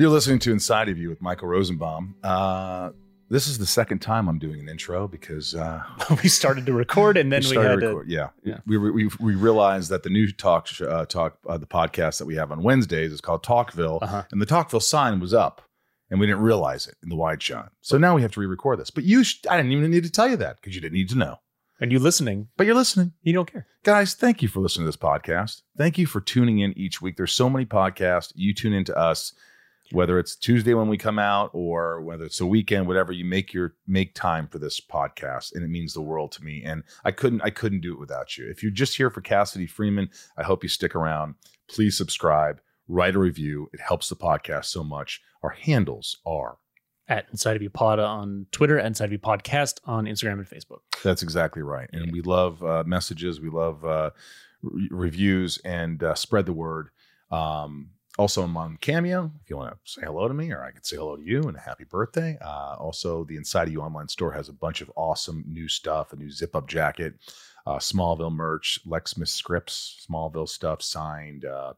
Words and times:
You're 0.00 0.08
listening 0.08 0.38
to 0.40 0.50
Inside 0.52 0.88
of 0.88 0.96
You 0.96 1.10
with 1.10 1.20
Michael 1.20 1.48
Rosenbaum. 1.48 2.14
Uh, 2.24 2.92
this 3.28 3.46
is 3.46 3.58
the 3.58 3.66
second 3.66 3.98
time 3.98 4.28
I'm 4.30 4.38
doing 4.38 4.58
an 4.58 4.66
intro 4.66 5.06
because 5.06 5.54
uh, 5.54 5.82
we 6.22 6.28
started 6.30 6.64
to 6.64 6.72
record 6.72 7.18
and 7.18 7.30
then 7.30 7.40
we, 7.42 7.48
started 7.48 7.68
had 7.68 7.74
to 7.74 7.80
to. 7.80 7.86
record. 7.88 8.08
Yeah, 8.08 8.28
Yeah. 8.42 8.60
We, 8.66 8.78
we 8.78 9.10
we 9.20 9.34
realized 9.34 9.90
that 9.90 10.02
the 10.02 10.08
new 10.08 10.32
talk 10.32 10.68
sh- 10.68 10.80
uh, 10.80 11.04
talk 11.04 11.36
uh, 11.46 11.58
the 11.58 11.66
podcast 11.66 12.16
that 12.18 12.24
we 12.24 12.36
have 12.36 12.50
on 12.50 12.62
Wednesdays 12.62 13.12
is 13.12 13.20
called 13.20 13.42
Talkville, 13.44 13.98
Uh-huh. 14.00 14.22
and 14.32 14.40
the 14.40 14.46
Talkville 14.46 14.80
sign 14.82 15.20
was 15.20 15.34
up, 15.34 15.60
and 16.08 16.18
we 16.18 16.24
didn't 16.24 16.40
realize 16.40 16.86
it 16.86 16.94
in 17.02 17.10
the 17.10 17.14
wide 17.16 17.42
shot. 17.42 17.70
So 17.82 17.98
now 17.98 18.16
we 18.16 18.22
have 18.22 18.32
to 18.32 18.40
re-record 18.40 18.80
this. 18.80 18.90
But 18.90 19.04
you, 19.04 19.22
sh- 19.22 19.40
I 19.50 19.58
didn't 19.58 19.72
even 19.72 19.90
need 19.90 20.04
to 20.04 20.10
tell 20.10 20.28
you 20.30 20.38
that 20.38 20.56
because 20.56 20.74
you 20.74 20.80
didn't 20.80 20.94
need 20.94 21.10
to 21.10 21.18
know. 21.18 21.40
And 21.78 21.92
you 21.92 21.98
listening, 21.98 22.48
But 22.56 22.64
you're 22.66 22.74
listening. 22.74 23.12
you 23.22 23.34
don't 23.34 23.52
care. 23.52 23.66
Guys, 23.84 24.14
thank 24.14 24.40
you 24.40 24.48
for 24.48 24.60
listening 24.60 24.84
to 24.84 24.88
this 24.88 24.96
podcast. 24.96 25.60
Thank 25.76 25.98
you 25.98 26.06
for 26.06 26.22
tuning 26.22 26.58
in 26.60 26.72
each 26.78 27.02
week. 27.02 27.16
There's 27.18 27.32
so 27.32 27.50
many 27.50 27.66
podcasts. 27.66 28.32
You 28.34 28.52
tune 28.54 28.72
into 28.72 28.94
us, 28.96 29.32
whether 29.92 30.18
it's 30.18 30.36
Tuesday 30.36 30.74
when 30.74 30.88
we 30.88 30.96
come 30.96 31.18
out 31.18 31.50
or 31.52 32.00
whether 32.02 32.24
it's 32.24 32.40
a 32.40 32.46
weekend, 32.46 32.86
whatever. 32.86 33.12
You 33.12 33.24
make 33.24 33.52
your 33.52 33.74
make 33.86 34.14
time 34.14 34.46
for 34.46 34.58
this 34.58 34.80
podcast, 34.80 35.54
and 35.54 35.64
it 35.64 35.68
means 35.68 35.94
the 35.94 36.00
world 36.00 36.32
to 36.32 36.44
me. 36.44 36.62
And 36.64 36.84
I 37.04 37.10
couldn't 37.10 37.42
I 37.42 37.50
couldn't 37.50 37.80
do 37.80 37.92
it 37.92 38.00
without 38.00 38.36
you. 38.38 38.48
If 38.48 38.62
you're 38.62 38.72
just 38.72 38.96
here 38.96 39.10
for 39.10 39.20
Cassidy 39.20 39.66
Freeman, 39.66 40.10
I 40.36 40.44
hope 40.44 40.62
you 40.62 40.68
stick 40.68 40.94
around. 40.94 41.34
Please 41.68 41.96
subscribe, 41.96 42.60
write 42.88 43.14
a 43.14 43.18
review. 43.18 43.68
It 43.72 43.80
helps 43.80 44.08
the 44.08 44.16
podcast 44.16 44.66
so 44.66 44.82
much. 44.82 45.20
Our 45.42 45.50
handles 45.50 46.18
are 46.26 46.58
At 47.08 47.26
Inside 47.30 47.56
of 47.56 47.62
You 47.62 47.70
Pod 47.70 47.98
on 47.98 48.46
Twitter, 48.52 48.78
at 48.78 48.86
Inside 48.86 49.06
of 49.06 49.12
You 49.12 49.18
Podcast 49.18 49.80
on 49.84 50.04
Instagram 50.04 50.34
and 50.34 50.46
Facebook. 50.48 50.80
That's 51.02 51.22
exactly 51.22 51.62
right. 51.62 51.88
And 51.92 52.12
we 52.12 52.22
love 52.22 52.62
uh, 52.62 52.84
messages. 52.86 53.40
We 53.40 53.50
love 53.50 53.84
uh, 53.84 54.10
re- 54.62 54.88
reviews 54.90 55.58
and 55.64 56.02
uh, 56.02 56.14
spread 56.14 56.46
the 56.46 56.52
word. 56.52 56.90
Um, 57.30 57.90
also, 58.20 58.42
I'm 58.42 58.56
on 58.58 58.76
Cameo. 58.82 59.30
If 59.42 59.48
you 59.48 59.56
want 59.56 59.72
to 59.72 59.78
say 59.90 60.02
hello 60.04 60.28
to 60.28 60.34
me, 60.34 60.52
or 60.52 60.62
I 60.62 60.72
could 60.72 60.84
say 60.84 60.96
hello 60.96 61.16
to 61.16 61.22
you 61.22 61.40
and 61.44 61.56
a 61.56 61.60
happy 61.60 61.84
birthday. 61.84 62.36
Uh, 62.44 62.76
also, 62.78 63.24
the 63.24 63.36
Inside 63.36 63.68
of 63.68 63.72
You 63.72 63.80
online 63.80 64.08
store 64.08 64.30
has 64.32 64.50
a 64.50 64.52
bunch 64.52 64.82
of 64.82 64.92
awesome 64.94 65.42
new 65.48 65.68
stuff 65.68 66.12
a 66.12 66.16
new 66.16 66.30
zip 66.30 66.54
up 66.54 66.68
jacket, 66.68 67.14
uh, 67.66 67.78
Smallville 67.78 68.30
merch, 68.30 68.78
Lexmas 68.86 69.28
scripts, 69.28 70.06
Smallville 70.06 70.50
stuff 70.50 70.82
signed, 70.82 71.46
uh, 71.46 71.72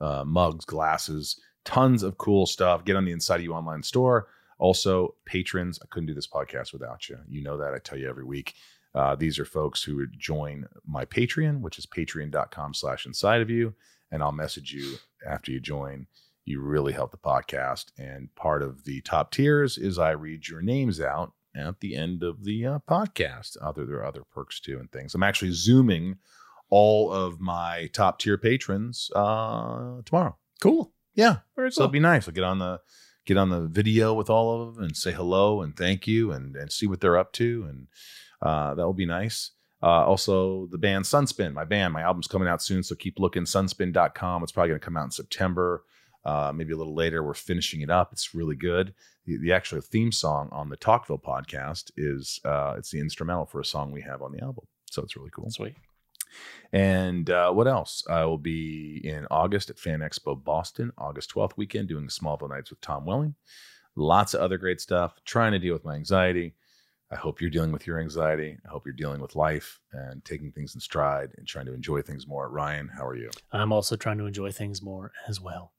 uh, 0.00 0.24
mugs, 0.24 0.64
glasses, 0.64 1.38
tons 1.66 2.02
of 2.02 2.16
cool 2.16 2.46
stuff. 2.46 2.86
Get 2.86 2.96
on 2.96 3.04
the 3.04 3.12
Inside 3.12 3.36
of 3.36 3.42
You 3.42 3.52
online 3.52 3.82
store. 3.82 4.28
Also, 4.58 5.14
patrons, 5.26 5.78
I 5.82 5.86
couldn't 5.90 6.06
do 6.06 6.14
this 6.14 6.26
podcast 6.26 6.72
without 6.72 7.06
you. 7.10 7.18
You 7.28 7.42
know 7.42 7.58
that. 7.58 7.74
I 7.74 7.78
tell 7.78 7.98
you 7.98 8.08
every 8.08 8.24
week. 8.24 8.54
Uh, 8.94 9.14
these 9.14 9.38
are 9.38 9.44
folks 9.44 9.82
who 9.82 9.96
would 9.96 10.18
join 10.18 10.64
my 10.86 11.04
Patreon, 11.04 11.60
which 11.60 11.78
is 11.78 11.84
patreon.com 11.84 12.72
slash 12.72 13.04
inside 13.04 13.42
of 13.42 13.50
you. 13.50 13.74
And 14.10 14.22
I'll 14.22 14.32
message 14.32 14.72
you 14.72 14.96
after 15.26 15.52
you 15.52 15.60
join. 15.60 16.06
You 16.44 16.60
really 16.60 16.92
help 16.92 17.12
the 17.12 17.18
podcast. 17.18 17.92
And 17.96 18.34
part 18.34 18.62
of 18.62 18.84
the 18.84 19.00
top 19.02 19.30
tiers 19.30 19.78
is 19.78 19.98
I 19.98 20.10
read 20.10 20.48
your 20.48 20.60
names 20.60 21.00
out 21.00 21.32
at 21.54 21.80
the 21.80 21.96
end 21.96 22.22
of 22.22 22.44
the 22.44 22.66
uh, 22.66 22.78
podcast. 22.88 23.56
Other 23.60 23.86
there 23.86 23.98
are 23.98 24.06
other 24.06 24.24
perks 24.32 24.60
too 24.60 24.78
and 24.78 24.90
things. 24.90 25.14
I'm 25.14 25.22
actually 25.22 25.52
zooming 25.52 26.16
all 26.70 27.12
of 27.12 27.40
my 27.40 27.90
top 27.92 28.18
tier 28.18 28.38
patrons 28.38 29.10
uh, 29.14 30.00
tomorrow. 30.04 30.36
Cool. 30.60 30.92
Yeah. 31.14 31.38
Very 31.54 31.70
So 31.70 31.82
it'll 31.82 31.92
be 31.92 32.00
nice. 32.00 32.26
I'll 32.26 32.34
get 32.34 32.44
on 32.44 32.58
the 32.58 32.80
get 33.24 33.36
on 33.36 33.50
the 33.50 33.60
video 33.60 34.14
with 34.14 34.28
all 34.30 34.62
of 34.62 34.74
them 34.74 34.84
and 34.84 34.96
say 34.96 35.12
hello 35.12 35.62
and 35.62 35.76
thank 35.76 36.06
you 36.06 36.32
and 36.32 36.56
and 36.56 36.72
see 36.72 36.86
what 36.86 37.00
they're 37.00 37.18
up 37.18 37.32
to 37.32 37.66
and 37.68 37.86
uh, 38.40 38.74
that 38.74 38.84
will 38.84 38.94
be 38.94 39.06
nice. 39.06 39.52
Uh, 39.82 40.06
also, 40.06 40.68
the 40.70 40.78
band 40.78 41.04
Sunspin, 41.04 41.52
my 41.52 41.64
band, 41.64 41.92
my 41.92 42.02
album's 42.02 42.28
coming 42.28 42.48
out 42.48 42.62
soon, 42.62 42.82
so 42.82 42.94
keep 42.94 43.18
looking. 43.18 43.44
Sunspin.com. 43.44 44.42
It's 44.42 44.52
probably 44.52 44.68
going 44.68 44.80
to 44.80 44.84
come 44.84 44.96
out 44.96 45.06
in 45.06 45.10
September, 45.10 45.84
uh, 46.24 46.52
maybe 46.54 46.72
a 46.72 46.76
little 46.76 46.94
later. 46.94 47.22
We're 47.22 47.34
finishing 47.34 47.80
it 47.80 47.90
up. 47.90 48.12
It's 48.12 48.34
really 48.34 48.54
good. 48.54 48.94
The, 49.26 49.38
the 49.38 49.52
actual 49.52 49.80
theme 49.80 50.12
song 50.12 50.48
on 50.52 50.68
the 50.68 50.76
Talkville 50.76 51.22
podcast 51.22 51.90
is 51.96 52.40
uh, 52.44 52.74
it's 52.78 52.90
the 52.90 53.00
instrumental 53.00 53.46
for 53.46 53.60
a 53.60 53.64
song 53.64 53.90
we 53.90 54.02
have 54.02 54.22
on 54.22 54.32
the 54.32 54.42
album, 54.42 54.66
so 54.90 55.02
it's 55.02 55.16
really 55.16 55.30
cool. 55.30 55.50
Sweet. 55.50 55.74
And 56.72 57.28
uh, 57.28 57.52
what 57.52 57.68
else? 57.68 58.04
I 58.08 58.24
will 58.24 58.38
be 58.38 59.00
in 59.04 59.26
August 59.30 59.68
at 59.68 59.78
Fan 59.78 60.00
Expo 60.00 60.42
Boston, 60.42 60.92
August 60.96 61.34
12th 61.34 61.56
weekend, 61.56 61.88
doing 61.88 62.06
Smallville 62.06 62.50
Nights 62.50 62.70
with 62.70 62.80
Tom 62.80 63.04
Welling. 63.04 63.34
Lots 63.96 64.32
of 64.32 64.40
other 64.40 64.58
great 64.58 64.80
stuff. 64.80 65.20
Trying 65.24 65.52
to 65.52 65.58
deal 65.58 65.74
with 65.74 65.84
my 65.84 65.94
anxiety. 65.94 66.54
I 67.12 67.16
hope 67.16 67.42
you're 67.42 67.50
dealing 67.50 67.72
with 67.72 67.86
your 67.86 68.00
anxiety. 68.00 68.56
I 68.64 68.68
hope 68.70 68.86
you're 68.86 68.94
dealing 68.94 69.20
with 69.20 69.36
life 69.36 69.80
and 69.92 70.24
taking 70.24 70.50
things 70.50 70.74
in 70.74 70.80
stride 70.80 71.32
and 71.36 71.46
trying 71.46 71.66
to 71.66 71.74
enjoy 71.74 72.00
things 72.00 72.26
more. 72.26 72.48
Ryan, 72.48 72.88
how 72.88 73.06
are 73.06 73.14
you? 73.14 73.28
I'm 73.52 73.70
also 73.70 73.96
trying 73.96 74.16
to 74.18 74.24
enjoy 74.24 74.50
things 74.50 74.80
more 74.80 75.12
as 75.28 75.38
well. 75.38 75.72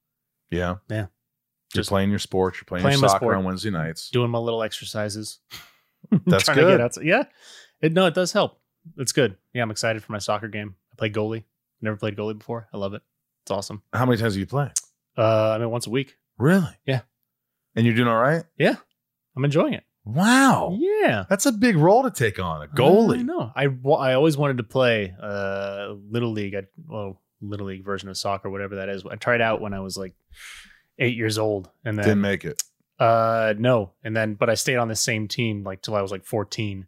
Yeah. 0.51 0.75
Yeah. 0.89 1.07
You're 1.73 1.79
Just 1.79 1.89
playing 1.89 2.11
your 2.11 2.19
sport. 2.19 2.55
You're 2.57 2.65
playing, 2.65 2.83
playing 2.83 2.99
your 2.99 3.09
soccer 3.09 3.33
on 3.33 3.43
Wednesday 3.43 3.71
nights. 3.71 4.11
Doing 4.11 4.29
my 4.29 4.37
little 4.37 4.61
exercises. 4.61 5.39
That's 6.27 6.43
trying 6.43 6.57
to 6.57 6.63
good. 6.63 6.71
get 6.77 6.81
outside. 6.81 7.05
Yeah. 7.05 7.23
It, 7.81 7.93
no, 7.93 8.05
it 8.05 8.13
does 8.13 8.31
help. 8.31 8.59
It's 8.97 9.11
good. 9.11 9.35
Yeah, 9.53 9.63
I'm 9.63 9.71
excited 9.71 10.03
for 10.03 10.11
my 10.11 10.19
soccer 10.19 10.47
game. 10.47 10.75
I 10.91 10.95
play 10.97 11.09
goalie. 11.09 11.45
Never 11.81 11.97
played 11.97 12.15
goalie 12.15 12.37
before. 12.37 12.67
I 12.71 12.77
love 12.77 12.93
it. 12.93 13.01
It's 13.43 13.51
awesome. 13.51 13.81
How 13.91 14.05
many 14.05 14.21
times 14.21 14.35
do 14.35 14.39
you 14.39 14.45
play? 14.45 14.69
Uh, 15.17 15.51
I 15.51 15.57
mean, 15.57 15.71
once 15.71 15.87
a 15.87 15.89
week. 15.89 16.15
Really? 16.37 16.77
Yeah. 16.85 17.01
And 17.75 17.87
you're 17.87 17.95
doing 17.95 18.07
all 18.07 18.21
right? 18.21 18.43
Yeah. 18.57 18.75
I'm 19.35 19.43
enjoying 19.43 19.73
it. 19.73 19.83
Wow. 20.05 20.77
Yeah. 20.79 21.25
That's 21.29 21.45
a 21.45 21.51
big 21.51 21.77
role 21.77 22.03
to 22.03 22.11
take 22.11 22.39
on, 22.39 22.61
a 22.63 22.67
goalie. 22.67 23.19
I 23.19 23.21
know. 23.21 23.51
I, 23.55 23.65
I 24.09 24.13
always 24.15 24.35
wanted 24.37 24.57
to 24.57 24.63
play 24.63 25.13
uh 25.21 25.93
little 26.09 26.31
league. 26.31 26.55
I, 26.55 26.63
well, 26.87 27.21
little 27.41 27.67
league 27.67 27.83
version 27.85 28.09
of 28.09 28.17
soccer, 28.17 28.49
whatever 28.49 28.75
that 28.77 28.89
is. 28.89 29.03
I 29.09 29.15
tried 29.15 29.41
out 29.41 29.61
when 29.61 29.73
I 29.73 29.79
was 29.79 29.97
like 29.97 30.13
eight 30.99 31.15
years 31.15 31.37
old, 31.37 31.69
and 31.85 31.97
then 31.97 32.05
Didn't 32.05 32.21
make 32.21 32.45
it. 32.45 32.61
uh 32.99 33.53
no, 33.57 33.91
and 34.03 34.15
then 34.15 34.35
but 34.35 34.49
I 34.49 34.55
stayed 34.55 34.75
on 34.77 34.87
the 34.89 34.95
same 34.95 35.27
team 35.27 35.63
like 35.63 35.81
till 35.81 35.95
I 35.95 36.01
was 36.01 36.11
like 36.11 36.25
fourteen, 36.25 36.87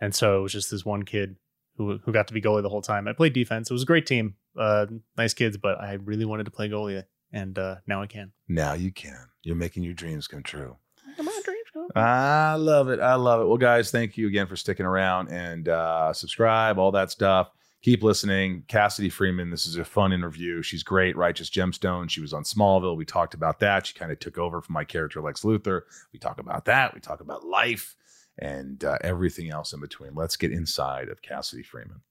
and 0.00 0.14
so 0.14 0.38
it 0.38 0.42
was 0.42 0.52
just 0.52 0.70
this 0.70 0.84
one 0.84 1.02
kid 1.04 1.36
who 1.76 1.98
who 2.04 2.12
got 2.12 2.28
to 2.28 2.34
be 2.34 2.40
goalie 2.40 2.62
the 2.62 2.68
whole 2.68 2.82
time. 2.82 3.08
I 3.08 3.12
played 3.12 3.32
defense. 3.32 3.70
It 3.70 3.74
was 3.74 3.82
a 3.82 3.86
great 3.86 4.06
team, 4.06 4.36
uh, 4.58 4.86
nice 5.16 5.34
kids, 5.34 5.56
but 5.56 5.80
I 5.80 5.94
really 5.94 6.24
wanted 6.24 6.44
to 6.44 6.50
play 6.52 6.68
goalie, 6.68 7.04
and 7.32 7.58
uh 7.58 7.76
now 7.86 8.02
I 8.02 8.06
can. 8.06 8.32
Now 8.48 8.74
you 8.74 8.92
can. 8.92 9.26
You're 9.42 9.56
making 9.56 9.82
your 9.82 9.94
dreams 9.94 10.28
come 10.28 10.42
true. 10.44 10.76
Come 11.16 11.28
on, 11.28 11.42
dreams 11.42 11.66
go. 11.74 11.81
I 11.94 12.54
love 12.54 12.88
it. 12.88 13.00
I 13.00 13.14
love 13.14 13.40
it. 13.40 13.46
Well, 13.46 13.58
guys, 13.58 13.90
thank 13.90 14.16
you 14.16 14.26
again 14.26 14.46
for 14.46 14.56
sticking 14.56 14.86
around 14.86 15.28
and 15.28 15.68
uh, 15.68 16.12
subscribe, 16.12 16.78
all 16.78 16.92
that 16.92 17.10
stuff. 17.10 17.50
Keep 17.82 18.02
listening. 18.04 18.62
Cassidy 18.68 19.08
Freeman, 19.08 19.50
this 19.50 19.66
is 19.66 19.76
a 19.76 19.84
fun 19.84 20.12
interview. 20.12 20.62
She's 20.62 20.84
great. 20.84 21.16
Righteous 21.16 21.50
Gemstone. 21.50 22.08
She 22.08 22.20
was 22.20 22.32
on 22.32 22.44
Smallville. 22.44 22.96
We 22.96 23.04
talked 23.04 23.34
about 23.34 23.58
that. 23.58 23.86
She 23.86 23.94
kind 23.94 24.12
of 24.12 24.20
took 24.20 24.38
over 24.38 24.60
from 24.60 24.74
my 24.74 24.84
character, 24.84 25.20
Lex 25.20 25.42
Luthor. 25.42 25.82
We 26.12 26.20
talk 26.20 26.38
about 26.38 26.64
that. 26.66 26.94
We 26.94 27.00
talk 27.00 27.20
about 27.20 27.44
life 27.44 27.96
and 28.38 28.84
uh, 28.84 28.98
everything 29.02 29.50
else 29.50 29.72
in 29.72 29.80
between. 29.80 30.14
Let's 30.14 30.36
get 30.36 30.52
inside 30.52 31.08
of 31.08 31.22
Cassidy 31.22 31.64
Freeman. 31.64 32.02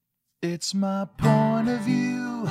It's 0.41 0.73
my 0.73 1.07
point 1.17 1.69
of 1.69 1.79
view. 1.81 2.49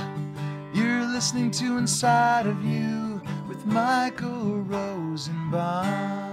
You're 0.73 1.05
listening 1.07 1.51
to 1.53 1.77
Inside 1.77 2.47
of 2.47 2.65
You 2.65 3.21
with 3.49 3.67
Michael 3.67 4.63
Rosenbaum. 4.63 6.30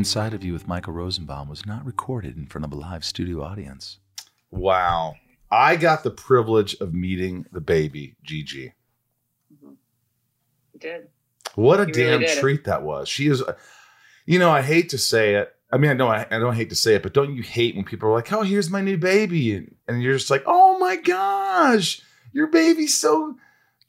Inside 0.00 0.32
of 0.32 0.42
You 0.42 0.54
with 0.54 0.66
Michael 0.66 0.94
Rosenbaum 0.94 1.46
was 1.50 1.66
not 1.66 1.84
recorded 1.84 2.34
in 2.34 2.46
front 2.46 2.64
of 2.64 2.72
a 2.72 2.74
live 2.74 3.04
studio 3.04 3.42
audience. 3.42 3.98
Wow. 4.50 5.16
I 5.50 5.76
got 5.76 6.04
the 6.04 6.10
privilege 6.10 6.74
of 6.80 6.94
meeting 6.94 7.44
the 7.52 7.60
baby, 7.60 8.16
Gigi. 8.22 8.72
Mm-hmm. 9.54 9.72
You 10.72 10.80
did. 10.80 11.08
What 11.54 11.80
a 11.80 11.86
You 11.86 11.92
damn 11.92 12.06
really 12.20 12.24
did. 12.28 12.38
treat 12.38 12.64
that 12.64 12.82
was. 12.82 13.10
She 13.10 13.26
is, 13.26 13.42
you 14.24 14.38
know, 14.38 14.50
I 14.50 14.62
hate 14.62 14.88
to 14.88 14.96
say 14.96 15.34
it. 15.34 15.54
I 15.70 15.76
mean, 15.76 15.90
I 15.90 15.94
know 15.94 16.08
I, 16.08 16.26
I 16.30 16.38
don't 16.38 16.56
hate 16.56 16.70
to 16.70 16.74
say 16.76 16.94
it, 16.94 17.02
but 17.02 17.12
don't 17.12 17.34
you 17.36 17.42
hate 17.42 17.76
when 17.76 17.84
people 17.84 18.08
are 18.08 18.12
like, 18.14 18.32
"Oh, 18.32 18.40
here's 18.40 18.70
my 18.70 18.80
new 18.80 18.96
baby," 18.96 19.54
and, 19.54 19.74
and 19.86 20.02
you're 20.02 20.16
just 20.16 20.30
like, 20.30 20.44
"Oh 20.46 20.78
my 20.78 20.96
gosh, 20.96 22.00
your 22.32 22.46
baby's 22.46 22.98
so 22.98 23.36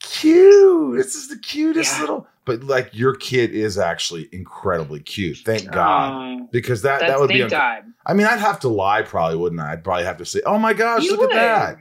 cute. 0.02 0.98
This 0.98 1.16
is 1.16 1.30
the 1.30 1.38
cutest 1.38 1.94
Yeah. 1.96 2.02
little." 2.02 2.28
But 2.46 2.64
like 2.64 2.90
your 2.94 3.16
kid 3.16 3.52
is 3.52 3.78
actually 3.78 4.28
incredibly 4.32 5.00
cute. 5.00 5.38
Thank 5.46 5.68
oh. 5.70 5.72
God. 5.72 6.14
Oh, 6.14 6.48
Because 6.52 6.82
that 6.82 7.02
that 7.02 7.20
would 7.20 7.30
be. 7.30 7.48
God. 7.48 7.84
I 8.06 8.14
mean, 8.14 8.28
I'd 8.28 8.40
have 8.40 8.60
to 8.62 8.68
lie, 8.68 9.04
probably, 9.04 9.38
wouldn't 9.38 9.62
I? 9.62 9.74
I'd 9.74 9.84
probably 9.84 10.06
have 10.06 10.18
to 10.18 10.26
say, 10.26 10.42
"Oh 10.46 10.58
my 10.58 10.74
gosh, 10.74 11.04
You 11.04 11.12
look 11.12 11.22
would. 11.22 11.34
at 11.34 11.76
that." 11.76 11.78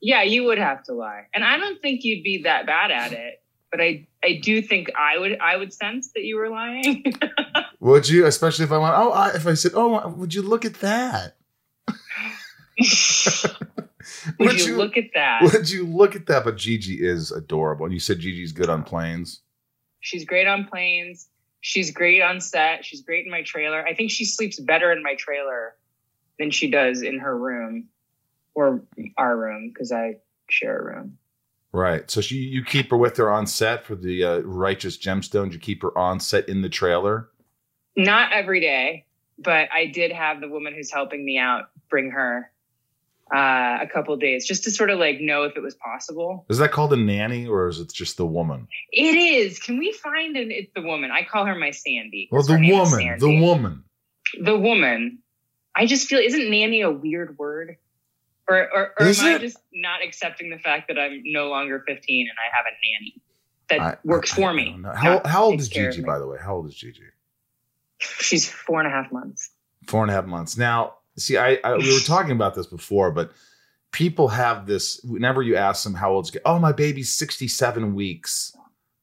Yeah, 0.00 0.22
you 0.22 0.44
would 0.44 0.58
have 0.58 0.82
to 0.84 0.94
lie, 0.94 1.26
and 1.34 1.44
I 1.44 1.58
don't 1.58 1.80
think 1.82 2.04
you'd 2.04 2.24
be 2.24 2.44
that 2.44 2.66
bad 2.66 2.90
at 2.90 3.12
it. 3.12 3.42
But 3.70 3.80
I, 3.80 4.08
I 4.24 4.40
do 4.42 4.62
think 4.62 4.90
I 4.98 5.18
would, 5.18 5.38
I 5.38 5.56
would 5.56 5.72
sense 5.72 6.10
that 6.14 6.24
you 6.24 6.36
were 6.36 6.48
lying. 6.48 7.04
Would 7.78 8.08
you, 8.08 8.26
especially 8.26 8.66
if 8.66 8.72
I 8.72 8.78
went, 8.78 8.94
"Oh," 8.94 9.10
I, 9.10 9.30
if 9.30 9.46
I 9.46 9.54
said, 9.54 9.72
"Oh, 9.74 10.06
would 10.08 10.34
you 10.34 10.42
look 10.42 10.66
at 10.66 10.74
that?" 10.80 11.36
would 14.38 14.60
you, 14.60 14.76
look 14.76 14.96
at 14.96 15.10
that? 15.14 15.42
Would 15.42 15.70
you 15.70 15.86
look 15.86 16.14
at 16.14 16.26
that? 16.26 16.44
But 16.44 16.56
Gigi 16.56 17.06
is 17.06 17.30
adorable. 17.30 17.86
And 17.86 17.94
you 17.94 18.00
said 18.00 18.18
Gigi's 18.18 18.52
good 18.52 18.68
on 18.68 18.82
planes. 18.82 19.40
She's 20.00 20.24
great 20.24 20.46
on 20.46 20.64
planes. 20.66 21.28
She's 21.60 21.90
great 21.90 22.22
on 22.22 22.40
set. 22.40 22.84
She's 22.84 23.02
great 23.02 23.26
in 23.26 23.30
my 23.30 23.42
trailer. 23.42 23.86
I 23.86 23.94
think 23.94 24.10
she 24.10 24.24
sleeps 24.24 24.58
better 24.58 24.92
in 24.92 25.02
my 25.02 25.14
trailer 25.14 25.76
than 26.38 26.50
she 26.50 26.70
does 26.70 27.02
in 27.02 27.18
her 27.18 27.36
room 27.36 27.88
or 28.54 28.82
our 29.18 29.36
room 29.36 29.70
because 29.72 29.92
I 29.92 30.16
share 30.48 30.78
a 30.78 30.84
room. 30.84 31.18
Right. 31.72 32.10
So 32.10 32.20
she, 32.20 32.36
you 32.36 32.64
keep 32.64 32.90
her 32.90 32.96
with 32.96 33.16
her 33.18 33.30
on 33.30 33.46
set 33.46 33.84
for 33.84 33.94
the 33.94 34.24
uh, 34.24 34.38
Righteous 34.40 34.98
Gemstones. 34.98 35.52
You 35.52 35.58
keep 35.58 35.82
her 35.82 35.96
on 35.96 36.18
set 36.18 36.48
in 36.48 36.62
the 36.62 36.68
trailer. 36.68 37.28
Not 37.96 38.32
every 38.32 38.60
day, 38.60 39.06
but 39.38 39.68
I 39.72 39.86
did 39.86 40.10
have 40.10 40.40
the 40.40 40.48
woman 40.48 40.74
who's 40.74 40.90
helping 40.90 41.24
me 41.24 41.38
out 41.38 41.70
bring 41.88 42.10
her 42.10 42.50
uh, 43.34 43.78
a 43.82 43.86
couple 43.92 44.16
days 44.16 44.46
just 44.46 44.64
to 44.64 44.70
sort 44.70 44.90
of 44.90 44.98
like 44.98 45.20
know 45.20 45.44
if 45.44 45.56
it 45.56 45.60
was 45.62 45.74
possible. 45.74 46.44
Is 46.48 46.58
that 46.58 46.72
called 46.72 46.92
a 46.92 46.96
nanny 46.96 47.46
or 47.46 47.68
is 47.68 47.78
it 47.80 47.92
just 47.92 48.16
the 48.16 48.26
woman? 48.26 48.66
It 48.92 49.16
is. 49.16 49.58
Can 49.58 49.78
we 49.78 49.92
find 49.92 50.36
an? 50.36 50.50
It's 50.50 50.72
the 50.74 50.82
woman. 50.82 51.10
I 51.10 51.24
call 51.24 51.46
her 51.46 51.54
my 51.54 51.70
Sandy. 51.70 52.28
Well, 52.32 52.42
the 52.42 52.54
her 52.54 52.58
name 52.58 52.80
is 52.80 52.90
woman. 52.92 53.18
The 53.18 53.40
woman. 53.40 53.84
The 54.40 54.58
woman. 54.58 55.18
I 55.76 55.86
just 55.86 56.08
feel 56.08 56.18
isn't 56.18 56.50
nanny 56.50 56.80
a 56.80 56.90
weird 56.90 57.38
word? 57.38 57.76
Or 58.48 58.56
or, 58.74 58.94
or 58.98 59.06
Is 59.06 59.20
am 59.20 59.36
I 59.36 59.38
just 59.38 59.58
not 59.72 60.02
accepting 60.04 60.50
the 60.50 60.58
fact 60.58 60.88
that 60.88 60.98
I'm 60.98 61.22
no 61.24 61.48
longer 61.48 61.84
15 61.86 62.26
and 62.28 62.36
I 62.36 62.56
have 62.56 62.66
a 62.66 62.74
nanny 62.84 63.14
that 63.68 63.80
I- 63.94 63.98
works 64.04 64.32
I- 64.32 64.36
for 64.36 64.50
I 64.50 64.52
me? 64.54 64.76
How, 64.96 65.22
how 65.24 65.44
old 65.44 65.60
is 65.60 65.68
Gigi, 65.68 66.02
by 66.02 66.18
the 66.18 66.26
way? 66.26 66.38
How 66.42 66.56
old 66.56 66.66
is 66.66 66.74
Gigi? 66.74 67.02
She's 67.98 68.48
four 68.48 68.80
and 68.80 68.88
a 68.88 68.90
half 68.90 69.12
months. 69.12 69.50
Four 69.86 70.02
and 70.02 70.10
a 70.10 70.14
half 70.14 70.26
months. 70.26 70.56
Now, 70.56 70.94
see, 71.20 71.36
I, 71.36 71.58
I 71.64 71.76
we 71.76 71.92
were 71.92 72.00
talking 72.00 72.32
about 72.32 72.54
this 72.54 72.66
before, 72.66 73.10
but 73.10 73.32
people 73.92 74.28
have 74.28 74.66
this. 74.66 75.00
Whenever 75.04 75.42
you 75.42 75.56
ask 75.56 75.84
them 75.84 75.94
how 75.94 76.12
old's, 76.12 76.34
oh, 76.44 76.58
my 76.58 76.72
baby's 76.72 77.12
sixty-seven 77.14 77.94
weeks. 77.94 78.52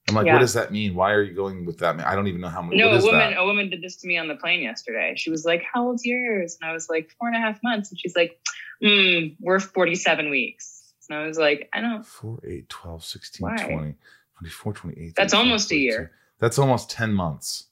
I'm 0.09 0.15
like, 0.15 0.25
Yeah. 0.25 0.33
what 0.33 0.39
does 0.39 0.53
that 0.53 0.71
mean? 0.71 0.95
Why 0.95 1.11
are 1.11 1.21
you 1.21 1.33
going 1.33 1.65
with 1.65 1.79
that? 1.79 1.99
I 1.99 2.15
don't 2.15 2.27
even 2.27 2.39
know 2.39 2.47
how 2.47 2.61
many. 2.61 2.77
No, 2.77 2.89
a 2.89 3.01
woman 3.01 3.31
that? 3.31 3.37
a 3.37 3.45
woman 3.45 3.69
did 3.69 3.81
this 3.81 3.97
to 3.97 4.07
me 4.07 4.17
on 4.17 4.29
the 4.29 4.35
plane 4.35 4.61
yesterday. 4.61 5.13
She 5.17 5.29
was 5.29 5.43
like, 5.43 5.63
"How 5.63 5.87
old's 5.87 6.05
yours?" 6.05 6.57
And 6.61 6.69
I 6.69 6.73
was 6.73 6.89
like, 6.89 7.11
four 7.19 7.27
and 7.27 7.35
a 7.35 7.39
half 7.39 7.59
months. 7.61 7.89
And 7.89 7.99
she's 7.99 8.15
like, 8.15 8.39
mm, 8.81 9.35
"We're 9.41 9.59
47 9.59 10.29
weeks." 10.29 10.93
And 11.09 11.17
I 11.17 11.27
was 11.27 11.37
like, 11.37 11.69
"I 11.73 11.81
don't." 11.81 12.05
4, 12.05 12.39
8, 12.45 12.69
12, 12.69 13.03
16, 13.03 13.45
Why? 13.45 13.55
20, 13.57 13.95
24, 14.37 14.73
28. 14.73 15.13
That's 15.15 15.33
34, 15.33 15.39
almost 15.39 15.71
a 15.71 15.75
year. 15.77 16.11
That's 16.39 16.59
almost 16.59 16.89
10 16.91 17.13
months 17.13 17.65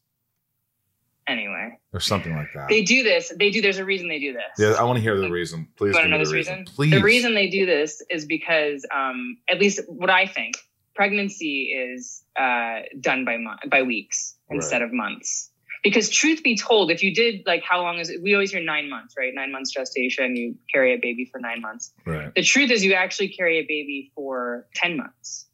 Anyway, 1.28 1.80
or 1.92 2.00
something 2.00 2.36
like 2.36 2.50
that. 2.54 2.68
they 2.70 2.84
do 2.84 3.02
this. 3.02 3.34
They 3.38 3.50
do. 3.50 3.62
There's 3.62 3.80
a 3.80 3.86
reason 3.86 4.08
they 4.10 4.20
do 4.20 4.34
this. 4.34 4.44
yeah, 4.60 4.74
I 4.80 4.84
want 4.84 4.98
to 4.98 5.02
hear 5.02 5.20
the 5.20 5.30
reason. 5.32 5.68
Please 5.76 5.90
You 5.90 5.94
want 5.96 6.06
to 6.06 6.10
know 6.12 6.20
this 6.20 6.32
reason? 6.32 6.60
reason. 6.60 6.76
Please. 6.76 6.92
The 6.92 7.02
reason 7.02 7.34
they 7.34 7.50
do 7.50 7.66
this 7.66 8.04
is 8.12 8.26
because, 8.26 8.86
um, 8.94 9.38
at 9.50 9.60
least 9.60 9.80
what 9.88 10.12
I 10.12 10.28
think, 10.28 10.56
pregnancy 10.94 11.72
is 11.74 12.24
uh, 12.40 12.82
done 13.00 13.26
by 13.26 13.38
by 13.70 13.82
weeks 13.82 14.36
instead 14.50 14.82
of 14.84 14.94
months. 14.94 15.50
Because 15.84 16.10
truth 16.10 16.42
be 16.44 16.58
told, 16.58 16.90
if 16.90 17.04
you 17.04 17.14
did 17.14 17.42
like 17.46 17.64
how 17.64 17.82
long 17.82 18.00
is 18.00 18.10
it? 18.10 18.22
We 18.22 18.34
always 18.34 18.52
hear 18.52 18.62
nine 18.64 18.90
months, 18.90 19.16
right? 19.18 19.32
Nine 19.34 19.52
months 19.52 19.72
gestation. 19.72 20.36
You 20.36 20.56
carry 20.74 20.94
a 20.94 20.98
baby 20.98 21.26
for 21.32 21.40
nine 21.40 21.62
months. 21.62 21.92
Right. 22.06 22.34
The 22.36 22.42
truth 22.44 22.72
is, 22.72 22.84
you 22.84 22.94
actually 22.94 23.30
carry 23.30 23.58
a 23.60 23.62
baby 23.64 24.12
for 24.16 24.68
ten 24.76 24.98
months, 24.98 25.48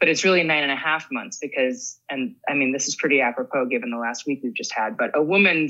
but 0.00 0.08
it's 0.08 0.24
really 0.24 0.42
nine 0.42 0.62
and 0.62 0.72
a 0.72 0.76
half 0.76 1.08
months 1.10 1.38
because, 1.40 1.98
and 2.08 2.36
I 2.48 2.54
mean, 2.54 2.72
this 2.72 2.88
is 2.88 2.96
pretty 2.96 3.20
apropos 3.20 3.66
given 3.66 3.90
the 3.90 3.98
last 3.98 4.26
week 4.26 4.40
we've 4.42 4.54
just 4.54 4.72
had. 4.72 4.96
But 4.96 5.16
a 5.16 5.22
woman 5.22 5.68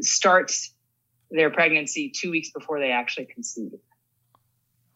starts 0.00 0.74
their 1.30 1.50
pregnancy 1.50 2.12
two 2.14 2.30
weeks 2.30 2.50
before 2.50 2.78
they 2.78 2.90
actually 2.90 3.26
conceive. 3.26 3.72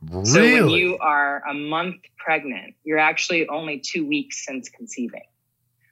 Really? 0.03 0.25
So 0.27 0.41
when 0.41 0.69
you 0.69 0.99
are 0.99 1.43
a 1.49 1.55
month 1.55 2.03
pregnant, 2.19 2.75
you're 2.85 2.99
actually 2.99 3.49
only 3.49 3.81
two 3.81 4.07
weeks 4.07 4.45
since 4.45 4.69
conceiving. 4.69 5.25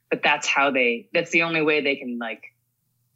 But 0.09 0.21
that's 0.23 0.47
how 0.47 0.71
they, 0.71 1.09
that's 1.13 1.31
the 1.31 1.43
only 1.43 1.63
way 1.63 1.81
they 1.81 1.95
can 1.95 2.19
like, 2.19 2.43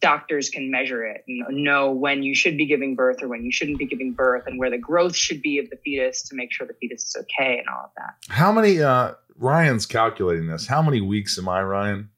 doctors 0.01 0.49
can 0.49 0.71
measure 0.71 1.05
it 1.05 1.23
and 1.27 1.43
know 1.63 1.91
when 1.91 2.23
you 2.23 2.33
should 2.33 2.57
be 2.57 2.65
giving 2.65 2.95
birth 2.95 3.21
or 3.21 3.27
when 3.27 3.43
you 3.43 3.51
shouldn't 3.51 3.77
be 3.77 3.85
giving 3.85 4.13
birth 4.13 4.43
and 4.47 4.57
where 4.59 4.69
the 4.69 4.77
growth 4.77 5.15
should 5.15 5.41
be 5.41 5.57
of 5.57 5.69
the 5.69 5.77
fetus 5.83 6.23
to 6.23 6.35
make 6.35 6.51
sure 6.51 6.65
the 6.65 6.73
fetus 6.73 7.03
is 7.03 7.15
okay 7.21 7.59
and 7.59 7.67
all 7.67 7.85
of 7.85 7.91
that. 7.97 8.15
How 8.29 8.51
many, 8.51 8.81
uh, 8.81 9.13
Ryan's 9.35 9.85
calculating 9.85 10.47
this. 10.47 10.67
How 10.67 10.81
many 10.81 11.01
weeks 11.01 11.37
am 11.37 11.47
I, 11.47 11.61
Ryan? 11.63 12.09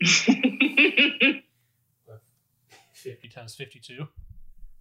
that. 0.00 1.42
50 2.92 3.28
times 3.28 3.54
52. 3.54 4.08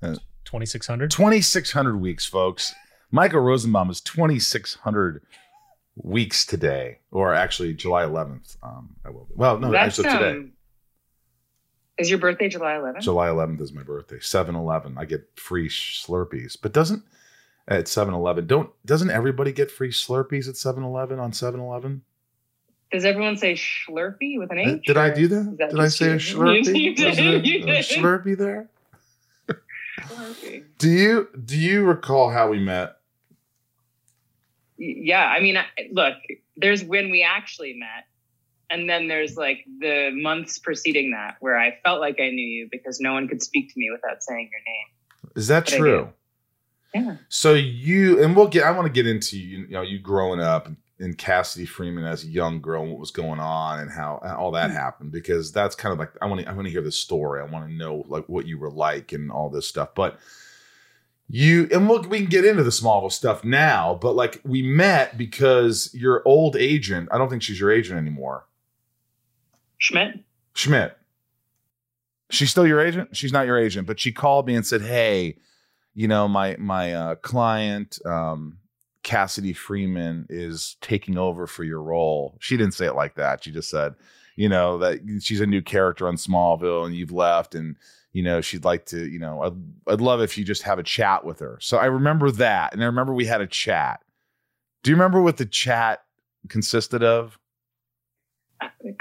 Uh, 0.02 0.16
2600. 0.46 1.12
2,600 1.12 1.98
weeks, 1.98 2.26
folks. 2.26 2.74
Michael 3.12 3.42
Rosenbaum 3.42 3.90
is 3.90 4.02
2,600 4.02 5.22
weeks 5.96 6.46
today, 6.46 7.00
or 7.12 7.34
actually 7.34 7.74
July 7.74 8.04
11th. 8.04 8.58
Um, 8.64 8.96
I 9.06 9.10
will. 9.10 9.28
Well, 9.36 9.60
no, 9.60 9.72
that's, 9.72 10.00
actually 10.00 10.18
today. 10.18 10.32
um, 10.32 10.52
is 11.98 12.10
your 12.10 12.20
birthday 12.20 12.50
July 12.50 12.74
11th? 12.74 13.02
July 13.02 13.28
11th 13.28 13.62
is 13.62 13.74
my 13.74 13.84
birthday. 13.84 14.18
7-Eleven. 14.18 14.98
I 14.98 15.06
get 15.06 15.28
free 15.36 15.70
Slurpees. 15.70 16.58
But 16.62 16.74
doesn't 16.74 17.04
at 17.68 17.86
7-Eleven, 17.86 18.46
don't 18.48 18.70
doesn't 18.86 19.10
everybody 19.10 19.52
get 19.52 19.72
free 19.72 19.92
Slurpees 19.92 20.48
at 20.48 20.56
7-Eleven 20.56 21.20
on 21.20 21.32
7-Eleven? 21.32 22.02
Does 22.92 23.04
everyone 23.04 23.36
say 23.38 23.54
Schlurpy 23.54 24.38
with 24.38 24.52
an 24.52 24.60
Uh, 24.60 24.76
H? 24.76 24.86
Did 24.86 24.98
I 24.98 25.10
do 25.10 25.26
is 25.26 25.58
that? 25.58 25.70
Did 25.72 25.80
I 25.80 25.88
say 25.88 26.10
a 26.10 26.14
you? 26.14 26.18
Slurpee? 26.20 26.80
You 26.80 26.96
did. 26.96 27.18
You 27.46 27.64
a 27.64 27.66
did. 27.66 27.86
Slurpee 27.86 28.38
there? 28.38 28.70
Schlurpy. 30.00 30.64
Do 30.78 30.90
you 30.90 31.28
do 31.46 31.58
you 31.58 31.84
recall 31.84 32.30
how 32.30 32.50
we 32.50 32.60
met? 32.60 32.98
yeah 34.78 35.26
i 35.28 35.40
mean 35.40 35.58
look 35.94 36.16
there's 36.58 36.84
when 36.84 37.10
we 37.10 37.24
actually 37.24 37.74
met 37.74 38.08
and 38.76 38.90
then 38.90 39.08
there's 39.08 39.36
like 39.38 39.66
the 39.80 40.10
months 40.14 40.60
preceding 40.60 41.12
that 41.12 41.38
where 41.40 41.58
i 41.58 41.78
felt 41.84 42.00
like 42.00 42.20
i 42.20 42.30
knew 42.30 42.46
you 42.46 42.68
because 42.72 43.00
no 43.00 43.14
one 43.14 43.28
could 43.28 43.42
speak 43.42 43.68
to 43.74 43.80
me 43.80 43.90
without 43.92 44.22
saying 44.22 44.50
your 44.52 44.62
name 44.74 45.34
Is 45.36 45.48
that 45.48 45.66
But 45.66 45.74
true? 45.78 46.14
yeah 46.94 47.16
So 47.30 47.54
you 47.54 48.22
and 48.24 48.36
we'll 48.36 48.48
get. 48.48 48.64
I 48.66 48.72
want 48.72 48.86
to 48.88 48.94
get 48.94 49.08
into 49.08 49.38
you, 49.40 49.60
you 49.60 49.68
know 49.70 49.82
you 49.82 50.00
growing 50.00 50.40
up 50.40 50.70
and 50.98 51.18
Cassidy 51.18 51.66
Freeman 51.66 52.06
as 52.06 52.24
a 52.24 52.28
young 52.28 52.62
girl 52.62 52.82
and 52.84 52.92
what 52.92 53.02
was 53.02 53.12
going 53.12 53.42
on 53.42 53.80
and 53.82 53.92
how 53.92 54.20
and 54.24 54.32
all 54.32 54.52
that 54.52 54.70
Hmm. 54.70 54.78
happened 54.78 55.12
because 55.12 55.52
that's 55.52 55.76
kind 55.76 55.92
of 55.92 56.00
like 56.00 56.12
I 56.22 56.26
want 56.28 56.42
to 56.42 56.48
I 56.50 56.54
want 56.54 56.68
to 56.68 56.72
hear 56.72 56.82
the 56.82 56.92
story. 56.92 57.42
I 57.42 57.46
want 57.46 57.68
to 57.68 57.74
know 57.74 58.06
like 58.08 58.30
what 58.30 58.46
you 58.46 58.58
were 58.58 58.72
like 58.72 59.12
and 59.12 59.30
all 59.32 59.50
this 59.50 59.68
stuff. 59.68 59.90
But 59.94 60.18
you 61.28 61.68
and 61.74 61.90
we'll, 61.90 62.04
we 62.04 62.20
can 62.20 62.28
get 62.28 62.46
into 62.46 62.64
the 62.64 62.70
Smallville 62.70 63.12
stuff 63.12 63.44
now. 63.44 63.98
But 64.00 64.16
like 64.16 64.40
we 64.46 64.62
met 64.62 65.18
because 65.18 65.94
your 65.94 66.22
old 66.26 66.56
agent. 66.56 67.10
I 67.12 67.18
don't 67.18 67.30
think 67.30 67.42
she's 67.44 67.60
your 67.60 67.72
agent 67.72 67.98
anymore. 68.00 68.46
Schmidt 69.86 70.26
Schmidt. 70.56 70.98
She's 72.32 72.50
still 72.50 72.66
your 72.66 72.80
agent? 72.80 73.16
She's 73.16 73.34
not 73.34 73.46
your 73.46 73.60
agent, 73.60 73.86
but 73.86 74.00
she 74.00 74.12
called 74.12 74.48
me 74.48 74.56
and 74.56 74.66
said, 74.66 74.82
"Hey, 74.82 75.38
you 75.94 76.08
know, 76.08 76.28
my 76.28 76.56
my 76.58 76.94
uh, 76.94 77.16
client 77.16 78.00
um, 78.06 78.58
Cassidy 79.04 79.54
Freeman 79.54 80.26
is 80.30 80.78
taking 80.82 81.18
over 81.18 81.46
for 81.46 81.64
your 81.64 81.84
role." 81.84 82.38
She 82.40 82.58
didn't 82.58 82.74
say 82.74 82.88
it 82.88 82.96
like 82.96 83.16
that. 83.16 83.44
She 83.44 83.52
just 83.52 83.70
said, 83.70 83.94
"You 84.36 84.50
know, 84.50 84.80
that 84.80 85.02
she's 85.22 85.42
a 85.42 85.46
new 85.46 85.62
character 85.62 86.08
on 86.08 86.16
Smallville 86.16 86.86
and 86.86 86.96
you've 86.96 87.12
left 87.12 87.54
and 87.54 87.76
you 88.12 88.24
know, 88.24 88.40
she'd 88.40 88.64
like 88.64 88.86
to, 88.86 89.06
you 89.06 89.20
know, 89.20 89.42
I'd, 89.44 89.92
I'd 89.92 90.00
love 90.00 90.22
if 90.22 90.38
you 90.38 90.46
just 90.46 90.64
have 90.64 90.80
a 90.80 90.84
chat 90.84 91.26
with 91.26 91.40
her." 91.40 91.60
So 91.62 91.78
I 91.78 91.86
remember 91.86 92.32
that, 92.32 92.74
and 92.74 92.82
I 92.82 92.86
remember 92.86 93.14
we 93.14 93.26
had 93.26 93.42
a 93.42 93.48
chat. 93.48 94.02
Do 94.84 94.90
you 94.90 94.96
remember 94.96 95.22
what 95.22 95.38
the 95.38 95.46
chat 95.46 96.02
consisted 96.48 97.04
of? 97.04 97.38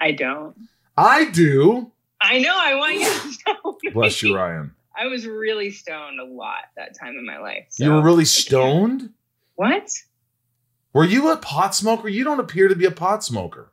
i 0.01 0.11
don't 0.11 0.57
I 0.97 1.25
do. 1.31 1.91
i 2.21 2.39
know 2.39 2.55
i 2.57 2.75
want 2.77 2.95
you 2.95 3.05
to 3.05 3.55
know 3.65 3.79
Bless 3.93 4.23
you, 4.23 4.37
Ryan. 4.37 4.73
i 4.97 5.07
was 5.07 5.27
really 5.27 5.71
stoned 5.71 6.21
a 6.21 6.25
lot 6.25 6.65
that 6.77 6.99
time 6.99 7.17
in 7.19 7.27
my 7.27 7.39
life 7.39 7.67
You 7.79 7.91
were 7.93 8.03
really 8.03 8.25
stoned? 8.25 9.11
what 9.57 9.89
Were 10.93 11.05
you 11.05 11.31
a 11.31 11.37
pot 11.37 11.75
smoker? 11.75 12.09
You 12.09 12.25
don't 12.25 12.41
appear 12.41 12.69
to 12.69 12.77
be 12.77 12.85
a 12.87 12.91
pot 12.91 13.25
smoker. 13.25 13.73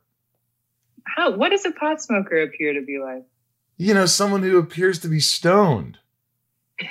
how 1.04 1.36
what 1.36 1.50
does 1.50 1.64
a 1.64 1.70
pot 1.72 2.02
smoker 2.02 2.42
appear 2.42 2.74
to 2.74 2.82
be 2.82 2.98
like 2.98 3.24
You 3.76 3.94
know, 3.94 4.06
someone 4.06 4.42
who 4.42 4.58
appears 4.58 4.98
to 5.00 5.08
be 5.08 5.20
stoned. 5.20 5.98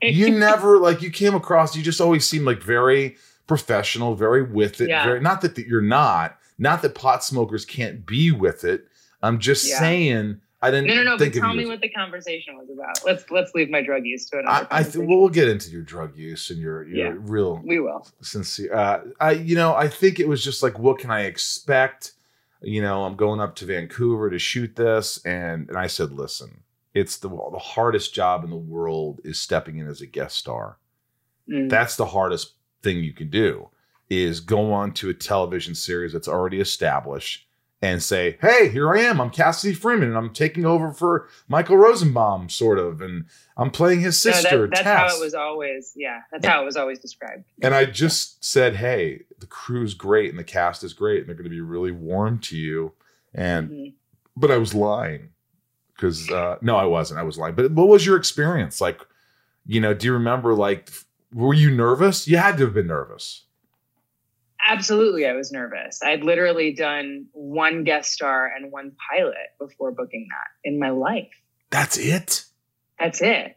You 0.00 0.30
never 0.30 0.78
like 0.78 1.02
you 1.02 1.10
came 1.10 1.34
across, 1.34 1.74
you 1.76 1.82
just 1.82 2.00
always 2.00 2.24
seemed 2.28 2.44
like 2.44 2.62
very 2.62 3.16
professional, 3.46 4.14
very 4.14 4.42
with 4.42 4.80
it, 4.80 4.88
Yeah. 4.88 5.04
very 5.04 5.20
not 5.20 5.40
that, 5.40 5.54
that 5.56 5.66
you're 5.66 5.80
not. 5.80 6.38
Not 6.58 6.82
that 6.82 6.94
pot 6.94 7.24
smokers 7.24 7.64
can't 7.64 8.04
be 8.06 8.30
with 8.30 8.64
it. 8.64 8.86
I'm 9.22 9.38
just 9.38 9.68
Yeah. 9.68 9.78
saying 9.80 10.40
I 10.60 10.72
didn't 10.72 10.88
No, 10.88 10.94
no, 10.96 11.02
no. 11.04 11.10
But 11.12 11.20
think 11.20 11.36
of 11.36 11.42
tell 11.42 11.54
me 11.54 11.66
what 11.66 11.80
the 11.80 11.88
conversation 11.88 12.56
was 12.56 12.68
about. 12.68 12.98
Let's 13.04 13.30
let's 13.30 13.54
leave 13.54 13.70
my 13.70 13.80
drug 13.80 14.04
use 14.04 14.28
to 14.30 14.38
I, 14.38 14.40
another. 14.40 14.54
I 14.54 14.66
conversation. 14.82 15.06
well, 15.06 15.18
we'll 15.20 15.28
get 15.28 15.48
into 15.48 15.70
your 15.70 15.82
drug 15.82 16.16
use 16.16 16.50
and 16.50 16.58
your 16.58 16.84
your 16.88 17.14
Yeah. 17.14 17.20
real 17.20 17.60
we 17.64 17.78
will. 17.78 18.06
sincere. 18.22 18.74
Uh, 18.74 19.00
I 19.20 19.32
you 19.32 19.54
know 19.54 19.74
I 19.76 19.88
think 19.88 20.18
it 20.18 20.26
was 20.28 20.42
just 20.42 20.62
like 20.62 20.78
what 20.78 20.98
can 20.98 21.10
I 21.10 21.22
expect? 21.26 22.12
You 22.60 22.82
know 22.82 23.04
I'm 23.04 23.14
going 23.14 23.40
up 23.40 23.54
to 23.56 23.66
Vancouver 23.66 24.30
to 24.30 24.38
shoot 24.38 24.74
this, 24.74 25.24
and 25.24 25.68
and 25.68 25.78
I 25.78 25.86
said, 25.86 26.10
listen, 26.12 26.62
it's 26.92 27.16
the 27.18 27.28
the 27.28 27.58
hardest 27.60 28.12
job 28.14 28.42
in 28.42 28.50
the 28.50 28.56
world 28.56 29.20
is 29.24 29.38
stepping 29.38 29.78
in 29.78 29.86
as 29.86 30.00
a 30.00 30.06
guest 30.06 30.36
star. 30.38 30.78
Mm. 31.48 31.70
That's 31.70 31.94
the 31.94 32.06
hardest 32.06 32.54
thing 32.82 32.98
you 32.98 33.12
can 33.12 33.30
do 33.30 33.68
is 34.10 34.40
go 34.40 34.72
on 34.72 34.92
to 34.94 35.08
a 35.08 35.14
television 35.14 35.74
series 35.76 36.12
that's 36.12 36.26
already 36.28 36.60
established 36.60 37.46
and 37.80 38.02
say, 38.02 38.36
"Hey, 38.40 38.68
here 38.70 38.92
I 38.92 39.00
am. 39.02 39.20
I'm 39.20 39.30
Cassidy 39.30 39.72
Freeman, 39.74 40.08
and 40.08 40.16
I'm 40.16 40.32
taking 40.32 40.66
over 40.66 40.92
for 40.92 41.28
Michael 41.46 41.76
Rosenbaum, 41.76 42.48
sort 42.48 42.78
of, 42.78 43.00
and 43.00 43.26
I'm 43.56 43.70
playing 43.70 44.00
his 44.00 44.24
No, 44.24 44.32
that- 44.32 44.42
sister, 44.42 44.66
that's 44.66 44.82
Tess." 44.82 45.12
how 45.12 45.16
it 45.16 45.20
was 45.24 45.34
always. 45.34 45.92
Yeah, 45.94 46.20
that's 46.32 46.44
how 46.46 46.62
it 46.62 46.64
was 46.64 46.76
always 46.76 46.98
described. 46.98 47.44
And 47.62 47.74
I 47.74 47.84
just 47.84 48.44
said, 48.44 48.76
"Hey, 48.76 49.22
the 49.38 49.46
crew's 49.46 49.94
great 49.94 50.30
and 50.30 50.38
the 50.38 50.44
cast 50.44 50.82
is 50.82 50.92
great, 50.92 51.20
and 51.20 51.28
they're 51.28 51.36
going 51.36 51.44
to 51.44 51.50
be 51.50 51.60
really 51.60 51.92
warm 51.92 52.38
to 52.40 52.56
you." 52.56 52.92
And 53.32 53.70
Mhm. 53.70 53.94
but 54.36 54.50
I 54.50 54.56
was 54.56 54.74
lying 54.74 55.28
because 55.94 56.30
uh, 56.30 56.56
no, 56.60 56.76
I 56.76 56.84
wasn't. 56.84 57.20
I 57.20 57.24
was 57.24 57.38
lying. 57.38 57.54
But 57.54 57.70
what 57.72 57.88
was 57.88 58.04
your 58.06 58.16
experience 58.16 58.80
like? 58.80 59.00
You 59.66 59.80
know, 59.80 59.92
do 59.94 60.06
you 60.06 60.14
remember? 60.14 60.54
Like, 60.54 60.90
were 61.32 61.52
you 61.54 61.70
nervous? 61.70 62.26
You 62.26 62.38
had 62.38 62.56
to 62.56 62.64
have 62.64 62.74
been 62.74 62.86
nervous. 62.86 63.44
Absolutely, 64.68 65.26
I 65.26 65.32
was 65.32 65.50
nervous. 65.50 66.02
I'd 66.02 66.22
literally 66.22 66.74
done 66.74 67.26
one 67.32 67.84
guest 67.84 68.12
star 68.12 68.46
and 68.54 68.70
one 68.70 68.92
pilot 69.10 69.48
before 69.58 69.92
booking 69.92 70.28
that 70.30 70.68
in 70.68 70.78
my 70.78 70.90
life. 70.90 71.32
That's 71.70 71.96
it. 71.96 72.44
That's 72.98 73.22
it. 73.22 73.56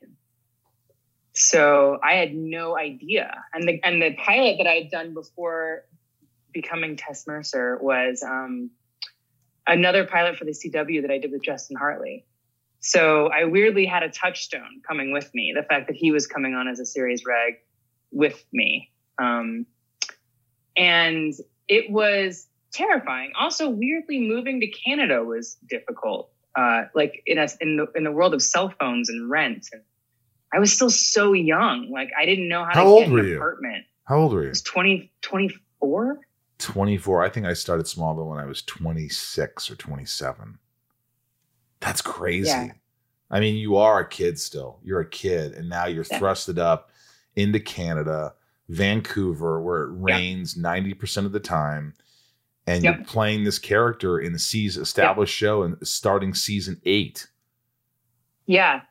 So 1.34 2.00
I 2.02 2.14
had 2.14 2.34
no 2.34 2.78
idea. 2.78 3.44
And 3.54 3.68
the 3.68 3.82
and 3.84 4.02
the 4.02 4.16
pilot 4.16 4.58
that 4.60 4.68
I 4.68 4.76
had 4.76 4.90
done 4.90 5.14
before 5.14 5.84
becoming 6.54 6.96
Tess 6.96 7.28
Mercer 7.28 7.78
was 7.82 8.24
um, 8.24 8.70
another 9.68 10.06
pilot 10.06 10.38
for 10.38 10.46
the 10.46 10.52
CW 10.52 11.02
that 11.02 11.12
I 11.12 11.18
did 11.18 11.32
with 11.32 11.44
Justin 11.44 11.76
Hartley. 11.76 12.26
So 12.80 13.28
I 13.28 13.44
weirdly 13.46 13.86
had 13.86 14.04
a 14.04 14.10
touchstone 14.10 14.82
coming 14.88 15.12
with 15.12 15.30
me. 15.34 15.54
The 15.56 15.64
fact 15.64 15.88
that 15.88 15.98
he 15.98 16.12
was 16.12 16.26
coming 16.26 16.56
on 16.56 16.70
as 16.70 16.80
a 16.80 16.86
series 16.86 17.26
reg 17.26 17.56
with 18.12 18.44
me. 18.54 18.92
Um, 19.22 19.66
and 20.76 21.34
it 21.68 21.90
was 21.92 22.48
terrifying. 22.74 23.32
Also, 23.40 23.70
weirdly, 23.70 24.20
moving 24.20 24.60
to 24.62 24.68
Canada 24.68 25.24
was 25.24 25.58
difficult. 25.70 26.30
Uh, 26.56 26.84
like 26.94 27.24
in 27.26 27.38
a, 27.38 27.48
in 27.62 27.78
the 27.78 27.88
in 27.96 28.04
the 28.04 28.12
world 28.12 28.34
of 28.34 28.42
cell 28.42 28.74
phones 28.80 29.08
and 29.10 29.30
rent, 29.30 29.68
and 29.72 29.82
I 30.54 30.60
was 30.60 30.74
still 30.74 30.90
so 30.90 31.32
young. 31.34 31.90
Like 31.92 32.10
I 32.20 32.26
didn't 32.26 32.50
know 32.50 32.66
how, 32.66 32.72
How 32.74 32.84
to 32.84 32.90
old 32.90 33.04
get 33.06 33.12
were 33.12 33.20
an 33.20 33.28
you? 33.28 33.36
apartment. 33.38 33.86
How 34.06 34.18
old 34.18 34.34
were 34.34 34.42
I 34.42 34.44
you? 34.44 34.50
was 34.50 34.62
20, 34.62 35.12
24. 35.22 36.20
24. 36.60 37.24
I 37.24 37.30
think 37.30 37.46
I 37.46 37.54
started 37.54 37.86
Smallville 37.86 38.28
when 38.28 38.38
I 38.40 38.46
was 38.46 38.62
26 38.64 39.72
or 39.72 39.76
27. 39.76 40.58
That's 41.80 42.02
crazy. 42.02 42.50
Yeah. 42.50 42.72
I 43.32 43.40
mean, 43.40 43.56
you 43.56 43.78
are 43.78 44.00
a 44.02 44.08
kid 44.08 44.38
still. 44.38 44.80
You're 44.84 45.00
a 45.00 45.10
kid, 45.10 45.54
and 45.54 45.70
now 45.70 45.86
you're 45.86 46.06
Yeah. 46.12 46.20
thrusted 46.20 46.60
up 46.60 46.92
into 47.36 47.60
Canada, 47.62 48.34
Vancouver, 48.72 49.62
where 49.62 49.84
it 49.84 49.94
Yeah. 50.08 50.16
rains 50.16 50.56
90% 50.56 51.26
of 51.26 51.32
the 51.32 51.40
time. 51.40 51.94
And 52.68 52.84
Yep. 52.84 52.96
you're 52.96 53.06
playing 53.06 53.44
this 53.44 53.60
character 53.60 54.20
in 54.20 54.34
a 54.34 54.40
season 54.40 54.84
established 54.84 55.36
show 55.36 55.64
and 55.64 55.76
starting 55.86 56.34
season 56.34 56.80
eight. 56.86 57.28
Yeah. 58.46 58.82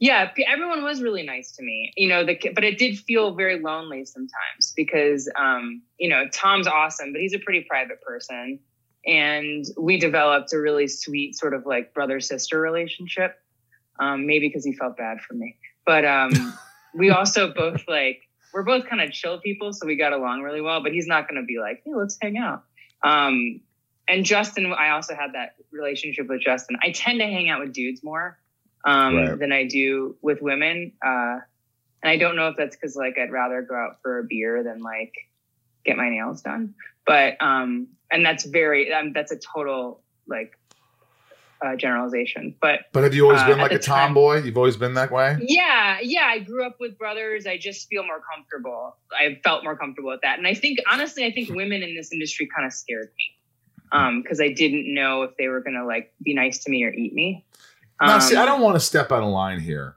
Yeah, 0.00 0.30
everyone 0.46 0.84
was 0.84 1.02
really 1.02 1.24
nice 1.24 1.50
to 1.56 1.62
me, 1.64 1.92
you 1.96 2.08
know. 2.08 2.24
The 2.24 2.38
but 2.54 2.62
it 2.62 2.78
did 2.78 2.96
feel 3.00 3.34
very 3.34 3.58
lonely 3.58 4.04
sometimes 4.04 4.72
because, 4.76 5.28
um, 5.34 5.82
you 5.98 6.08
know, 6.08 6.28
Tom's 6.32 6.68
awesome, 6.68 7.12
but 7.12 7.20
he's 7.20 7.34
a 7.34 7.40
pretty 7.40 7.66
private 7.68 8.00
person, 8.02 8.60
and 9.04 9.64
we 9.76 9.98
developed 9.98 10.52
a 10.52 10.60
really 10.60 10.86
sweet 10.86 11.34
sort 11.36 11.52
of 11.52 11.66
like 11.66 11.94
brother 11.94 12.20
sister 12.20 12.60
relationship. 12.60 13.34
Um, 13.98 14.24
maybe 14.24 14.46
because 14.46 14.64
he 14.64 14.72
felt 14.72 14.96
bad 14.96 15.20
for 15.20 15.34
me, 15.34 15.56
but 15.84 16.04
um, 16.04 16.30
we 16.94 17.10
also 17.10 17.52
both 17.52 17.82
like 17.88 18.20
we're 18.58 18.64
both 18.64 18.88
kind 18.88 19.00
of 19.00 19.12
chill 19.12 19.38
people, 19.38 19.72
so 19.72 19.86
we 19.86 19.94
got 19.94 20.12
along 20.12 20.42
really 20.42 20.60
well. 20.60 20.82
But 20.82 20.90
he's 20.90 21.06
not 21.06 21.28
going 21.28 21.40
to 21.40 21.46
be 21.46 21.60
like, 21.60 21.80
hey, 21.84 21.92
let's 21.94 22.18
hang 22.20 22.38
out. 22.38 22.64
Um, 23.04 23.60
and 24.08 24.24
Justin, 24.24 24.72
I 24.72 24.90
also 24.90 25.14
had 25.14 25.34
that 25.34 25.54
relationship 25.70 26.26
with 26.26 26.40
Justin. 26.40 26.76
I 26.82 26.90
tend 26.90 27.20
to 27.20 27.26
hang 27.26 27.48
out 27.48 27.60
with 27.60 27.72
dudes 27.72 28.02
more 28.02 28.36
um, 28.84 29.14
Right. 29.14 29.38
than 29.38 29.52
I 29.52 29.68
do 29.68 30.16
with 30.22 30.42
women. 30.42 30.94
Uh, 31.00 31.38
and 32.02 32.10
I 32.10 32.16
don't 32.16 32.34
know 32.34 32.48
if 32.48 32.56
that's 32.56 32.74
because 32.74 32.96
like 32.96 33.16
I'd 33.16 33.30
rather 33.30 33.62
go 33.62 33.76
out 33.76 33.98
for 34.02 34.18
a 34.18 34.24
beer 34.24 34.64
than 34.64 34.82
like 34.82 35.14
get 35.84 35.96
my 35.96 36.10
nails 36.10 36.42
done. 36.42 36.74
But 37.06 37.40
um, 37.40 37.86
and 38.10 38.26
that's 38.26 38.44
very 38.44 38.92
um, 38.92 39.12
that's 39.12 39.30
a 39.30 39.38
total 39.38 40.02
like 40.26 40.57
uh, 41.64 41.76
generalization. 41.76 42.54
But 42.60 42.80
But 42.92 43.02
have 43.04 43.14
you 43.14 43.24
always 43.24 43.40
Uh, 43.42 43.48
been 43.48 43.58
like 43.58 43.72
a 43.72 43.78
time- 43.78 44.08
tomboy? 44.08 44.42
You've 44.44 44.56
always 44.56 44.76
been 44.76 44.94
that 44.94 45.10
way? 45.10 45.36
yeah, 45.40 45.98
yeah, 46.00 46.26
I 46.26 46.38
grew 46.38 46.64
up 46.66 46.76
with 46.80 46.96
brothers. 46.98 47.46
I 47.46 47.56
just 47.58 47.88
feel 47.88 48.04
more 48.04 48.20
comfortable. 48.34 48.96
I 49.12 49.38
felt 49.42 49.64
more 49.64 49.76
comfortable 49.76 50.10
with 50.10 50.20
that. 50.22 50.38
And 50.38 50.46
I 50.46 50.54
think 50.54 50.78
honestly, 50.90 51.24
I 51.24 51.32
think 51.32 51.48
women 51.50 51.82
in 51.82 51.94
this 51.96 52.12
industry 52.12 52.48
kind 52.54 52.66
of 52.66 52.72
scared 52.72 53.10
me. 53.18 53.24
Um, 53.90 54.20
because 54.22 54.38
I 54.40 54.48
didn't 54.52 54.92
know 54.92 55.22
if 55.22 55.36
they 55.38 55.48
were 55.48 55.60
gonna 55.62 55.84
like 55.86 56.12
be 56.22 56.34
nice 56.34 56.62
to 56.64 56.70
me 56.70 56.84
or 56.84 56.90
eat 56.92 57.14
me. 57.14 57.46
now, 58.00 58.18
see, 58.18 58.36
Um, 58.36 58.42
I 58.42 58.46
don't 58.46 58.60
want 58.60 58.76
to 58.76 58.80
step 58.80 59.10
out 59.10 59.22
of 59.22 59.30
line 59.30 59.60
here, 59.60 59.96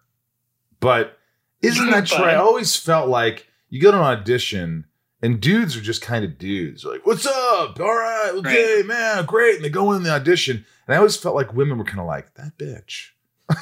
but 0.79 1.17
isn't 1.61 1.89
that 1.91 2.07
true? 2.07 2.23
I 2.23 2.35
always 2.35 2.75
felt 2.75 3.09
like 3.09 3.47
you 3.69 3.81
go 3.81 3.91
to 3.91 3.97
an 3.97 4.03
audition 4.03 4.85
and 5.21 5.39
dudes 5.39 5.75
are 5.77 5.81
just 5.81 6.01
kind 6.01 6.25
of 6.25 6.37
dudes. 6.37 6.83
Like, 6.83 7.05
what's 7.05 7.25
up? 7.25 7.79
All 7.79 7.85
right, 7.95 8.31
okay, 8.35 8.83
man, 8.85 9.25
great. 9.25 9.55
And 9.57 9.65
they 9.65 9.69
go 9.69 9.91
in 9.91 10.03
the 10.03 10.11
audition. 10.11 10.65
And 10.87 10.95
I 10.95 10.97
always 10.97 11.15
felt 11.17 11.35
like 11.35 11.53
women 11.53 11.77
were 11.77 11.83
kind 11.83 11.99
of 11.99 12.05
like, 12.07 12.33
that 12.35 12.57
bitch. 12.57 13.09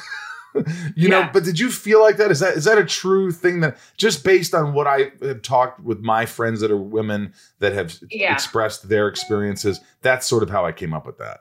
you 0.96 1.08
know, 1.08 1.28
but 1.32 1.44
did 1.44 1.58
you 1.58 1.70
feel 1.70 2.00
like 2.00 2.16
that? 2.16 2.30
Is 2.30 2.40
that 2.40 2.56
is 2.56 2.64
that 2.64 2.78
a 2.78 2.84
true 2.84 3.30
thing 3.30 3.60
that 3.60 3.78
just 3.96 4.24
based 4.24 4.54
on 4.54 4.72
what 4.72 4.86
I 4.86 5.12
have 5.22 5.42
talked 5.42 5.80
with 5.80 6.00
my 6.00 6.26
friends 6.26 6.60
that 6.60 6.70
are 6.70 6.76
women 6.76 7.32
that 7.60 7.72
have 7.72 7.96
Yeah. 8.10 8.32
expressed 8.32 8.88
their 8.88 9.06
experiences, 9.06 9.80
that's 10.02 10.26
sort 10.26 10.42
of 10.42 10.50
how 10.50 10.64
I 10.66 10.72
came 10.72 10.92
up 10.92 11.06
with 11.06 11.18
that. 11.18 11.40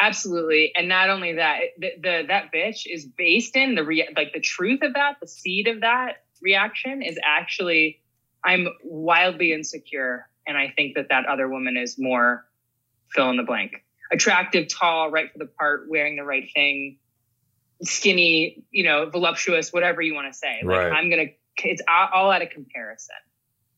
Absolutely, 0.00 0.72
and 0.76 0.88
not 0.88 1.08
only 1.08 1.34
that, 1.34 1.58
the, 1.78 1.90
the 2.02 2.24
that 2.28 2.52
bitch 2.52 2.82
is 2.86 3.06
based 3.06 3.56
in 3.56 3.76
the 3.76 3.84
rea- 3.84 4.12
like 4.16 4.32
the 4.34 4.40
truth 4.40 4.82
of 4.82 4.92
that, 4.94 5.14
the 5.20 5.28
seed 5.28 5.68
of 5.68 5.80
that 5.80 6.24
reaction 6.42 7.02
is 7.02 7.18
actually 7.24 8.00
I'm 8.46 8.68
wildly 8.84 9.52
insecure, 9.52 10.28
and 10.46 10.56
I 10.56 10.72
think 10.74 10.94
that 10.94 11.08
that 11.10 11.26
other 11.26 11.48
woman 11.48 11.76
is 11.76 11.96
more 11.98 12.46
fill 13.10 13.28
in 13.30 13.36
the 13.36 13.42
blank, 13.42 13.84
attractive, 14.12 14.68
tall, 14.68 15.10
right 15.10 15.30
for 15.32 15.38
the 15.38 15.46
part, 15.46 15.86
wearing 15.90 16.16
the 16.16 16.24
right 16.24 16.48
thing, 16.54 16.98
skinny, 17.82 18.64
you 18.70 18.84
know, 18.84 19.10
voluptuous, 19.10 19.72
whatever 19.72 20.00
you 20.00 20.14
want 20.14 20.32
to 20.32 20.38
say. 20.38 20.60
Like 20.62 20.78
Right. 20.78 20.92
I'm 20.92 21.10
gonna, 21.10 21.26
it's 21.58 21.82
all 21.88 22.30
out 22.30 22.42
of 22.42 22.50
comparison, 22.50 23.16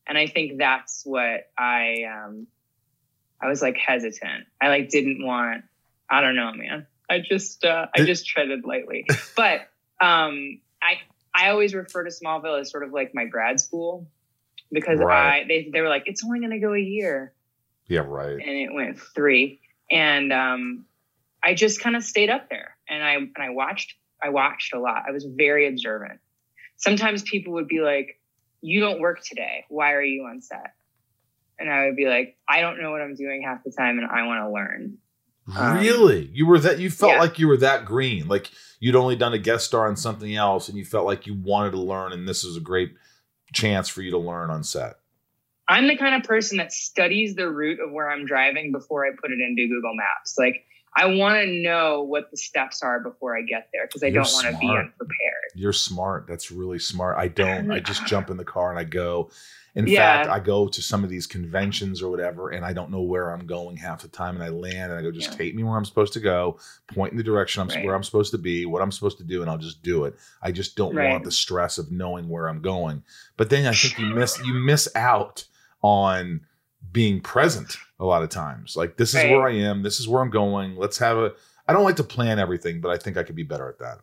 and 0.07 0.19
I 0.19 0.27
think 0.27 0.59
that's 0.59 1.03
what 1.05 1.51
I 1.57 2.05
um 2.05 2.47
I 3.41 3.49
was 3.49 3.63
like 3.63 3.77
hesitant. 3.79 4.45
I 4.61 4.69
like 4.69 4.91
didn't 4.91 5.25
want. 5.25 5.65
I 6.11 6.21
don't 6.21 6.37
know, 6.37 6.53
man. 6.53 6.87
I 7.09 7.21
just 7.21 7.65
uh, 7.65 7.87
I 7.95 8.05
just 8.05 8.27
treaded 8.27 8.65
lightly. 8.65 9.07
But 9.37 9.61
um, 10.01 10.61
I 10.83 10.99
I 11.35 11.51
always 11.51 11.75
refer 11.75 12.05
to 12.05 12.11
Smallville 12.11 12.61
as 12.61 12.71
sort 12.71 12.83
of 12.83 12.93
like 12.93 13.15
my 13.15 13.25
grad 13.25 13.61
school 13.61 14.09
because 14.73 14.99
Right. 14.99 15.43
I 15.43 15.49
they 15.49 15.71
they 15.73 15.81
were 15.81 15.89
like 15.89 16.05
it's 16.07 16.25
only 16.25 16.41
going 16.41 16.53
to 16.53 16.59
go 16.59 16.75
a 16.75 16.79
year 16.81 17.33
Yeah, 17.87 18.01
right. 18.07 18.33
and 18.33 18.43
it 18.43 18.73
went 18.73 19.01
three 19.01 19.61
and 19.91 20.33
um, 20.33 20.85
I 21.43 21.55
just 21.55 21.81
kind 21.81 21.97
of 21.97 22.03
stayed 22.05 22.31
up 22.31 22.51
there 22.51 22.77
and 22.89 23.03
I 23.03 23.15
and 23.15 23.33
I 23.39 23.51
watched 23.51 23.95
I 24.23 24.31
watched 24.31 24.75
a 24.75 24.79
lot. 24.81 25.05
I 25.09 25.13
was 25.13 25.25
very 25.25 25.69
observant. 25.69 26.21
Sometimes 26.77 27.23
people 27.23 27.53
would 27.55 27.69
be 27.69 27.81
like, 27.81 28.21
"You 28.61 28.81
don't 28.81 29.01
work 29.01 29.23
today. 29.23 29.65
Why 29.69 29.93
are 29.93 30.03
you 30.03 30.25
on 30.25 30.41
set?" 30.43 30.75
And 31.59 31.71
I 31.71 31.87
would 31.87 31.97
be 31.97 32.07
like, 32.07 32.37
"I 32.49 32.61
don't 32.61 32.81
know 32.83 32.91
what 32.91 33.01
I'm 33.01 33.15
doing 33.15 33.43
half 33.43 33.63
the 33.65 33.71
time, 33.71 33.99
and 33.99 34.07
I 34.09 34.27
want 34.27 34.45
to 34.45 34.51
learn." 34.53 34.99
Um, 35.57 35.79
really? 35.79 36.29
You 36.33 36.47
were 36.47 36.59
that 36.59 36.79
you 36.79 36.91
felt 36.91 37.13
yeah. 37.13 37.21
like 37.21 37.39
you 37.39 37.49
were 37.49 37.57
that 37.59 37.85
green. 37.85 38.29
Like 38.29 38.51
you'd 38.81 38.97
only 38.97 39.17
done 39.17 39.33
a 39.33 39.39
guest 39.39 39.67
star 39.67 39.87
on 39.89 39.97
something 39.97 40.35
else 40.35 40.69
and 40.69 40.77
you 40.77 40.85
felt 40.85 41.07
like 41.07 41.27
you 41.27 41.35
wanted 41.35 41.71
to 41.71 41.81
learn 41.81 42.13
and 42.13 42.29
this 42.29 42.45
was 42.45 42.57
a 42.57 42.61
great 42.61 42.93
chance 43.52 43.88
for 43.88 44.02
you 44.02 44.11
to 44.11 44.19
learn 44.19 44.50
on 44.50 44.64
set. 44.64 44.97
I'm 45.69 45.87
the 45.87 45.97
kind 45.97 46.14
of 46.14 46.23
person 46.23 46.59
that 46.59 46.73
studies 46.73 47.35
the 47.35 47.50
route 47.50 47.81
of 47.81 47.93
where 47.93 48.11
I'm 48.11 48.25
driving 48.25 48.73
before 48.73 49.07
I 49.07 49.11
put 49.11 49.31
it 49.31 49.38
into 49.40 49.69
Google 49.69 49.95
Maps. 49.95 50.37
Like 50.38 50.64
I 50.97 51.07
want 51.07 51.45
to 51.45 51.47
know 51.62 52.02
what 52.02 52.30
the 52.30 52.37
steps 52.37 52.83
are 52.83 53.00
before 53.00 53.37
I 53.37 53.42
get 53.42 53.68
there 53.73 53.87
because 53.87 54.02
I 54.02 54.07
You're 54.09 54.23
don't 54.23 54.33
want 54.33 54.47
to 54.47 54.57
be 54.59 54.66
unprepared. 54.68 55.16
You're 55.54 55.73
smart. 55.73 56.26
That's 56.26 56.50
really 56.50 56.78
smart. 56.78 57.16
I 57.18 57.28
don't. 57.28 57.71
I 57.71 57.80
just 57.80 58.04
jump 58.07 58.30
in 58.30 58.37
the 58.37 58.45
car 58.45 58.71
and 58.71 58.78
I 58.78 58.85
go. 58.85 59.30
In 59.75 59.87
Yeah. 59.87 60.16
fact, 60.25 60.26
I 60.28 60.40
go 60.40 60.66
to 60.66 60.83
some 60.83 61.04
of 61.04 61.11
these 61.11 61.26
conventions 61.26 62.02
or 62.02 62.11
whatever, 62.11 62.50
and 62.50 62.64
I 62.64 62.73
don't 62.73 62.90
know 62.90 63.02
where 63.02 63.30
I'm 63.30 63.47
going 63.47 63.76
half 63.76 64.02
the 64.02 64.09
time. 64.09 64.35
And 64.35 64.42
I 64.42 64.49
land 64.49 64.90
and 64.90 64.99
I 64.99 65.02
go, 65.02 65.12
just 65.12 65.30
Yeah. 65.33 65.37
take 65.38 65.54
me 65.54 65.62
where 65.62 65.76
I'm 65.76 65.85
supposed 65.85 66.12
to 66.14 66.21
go, 66.21 66.59
point 66.88 67.12
in 67.12 67.16
the 67.16 67.23
direction 67.23 67.62
I'm 67.62 67.68
Right. 67.68 67.85
where 67.85 67.95
I'm 67.95 68.02
supposed 68.02 68.33
to 68.33 68.38
be, 68.38 68.66
what 68.66 68.83
I'm 68.83 68.90
supposed 68.90 69.18
to 69.18 69.25
do, 69.25 69.40
and 69.42 69.50
I'll 69.50 69.59
just 69.59 69.83
do 69.83 70.04
it. 70.04 70.16
I 70.42 70.50
just 70.50 70.75
don't 70.75 70.95
Right. 70.95 71.07
want 71.09 71.23
the 71.23 71.30
stress 71.30 71.78
of 71.78 71.92
knowing 71.92 72.28
where 72.28 72.49
I'm 72.49 72.61
going. 72.61 73.04
But 73.37 73.50
then 73.50 73.66
I 73.66 73.73
think 73.73 73.99
you 73.99 74.07
miss 74.07 74.38
you 74.45 74.54
miss 74.54 74.88
out 74.97 75.45
on 75.83 76.40
being 76.90 77.21
present 77.21 77.76
a 78.00 78.05
lot 78.05 78.23
of 78.23 78.28
times. 78.28 78.76
Like 78.76 78.97
this 78.97 79.11
is 79.11 79.17
Right. 79.17 79.31
where 79.31 79.49
I 79.49 79.55
am. 79.55 79.83
This 79.83 80.00
is 80.00 80.09
where 80.09 80.23
I'm 80.23 80.31
going. 80.31 80.76
Let's 80.76 80.99
have 80.99 81.17
a. 81.17 81.33
I 81.67 81.73
don't 81.73 81.85
like 81.85 81.97
to 81.97 82.05
plan 82.05 82.38
everything, 82.38 82.81
but 82.81 82.90
I 82.90 82.97
think 82.97 83.17
I 83.17 83.23
could 83.23 83.35
be 83.37 83.43
better 83.43 83.69
at 83.69 83.78
that. 83.81 83.99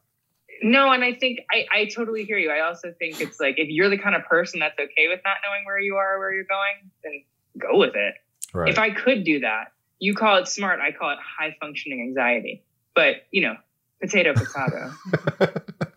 No, 0.61 0.91
and 0.91 1.03
I 1.03 1.13
think 1.13 1.39
I, 1.51 1.65
I 1.73 1.85
totally 1.85 2.23
hear 2.23 2.37
you. 2.37 2.49
I 2.49 2.61
also 2.61 2.93
think 2.97 3.19
it's 3.19 3.39
like 3.39 3.55
if 3.57 3.67
you're 3.69 3.89
the 3.89 3.97
kind 3.97 4.15
of 4.15 4.23
person 4.23 4.59
that's 4.59 4.77
okay 4.79 5.07
with 5.09 5.19
not 5.25 5.37
knowing 5.45 5.65
where 5.65 5.79
you 5.79 5.95
are 5.95 6.15
or 6.15 6.19
where 6.19 6.33
you're 6.33 6.43
going, 6.45 6.91
then 7.03 7.23
go 7.57 7.77
with 7.77 7.95
it. 7.95 8.15
Right. 8.53 8.69
If 8.69 8.79
I 8.79 8.91
could 8.91 9.23
do 9.25 9.41
that, 9.41 9.73
you 9.99 10.13
call 10.15 10.37
it 10.37 10.47
smart, 10.47 10.79
I 10.79 10.91
call 10.91 11.11
it 11.11 11.17
high 11.19 11.55
functioning 11.59 12.01
anxiety. 12.01 12.63
But 12.93 13.25
you 13.31 13.41
know, 13.41 13.55
potato 14.01 14.33
potato. 14.33 14.93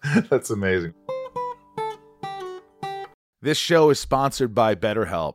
That's 0.29 0.51
amazing. 0.51 0.95
This 3.41 3.59
show 3.59 3.91
is 3.91 4.01
sponsored 4.01 4.55
by 4.55 4.75
BetterHelp. 4.75 5.35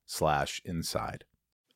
slash 0.11 0.61
inside. 0.65 1.23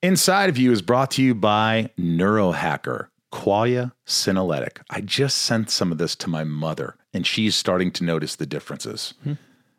Inside 0.01 0.49
of 0.49 0.57
You 0.57 0.71
is 0.71 0.81
brought 0.81 1.11
to 1.11 1.23
you 1.23 1.33
by 1.33 1.89
Neurohacker, 1.97 3.07
Qualia 3.31 3.93
Senolytic. 4.05 4.79
I 4.89 5.01
just 5.01 5.37
sent 5.39 5.69
some 5.69 5.91
of 5.91 5.97
this 5.97 6.15
to 6.17 6.29
my 6.29 6.43
mother, 6.43 6.95
and 7.13 7.25
she's 7.25 7.55
starting 7.55 7.91
to 7.91 8.03
notice 8.03 8.35
the 8.35 8.45
differences 8.45 9.13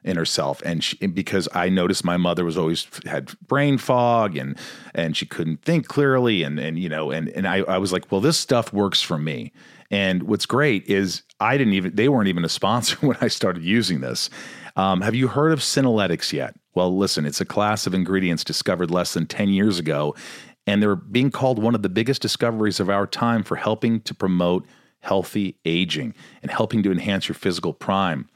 in 0.02 0.16
herself. 0.16 0.62
And 0.64 0.82
she, 0.82 0.96
because 1.06 1.48
I 1.52 1.68
noticed 1.68 2.04
my 2.04 2.16
mother 2.16 2.44
was 2.44 2.56
always 2.56 2.86
had 3.04 3.38
brain 3.46 3.76
fog 3.76 4.36
and 4.36 4.56
and 4.94 5.16
she 5.16 5.26
couldn't 5.26 5.62
think 5.62 5.86
clearly, 5.86 6.42
and 6.42 6.58
and 6.58 6.78
you 6.78 6.88
know, 6.88 7.10
and 7.10 7.28
and 7.30 7.46
I, 7.46 7.58
I 7.58 7.78
was 7.78 7.92
like, 7.92 8.10
well, 8.10 8.20
this 8.20 8.38
stuff 8.38 8.72
works 8.72 9.02
for 9.02 9.18
me. 9.18 9.52
And 9.90 10.24
what's 10.24 10.46
great 10.46 10.86
is 10.86 11.22
I 11.38 11.56
didn't 11.56 11.74
even 11.74 11.94
they 11.94 12.08
weren't 12.08 12.28
even 12.28 12.44
a 12.44 12.48
sponsor 12.48 12.96
when 13.06 13.16
I 13.20 13.28
started 13.28 13.62
using 13.62 14.00
this. 14.00 14.30
Um, 14.76 15.00
have 15.00 15.14
you 15.14 15.28
heard 15.28 15.52
of 15.52 15.60
Senolytics 15.60 16.32
yet? 16.32 16.54
Well, 16.76 16.94
listen, 16.94 17.24
it's 17.24 17.40
a 17.40 17.46
class 17.46 17.86
of 17.86 17.94
ingredients 17.94 18.44
discovered 18.44 18.90
less 18.90 19.14
than 19.14 19.26
10 19.26 19.48
years 19.48 19.78
ago, 19.78 20.14
and 20.66 20.82
they're 20.82 20.94
being 20.94 21.30
called 21.30 21.58
one 21.58 21.74
of 21.74 21.82
the 21.82 21.88
biggest 21.88 22.20
discoveries 22.20 22.80
of 22.80 22.90
our 22.90 23.06
time 23.06 23.42
for 23.42 23.56
helping 23.56 24.02
to 24.02 24.14
promote 24.14 24.66
healthy 25.00 25.58
aging 25.64 26.14
and 26.42 26.50
helping 26.50 26.82
to 26.82 26.92
enhance 26.92 27.28
your 27.28 27.34
physical 27.34 27.72
prime. 27.72 28.28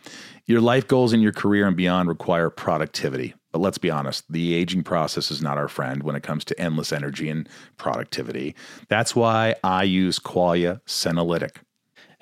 Your 0.46 0.62
life 0.62 0.88
goals 0.88 1.12
in 1.12 1.20
your 1.20 1.32
career 1.32 1.66
and 1.66 1.76
beyond 1.76 2.08
require 2.08 2.48
productivity. 2.48 3.34
But 3.52 3.58
let's 3.58 3.78
be 3.78 3.90
honest, 3.90 4.24
the 4.32 4.54
aging 4.54 4.84
process 4.84 5.30
is 5.30 5.42
not 5.42 5.58
our 5.58 5.68
friend 5.68 6.02
when 6.02 6.16
it 6.16 6.22
comes 6.22 6.44
to 6.46 6.58
endless 6.58 6.92
energy 6.92 7.28
and 7.28 7.46
productivity. 7.76 8.54
That's 8.88 9.14
why 9.14 9.56
I 9.62 9.82
use 9.82 10.18
Qualia 10.18 10.80
Senolytic. 10.86 11.56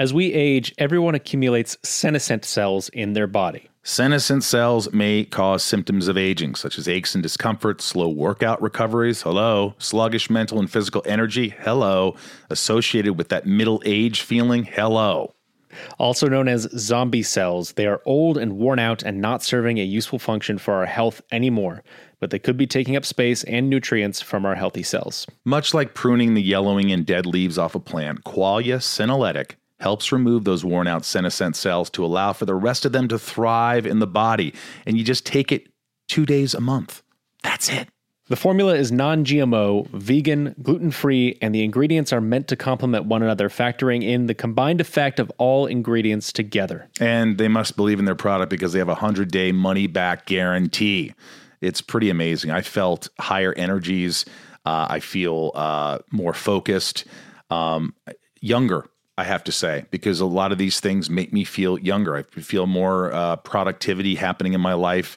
As 0.00 0.12
we 0.12 0.32
age, 0.32 0.74
everyone 0.78 1.14
accumulates 1.14 1.76
senescent 1.84 2.44
cells 2.44 2.88
in 2.88 3.12
their 3.12 3.26
body. 3.28 3.68
Senescent 3.88 4.44
cells 4.44 4.92
may 4.92 5.24
cause 5.24 5.62
symptoms 5.62 6.08
of 6.08 6.18
aging, 6.18 6.56
such 6.56 6.76
as 6.76 6.86
aches 6.86 7.14
and 7.14 7.22
discomfort, 7.22 7.80
slow 7.80 8.10
workout 8.10 8.60
recoveries, 8.60 9.22
hello, 9.22 9.74
sluggish 9.78 10.28
mental 10.28 10.58
and 10.58 10.70
physical 10.70 11.00
energy, 11.06 11.54
hello, 11.60 12.14
associated 12.50 13.14
with 13.16 13.30
that 13.30 13.46
middle 13.46 13.82
age 13.86 14.20
feeling, 14.20 14.64
hello. 14.64 15.34
Also 15.98 16.28
known 16.28 16.48
as 16.48 16.68
zombie 16.76 17.22
cells, 17.22 17.72
they 17.72 17.86
are 17.86 18.02
old 18.04 18.36
and 18.36 18.58
worn 18.58 18.78
out 18.78 19.02
and 19.02 19.22
not 19.22 19.42
serving 19.42 19.78
a 19.78 19.84
useful 19.84 20.18
function 20.18 20.58
for 20.58 20.74
our 20.74 20.86
health 20.86 21.22
anymore, 21.32 21.82
but 22.20 22.28
they 22.28 22.38
could 22.38 22.58
be 22.58 22.66
taking 22.66 22.94
up 22.94 23.06
space 23.06 23.42
and 23.44 23.70
nutrients 23.70 24.20
from 24.20 24.44
our 24.44 24.54
healthy 24.54 24.82
cells. 24.82 25.26
Much 25.46 25.72
like 25.72 25.94
pruning 25.94 26.34
the 26.34 26.42
yellowing 26.42 26.92
and 26.92 27.06
dead 27.06 27.24
leaves 27.24 27.56
off 27.56 27.74
a 27.74 27.80
plant, 27.80 28.22
Qualia 28.24 28.80
Senolytic 28.80 29.52
helps 29.80 30.12
remove 30.12 30.44
those 30.44 30.64
worn 30.64 30.86
out 30.86 31.04
senescent 31.04 31.56
cells 31.56 31.90
to 31.90 32.04
allow 32.04 32.32
for 32.32 32.46
the 32.46 32.54
rest 32.54 32.84
of 32.84 32.92
them 32.92 33.08
to 33.08 33.18
thrive 33.18 33.86
in 33.86 33.98
the 33.98 34.06
body. 34.06 34.54
And 34.86 34.98
you 34.98 35.04
just 35.04 35.24
take 35.24 35.52
it 35.52 35.68
two 36.08 36.26
days 36.26 36.54
a 36.54 36.60
month. 36.60 37.02
That's 37.42 37.68
it. 37.68 37.88
The 38.28 38.36
formula 38.36 38.74
is 38.74 38.92
non 38.92 39.24
GMO, 39.24 39.88
vegan, 39.88 40.54
gluten 40.62 40.90
free, 40.90 41.38
and 41.40 41.54
the 41.54 41.64
ingredients 41.64 42.12
are 42.12 42.20
meant 42.20 42.46
to 42.48 42.56
complement 42.56 43.06
one 43.06 43.22
another, 43.22 43.48
factoring 43.48 44.04
in 44.04 44.26
the 44.26 44.34
combined 44.34 44.82
effect 44.82 45.18
of 45.18 45.32
all 45.38 45.64
ingredients 45.64 46.30
together. 46.30 46.88
And 47.00 47.38
they 47.38 47.48
must 47.48 47.74
believe 47.74 47.98
in 47.98 48.04
their 48.04 48.14
product 48.14 48.50
because 48.50 48.74
they 48.74 48.80
have 48.80 48.88
a 48.88 49.00
100 49.00 49.30
day 49.30 49.50
money 49.50 49.86
back 49.86 50.26
guarantee. 50.26 51.14
It's 51.62 51.80
pretty 51.80 52.10
amazing. 52.10 52.50
I 52.50 52.60
felt 52.60 53.08
higher 53.18 53.54
energies. 53.54 54.26
Uh, 54.66 54.86
I 54.90 55.00
feel 55.00 55.52
uh, 55.54 56.00
more 56.12 56.34
focused, 56.34 57.06
um, 57.48 57.94
younger, 58.42 58.84
I 59.18 59.24
have 59.24 59.42
to 59.44 59.52
say, 59.52 59.84
because 59.90 60.20
a 60.20 60.26
lot 60.26 60.52
of 60.52 60.58
these 60.58 60.78
things 60.78 61.10
make 61.10 61.32
me 61.32 61.42
feel 61.42 61.76
younger. 61.76 62.16
I 62.16 62.22
feel 62.22 62.68
more 62.68 63.12
uh, 63.12 63.34
productivity 63.34 64.14
happening 64.14 64.52
in 64.52 64.60
my 64.60 64.74
life, 64.74 65.16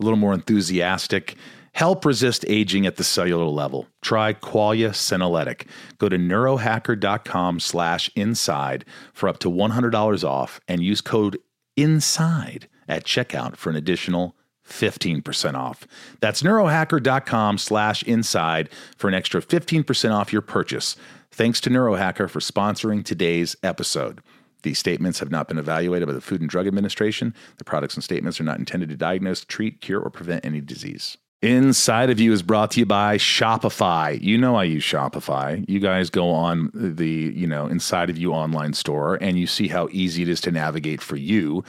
a 0.00 0.02
little 0.02 0.16
more 0.18 0.32
enthusiastic. 0.32 1.36
Help 1.72 2.06
resist 2.06 2.46
aging 2.48 2.86
at 2.86 2.96
the 2.96 3.04
cellular 3.04 3.44
level. 3.44 3.88
Try 4.00 4.32
Qualia 4.32 4.88
Senolytic. 4.88 5.66
Go 5.98 6.08
to 6.08 6.16
neurohacker.com 6.16 7.60
slash 7.60 8.10
inside 8.16 8.86
for 9.12 9.28
up 9.28 9.38
to 9.40 9.50
$100 9.50 10.24
off 10.24 10.58
and 10.66 10.82
use 10.82 11.02
code 11.02 11.36
INSIDE 11.76 12.68
at 12.88 13.04
checkout 13.04 13.56
for 13.56 13.68
an 13.68 13.76
additional 13.76 14.34
15% 14.66 15.54
off. 15.54 15.86
That's 16.20 16.42
neurohacker.com 16.42 17.58
slash 17.58 18.02
inside 18.04 18.70
for 18.96 19.08
an 19.08 19.14
extra 19.14 19.42
15% 19.42 20.12
off 20.12 20.32
your 20.32 20.42
purchase. 20.42 20.96
Thanks 21.36 21.60
to 21.60 21.70
Neurohacker 21.70 22.30
for 22.30 22.40
sponsoring 22.40 23.04
today's 23.04 23.56
episode. 23.62 24.22
These 24.62 24.78
statements 24.78 25.18
have 25.18 25.30
not 25.30 25.48
been 25.48 25.58
evaluated 25.58 26.08
by 26.08 26.14
the 26.14 26.22
Food 26.22 26.40
and 26.40 26.48
Drug 26.48 26.66
Administration. 26.66 27.34
The 27.58 27.64
products 27.64 27.94
and 27.94 28.02
statements 28.02 28.40
are 28.40 28.44
not 28.44 28.58
intended 28.58 28.88
to 28.88 28.96
diagnose, 28.96 29.44
treat, 29.44 29.82
cure, 29.82 30.00
or 30.00 30.08
prevent 30.08 30.46
any 30.46 30.62
disease. 30.62 31.18
Inside 31.42 32.08
of 32.08 32.18
You 32.18 32.32
is 32.32 32.40
brought 32.42 32.70
to 32.70 32.80
you 32.80 32.86
by 32.86 33.18
Shopify. 33.18 34.18
You 34.18 34.38
know 34.38 34.56
I 34.56 34.64
use 34.64 34.82
Shopify. 34.82 35.62
You 35.68 35.78
guys 35.78 36.08
go 36.08 36.30
on 36.30 36.70
the, 36.72 37.34
you 37.36 37.46
know, 37.46 37.66
Inside 37.66 38.08
of 38.08 38.16
You 38.16 38.32
online 38.32 38.72
store 38.72 39.18
and 39.20 39.38
you 39.38 39.46
see 39.46 39.68
how 39.68 39.88
easy 39.92 40.22
it 40.22 40.30
is 40.30 40.40
to 40.40 40.50
navigate 40.50 41.02
for 41.02 41.16
you. 41.16 41.64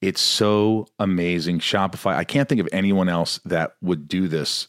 It's 0.00 0.22
so 0.22 0.86
amazing. 0.98 1.58
Shopify, 1.58 2.14
I 2.14 2.24
can't 2.24 2.48
think 2.48 2.62
of 2.62 2.70
anyone 2.72 3.10
else 3.10 3.38
that 3.44 3.74
would 3.82 4.08
do 4.08 4.28
this 4.28 4.68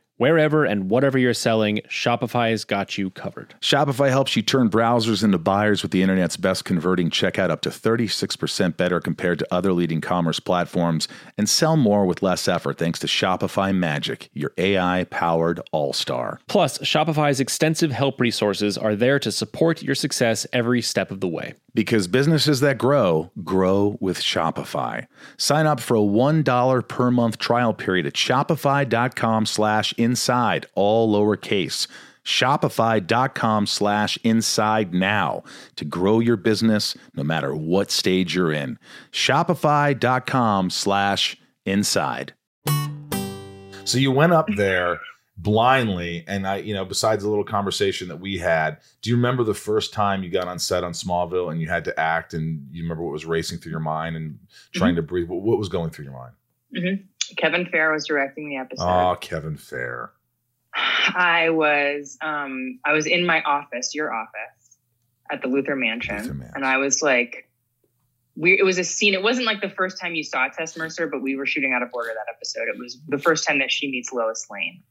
Wherever 0.21 0.65
and 0.65 0.87
whatever 0.87 1.17
you're 1.17 1.33
selling, 1.33 1.81
Shopify's 1.89 2.63
got 2.63 2.95
you 2.95 3.09
covered. 3.09 3.55
Shopify 3.59 4.09
helps 4.09 4.35
you 4.35 4.43
turn 4.43 4.69
browsers 4.69 5.23
into 5.23 5.39
buyers 5.39 5.81
with 5.81 5.91
the 5.91 6.03
internet's 6.03 6.37
best 6.37 6.63
converting 6.63 7.09
checkout 7.09 7.49
up 7.49 7.61
to 7.61 7.69
36% 7.71 8.77
better 8.77 9.01
compared 9.01 9.39
to 9.39 9.47
other 9.51 9.73
leading 9.73 9.99
commerce 9.99 10.39
platforms 10.39 11.07
and 11.39 11.49
sell 11.49 11.75
more 11.75 12.05
with 12.05 12.21
less 12.21 12.47
effort 12.47 12.77
thanks 12.77 12.99
to 12.99 13.07
Shopify 13.07 13.75
Magic, 13.75 14.29
your 14.35 14.51
AI 14.59 15.07
powered 15.09 15.59
all 15.71 15.91
star. 15.91 16.39
Plus, 16.47 16.77
Shopify's 16.77 17.39
extensive 17.39 17.89
help 17.89 18.21
resources 18.21 18.77
are 18.77 18.95
there 18.95 19.17
to 19.17 19.31
support 19.31 19.81
your 19.81 19.95
success 19.95 20.45
every 20.53 20.83
step 20.83 21.09
of 21.09 21.19
the 21.19 21.27
way. 21.27 21.55
Because 21.73 22.07
businesses 22.07 22.59
that 22.59 22.77
grow, 22.77 23.31
grow 23.43 23.97
with 23.99 24.19
Shopify. 24.19 25.07
Sign 25.37 25.65
up 25.65 25.79
for 25.79 25.95
a 25.95 26.01
$1 26.01 26.87
per 26.87 27.11
month 27.11 27.37
trial 27.37 27.73
period 27.73 28.05
at 28.05 28.13
shopify.com 28.13 29.45
slash 29.45 29.93
inside, 29.93 30.65
all 30.75 31.11
lowercase. 31.13 31.87
Shopify.com 32.23 33.65
slash 33.65 34.17
inside 34.23 34.93
now 34.93 35.43
to 35.75 35.85
grow 35.85 36.19
your 36.19 36.37
business 36.37 36.95
no 37.15 37.23
matter 37.23 37.55
what 37.55 37.89
stage 37.89 38.35
you're 38.35 38.51
in. 38.51 38.77
Shopify.com 39.11 40.69
slash 40.69 41.37
inside. 41.65 42.33
So 43.85 43.97
you 43.97 44.11
went 44.11 44.33
up 44.33 44.47
there 44.55 44.99
blindly 45.41 46.23
and 46.27 46.47
i 46.47 46.57
you 46.57 46.73
know 46.73 46.85
besides 46.85 47.23
the 47.23 47.29
little 47.29 47.43
conversation 47.43 48.07
that 48.07 48.19
we 48.19 48.37
had 48.37 48.77
do 49.01 49.09
you 49.09 49.15
remember 49.15 49.43
the 49.43 49.53
first 49.53 49.91
time 49.91 50.23
you 50.23 50.29
got 50.29 50.47
on 50.47 50.59
set 50.59 50.83
on 50.83 50.91
smallville 50.91 51.51
and 51.51 51.59
you 51.59 51.67
had 51.67 51.83
to 51.85 51.99
act 51.99 52.33
and 52.33 52.67
you 52.71 52.83
remember 52.83 53.03
what 53.03 53.11
was 53.11 53.25
racing 53.25 53.57
through 53.57 53.71
your 53.71 53.79
mind 53.79 54.15
and 54.15 54.37
trying 54.73 54.91
mm-hmm. 54.91 54.97
to 54.97 55.01
breathe 55.01 55.27
what, 55.27 55.41
what, 55.41 55.57
was 55.57 55.69
going 55.69 55.89
through 55.89 56.05
your 56.05 56.13
mind 56.13 56.33
mm-hmm. 56.75 57.35
kevin 57.37 57.65
fair 57.65 57.91
was 57.91 58.05
directing 58.05 58.49
the 58.49 58.57
episode 58.57 58.85
oh 58.85 59.15
kevin 59.15 59.57
fair 59.57 60.11
i 60.75 61.49
was 61.49 62.17
um 62.21 62.79
i 62.85 62.93
was 62.93 63.07
in 63.07 63.25
my 63.25 63.41
office 63.41 63.95
your 63.95 64.13
office 64.13 64.77
at 65.31 65.41
the 65.41 65.47
Luthor 65.47 65.77
mansion, 65.77 66.17
Luthor 66.17 66.35
mansion. 66.35 66.51
and 66.55 66.65
i 66.65 66.77
was 66.77 67.01
like 67.01 67.47
we, 68.35 68.57
it 68.57 68.63
was 68.63 68.77
a 68.77 68.83
scene. 68.85 69.13
It 69.13 69.21
wasn't 69.21 69.45
like 69.45 69.61
the 69.61 69.69
first 69.69 69.99
time 69.99 70.15
you 70.15 70.23
saw 70.23 70.47
Tess 70.47 70.77
Mercer, 70.77 71.05
but 71.05 71.21
we 71.21 71.35
were 71.35 71.45
shooting 71.45 71.73
out 71.73 71.83
of 71.83 71.89
order 71.93 72.09
that 72.09 72.33
episode. 72.33 72.69
It 72.69 72.79
was 72.79 72.97
the 73.07 73.17
first 73.17 73.45
time 73.45 73.59
that 73.59 73.71
she 73.71 73.91
meets 73.91 74.13
Lois 74.13 74.47
Lane. 74.49 74.81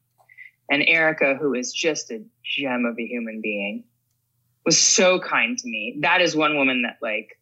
And 0.71 0.85
Erica, 0.87 1.35
who 1.35 1.53
is 1.55 1.73
just 1.73 2.11
a 2.11 2.23
gem 2.45 2.85
of 2.87 2.99
a 2.99 3.05
human 3.05 3.41
being, 3.43 3.85
was 4.65 4.79
so 4.79 5.19
kind 5.19 5.59
to 5.59 5.69
me. 5.69 5.99
That 6.01 6.21
is 6.21 6.37
one 6.37 6.57
woman 6.57 6.83
that 6.83 6.99
like 7.03 7.39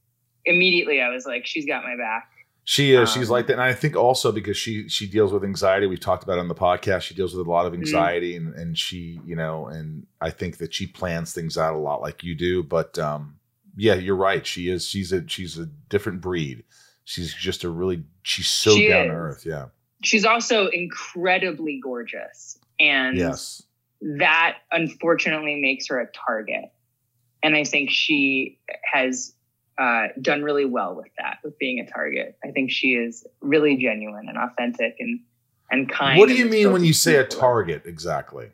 immediately 0.47 1.01
I 1.01 1.11
was 1.11 1.27
like, 1.27 1.47
she's 1.47 1.67
got 1.67 1.85
my 1.85 1.97
back. 1.97 2.31
She 2.65 2.93
is. 2.93 3.09
Um, 3.09 3.15
she's 3.15 3.31
like 3.31 3.47
that, 3.47 3.55
and 3.55 3.63
I 3.63 3.73
think 3.73 3.97
also 3.97 4.31
because 4.31 4.57
she 4.57 4.91
she 4.91 5.07
deals 5.07 5.33
with 5.33 5.43
anxiety. 5.43 5.87
We've 5.87 5.99
talked 5.99 6.23
about 6.23 6.39
on 6.39 6.49
the 6.49 6.55
podcast. 6.55 7.03
She 7.03 7.15
deals 7.15 7.35
with 7.35 7.47
a 7.47 7.51
lot 7.51 7.65
of 7.65 7.73
mm-hmm. 7.73 7.81
anxiety, 7.81 8.35
mm-hmm. 8.35 8.49
and 8.49 8.57
and 8.57 8.79
she 8.79 9.21
you 9.25 9.37
know, 9.37 9.69
and 9.69 10.07
I 10.21 10.29
think 10.29 10.59
that 10.59 10.75
she 10.75 10.87
plans 10.87 11.33
things 11.33 11.57
out 11.57 11.75
a 11.75 11.79
lot 11.79 12.03
like 12.03 12.23
you 12.23 12.35
do. 12.35 12.63
But 12.63 12.99
um, 12.99 13.39
yeah, 13.75 13.95
you're 13.95 14.17
right. 14.17 14.47
She 14.47 14.69
is. 14.69 14.87
She's 14.87 15.13
a 15.13 15.27
she's 15.27 15.57
a 15.57 15.65
different 15.65 16.21
breed. 16.21 16.65
She's 17.05 17.33
just 17.33 17.65
a 17.65 17.71
really. 17.71 18.05
She's 18.23 18.49
so 18.49 18.75
she 18.75 18.89
down 18.89 19.07
is. 19.07 19.11
to 19.11 19.15
earth. 19.15 19.47
Yeah. 19.47 19.67
She's 20.03 20.27
also 20.27 20.67
incredibly 20.67 21.81
gorgeous. 21.83 22.59
And 22.81 23.17
yes. 23.17 23.63
that 24.01 24.59
unfortunately 24.71 25.61
makes 25.61 25.89
her 25.89 26.01
a 26.01 26.07
target. 26.13 26.71
And 27.43 27.55
I 27.55 27.65
think 27.65 27.91
she 27.91 28.59
has 28.93 29.35
uh, 29.79 30.09
done 30.21 30.43
really 30.43 30.65
well 30.65 30.95
with 30.95 31.09
that, 31.19 31.39
with 31.45 31.59
being 31.59 31.79
a 31.81 31.87
target. 31.89 32.37
I 32.45 32.51
think 32.51 32.71
she 32.71 32.95
is 32.95 33.27
really 33.41 33.77
genuine 33.77 34.29
and 34.29 34.37
authentic 34.37 34.97
and 34.99 35.21
and 35.71 35.89
kind. 35.89 36.19
What 36.19 36.29
do 36.29 36.35
you 36.35 36.47
mean 36.47 36.73
when 36.73 36.85
you 36.85 36.93
say 36.93 37.17
a 37.17 37.25
target 37.25 37.83
exactly? 37.85 38.51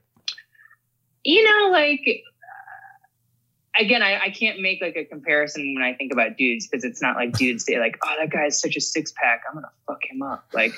You 1.24 1.42
know, 1.44 1.70
like 1.70 2.00
uh, 2.06 3.82
again, 3.82 4.02
I, 4.02 4.24
I 4.24 4.30
can't 4.30 4.60
make 4.60 4.82
like 4.82 4.96
a 4.96 5.04
comparison 5.04 5.74
when 5.74 5.82
I 5.82 5.94
think 5.94 6.12
about 6.12 6.36
dudes 6.36 6.66
because 6.66 6.84
it's 6.84 7.00
not 7.00 7.16
like 7.16 7.32
dudes 7.32 7.64
say 7.64 7.78
like, 7.78 7.96
oh, 8.04 8.14
that 8.20 8.30
guy 8.30 8.42
has 8.42 8.60
such 8.60 8.76
a 8.76 8.80
six 8.80 9.12
pack, 9.12 9.42
I'm 9.48 9.54
gonna 9.54 9.70
fuck 9.86 10.02
him 10.04 10.22
up. 10.22 10.46
Like 10.52 10.74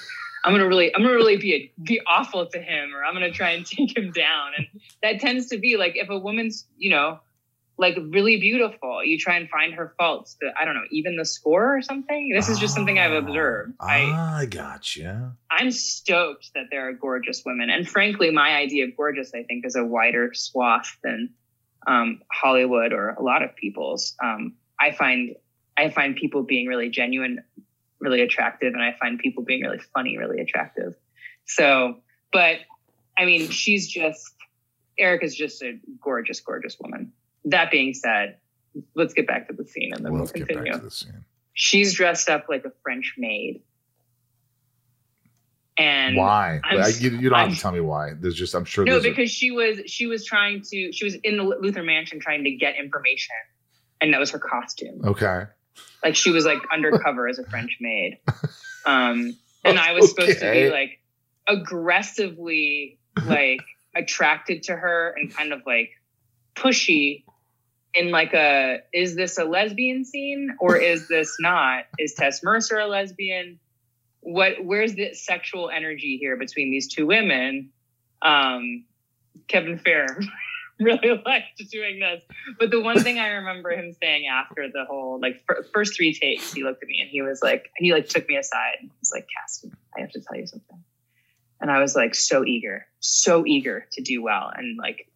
I'm 0.47 0.53
gonna 0.53 0.69
really, 0.69 0.95
I'm 0.95 1.03
gonna 1.03 1.15
really 1.15 1.37
be 1.37 1.55
a, 1.55 1.73
be 1.83 2.01
awful 2.07 2.47
to 2.47 2.59
him, 2.59 2.95
or 2.95 3.05
I'm 3.05 3.15
gonna 3.15 3.33
try 3.33 3.51
and 3.51 3.67
take 3.67 3.97
him 3.97 4.13
down. 4.13 4.53
And 4.57 4.67
that 5.03 5.21
tends 5.21 5.49
to 5.49 5.59
be 5.59 5.77
like 5.77 5.97
if 5.97 6.09
a 6.09 6.19
woman's, 6.19 6.67
you 6.79 6.91
know, 6.91 7.19
like 7.79 7.97
really 7.97 8.39
beautiful, 8.39 9.05
you 9.05 9.19
try 9.19 9.37
and 9.37 9.51
find 9.51 9.75
her 9.75 9.93
faults. 9.99 10.37
To, 10.41 10.51
I 10.59 10.65
don't 10.65 10.75
know, 10.75 10.85
even 10.93 11.17
the 11.17 11.25
score 11.25 11.77
or 11.77 11.83
something. 11.83 12.33
This 12.33 12.49
is 12.49 12.59
just 12.61 12.75
something 12.75 12.99
I've 12.99 13.13
observed. 13.13 13.75
I, 13.81 14.05
I 14.05 14.47
gotcha. 14.47 15.33
I'm 15.51 15.73
stoked 15.73 16.53
that 16.55 16.67
there 16.71 16.89
are 16.89 16.93
gorgeous 16.93 17.43
women, 17.45 17.69
and 17.69 17.87
frankly, 17.87 18.31
my 18.31 18.55
idea 18.55 18.85
of 18.87 18.97
gorgeous, 18.97 19.35
I 19.35 19.43
think, 19.43 19.67
is 19.67 19.75
a 19.75 19.85
wider 19.85 20.33
swath 20.33 20.97
than 21.03 21.35
um, 21.89 22.23
Hollywood 22.33 22.93
or 22.93 23.11
a 23.11 23.23
lot 23.23 23.43
of 23.43 23.57
people's. 23.57 24.15
Um, 24.23 24.55
I 24.81 24.93
find 24.93 25.35
I 25.77 25.91
find 25.91 26.17
people 26.17 26.43
being 26.43 26.67
really 26.67 26.89
genuine 26.89 27.43
really 28.01 28.21
attractive 28.21 28.75
and 28.75 28.83
I 28.83 28.95
find 29.01 29.19
people 29.19 29.43
being 29.43 29.63
really 29.63 29.81
funny 29.95 30.19
really 30.19 30.41
attractive. 30.41 30.95
So, 31.47 32.01
but 32.33 32.59
I 33.19 33.25
mean, 33.25 33.49
she's 33.49 33.89
just 33.89 34.35
Erica's 34.99 35.35
just 35.35 35.63
a 35.63 35.79
gorgeous, 36.01 36.41
gorgeous 36.41 36.77
woman. 36.81 37.13
That 37.45 37.71
being 37.71 37.95
said, 37.95 38.37
let's 38.95 39.15
get 39.15 39.27
back 39.27 39.49
to 39.49 39.55
the 39.55 39.65
scene 39.65 39.93
and 39.95 40.05
then 40.05 40.13
we'll, 40.13 40.23
we'll 40.23 40.33
continue. 40.33 40.73
The 40.73 41.07
she's 41.55 41.95
dressed 41.95 42.29
up 42.29 42.47
like 42.49 42.65
a 42.65 42.73
French 42.83 43.15
maid. 43.19 43.63
And 45.79 46.17
why? 46.17 46.61
I, 46.65 46.89
you, 46.89 47.11
you, 47.11 47.29
don't 47.29 47.39
I'm, 47.39 47.49
have 47.49 47.57
to 47.57 47.63
tell 47.63 47.73
me 47.73 47.81
why. 47.81 48.13
There's 48.19 48.35
just 48.35 48.55
I'm 48.55 48.65
sure. 48.65 48.85
No, 48.87 48.99
because 48.99 49.31
she 49.31 49.51
was 49.51 49.81
she 49.87 50.07
was 50.07 50.25
trying 50.25 50.63
to 50.71 50.91
she 50.91 51.05
was 51.05 51.17
in 51.17 51.37
the 51.37 51.45
Luthor 51.45 51.85
Mansion 51.85 52.19
trying 52.19 52.45
to 52.45 52.51
get 52.53 52.77
information, 52.77 53.35
and 54.01 54.15
that 54.15 54.21
was 54.21 54.31
her 54.31 54.39
costume. 54.39 55.03
Okay. 55.05 55.45
Like 56.03 56.17
she 56.17 56.31
was 56.31 56.45
like 56.45 56.59
undercover 56.73 57.29
as 57.29 57.39
a 57.39 57.45
French 57.45 57.79
maid. 57.81 58.19
Um, 58.89 59.37
and 59.65 59.81
I 59.81 59.95
was 59.95 60.11
supposed 60.11 60.37
okay. 60.37 60.47
to 60.47 60.53
be 60.53 60.71
like 60.71 61.01
aggressively 61.49 63.01
like 63.27 63.63
attracted 63.97 64.63
to 64.63 64.77
her 64.77 65.13
and 65.19 65.35
kind 65.35 65.53
of 65.53 65.63
like 65.67 65.91
pushy 66.55 67.25
in 67.93 68.13
like 68.13 68.33
a 68.33 68.83
is 68.93 69.17
this 69.17 69.39
a 69.39 69.45
lesbian 69.45 70.05
scene 70.05 70.55
or 70.61 70.77
is 70.77 71.09
this 71.09 71.39
not? 71.41 71.83
Is 71.99 72.15
Tess 72.15 72.45
Mercer 72.45 72.79
a 72.79 72.87
lesbian? 72.87 73.59
what 74.27 74.65
where's 74.65 74.95
the 74.97 75.15
sexual 75.15 75.71
energy 75.71 76.19
here 76.19 76.37
between 76.37 76.71
these 76.71 76.89
two 76.89 77.07
women? 77.07 77.71
Um, 78.21 78.85
Kevin 79.47 79.79
Fair 79.79 80.07
really 80.81 81.23
liked 81.25 81.63
doing 81.71 82.01
this. 82.01 82.23
But 82.59 82.71
the 82.71 82.81
one 82.81 83.01
thing 83.01 83.19
I 83.19 83.29
remember 83.29 83.71
him 83.71 83.93
saying 83.93 84.27
after 84.27 84.69
the 84.71 84.85
whole 84.85 85.19
like 85.21 85.43
fir- 85.47 85.65
first 85.73 85.97
three 85.97 86.13
takes, 86.13 86.53
he 86.53 86.63
looked 86.63 86.83
at 86.83 86.89
me 86.89 87.01
and 87.01 87.09
he 87.09 87.23
was 87.23 87.43
like, 87.43 87.71
he 87.77 87.93
like 87.93 88.09
took 88.09 88.29
me 88.29 88.37
aside. 88.37 88.77
He 88.81 88.91
was 89.01 89.11
like, 89.13 89.27
Cassie, 89.35 89.73
I 89.97 90.01
have 90.01 90.11
to 90.13 90.21
tell 90.21 90.39
you 90.39 90.47
something. 90.47 90.83
And 91.61 91.71
I 91.71 91.81
was 91.81 91.97
like 91.97 92.15
so 92.15 92.45
eager, 92.45 92.87
so 93.01 93.47
eager 93.47 93.87
to 93.93 94.03
do 94.03 94.23
well 94.23 94.53
and 94.55 94.77
like 94.77 95.11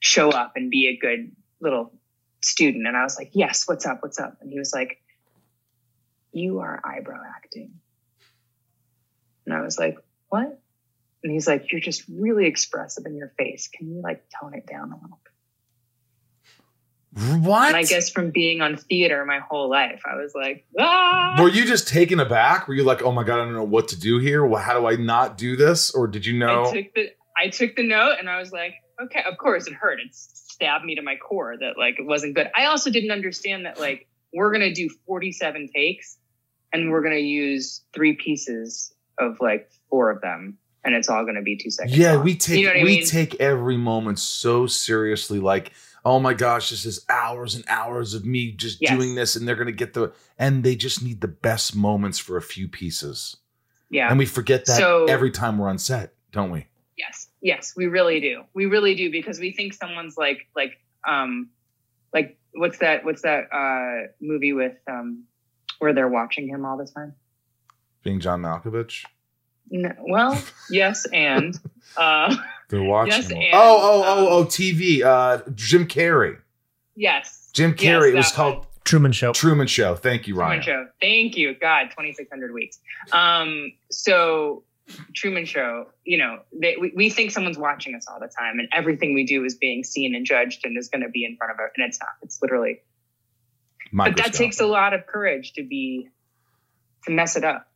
show 0.00 0.30
up 0.30 0.52
and 0.56 0.70
be 0.70 0.88
a 0.88 0.96
good 0.96 1.32
little 1.60 1.92
student. 2.42 2.86
And 2.86 2.96
I 2.96 3.02
was 3.02 3.16
like, 3.16 3.30
yes, 3.32 3.66
what's 3.66 3.86
up? 3.86 4.02
What's 4.02 4.20
up? 4.20 4.36
And 4.42 4.50
he 4.50 4.58
was 4.58 4.72
like, 4.74 5.02
you 6.32 6.60
are 6.60 6.80
eyebrow 6.84 7.22
acting. 7.34 7.72
And 9.46 9.54
I 9.54 9.62
was 9.62 9.78
like, 9.78 9.96
what? 10.28 10.60
And 11.22 11.32
he's 11.32 11.48
like, 11.48 11.72
you're 11.72 11.80
just 11.80 12.04
really 12.08 12.46
expressive 12.46 13.04
in 13.06 13.16
your 13.16 13.32
face. 13.38 13.68
Can 13.68 13.88
you 13.88 14.00
like 14.00 14.24
tone 14.40 14.54
it 14.54 14.66
down 14.66 14.92
a 14.92 14.94
little 14.94 15.18
bit? 15.24 15.32
What? 17.40 17.68
And 17.68 17.76
I 17.76 17.82
guess 17.82 18.10
from 18.10 18.30
being 18.30 18.60
on 18.60 18.76
theater 18.76 19.24
my 19.24 19.40
whole 19.40 19.68
life, 19.68 20.02
I 20.04 20.16
was 20.16 20.34
like, 20.34 20.66
ah. 20.78 21.36
Were 21.40 21.48
you 21.48 21.64
just 21.64 21.88
taken 21.88 22.20
aback? 22.20 22.68
Were 22.68 22.74
you 22.74 22.84
like, 22.84 23.02
oh 23.02 23.10
my 23.10 23.24
god, 23.24 23.40
I 23.40 23.44
don't 23.44 23.54
know 23.54 23.64
what 23.64 23.88
to 23.88 23.98
do 23.98 24.18
here? 24.18 24.44
Well, 24.44 24.62
how 24.62 24.78
do 24.78 24.86
I 24.86 24.96
not 24.96 25.36
do 25.36 25.56
this? 25.56 25.90
Or 25.90 26.06
did 26.06 26.26
you 26.26 26.38
know? 26.38 26.66
I 26.66 26.72
took 26.72 26.94
the 26.94 27.10
I 27.36 27.48
took 27.48 27.76
the 27.76 27.82
note 27.82 28.16
and 28.18 28.28
I 28.28 28.38
was 28.38 28.52
like, 28.52 28.74
okay, 29.02 29.22
of 29.28 29.38
course 29.38 29.66
it 29.66 29.72
hurt. 29.72 30.00
It 30.00 30.14
stabbed 30.14 30.84
me 30.84 30.96
to 30.96 31.02
my 31.02 31.16
core 31.16 31.56
that 31.58 31.78
like 31.78 31.98
it 31.98 32.06
wasn't 32.06 32.34
good. 32.34 32.50
I 32.56 32.66
also 32.66 32.90
didn't 32.90 33.10
understand 33.10 33.66
that 33.66 33.80
like 33.80 34.06
we're 34.32 34.52
gonna 34.52 34.74
do 34.74 34.90
47 35.06 35.70
takes 35.74 36.18
and 36.72 36.90
we're 36.90 37.02
gonna 37.02 37.16
use 37.16 37.82
three 37.92 38.14
pieces 38.14 38.92
of 39.18 39.40
like 39.40 39.70
four 39.90 40.10
of 40.10 40.20
them 40.20 40.58
and 40.84 40.94
it's 40.94 41.08
all 41.08 41.24
gonna 41.26 41.42
be 41.42 41.56
two 41.56 41.70
seconds. 41.70 41.96
yeah, 41.96 42.14
long. 42.14 42.24
we 42.24 42.34
take 42.36 42.58
You 42.60 42.66
know 42.66 42.70
what 42.72 42.80
I 42.80 42.84
we 42.84 42.96
mean? 42.98 43.06
take 43.06 43.34
every 43.40 43.76
moment 43.76 44.18
so 44.18 44.66
seriously. 44.66 45.38
Like, 45.38 45.72
oh 46.04 46.18
my 46.20 46.34
gosh, 46.34 46.70
this 46.70 46.84
is 46.86 47.04
hours 47.08 47.54
and 47.54 47.64
hours 47.68 48.14
of 48.14 48.24
me 48.24 48.52
just 48.52 48.80
Yes. 48.80 48.92
doing 48.96 49.14
this, 49.14 49.36
and 49.36 49.46
they're 49.46 49.56
gonna 49.56 49.72
get 49.72 49.94
the 49.94 50.12
and 50.38 50.62
they 50.64 50.76
just 50.76 51.02
need 51.02 51.20
the 51.20 51.28
best 51.28 51.74
moments 51.76 52.18
for 52.18 52.36
a 52.36 52.42
few 52.42 52.68
pieces. 52.68 53.36
yeah. 53.90 54.08
And 54.10 54.18
we 54.18 54.26
forget 54.26 54.66
that 54.66 54.76
So- 54.78 55.06
every 55.06 55.30
time 55.30 55.58
we're 55.58 55.68
on 55.68 55.78
set, 55.78 56.14
don't 56.32 56.50
we? 56.50 56.66
Yes, 56.96 57.28
yes, 57.40 57.74
we 57.76 57.86
really 57.86 58.20
do. 58.20 58.42
We 58.54 58.66
really 58.66 58.94
do 58.94 59.10
because 59.10 59.38
we 59.38 59.52
think 59.52 59.72
someone's 59.74 60.16
like 60.16 60.46
like 60.56 60.78
um 61.08 61.50
like 62.12 62.36
what's 62.54 62.78
that 62.78 63.04
what's 63.04 63.22
that 63.22 63.44
uh 63.52 64.08
movie 64.20 64.52
with 64.52 64.76
um 64.90 65.24
where 65.78 65.92
they're 65.92 66.08
watching 66.08 66.48
him 66.48 66.64
all 66.64 66.76
the 66.76 66.86
time? 66.86 67.14
Being 68.02 68.18
John 68.20 68.42
Malkovich, 68.42 69.04
No, 69.70 69.92
well, 70.00 70.40
yes, 70.70 71.06
and 71.12 71.58
uh 71.96 72.34
they're 72.68 72.82
watching. 72.82 73.12
Yes, 73.12 73.30
and, 73.30 73.44
oh, 73.54 73.78
oh, 73.80 74.04
oh, 74.06 74.20
um, 74.20 74.32
oh, 74.32 74.44
TV. 74.44 75.02
Uh, 75.02 75.42
Jim 75.54 75.86
Carrey. 75.86 76.38
yes, 76.94 77.50
Jim 77.52 77.70
Yes, 77.70 77.80
Carrey. 77.80 78.12
it 78.12 78.16
was 78.16 78.26
that 78.26 78.34
called 78.34 78.66
Truman 78.84 79.12
Show. 79.12 79.32
Truman 79.32 79.66
Show. 79.66 79.94
Thank 79.94 80.26
you, 80.26 80.34
Truman 80.34 80.50
Ryan. 80.50 80.62
Show. 80.62 80.86
Thank 81.00 81.36
you, 81.36 81.54
God, 81.54 81.90
twenty 81.90 82.12
six 82.12 82.30
hundred 82.30 82.52
weeks. 82.52 82.78
Um, 83.12 83.72
so 83.90 84.64
Truman 85.14 85.44
Show, 85.44 85.88
you 86.04 86.18
know, 86.18 86.40
they, 86.52 86.76
we, 86.80 86.92
we 86.96 87.10
think 87.10 87.30
someone's 87.30 87.58
watching 87.58 87.94
us 87.94 88.06
all 88.10 88.20
the 88.20 88.28
time, 88.28 88.58
and 88.58 88.68
everything 88.72 89.14
we 89.14 89.24
do 89.24 89.44
is 89.44 89.54
being 89.54 89.84
seen 89.84 90.14
and 90.14 90.24
judged, 90.24 90.64
and 90.64 90.76
is 90.78 90.88
going 90.88 91.02
to 91.02 91.10
be 91.10 91.24
in 91.24 91.36
front 91.36 91.52
of 91.52 91.58
us, 91.58 91.70
and 91.76 91.86
it's 91.86 91.98
not. 92.00 92.10
It's 92.22 92.38
literally 92.40 92.80
but 93.92 94.16
that 94.16 94.34
takes 94.34 94.60
a 94.60 94.66
lot 94.66 94.92
of 94.92 95.06
courage 95.06 95.54
to 95.54 95.62
be 95.62 96.08
to 97.04 97.10
mess 97.10 97.36
it 97.36 97.44
up 97.44 97.66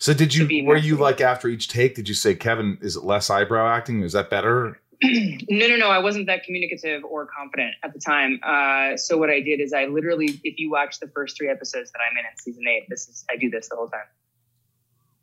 So 0.00 0.14
did 0.14 0.34
you 0.34 0.64
were 0.64 0.76
you 0.78 0.96
like 0.96 1.20
after 1.20 1.46
each 1.46 1.68
take? 1.68 1.94
Did 1.94 2.08
you 2.08 2.14
say, 2.14 2.34
Kevin, 2.34 2.78
is 2.80 2.96
it 2.96 3.04
less 3.04 3.28
eyebrow 3.28 3.68
acting? 3.68 4.02
Is 4.02 4.12
that 4.12 4.30
better? 4.30 4.80
no 5.02 5.66
no 5.66 5.76
no 5.76 5.88
i 5.88 5.98
wasn't 5.98 6.26
that 6.26 6.42
communicative 6.44 7.02
or 7.04 7.24
confident 7.24 7.74
at 7.82 7.94
the 7.94 7.98
time 7.98 8.38
uh, 8.42 8.94
so 8.98 9.16
what 9.16 9.30
i 9.30 9.40
did 9.40 9.58
is 9.58 9.72
i 9.72 9.86
literally 9.86 10.38
if 10.44 10.58
you 10.58 10.70
watch 10.70 11.00
the 11.00 11.06
first 11.08 11.38
three 11.38 11.48
episodes 11.48 11.90
that 11.92 12.00
i'm 12.00 12.18
in 12.18 12.24
in 12.30 12.36
season 12.38 12.64
eight 12.68 12.84
this 12.90 13.08
is 13.08 13.24
i 13.30 13.36
do 13.38 13.48
this 13.48 13.70
the 13.70 13.76
whole 13.76 13.88
time 13.88 14.04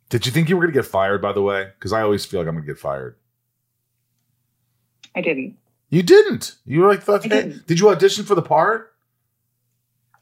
Did 0.08 0.26
you 0.26 0.32
think 0.32 0.48
you 0.48 0.56
were 0.56 0.62
gonna 0.62 0.72
get 0.72 0.84
fired? 0.84 1.22
By 1.22 1.32
the 1.32 1.42
way, 1.42 1.68
because 1.78 1.92
I 1.92 2.02
always 2.02 2.24
feel 2.24 2.40
like 2.40 2.48
I'm 2.48 2.56
gonna 2.56 2.66
get 2.66 2.76
fired. 2.80 3.14
i 5.14 5.20
didn't 5.20 5.56
You 5.90 6.02
didn't. 6.02 6.56
You 6.66 6.80
were 6.80 6.88
like, 6.88 7.02
thought, 7.04 7.24
hey, 7.24 7.54
did 7.68 7.78
you 7.78 7.88
audition 7.88 8.24
for 8.24 8.34
the 8.34 8.42
part? 8.42 8.92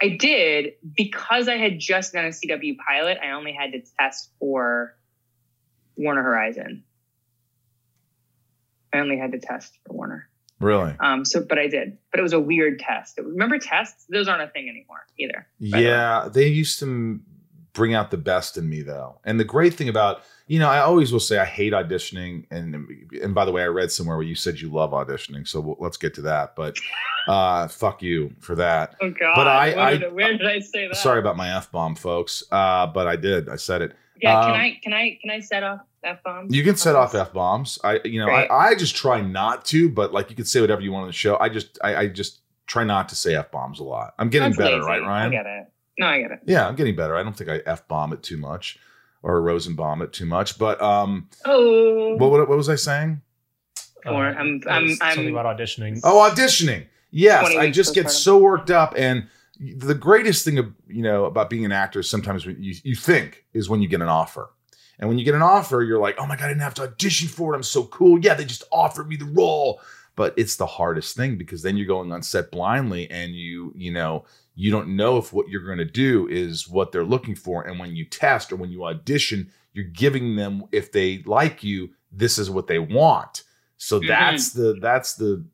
I 0.02 0.08
did 0.08 0.74
because 0.96 1.48
i 1.48 1.56
had 1.56 1.78
just 1.78 2.12
done 2.12 2.24
a 2.24 2.28
cw 2.28 2.76
pilot 2.86 3.18
i 3.22 3.30
only 3.32 3.52
had 3.52 3.72
to 3.72 3.82
test 3.98 4.30
for 4.38 4.94
warner 5.96 6.22
horizon. 6.22 6.84
I 8.92 8.98
only 8.98 9.18
had 9.18 9.32
to 9.32 9.38
test 9.38 9.78
for 9.86 9.94
warner. 9.94 10.28
Really? 10.58 10.94
um 11.00 11.24
so 11.24 11.44
but 11.46 11.58
i 11.58 11.68
did. 11.68 11.98
But 12.10 12.20
it 12.20 12.22
was 12.22 12.32
a 12.32 12.40
weird 12.40 12.78
test. 12.78 13.18
Remember 13.18 13.58
tests? 13.58 14.06
Those 14.08 14.28
aren't 14.28 14.42
a 14.42 14.48
thing 14.48 14.68
anymore 14.68 15.06
either. 15.18 15.46
By 15.60 15.78
the. 15.78 15.84
Yeah, 15.84 16.28
they 16.32 16.46
used 16.46 16.78
to 16.78 16.86
m- 16.86 17.26
bring 17.76 17.94
out 17.94 18.10
the 18.10 18.16
best 18.16 18.56
in 18.56 18.68
me 18.68 18.80
though. 18.82 19.20
And 19.24 19.38
the 19.38 19.44
great 19.44 19.74
thing 19.74 19.88
about, 19.88 20.22
you 20.48 20.58
know, 20.58 20.68
I 20.68 20.78
always 20.80 21.12
will 21.12 21.20
say 21.20 21.38
I 21.38 21.44
hate 21.44 21.72
auditioning. 21.72 22.46
And 22.50 22.74
and 23.22 23.34
by 23.34 23.44
the 23.44 23.52
way, 23.52 23.62
I 23.62 23.66
read 23.66 23.92
somewhere 23.92 24.16
where 24.16 24.26
you 24.26 24.34
said 24.34 24.58
you 24.58 24.70
love 24.70 24.90
auditioning, 24.92 25.46
so 25.46 25.60
we'll, 25.60 25.76
let's 25.78 25.96
get 25.98 26.14
to 26.14 26.22
that. 26.22 26.56
But 26.56 26.76
uh, 27.28 27.68
fuck 27.68 28.02
you 28.02 28.34
for 28.40 28.54
that. 28.56 28.96
oh 29.02 29.10
god 29.10 29.34
But 29.36 29.46
I- 29.46 29.68
Where 29.74 29.78
I- 29.80 29.96
did- 29.98 30.12
where 30.12 30.32
did 30.38 30.46
i 30.46 30.58
say 30.58 30.88
that 30.88 30.96
Sorry 30.96 31.20
about 31.20 31.36
my 31.36 31.54
f 31.56 31.70
bomb, 31.70 31.94
folks. 31.94 32.42
Uh, 32.50 32.86
but 32.86 33.06
I 33.06 33.16
did. 33.16 33.48
I 33.48 33.56
said 33.56 33.82
it. 33.82 33.92
Yeah, 34.20 34.38
Um, 34.40 34.46
can 34.46 34.54
I 34.60 34.80
can 34.82 34.92
I 34.94 35.18
can 35.20 35.30
I 35.30 35.40
set 35.40 35.62
off 35.62 35.80
f 36.02 36.22
bombs? 36.24 36.54
You 36.54 36.64
can 36.64 36.76
set 36.76 36.96
off 36.96 37.14
f 37.14 37.32
bombs. 37.34 37.78
I, 37.84 38.00
you 38.04 38.18
know, 38.18 38.26
Great. 38.26 38.50
I, 38.50 38.68
I 38.70 38.74
just 38.74 38.96
try 38.96 39.20
not 39.20 39.66
to. 39.66 39.90
But 39.90 40.14
like, 40.14 40.30
you 40.30 40.36
can 40.36 40.46
say 40.46 40.60
whatever 40.62 40.80
you 40.80 40.90
want 40.92 41.02
on 41.02 41.08
the 41.08 41.12
show. 41.12 41.36
I 41.38 41.50
just, 41.50 41.78
I, 41.84 41.96
I 41.96 42.06
just 42.08 42.40
try 42.66 42.82
not 42.84 43.10
to 43.10 43.14
say 43.16 43.34
f 43.34 43.50
bombs 43.50 43.78
a 43.78 43.84
lot. 43.84 44.14
I'm 44.18 44.30
getting 44.30 44.48
That's 44.50 44.56
better, 44.58 44.76
lazy. 44.76 44.86
right, 44.88 45.02
Ryan? 45.02 45.26
I 45.28 45.30
get 45.36 45.46
it. 45.46 45.66
No, 45.98 46.06
I 46.06 46.20
get 46.20 46.30
it. 46.32 46.40
Yeah, 46.46 46.66
I'm 46.68 46.74
getting 46.76 46.94
better. 46.96 47.16
I 47.16 47.22
don't 47.22 47.36
think 47.36 47.50
I 47.50 47.60
f 47.66 47.86
bomb 47.88 48.12
it 48.12 48.22
too 48.22 48.36
much 48.36 48.78
or 49.22 49.40
Rosenbaum 49.42 50.02
it 50.02 50.12
too 50.12 50.26
much. 50.26 50.58
But 50.58 50.80
um, 50.82 51.28
Oh, 51.44 52.16
what, 52.16 52.30
what, 52.30 52.48
what 52.48 52.56
was 52.56 52.68
I 52.68 52.74
saying? 52.76 53.22
Or 54.04 54.24
I'm- 54.26 54.36
I'm- 54.36 54.62
I'm- 54.68 55.14
something 55.14 55.30
about 55.30 55.58
auditioning. 55.58 56.00
Oh, 56.04 56.30
auditioning. 56.30 56.86
Yes, 57.10 57.44
I 57.56 57.70
just 57.70 57.94
get 57.94 58.10
so 58.10 58.38
worked 58.38 58.70
up, 58.70 58.94
and 58.96 59.26
the 59.58 59.94
greatest 59.94 60.44
thing 60.44 60.58
of 60.58 60.72
you 60.86 61.02
know 61.02 61.24
about 61.24 61.48
being 61.48 61.64
an 61.64 61.72
actor 61.72 62.00
is 62.00 62.10
sometimes 62.10 62.44
what 62.46 62.58
you 62.58 62.74
you 62.84 62.94
think 62.94 63.44
is 63.54 63.68
when 63.70 63.80
you 63.80 63.88
get 63.88 64.02
an 64.02 64.08
offer, 64.08 64.50
and 64.98 65.08
when 65.08 65.18
you 65.18 65.24
get 65.24 65.34
an 65.34 65.40
offer, 65.42 65.82
you're 65.82 65.98
like, 66.00 66.16
oh 66.18 66.26
my 66.26 66.36
god, 66.36 66.44
I 66.44 66.48
didn't 66.48 66.60
have 66.62 66.74
to 66.74 66.82
audition 66.82 67.26
for 67.28 67.52
it. 67.54 67.56
I'm 67.56 67.62
so 67.62 67.84
cool. 67.84 68.18
Yeah, 68.20 68.34
they 68.34 68.44
just 68.44 68.64
offered 68.70 69.08
me 69.08 69.16
the 69.16 69.24
role. 69.24 69.80
But 70.16 70.34
it's 70.36 70.56
the 70.56 70.66
hardest 70.66 71.14
thing 71.16 71.36
because 71.36 71.62
then 71.62 71.76
you're 71.76 71.86
going 71.86 72.10
on 72.10 72.22
set 72.22 72.50
blindly, 72.50 73.08
and 73.10 73.34
you 73.34 73.72
you 73.76 73.92
know 73.92 74.24
you 74.54 74.70
don't 74.70 74.96
know 74.96 75.18
if 75.18 75.32
what 75.32 75.48
you're 75.48 75.64
going 75.64 75.76
to 75.78 75.84
do 75.84 76.26
is 76.28 76.66
what 76.68 76.90
they're 76.90 77.04
looking 77.04 77.34
for. 77.34 77.62
And 77.62 77.78
when 77.78 77.94
you 77.94 78.04
test 78.06 78.50
or 78.50 78.56
when 78.56 78.70
you 78.70 78.86
audition, 78.86 79.52
you're 79.74 79.84
giving 79.84 80.36
them 80.36 80.64
if 80.72 80.90
they 80.92 81.22
like 81.26 81.62
you, 81.62 81.90
this 82.10 82.38
is 82.38 82.48
what 82.50 82.66
they 82.66 82.78
want. 82.78 83.42
So 83.76 84.00
Mhm. 84.00 84.08
that's 84.08 84.52
the 84.54 84.78
that's 84.80 85.14
the 85.14 85.44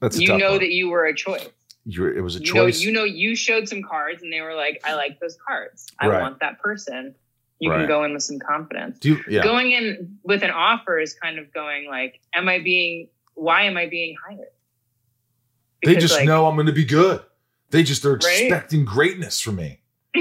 that's 0.00 0.18
you 0.20 0.36
know 0.36 0.50
one. 0.52 0.60
that 0.60 0.70
you 0.70 0.88
were 0.90 1.06
a 1.06 1.14
choice. 1.14 1.48
You're, 1.88 2.14
it 2.16 2.20
was 2.20 2.34
a 2.36 2.40
You 2.42 2.52
know, 2.52 2.64
choice. 2.66 2.80
you 2.82 2.90
know, 2.92 3.04
you 3.04 3.36
showed 3.36 3.68
some 3.68 3.82
cards, 3.82 4.22
and 4.22 4.32
they 4.32 4.40
were 4.40 4.54
like, 4.54 4.80
"I 4.84 4.94
like 4.94 5.20
those 5.20 5.38
cards. 5.46 5.86
I 6.00 6.08
Right. 6.08 6.20
want 6.20 6.40
that 6.40 6.58
person." 6.58 7.14
You 7.60 7.70
Right. 7.70 7.78
can 7.78 7.86
go 7.88 8.04
in 8.04 8.12
with 8.12 8.22
some 8.24 8.38
confidence. 8.40 8.98
Do 8.98 9.10
you, 9.10 9.24
yeah. 9.28 9.42
Going 9.42 9.70
in 9.70 10.18
with 10.24 10.42
an 10.42 10.50
offer 10.50 10.98
is 10.98 11.14
kind 11.14 11.38
of 11.38 11.54
going 11.54 11.86
like, 11.88 12.20
"Am 12.34 12.48
I 12.48 12.58
being? 12.58 13.08
Why 13.36 13.62
am 13.62 13.76
I 13.76 13.86
being 13.86 14.16
hired?" 14.28 14.48
they 15.84 15.94
just 15.94 16.14
like, 16.14 16.26
know 16.26 16.46
I'm 16.46 16.56
going 16.56 16.66
to 16.66 16.72
be 16.72 16.84
good. 16.84 17.22
They 17.70 17.82
just 17.84 18.04
are 18.04 18.14
Right? 18.16 18.42
expecting 18.42 18.84
greatness 18.84 19.40
from 19.40 19.56
me. 19.56 19.80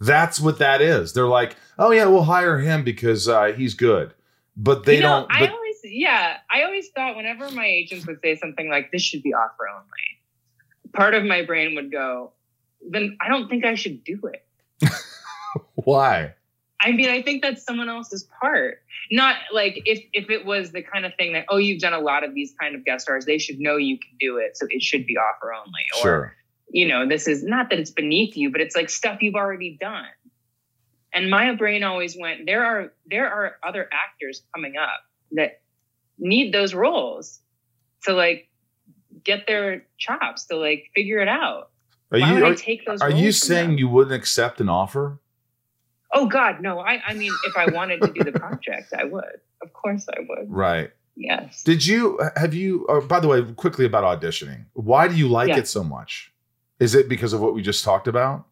That's 0.00 0.40
what 0.40 0.58
that 0.58 0.80
is. 0.82 1.12
They're 1.12 1.26
like, 1.26 1.56
oh 1.78 1.90
yeah, 1.90 2.06
we'll 2.06 2.24
hire 2.24 2.58
him 2.58 2.82
because 2.84 3.28
uh, 3.28 3.52
he's 3.56 3.74
good, 3.74 4.12
but 4.56 4.84
they 4.84 4.96
you 4.96 5.02
know, 5.02 5.20
don't. 5.20 5.32
I 5.32 5.46
always, 5.48 5.76
yeah, 5.84 6.38
I 6.50 6.64
always 6.64 6.88
thought 6.94 7.16
whenever 7.16 7.50
my 7.50 7.66
agents 7.66 8.06
would 8.06 8.20
say 8.22 8.36
something 8.36 8.68
like, 8.68 8.90
"This 8.92 9.02
should 9.02 9.22
be 9.22 9.32
offer 9.32 9.68
only," 9.68 10.92
part 10.92 11.14
of 11.14 11.24
my 11.24 11.42
brain 11.42 11.74
would 11.76 11.90
go, 11.90 12.32
"Then 12.90 13.16
I 13.20 13.28
don't 13.28 13.48
think 13.48 13.64
I 13.64 13.74
should 13.74 14.04
do 14.04 14.20
it." 14.24 14.46
why? 15.74 16.34
I 16.80 16.92
mean, 16.92 17.08
I 17.08 17.22
think 17.22 17.42
that's 17.42 17.64
someone 17.64 17.88
else's 17.88 18.28
part. 18.40 18.82
Not 19.10 19.36
like 19.52 19.82
if 19.84 20.02
if 20.12 20.30
it 20.30 20.44
was 20.44 20.72
the 20.72 20.82
kind 20.82 21.04
of 21.06 21.14
thing 21.16 21.32
that, 21.34 21.46
oh, 21.48 21.56
you've 21.56 21.80
done 21.80 21.92
a 21.92 22.00
lot 22.00 22.24
of 22.24 22.34
these 22.34 22.54
kind 22.60 22.74
of 22.74 22.84
guest 22.84 23.04
stars, 23.04 23.24
they 23.24 23.38
should 23.38 23.58
know 23.60 23.76
you 23.76 23.98
can 23.98 24.10
do 24.18 24.38
it, 24.38 24.56
so 24.56 24.66
it 24.70 24.82
should 24.82 25.06
be 25.06 25.16
offer 25.16 25.52
only. 25.52 25.82
Or 25.98 26.02
Sure. 26.02 26.36
you 26.70 26.88
know, 26.88 27.06
this 27.08 27.28
is 27.28 27.44
not 27.44 27.70
that 27.70 27.78
it's 27.78 27.90
beneath 27.90 28.36
you, 28.36 28.50
but 28.50 28.60
it's 28.60 28.74
like 28.74 28.90
stuff 28.90 29.22
you've 29.22 29.34
already 29.36 29.76
done. 29.80 30.06
And 31.12 31.30
my 31.30 31.54
brain 31.54 31.82
always 31.82 32.16
went, 32.18 32.46
there 32.46 32.64
are 32.64 32.92
there 33.06 33.28
are 33.30 33.56
other 33.66 33.88
actors 33.92 34.42
coming 34.54 34.76
up 34.76 35.00
that 35.32 35.60
need 36.18 36.52
those 36.52 36.74
roles 36.74 37.40
to 38.04 38.12
like 38.12 38.48
get 39.24 39.46
their 39.46 39.86
chops 39.98 40.46
to 40.46 40.56
like 40.56 40.90
figure 40.94 41.18
it 41.18 41.28
out. 41.28 41.70
Are 42.12 42.18
Why 42.20 42.28
you 42.28 42.34
would 42.34 42.42
I 42.44 42.48
are, 42.50 42.54
take 42.54 42.86
those 42.86 43.00
are 43.00 43.10
you 43.10 43.32
saying 43.32 43.70
them? 43.70 43.78
you 43.78 43.88
wouldn't 43.88 44.14
accept 44.14 44.60
an 44.60 44.68
offer? 44.68 45.18
Oh 46.16 46.26
God, 46.26 46.60
no. 46.62 46.80
I 46.80 47.00
I 47.06 47.12
mean, 47.14 47.32
if 47.44 47.56
I 47.56 47.66
wanted 47.66 48.00
to 48.00 48.08
do 48.10 48.24
the 48.24 48.32
project, 48.32 48.92
I 48.98 49.04
would. 49.04 49.40
Of 49.62 49.72
course, 49.74 50.06
I 50.08 50.20
would. 50.28 50.50
Right. 50.50 50.90
Yes. 51.14 51.62
Did 51.62 51.86
you 51.86 52.18
have 52.36 52.54
you? 52.54 52.86
Or 52.88 53.00
by 53.02 53.20
the 53.20 53.28
way, 53.28 53.42
quickly 53.54 53.84
about 53.84 54.04
auditioning. 54.20 54.64
Why 54.72 55.08
do 55.08 55.14
you 55.14 55.28
like 55.28 55.48
Yeah. 55.48 55.58
it 55.58 55.68
so 55.68 55.84
much? 55.84 56.32
Is 56.80 56.94
it 56.94 57.08
because 57.08 57.32
of 57.34 57.40
what 57.40 57.54
we 57.54 57.62
just 57.62 57.84
talked 57.84 58.08
about? 58.08 58.46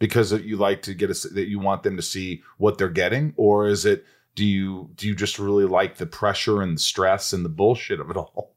Because 0.00 0.30
that 0.30 0.44
you 0.44 0.56
like 0.56 0.82
to 0.82 0.94
get 0.94 1.10
a, 1.10 1.28
that 1.34 1.46
you 1.48 1.58
want 1.60 1.84
them 1.84 1.96
to 1.96 2.02
see 2.02 2.42
what 2.58 2.76
they're 2.78 2.88
getting, 2.88 3.34
or 3.36 3.68
is 3.68 3.84
it 3.86 4.04
do 4.34 4.44
you 4.44 4.90
do 4.96 5.06
you 5.06 5.14
just 5.14 5.38
really 5.38 5.64
like 5.64 5.96
the 5.96 6.06
pressure 6.06 6.60
and 6.62 6.76
the 6.76 6.80
stress 6.80 7.32
and 7.32 7.44
the 7.44 7.48
bullshit 7.48 8.00
of 8.00 8.10
it 8.10 8.16
all, 8.16 8.52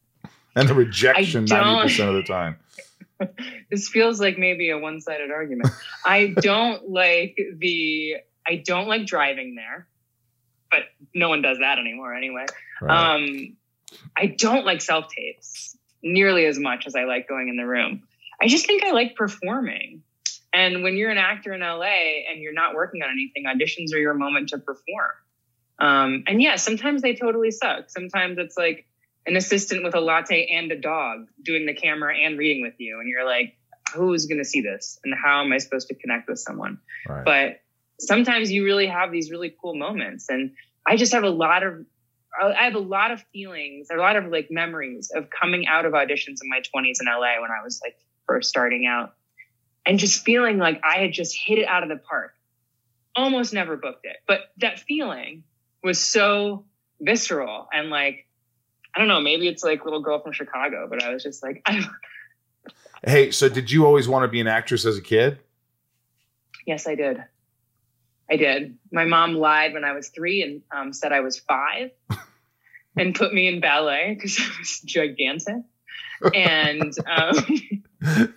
and 0.56 0.68
the 0.68 0.74
rejection 0.74 1.44
ninety 1.46 1.82
percent 1.82 2.08
of 2.10 2.14
the 2.14 2.22
time? 2.22 2.56
this 3.70 3.88
feels 3.88 4.20
like 4.20 4.38
maybe 4.38 4.70
a 4.70 4.78
one-sided 4.78 5.30
argument. 5.30 5.70
I 6.04 6.28
don't 6.40 6.88
like 6.88 7.38
the 7.58 8.16
I 8.46 8.56
don't 8.64 8.86
like 8.86 9.06
driving 9.06 9.54
there, 9.56 9.88
but 10.70 10.82
no 11.14 11.28
one 11.28 11.42
does 11.42 11.58
that 11.58 11.78
anymore 11.78 12.14
anyway. 12.14 12.46
Right. 12.80 13.14
Um, 13.14 13.56
I 14.16 14.26
don't 14.26 14.64
like 14.64 14.82
self 14.82 15.06
tapes 15.08 15.76
nearly 16.02 16.46
as 16.46 16.58
much 16.58 16.86
as 16.86 16.94
I 16.94 17.04
like 17.04 17.28
going 17.28 17.48
in 17.48 17.56
the 17.56 17.66
room. 17.66 18.02
I 18.40 18.48
just 18.48 18.66
think 18.66 18.84
I 18.84 18.92
like 18.92 19.16
performing. 19.16 20.02
And 20.52 20.82
when 20.82 20.96
you're 20.96 21.10
an 21.10 21.18
actor 21.18 21.52
in 21.52 21.60
LA 21.60 22.24
and 22.30 22.40
you're 22.40 22.52
not 22.52 22.74
working 22.74 23.02
on 23.02 23.10
anything, 23.10 23.44
auditions 23.44 23.94
are 23.94 23.98
your 23.98 24.14
moment 24.14 24.50
to 24.50 24.58
perform. 24.58 25.10
Um, 25.78 26.24
and 26.26 26.40
yeah, 26.40 26.56
sometimes 26.56 27.02
they 27.02 27.14
totally 27.14 27.50
suck. 27.50 27.90
Sometimes 27.90 28.38
it's 28.38 28.56
like 28.56 28.86
an 29.26 29.36
assistant 29.36 29.82
with 29.84 29.94
a 29.94 30.00
latte 30.00 30.46
and 30.46 30.70
a 30.70 30.78
dog 30.78 31.26
doing 31.42 31.66
the 31.66 31.74
camera 31.74 32.16
and 32.16 32.38
reading 32.38 32.62
with 32.62 32.74
you. 32.78 33.00
And 33.00 33.08
you're 33.08 33.26
like, 33.26 33.56
who's 33.94 34.26
going 34.26 34.38
to 34.38 34.44
see 34.44 34.60
this? 34.60 34.98
And 35.04 35.14
how 35.14 35.44
am 35.44 35.52
I 35.52 35.58
supposed 35.58 35.88
to 35.88 35.94
connect 35.94 36.28
with 36.28 36.38
someone? 36.38 36.78
right. 37.08 37.24
but 37.24 37.60
sometimes 37.98 38.50
you 38.50 38.64
really 38.64 38.86
have 38.86 39.10
these 39.10 39.30
really 39.30 39.54
cool 39.60 39.74
moments 39.74 40.28
and 40.28 40.52
i 40.86 40.96
just 40.96 41.12
have 41.12 41.24
a 41.24 41.30
lot 41.30 41.62
of 41.62 41.84
i 42.40 42.64
have 42.64 42.74
a 42.74 42.80
lot 42.80 43.10
of 43.10 43.22
feelings 43.32 43.88
a 43.90 43.96
lot 43.96 44.16
of 44.16 44.26
like 44.26 44.48
memories 44.50 45.10
of 45.14 45.28
coming 45.30 45.66
out 45.66 45.84
of 45.84 45.92
auditions 45.92 46.38
in 46.42 46.48
my 46.48 46.60
20s 46.60 46.96
in 47.00 47.06
la 47.06 47.40
when 47.40 47.50
i 47.50 47.62
was 47.64 47.80
like 47.82 47.96
first 48.26 48.48
starting 48.48 48.86
out 48.86 49.14
and 49.86 49.98
just 49.98 50.24
feeling 50.24 50.58
like 50.58 50.80
i 50.84 50.98
had 50.98 51.12
just 51.12 51.36
hit 51.36 51.58
it 51.58 51.66
out 51.66 51.82
of 51.82 51.88
the 51.88 51.96
park 51.96 52.32
almost 53.14 53.52
never 53.52 53.76
booked 53.76 54.04
it 54.04 54.16
but 54.26 54.40
that 54.58 54.78
feeling 54.80 55.42
was 55.82 55.98
so 55.98 56.64
visceral 57.00 57.68
and 57.72 57.88
like 57.88 58.26
i 58.96 58.98
don't 58.98 59.08
know 59.08 59.20
maybe 59.20 59.46
it's 59.46 59.62
like 59.62 59.84
little 59.84 60.00
girl 60.00 60.18
from 60.18 60.32
chicago 60.32 60.86
but 60.88 61.02
i 61.02 61.12
was 61.12 61.22
just 61.22 61.42
like 61.42 61.62
I, 61.66 61.86
hey, 63.06 63.30
so 63.30 63.48
did 63.48 63.70
you 63.70 63.86
always 63.86 64.08
want 64.08 64.24
to 64.24 64.28
be 64.28 64.40
an 64.40 64.46
actress 64.46 64.84
as 64.84 64.98
a 64.98 65.02
kid? 65.02 65.38
Yes, 66.66 66.86
I 66.86 66.94
did. 66.94 67.22
I 68.30 68.36
did. 68.36 68.76
My 68.90 69.04
mom 69.04 69.34
lied 69.34 69.72
when 69.72 69.84
I 69.84 69.92
was 69.92 70.08
three 70.08 70.42
and 70.42 70.62
um, 70.72 70.92
said 70.92 71.12
I 71.12 71.20
was 71.20 71.38
five 71.38 71.90
and 72.96 73.14
put 73.14 73.32
me 73.32 73.46
in 73.46 73.60
ballet 73.60 74.14
because 74.14 74.38
I 74.40 74.50
was 74.58 74.80
gigantic. 74.80 75.62
And 76.34 76.94
um, 77.06 77.36
and 78.00 78.32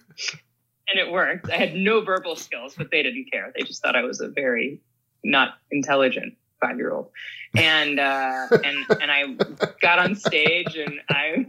it 0.95 1.11
worked. 1.11 1.49
I 1.49 1.55
had 1.55 1.75
no 1.75 2.01
verbal 2.01 2.35
skills, 2.35 2.75
but 2.77 2.91
they 2.91 3.01
didn't 3.01 3.31
care. 3.31 3.53
They 3.55 3.63
just 3.63 3.81
thought 3.81 3.95
I 3.95 4.03
was 4.03 4.19
a 4.19 4.27
very 4.27 4.81
not 5.23 5.53
intelligent 5.71 6.35
five 6.61 6.77
year 6.77 6.91
old. 6.91 7.09
And 7.55 7.99
uh, 7.99 8.47
and 8.51 8.85
and 9.01 9.11
I 9.11 9.35
got 9.81 9.99
on 9.99 10.15
stage 10.15 10.75
and 10.75 10.99
I 11.09 11.45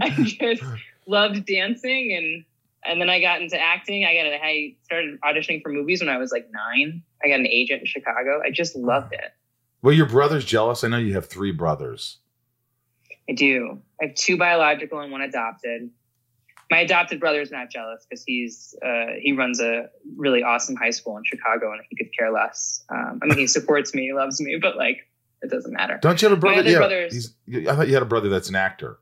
I 0.00 0.10
just 0.24 0.62
loved 1.06 1.44
dancing 1.46 2.14
and 2.16 2.44
and 2.84 3.00
then 3.00 3.10
I 3.10 3.20
got 3.20 3.42
into 3.42 3.58
acting. 3.58 4.04
I 4.04 4.14
got 4.14 4.26
a, 4.26 4.44
I 4.44 4.74
started 4.84 5.20
auditioning 5.20 5.62
for 5.62 5.70
movies 5.70 6.00
when 6.00 6.08
I 6.08 6.18
was 6.18 6.32
like 6.32 6.48
nine. 6.52 7.02
I 7.22 7.28
got 7.28 7.40
an 7.40 7.46
agent 7.46 7.80
in 7.80 7.86
Chicago. 7.86 8.40
I 8.44 8.50
just 8.50 8.74
loved 8.76 9.12
it. 9.12 9.32
Well, 9.82 9.94
your 9.94 10.06
brother's 10.06 10.44
jealous. 10.44 10.84
I 10.84 10.88
know 10.88 10.98
you 10.98 11.14
have 11.14 11.26
three 11.26 11.52
brothers. 11.52 12.18
I 13.28 13.32
do. 13.32 13.80
I 14.00 14.06
have 14.06 14.14
two 14.14 14.36
biological 14.36 15.00
and 15.00 15.12
one 15.12 15.22
adopted. 15.22 15.90
My 16.70 16.80
adopted 16.80 17.18
brother 17.18 17.40
is 17.40 17.50
not 17.50 17.70
jealous 17.70 18.06
because 18.08 18.22
he's 18.24 18.74
uh, 18.84 19.14
he 19.20 19.32
runs 19.32 19.60
a 19.60 19.90
really 20.16 20.42
awesome 20.42 20.76
high 20.76 20.90
school 20.90 21.16
in 21.16 21.24
Chicago 21.24 21.72
and 21.72 21.80
he 21.90 21.96
could 21.96 22.16
care 22.16 22.30
less. 22.32 22.84
Um, 22.88 23.20
I 23.22 23.26
mean, 23.26 23.38
he 23.38 23.46
supports 23.46 23.92
me, 23.94 24.02
he 24.02 24.12
loves 24.12 24.40
me, 24.40 24.58
but 24.60 24.76
like 24.76 24.98
it 25.42 25.50
doesn't 25.50 25.72
matter. 25.72 25.98
Don't 26.00 26.20
you 26.22 26.28
have 26.28 26.38
a 26.38 26.40
brother? 26.40 26.60
other 26.60 26.70
yeah, 26.70 26.78
brothers- 26.78 27.34
he's- 27.46 27.66
I 27.68 27.74
thought 27.74 27.88
you 27.88 27.94
had 27.94 28.02
a 28.02 28.06
brother 28.06 28.28
that's 28.28 28.48
an 28.48 28.56
actor. 28.56 28.98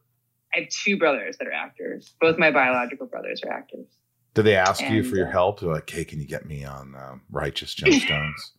I 0.55 0.61
have 0.61 0.69
two 0.71 0.97
brothers 0.97 1.37
that 1.39 1.47
are 1.47 1.53
actors. 1.53 2.15
Both 2.21 2.39
my 2.39 2.51
biological 2.51 3.07
brothers 3.07 3.43
are 3.45 3.53
actors. 3.53 3.87
Do 4.35 4.43
they 4.43 4.55
ask 4.57 4.83
you 4.83 5.03
for 5.03 5.17
your 5.17 5.29
uh, 5.29 5.33
help? 5.33 5.61
They're 5.61 5.69
like, 5.71 5.91
"Hey, 5.91 6.05
can 6.05 6.21
you 6.21 6.27
get 6.27 6.47
me 6.47 6.65
on 6.65 6.95
um, 6.95 7.23
Righteous 7.31 7.75
Gemstones?" 7.75 8.33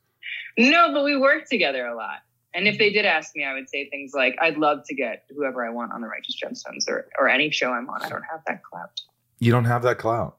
No, 0.58 0.91
but 0.93 1.06
we 1.06 1.15
work 1.17 1.48
together 1.48 1.86
a 1.86 1.95
lot. 1.95 2.17
And 2.53 2.67
if 2.67 2.77
they 2.79 2.91
did 2.91 3.05
ask 3.05 3.35
me, 3.35 3.45
I 3.45 3.53
would 3.53 3.69
say 3.69 3.89
things 3.89 4.12
like, 4.13 4.35
"I'd 4.41 4.57
love 4.57 4.79
to 4.88 4.95
get 4.95 5.25
whoever 5.29 5.65
I 5.65 5.69
want 5.69 5.93
on 5.93 6.01
the 6.01 6.07
Righteous 6.07 6.35
Gemstones 6.43 6.89
or 6.89 7.07
or 7.19 7.29
any 7.29 7.51
show 7.51 7.71
I'm 7.71 7.89
on. 7.89 8.01
I 8.01 8.09
don't 8.09 8.23
have 8.23 8.41
that 8.47 8.63
clout." 8.63 9.01
you 9.39 9.51
don't 9.51 9.65
have 9.65 9.83
that 9.83 9.97
clout. 9.97 10.38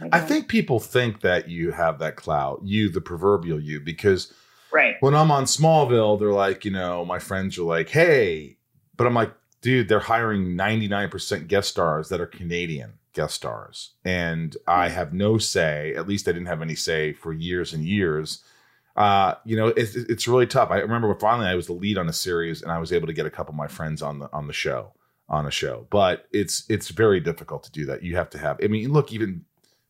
I 0.00 0.18
don't. 0.18 0.28
think 0.28 0.48
people 0.48 0.80
think 0.80 1.20
that 1.20 1.48
you 1.48 1.70
have 1.70 2.00
that 2.00 2.16
clout, 2.16 2.60
you, 2.64 2.88
the 2.88 3.00
proverbial 3.00 3.60
you, 3.60 3.80
because 3.80 4.32
right. 4.72 4.96
when 5.00 5.14
I'm 5.14 5.30
on 5.30 5.44
Smallville, 5.44 6.18
they're 6.18 6.32
like, 6.32 6.64
you 6.64 6.72
know, 6.72 7.04
my 7.04 7.20
friends 7.20 7.56
are 7.56 7.62
like, 7.62 7.88
"Hey," 7.88 8.58
but 8.96 9.06
I'm 9.06 9.14
like, 9.14 9.32
dude, 9.60 9.88
they're 9.88 10.00
hiring 10.00 10.56
99% 10.56 11.46
guest 11.46 11.68
stars 11.68 12.08
that 12.08 12.20
are 12.20 12.26
Canadian 12.26 12.94
guest 13.12 13.36
stars, 13.36 13.92
and 14.04 14.56
I 14.66 14.88
hmm. 14.88 14.94
have 14.96 15.12
no 15.14 15.38
say. 15.38 15.94
At 15.94 16.08
least 16.08 16.26
I 16.26 16.32
didn't 16.32 16.48
have 16.48 16.62
any 16.62 16.74
say 16.74 17.12
for 17.12 17.32
years 17.32 17.72
and 17.72 17.84
years. 17.84 18.42
Uh, 18.96 19.34
you 19.44 19.56
know, 19.56 19.68
it's, 19.68 19.94
it's 19.94 20.26
really 20.26 20.46
tough. 20.46 20.70
I 20.70 20.78
remember 20.78 21.08
when 21.08 21.18
finally 21.18 21.48
I 21.48 21.54
was 21.54 21.66
the 21.66 21.74
lead 21.74 21.98
on 21.98 22.08
a 22.08 22.12
series, 22.12 22.62
and 22.62 22.72
I 22.72 22.78
was 22.78 22.92
able 22.92 23.06
to 23.06 23.12
get 23.12 23.26
a 23.26 23.30
couple 23.30 23.52
of 23.52 23.56
my 23.56 23.68
friends 23.68 24.02
on 24.02 24.18
the 24.18 24.30
on 24.32 24.46
the 24.46 24.52
show 24.52 24.92
on 25.28 25.46
a 25.46 25.50
show. 25.50 25.86
But 25.90 26.26
it's 26.32 26.64
it's 26.68 26.88
very 26.88 27.20
difficult 27.20 27.62
to 27.64 27.72
do 27.72 27.84
that. 27.86 28.02
You 28.02 28.16
have 28.16 28.30
to 28.30 28.38
have. 28.38 28.58
I 28.62 28.68
mean, 28.68 28.92
look, 28.92 29.12
even 29.12 29.44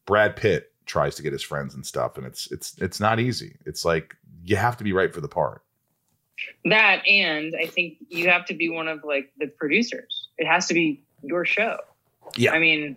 Brad 0.07 0.35
Pitt 0.37 0.73
tries 0.87 1.15
to 1.17 1.23
get 1.23 1.33
his 1.33 1.43
friends 1.43 1.75
and 1.75 1.87
stuff, 1.87 2.17
and 2.17 2.27
it's 2.27 2.51
it's 2.51 2.77
it's 2.79 2.99
not 2.99 3.21
easy. 3.21 3.57
It's 3.65 3.85
like 3.85 4.17
you 4.45 4.57
have 4.57 4.77
to 4.79 4.85
be 4.85 4.93
right 4.93 5.15
for 5.15 5.21
the 5.21 5.29
part. 5.29 5.63
That 6.65 7.07
and 7.07 7.55
I 7.61 7.67
think 7.67 7.99
you 8.09 8.29
have 8.29 8.45
to 8.47 8.55
be 8.55 8.69
one 8.69 8.89
of 8.89 9.05
like 9.05 9.33
the 9.39 9.47
producers. 9.47 10.29
It 10.39 10.47
has 10.47 10.67
to 10.67 10.75
be 10.75 11.03
your 11.23 11.45
show. 11.45 11.79
Yeah. 12.37 12.53
I 12.53 12.59
mean, 12.59 12.97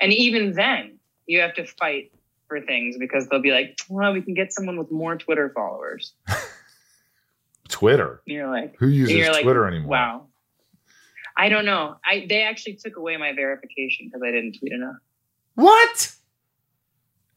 and 0.00 0.12
even 0.12 0.52
then, 0.52 0.98
you 1.26 1.40
have 1.40 1.54
to 1.54 1.66
fight 1.66 2.12
for 2.48 2.60
things 2.60 2.96
because 2.98 3.28
they'll 3.28 3.40
be 3.42 3.50
like, 3.52 3.78
"Well, 3.88 4.12
we 4.12 4.22
can 4.22 4.34
get 4.34 4.52
someone 4.52 4.78
with 4.78 4.90
more 4.90 5.16
Twitter 5.16 5.50
followers." 5.54 6.12
Twitter. 7.68 8.22
You're 8.26 8.48
like, 8.48 8.76
Who 8.78 8.86
uses 8.88 9.28
like, 9.28 9.42
Twitter 9.42 9.66
anymore? 9.66 9.90
Wow. 9.90 10.26
I 11.36 11.48
don't 11.48 11.64
know. 11.64 11.96
I 12.04 12.24
they 12.28 12.42
actually 12.42 12.74
took 12.76 12.96
away 12.96 13.16
my 13.16 13.32
verification 13.32 14.06
because 14.06 14.22
I 14.22 14.30
didn't 14.30 14.56
tweet 14.58 14.72
enough. 14.72 14.96
What? 15.54 16.12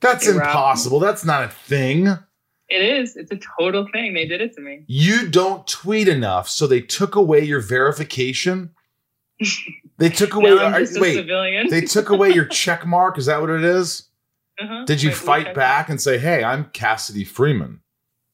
That's 0.02 0.26
Hey, 0.26 0.34
Rob. 0.34 0.48
impossible. 0.48 1.00
That's 1.00 1.26
not 1.26 1.44
a 1.44 1.48
thing. 1.50 2.08
It 2.70 2.82
is. 2.84 3.18
It's 3.18 3.32
a 3.32 3.40
total 3.58 3.88
thing. 3.92 4.14
They 4.14 4.28
did 4.28 4.40
it 4.42 4.54
to 4.56 4.62
me. 4.62 4.84
You 4.88 5.28
don't 5.28 5.68
tweet 5.68 6.08
enough, 6.08 6.48
so 6.48 6.68
they 6.68 6.82
took 6.82 7.16
away 7.16 7.44
your 7.44 7.60
verification. 7.62 8.72
They 9.98 10.08
took 10.08 10.34
away. 10.34 10.52
now 10.52 10.68
I'm 10.68 10.80
just 10.86 10.96
a 10.96 11.02
wait, 11.02 11.16
civilian. 11.16 11.68
they 11.70 11.82
took 11.82 12.10
away 12.10 12.30
your 12.32 12.46
check 12.62 12.86
mark. 12.86 13.18
Is 13.18 13.26
that 13.26 13.42
what 13.42 13.50
it 13.50 13.66
is? 13.66 14.04
Uh-huh. 14.62 14.86
Did 14.86 15.02
you 15.02 15.10
blue 15.10 15.16
fight 15.18 15.54
back 15.54 15.90
and 15.90 16.02
say, 16.02 16.18
"Hey, 16.18 16.44
I'm 16.44 16.66
Cassidy 16.66 17.24
Freeman"? 17.24 17.80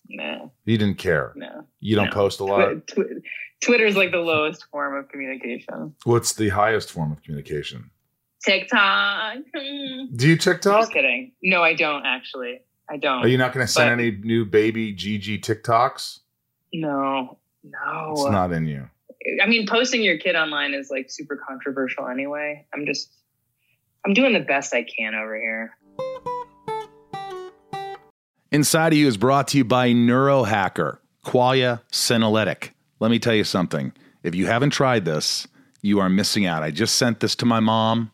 No, 0.09 0.51
You 0.65 0.77
didn't 0.77 0.97
care. 0.97 1.33
no. 1.35 1.65
You 1.79 1.95
don't 1.95 2.05
No. 2.07 2.11
post 2.13 2.39
a 2.39 2.43
lot. 2.45 2.85
Twi- 2.87 3.03
twi- 3.03 3.21
Twitter's 3.63 3.95
like 3.95 4.11
the 4.11 4.17
lowest 4.19 4.65
form 4.71 4.95
of 4.95 5.09
communication. 5.09 5.95
What's 6.03 6.33
the 6.33 6.49
highest 6.49 6.91
form 6.91 7.11
of 7.11 7.23
communication? 7.23 7.89
TikTok. 8.43 9.37
Do 9.53 10.27
you 10.29 10.35
TikTok? 10.37 10.81
Just 10.81 10.91
kidding. 10.93 11.31
No, 11.41 11.63
I 11.63 11.73
don't 11.73 12.05
actually. 12.05 12.61
I 12.89 12.97
don't. 12.97 13.23
Are 13.23 13.27
you 13.27 13.37
not 13.39 13.53
going 13.53 13.65
to 13.65 13.71
send 13.71 13.89
But- 13.97 14.03
any 14.03 14.11
new 14.11 14.45
baby 14.45 14.93
GG 14.93 15.39
TikToks? 15.41 16.19
No, 16.73 17.39
no. 17.63 18.11
It's 18.11 18.25
not 18.25 18.51
in 18.51 18.67
you. 18.67 18.87
I 19.41 19.47
mean, 19.47 19.65
posting 19.67 20.03
your 20.03 20.17
kid 20.19 20.35
online 20.35 20.73
is 20.75 20.89
like 20.91 21.09
super 21.09 21.35
controversial 21.47 22.07
anyway. 22.07 22.65
I'm 22.73 22.85
just, 22.85 23.11
I'm 24.05 24.13
doing 24.13 24.33
the 24.33 24.39
best 24.41 24.73
I 24.75 24.83
can 24.83 25.15
over 25.15 25.35
here. 25.39 25.71
Inside 28.55 28.93
of 28.93 28.97
You 28.97 29.05
is 29.09 29.17
brought 29.17 29.49
to 29.49 29.57
you 29.57 29.65
by 29.65 29.91
Neurohacker, 29.91 30.99
Qualia 31.25 31.81
Senolytic. 31.91 32.69
Let 33.01 33.11
me 33.11 33.19
tell 33.19 33.35
you 33.35 33.43
something. 33.43 33.91
If 34.23 34.33
you 34.33 34.45
haven't 34.45 34.69
tried 34.69 35.03
this, 35.03 35.45
you 35.81 35.99
are 35.99 36.07
missing 36.07 36.45
out. 36.45 36.63
I 36.63 36.71
just 36.71 36.95
sent 36.95 37.19
this 37.19 37.35
to 37.35 37.45
my 37.45 37.59
mom. 37.59 38.11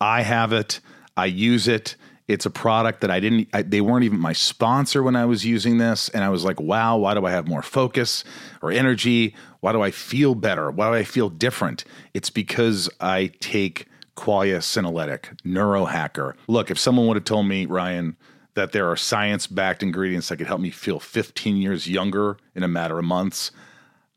I 0.00 0.22
have 0.22 0.54
it. 0.54 0.80
I 1.18 1.26
use 1.26 1.68
it. 1.68 1.96
It's 2.28 2.46
a 2.46 2.50
product 2.50 3.02
that 3.02 3.10
I 3.10 3.20
didn't, 3.20 3.48
I, 3.52 3.60
they 3.60 3.82
weren't 3.82 4.04
even 4.04 4.18
my 4.18 4.32
sponsor 4.32 5.02
when 5.02 5.16
I 5.16 5.26
was 5.26 5.44
using 5.44 5.76
this. 5.76 6.08
And 6.08 6.24
I 6.24 6.30
was 6.30 6.44
like, 6.44 6.58
wow, 6.58 6.96
why 6.96 7.12
do 7.12 7.26
I 7.26 7.30
have 7.32 7.46
more 7.46 7.60
focus 7.60 8.24
or 8.62 8.72
energy? 8.72 9.36
Why 9.60 9.72
do 9.72 9.82
I 9.82 9.90
feel 9.90 10.34
better? 10.34 10.70
Why 10.70 10.88
do 10.88 10.94
I 10.94 11.04
feel 11.04 11.28
different? 11.28 11.84
It's 12.14 12.30
because 12.30 12.88
I 13.02 13.32
take 13.40 13.86
Qualia 14.16 14.60
Senolytic, 14.60 15.38
Neurohacker. 15.42 16.36
Look, 16.48 16.70
if 16.70 16.78
someone 16.78 17.06
would 17.08 17.18
have 17.18 17.24
told 17.24 17.46
me, 17.46 17.66
Ryan, 17.66 18.16
that 18.54 18.72
there 18.72 18.88
are 18.90 18.96
science 18.96 19.46
backed 19.46 19.82
ingredients 19.82 20.28
that 20.28 20.36
could 20.36 20.46
help 20.46 20.60
me 20.60 20.70
feel 20.70 21.00
15 21.00 21.56
years 21.56 21.88
younger 21.88 22.36
in 22.54 22.62
a 22.62 22.68
matter 22.68 22.98
of 22.98 23.04
months, 23.04 23.50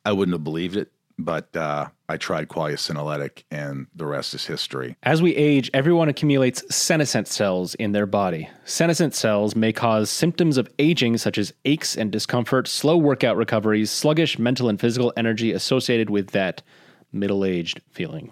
I 0.05 0.11
wouldn't 0.11 0.33
have 0.33 0.43
believed 0.43 0.77
it. 0.77 0.91
But 1.19 1.55
uh, 1.55 1.87
I 2.07 2.17
tried 2.17 2.47
Qualia 2.47 3.43
and 3.49 3.87
the 3.95 4.05
rest 4.05 4.35
is 4.35 4.45
history. 4.45 4.95
As 5.01 5.19
we 5.19 5.35
age, 5.35 5.71
everyone 5.73 6.09
accumulates 6.09 6.63
senescent 6.73 7.27
cells 7.27 7.73
in 7.75 7.91
their 7.91 8.05
body. 8.05 8.49
Senescent 8.65 9.15
cells 9.15 9.55
may 9.55 9.73
cause 9.73 10.11
symptoms 10.11 10.57
of 10.57 10.69
aging, 10.77 11.17
such 11.17 11.39
as 11.39 11.53
aches 11.65 11.97
and 11.97 12.11
discomfort, 12.11 12.67
slow 12.67 12.97
workout 12.97 13.35
recoveries, 13.35 13.89
sluggish 13.89 14.37
mental 14.37 14.69
and 14.69 14.79
physical 14.79 15.11
energy 15.17 15.51
associated 15.51 16.11
with 16.11 16.31
that 16.31 16.61
middle 17.11 17.43
aged 17.43 17.81
feeling. 17.89 18.31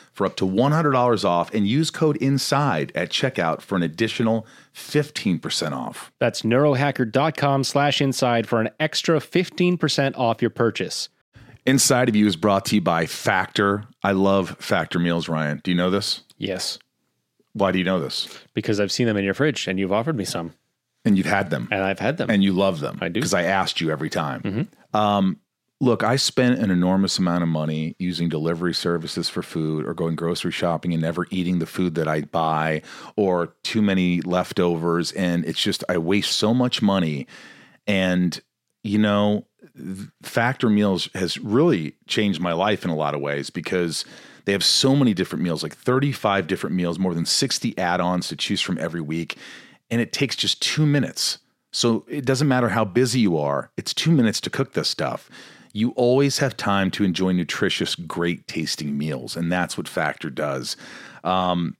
for 0.11 0.25
up 0.25 0.35
to 0.37 0.45
$100 0.45 1.25
off 1.25 1.53
and 1.53 1.65
use 1.67 1.89
code 1.89 2.17
INSIDE 2.17 2.91
at 2.95 3.09
checkout 3.09 3.61
for 3.61 3.75
an 3.75 3.83
additional 3.83 4.45
15% 4.75 5.71
off. 5.71 6.11
That's 6.19 6.41
neurohacker.com 6.41 7.63
slash 7.63 8.01
inside 8.01 8.47
for 8.47 8.59
an 8.61 8.69
extra 8.79 9.19
15% 9.19 10.17
off 10.17 10.41
your 10.41 10.49
purchase. 10.51 11.09
Inside 11.65 12.09
of 12.09 12.15
You 12.15 12.25
is 12.27 12.35
brought 12.35 12.65
to 12.65 12.75
you 12.75 12.81
by 12.81 13.05
Factor. 13.05 13.85
I 14.03 14.11
love 14.13 14.57
Factor 14.59 14.97
meals, 14.99 15.29
Ryan. 15.29 15.61
Do 15.63 15.71
you 15.71 15.77
know 15.77 15.89
this? 15.91 16.21
Yes, 16.37 16.79
Why 17.53 17.71
do 17.71 17.77
you 17.77 17.83
know 17.85 17.99
this? 17.99 18.27
because 18.53 18.79
I've 18.79 18.91
seen 18.91 19.05
them 19.07 19.17
in 19.17 19.23
your 19.23 19.33
fridge 19.35 19.67
and 19.67 19.77
you've 19.79 19.91
offered 19.93 20.15
me 20.17 20.25
some, 20.25 20.53
And 21.05 21.17
you've 21.17 21.27
had 21.27 21.49
them 21.51 21.67
and 21.71 21.83
I've 21.83 21.99
had 21.99 22.17
them. 22.17 22.29
and 22.31 22.43
you 22.43 22.51
love 22.53 22.79
them. 22.79 22.97
I 23.01 23.07
do. 23.09 23.13
Because 23.19 23.33
I 23.33 23.43
asked 23.43 23.79
you 23.79 23.91
every 23.91 24.09
time. 24.09 24.69
Um, 24.93 25.37
look, 25.81 26.03
I 26.03 26.15
spent 26.15 26.59
an 26.59 26.69
enormous 26.69 27.17
amount 27.17 27.41
of 27.41 27.49
money 27.49 27.95
using 27.97 28.29
delivery 28.29 28.73
services 28.73 29.29
for 29.29 29.41
food 29.41 29.83
or 29.85 29.95
going 29.95 30.15
grocery 30.15 30.51
shopping 30.51 30.93
and 30.93 31.01
never 31.01 31.25
eating 31.31 31.57
the 31.57 31.65
food 31.65 31.95
that 31.95 32.07
I 32.07 32.21
buy 32.21 32.83
or 33.15 33.47
too 33.63 33.81
many 33.81 34.21
leftovers. 34.21 35.11
And 35.13 35.43
it's 35.43 35.61
just, 35.61 35.83
I 35.89 35.97
waste 35.97 36.37
so 36.37 36.53
much 36.53 36.83
money. 36.83 37.25
And, 37.87 38.39
you 38.83 38.99
know, 38.99 39.47
Factor 40.21 40.69
Meals 40.69 41.09
has 41.15 41.39
really 41.39 41.95
changed 42.07 42.39
my 42.39 42.53
life 42.53 42.85
in 42.85 42.91
a 42.91 42.95
lot 42.95 43.15
of 43.15 43.21
ways 43.21 43.49
because 43.49 44.05
they 44.45 44.51
have 44.51 44.63
so 44.63 44.95
many 44.95 45.15
different 45.15 45.43
meals, 45.43 45.63
like 45.63 45.75
35 45.75 46.45
different 46.45 46.75
meals, 46.75 46.99
more 46.99 47.15
than 47.15 47.25
60 47.25 47.75
add 47.79 47.99
ons 47.99 48.27
to 48.27 48.35
choose 48.35 48.61
from 48.61 48.77
every 48.77 49.01
week. 49.01 49.35
And 49.89 49.99
it 49.99 50.13
takes 50.13 50.35
just 50.35 50.61
two 50.61 50.85
minutes. 50.85 51.39
So 51.71 52.05
it 52.07 52.25
doesn't 52.25 52.47
matter 52.47 52.69
how 52.69 52.85
busy 52.85 53.21
you 53.21 53.39
are, 53.39 53.71
it's 53.77 53.95
two 53.95 54.11
minutes 54.11 54.39
to 54.41 54.51
cook 54.51 54.73
this 54.73 54.87
stuff. 54.89 55.27
You 55.73 55.91
always 55.91 56.39
have 56.39 56.57
time 56.57 56.91
to 56.91 57.03
enjoy 57.03 57.31
nutritious, 57.31 57.95
great 57.95 58.47
tasting 58.47 58.97
meals. 58.97 59.35
And 59.35 59.51
that's 59.51 59.77
what 59.77 59.87
Factor 59.87 60.29
does. 60.29 60.75
Um, 61.23 61.77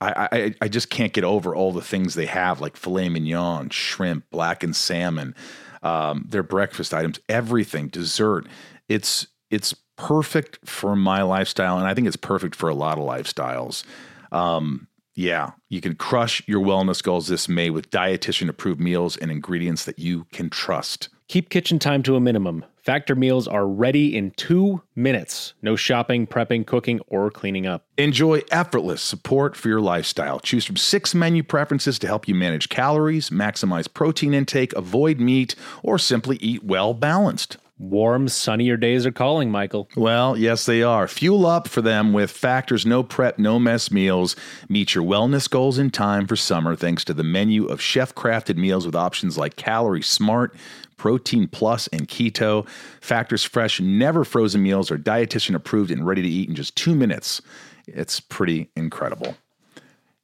I, 0.00 0.28
I, 0.32 0.54
I 0.62 0.68
just 0.68 0.88
can't 0.88 1.12
get 1.12 1.24
over 1.24 1.54
all 1.54 1.72
the 1.72 1.82
things 1.82 2.14
they 2.14 2.26
have, 2.26 2.60
like 2.60 2.76
filet 2.76 3.08
mignon, 3.08 3.68
shrimp, 3.70 4.30
blackened 4.30 4.76
salmon, 4.76 5.34
um, 5.82 6.26
their 6.28 6.42
breakfast 6.42 6.94
items, 6.94 7.20
everything, 7.28 7.88
dessert. 7.88 8.46
It's 8.88 9.26
it's 9.50 9.74
perfect 9.96 10.58
for 10.64 10.96
my 10.96 11.22
lifestyle, 11.22 11.76
and 11.76 11.86
I 11.86 11.94
think 11.94 12.06
it's 12.06 12.16
perfect 12.16 12.54
for 12.54 12.68
a 12.68 12.74
lot 12.74 12.98
of 12.98 13.04
lifestyles. 13.04 13.84
Um, 14.32 14.88
yeah, 15.14 15.50
you 15.68 15.80
can 15.80 15.96
crush 15.96 16.42
your 16.46 16.60
wellness 16.64 17.02
goals 17.02 17.28
this 17.28 17.48
May 17.48 17.68
with 17.68 17.90
dietitian 17.90 18.48
approved 18.48 18.80
meals 18.80 19.16
and 19.16 19.30
ingredients 19.30 19.84
that 19.84 19.98
you 19.98 20.24
can 20.32 20.48
trust. 20.48 21.08
Keep 21.30 21.48
kitchen 21.48 21.78
time 21.78 22.02
to 22.02 22.16
a 22.16 22.20
minimum. 22.20 22.64
Factor 22.78 23.14
meals 23.14 23.46
are 23.46 23.64
ready 23.64 24.16
in 24.16 24.32
two 24.32 24.82
minutes. 24.96 25.54
No 25.62 25.76
shopping, 25.76 26.26
prepping, 26.26 26.66
cooking, 26.66 26.98
or 27.06 27.30
cleaning 27.30 27.68
up. 27.68 27.86
Enjoy 27.96 28.42
effortless 28.50 29.00
support 29.00 29.54
for 29.54 29.68
your 29.68 29.80
lifestyle. 29.80 30.40
Choose 30.40 30.64
from 30.64 30.76
six 30.76 31.14
menu 31.14 31.44
preferences 31.44 32.00
to 32.00 32.08
help 32.08 32.26
you 32.26 32.34
manage 32.34 32.68
calories, 32.68 33.30
maximize 33.30 33.86
protein 33.86 34.34
intake, 34.34 34.72
avoid 34.72 35.20
meat, 35.20 35.54
or 35.84 36.00
simply 36.00 36.36
eat 36.38 36.64
well 36.64 36.94
balanced. 36.94 37.58
Warm, 37.80 38.28
sunnier 38.28 38.76
days 38.76 39.06
are 39.06 39.10
calling, 39.10 39.50
Michael. 39.50 39.88
Well, 39.96 40.36
yes, 40.36 40.66
they 40.66 40.82
are. 40.82 41.08
Fuel 41.08 41.46
up 41.46 41.66
for 41.66 41.80
them 41.80 42.12
with 42.12 42.30
Factor's 42.30 42.84
no 42.84 43.02
prep, 43.02 43.38
no 43.38 43.58
mess 43.58 43.90
meals. 43.90 44.36
Meet 44.68 44.94
your 44.94 45.02
wellness 45.02 45.48
goals 45.48 45.78
in 45.78 45.88
time 45.88 46.26
for 46.26 46.36
summer 46.36 46.76
thanks 46.76 47.04
to 47.06 47.14
the 47.14 47.24
menu 47.24 47.64
of 47.64 47.80
chef 47.80 48.14
crafted 48.14 48.56
meals 48.56 48.84
with 48.84 48.94
options 48.94 49.38
like 49.38 49.56
Calorie 49.56 50.02
Smart, 50.02 50.54
Protein 51.00 51.48
Plus, 51.48 51.86
and 51.86 52.06
Keto. 52.08 52.68
Factor's 53.00 53.42
fresh, 53.42 53.80
never 53.80 54.22
frozen 54.22 54.62
meals 54.62 54.90
are 54.90 54.98
dietitian 54.98 55.54
approved 55.54 55.90
and 55.90 56.06
ready 56.06 56.20
to 56.20 56.28
eat 56.28 56.50
in 56.50 56.54
just 56.54 56.76
two 56.76 56.94
minutes. 56.94 57.40
It's 57.86 58.20
pretty 58.20 58.70
incredible. 58.76 59.34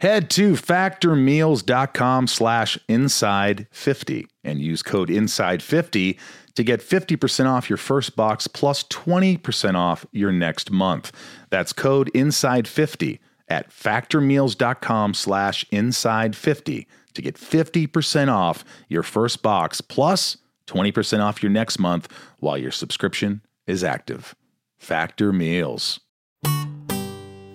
Head 0.01 0.29
to 0.33 0.53
factormeals.com 0.53 2.27
slash 2.27 2.77
inside50 2.91 4.27
and 4.45 4.61
use 4.61 4.83
code 4.83 5.09
inside50 5.09 6.19
to 6.57 6.63
get 6.63 6.81
50% 6.81 7.47
off 7.47 7.71
your 7.71 7.79
first 7.79 8.15
box 8.15 8.47
plus 8.47 8.83
20% 8.83 9.77
off 9.77 10.05
your 10.13 10.31
next 10.31 10.71
month. 10.71 11.11
That's 11.49 11.73
code 11.73 12.11
inside50 12.15 13.19
at 13.49 13.71
factormeals.com 13.71 15.15
slash 15.15 15.65
inside50 15.73 16.87
to 17.15 17.23
get 17.23 17.37
50% 17.37 18.29
off 18.29 18.63
your 18.91 19.03
first 19.03 19.41
box 19.41 19.81
plus 19.81 20.37
20% 20.67 21.21
off 21.21 21.43
your 21.43 21.51
next 21.51 21.79
month 21.79 22.09
while 22.39 22.59
your 22.59 22.71
subscription 22.71 23.43
is 23.67 23.83
active. 23.85 24.35
Factor 24.79 25.33
Meals. 25.33 26.01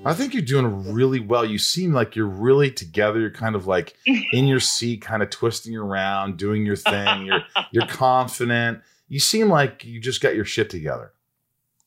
I 0.03 0.15
think 0.15 0.33
you're 0.33 0.41
doing 0.41 0.91
really 0.91 1.19
well. 1.19 1.45
You 1.45 1.59
seem 1.59 1.93
like 1.93 2.15
you're 2.15 2.25
really 2.25 2.71
together. 2.71 3.19
You're 3.19 3.29
kind 3.29 3.55
of 3.55 3.67
like 3.67 3.95
in 4.05 4.47
your 4.47 4.59
seat, 4.59 5.01
kind 5.01 5.21
of 5.21 5.29
twisting 5.29 5.77
around, 5.77 6.37
doing 6.37 6.65
your 6.65 6.75
thing. 6.75 7.25
You're 7.25 7.43
you're 7.71 7.87
confident. 7.87 8.81
You 9.07 9.19
seem 9.19 9.49
like 9.49 9.85
you 9.85 9.99
just 9.99 10.21
got 10.21 10.35
your 10.35 10.45
shit 10.45 10.69
together. 10.69 11.13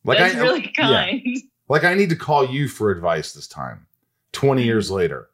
Like 0.05 0.19
That's 0.19 0.37
I 0.37 0.41
really 0.41 0.73
yeah. 0.79 1.07
kind. 1.07 1.23
like 1.69 1.85
I 1.85 1.95
need 1.95 2.11
to 2.11 2.17
call 2.17 2.47
you 2.47 2.69
for 2.69 2.91
advice 2.91 3.33
this 3.33 3.49
time. 3.49 3.87
20 4.33 4.63
years 4.63 4.87
mm-hmm. 4.87 4.97
later. 4.97 5.31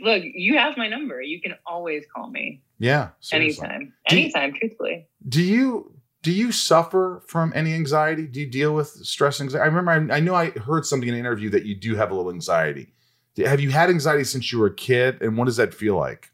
Look, 0.00 0.22
you 0.24 0.56
have 0.58 0.76
my 0.76 0.88
number. 0.88 1.20
You 1.20 1.40
can 1.40 1.54
always 1.66 2.04
call 2.14 2.30
me 2.30 2.62
Yeah. 2.78 3.10
seriously. 3.20 3.64
anytime. 3.66 3.92
Do 4.08 4.16
you- 4.16 4.22
Anytime, 4.22 4.52
truthfully. 4.54 5.06
Do 5.28 5.42
you 5.42 5.92
do 6.22 6.32
you 6.32 6.50
suffer 6.50 7.22
from 7.28 7.52
any 7.54 7.72
anxiety? 7.72 8.26
Do 8.26 8.40
you 8.40 8.46
deal 8.48 8.74
with 8.74 8.88
stress 8.88 9.40
anxiety? 9.40 9.62
I 9.62 9.66
remember 9.66 10.12
I, 10.12 10.16
I 10.16 10.20
know 10.20 10.34
I 10.34 10.50
heard 10.50 10.84
something 10.84 11.08
in 11.08 11.14
an 11.14 11.20
interview 11.20 11.50
that 11.50 11.64
you 11.64 11.76
do 11.76 11.94
have 11.94 12.10
a 12.10 12.14
little 12.14 12.32
anxiety. 12.32 12.92
Have 13.38 13.60
you 13.60 13.70
had 13.70 13.90
anxiety 13.90 14.24
since 14.24 14.50
you 14.50 14.58
were 14.58 14.66
a 14.66 14.74
kid 14.74 15.22
and 15.22 15.36
what 15.36 15.44
does 15.44 15.56
that 15.58 15.72
feel 15.72 15.96
like? 15.96 16.30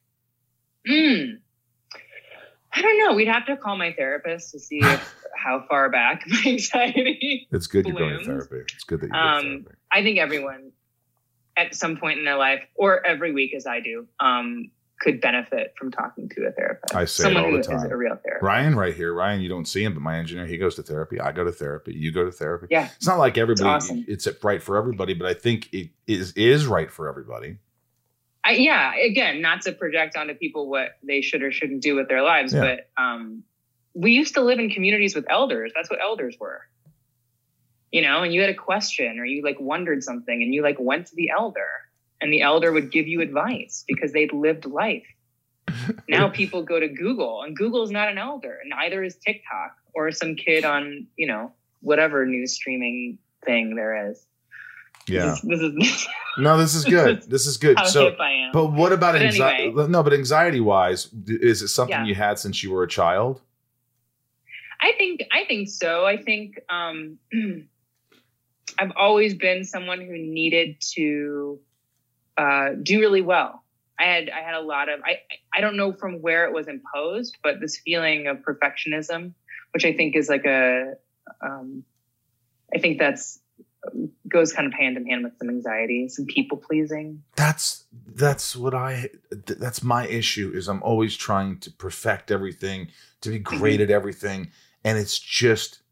Mm. 0.89 1.39
I 2.73 2.81
don't 2.81 2.99
know. 2.99 3.13
We'd 3.15 3.29
have 3.29 3.45
to 3.47 3.57
call 3.57 3.77
my 3.77 3.93
therapist 3.93 4.53
to 4.53 4.59
see 4.61 4.79
if, 4.79 5.15
how 5.37 5.65
far 5.69 5.91
back 5.91 6.25
my 6.27 6.43
anxiety. 6.47 7.47
It's 7.53 7.67
good 7.67 7.87
you're 7.87 7.95
going 7.97 8.19
to 8.19 8.25
therapy. 8.25 8.61
It's 8.75 8.85
good 8.85 9.01
that 9.03 9.09
you're 9.09 9.17
Um, 9.17 9.43
therapy. 9.43 9.65
I 9.93 10.03
think 10.03 10.19
everyone 10.19 10.73
at 11.57 11.75
some 11.75 11.99
point 11.99 12.19
in 12.19 12.25
their 12.25 12.37
life, 12.39 12.63
or 12.75 13.05
every 13.05 13.33
week 13.33 13.53
as 13.55 13.67
I 13.67 13.81
do, 13.81 14.07
um, 14.21 14.71
could 15.03 15.21
benefit 15.21 15.75
from 15.77 15.91
talking 15.91 16.29
to 16.31 16.47
a 16.47 16.53
therapist. 16.53 16.95
I 16.95 17.05
say 17.05 17.25
it 17.25 17.35
someone 17.35 17.45
all 17.45 17.53
the 17.53 17.63
time. 17.63 17.91
a 17.91 17.97
real 17.97 18.17
therapist. 18.25 18.43
Ryan, 18.43 18.77
right 18.77 18.95
here. 18.95 19.13
Ryan, 19.13 19.41
you 19.41 19.49
don't 19.49 19.67
see 19.67 19.83
him, 19.85 19.95
but 19.95 20.01
my 20.01 20.17
engineer, 20.17 20.47
he 20.47 20.57
goes 20.57 20.77
to 20.77 20.83
therapy. 20.83 21.21
I 21.21 21.33
go 21.33 21.45
to 21.45 21.53
therapy. 21.53 21.93
You 21.95 22.13
go 22.13 22.25
to 22.25 22.31
therapy. 22.33 22.69
Yeah. 22.71 22.89
It's 22.97 23.07
not 23.07 23.19
like 23.19 23.37
everybody. 23.37 23.69
awesome. 23.69 24.05
It's 24.09 24.29
right 24.43 24.63
for 24.63 24.77
everybody, 24.79 25.15
but 25.15 25.27
I 25.27 25.35
think 25.35 25.69
it 25.73 25.91
is 26.07 26.33
is 26.33 26.67
right 26.67 26.91
for 26.91 27.09
everybody. 27.09 27.57
I, 28.45 28.53
yeah, 28.53 28.93
again, 28.97 29.41
not 29.41 29.63
to 29.63 29.73
project 29.73 30.17
onto 30.17 30.35
people 30.35 30.69
what 30.69 30.99
they 31.03 31.21
should 31.21 31.43
or 31.43 31.53
shouldn't 31.53 31.81
do 31.83 31.95
with 31.95 32.09
their 32.09 32.23
lives, 32.23 32.53
Yeah. 32.53 32.61
but 32.97 33.03
um, 33.03 33.45
we 33.95 34.13
used 34.13 34.35
to 34.35 34.41
live 34.41 34.59
in 34.59 34.71
communities 34.71 35.15
with 35.15 35.27
elders. 35.31 35.73
That's 35.75 35.91
what 35.91 36.01
elders 36.01 36.37
were. 36.41 36.63
You 37.93 38.03
know, 38.03 38.23
and 38.23 38.33
you 38.33 38.41
had 38.41 38.51
a 38.51 38.55
question 38.55 39.19
or 39.19 39.25
you 39.25 39.45
like 39.45 39.59
wondered 39.61 40.03
something 40.03 40.43
and 40.43 40.55
you 40.55 40.63
like 40.63 40.77
went 40.81 41.07
to 41.09 41.15
the 41.17 41.31
elder 41.31 41.69
and 42.23 42.33
the 42.33 42.41
elder 42.41 42.73
would 42.73 42.91
give 42.91 43.07
you 43.07 43.21
advice 43.21 43.85
because 43.87 44.13
they'd 44.13 44.33
lived 44.33 44.65
life. 44.65 45.05
now 46.09 46.29
people 46.29 46.63
go 46.63 46.81
to 46.81 46.89
Google 46.89 47.43
and 47.43 47.57
Google's 47.57 47.91
not 47.91 48.09
an 48.09 48.17
elder. 48.17 48.59
and 48.63 48.71
Neither 48.71 49.03
is 49.05 49.17
TikTok 49.17 49.77
or 49.95 50.11
some 50.13 50.37
kid 50.37 50.65
on, 50.65 51.07
you 51.17 51.27
know, 51.27 51.53
whatever 51.81 52.25
news 52.25 52.55
streaming 52.55 53.19
thing 53.45 53.75
there 53.77 54.11
is. 54.11 54.25
Yeah. 55.09 55.37
This 55.43 55.61
is, 55.61 55.75
this 55.75 55.89
is 56.03 56.09
No, 56.39 56.57
this 56.57 56.75
is 56.75 56.85
good. 56.85 57.23
This 57.29 57.47
is 57.47 57.57
good. 57.59 57.77
So, 57.87 58.05
hip 58.11 58.21
I 58.21 58.31
am. 58.33 58.53
but 58.53 58.73
what 58.73 58.93
about 58.93 59.13
But 59.13 59.23
anxiety? 59.23 59.65
anyway. 59.65 59.89
No, 59.89 60.03
but 60.03 60.13
anxiety 60.15 60.61
wise, 60.61 61.09
is 61.27 61.61
it 61.61 61.69
something 61.69 61.93
Yeah. 61.97 62.05
you 62.07 62.15
had 62.15 62.39
since 62.39 62.63
you 62.63 62.71
were 62.71 62.85
a 62.85 62.89
child? 62.89 63.41
I 64.81 64.93
think 64.99 65.23
I 65.33 65.45
think 65.45 65.69
so. 65.69 66.05
I 66.07 66.17
think 66.23 66.59
um, 66.69 67.19
I've 68.79 68.93
always 68.97 69.35
been 69.35 69.65
someone 69.65 70.01
who 70.01 70.13
needed 70.17 70.81
to 70.95 71.61
uh, 72.37 72.71
do 72.83 73.01
really 73.01 73.23
well. 73.23 73.63
I 73.99 74.05
had 74.05 74.31
I 74.31 74.41
had 74.41 74.55
a 74.55 74.61
lot 74.61 74.89
of 74.89 75.01
I 75.05 75.19
I 75.55 75.61
don't 75.61 75.77
know 75.77 75.93
from 75.93 76.23
where 76.23 76.47
it 76.47 76.53
was 76.53 76.67
imposed, 76.67 77.37
but 77.43 77.61
this 77.61 77.79
feeling 77.85 78.27
of 78.27 78.39
perfectionism, 78.39 79.35
which 79.73 79.85
I 79.85 79.93
think 79.93 80.17
is 80.17 80.29
like 80.29 80.45
a 80.45 80.95
um, 81.41 81.85
I 82.75 82.79
think 82.79 82.99
that's 82.99 83.39
goes 84.29 84.53
kind 84.53 84.67
of 84.67 84.73
hand 84.73 84.97
in 84.97 85.07
hand 85.07 85.25
with 85.25 85.37
some 85.39 85.51
anxiety, 85.51 86.09
some 86.09 86.25
people 86.25 86.57
pleasing. 86.57 87.23
That's 87.37 87.85
that's 88.15 88.57
what 88.57 88.75
I 88.75 89.11
that's 89.31 89.83
my 89.83 90.07
issue 90.07 90.53
is 90.55 90.69
I'm 90.69 90.83
always 90.83 91.17
trying 91.17 91.59
to 91.61 91.71
perfect 91.71 92.31
everything, 92.31 92.89
to 93.21 93.31
be 93.31 93.39
great 93.39 93.75
Mm-hmm. 93.75 93.83
at 93.83 93.91
everything, 93.91 94.51
and 94.85 94.99
it's 94.99 95.19
just 95.19 95.83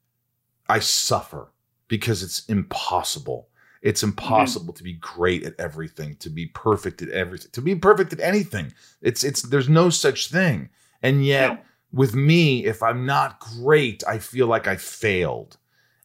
I 0.68 0.78
suffer 0.78 1.52
because 1.88 2.22
it's 2.22 2.46
impossible. 2.46 3.48
It's 3.82 4.02
Mm-hmm. 4.02 4.10
impossible 4.10 4.74
to 4.74 4.82
be 4.82 4.94
great 4.94 5.44
at 5.44 5.54
everything, 5.58 6.16
to 6.16 6.30
be 6.30 6.46
perfect 6.46 7.02
at 7.02 7.08
everything, 7.10 7.50
to 7.52 7.62
be 7.62 7.74
perfect 7.74 8.12
at 8.12 8.20
anything. 8.20 8.72
It's 9.00 9.24
it's 9.24 9.42
there's 9.42 9.68
no 9.68 9.90
such 9.90 10.28
thing. 10.28 10.68
And 11.02 11.24
yet 11.24 11.56
No. 11.56 11.58
with 11.92 12.14
me, 12.14 12.64
if 12.66 12.82
I'm 12.82 13.06
not 13.06 13.40
great, 13.40 14.04
I 14.06 14.18
feel 14.18 14.46
like 14.46 14.66
I 14.68 14.76
failed. 14.76 15.56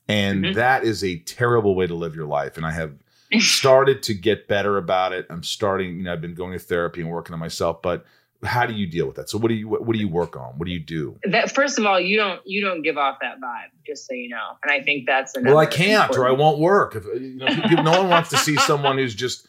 And 0.08 0.46
Mhm. 0.46 0.54
that 0.54 0.84
is 0.84 1.04
a 1.04 1.20
terrible 1.20 1.76
way 1.76 1.88
to 1.88 1.96
live 1.96 2.16
your 2.16 2.28
life. 2.28 2.58
And 2.58 2.66
I 2.66 2.72
have 2.72 2.94
started 3.38 4.04
to 4.04 4.14
get 4.14 4.48
better 4.48 4.78
about 4.78 5.14
it. 5.14 5.26
I'm 5.30 5.44
starting, 5.44 5.98
you 5.98 6.04
know, 6.04 6.14
I've 6.14 6.22
been 6.22 6.36
going 6.36 6.54
to 6.54 6.60
therapy 6.60 7.02
and 7.02 7.10
working 7.10 7.34
on 7.34 7.40
myself, 7.40 7.82
but 7.82 8.06
how 8.44 8.66
do 8.66 8.74
you 8.74 8.88
deal 8.88 9.08
with 9.08 9.16
that? 9.16 9.30
So 9.30 9.38
what 9.38 9.50
do 9.50 9.54
you 9.56 9.68
what, 9.68 9.86
what 9.86 9.94
do 9.94 10.00
you 10.00 10.08
work 10.08 10.36
on? 10.36 10.58
What 10.58 10.66
do 10.66 10.72
you 10.72 10.80
do? 10.80 11.20
That 11.24 11.52
first 11.52 11.80
of 11.80 11.86
all, 11.86 12.00
you 12.00 12.18
don't 12.18 12.42
you 12.46 12.62
don't 12.62 12.82
give 12.82 12.98
off 12.98 13.18
that 13.22 13.40
vibe, 13.40 13.70
just 13.86 14.08
so 14.08 14.14
you 14.14 14.30
know. 14.30 14.58
And 14.64 14.72
I 14.72 14.82
think 14.82 15.06
that's 15.08 15.34
Well, 15.42 15.58
I 15.58 15.66
can't 15.66 16.12
or 16.12 16.28
I 16.28 16.32
won't 16.32 16.60
work. 16.60 16.96
If, 16.96 17.06
you 17.06 17.38
know, 17.38 17.48
people, 17.48 17.84
no 17.84 17.94
one 17.94 18.10
wants 18.10 18.30
to 18.30 18.38
see 18.38 18.58
someone 18.58 18.98
who's 18.98 19.16
just 19.16 19.48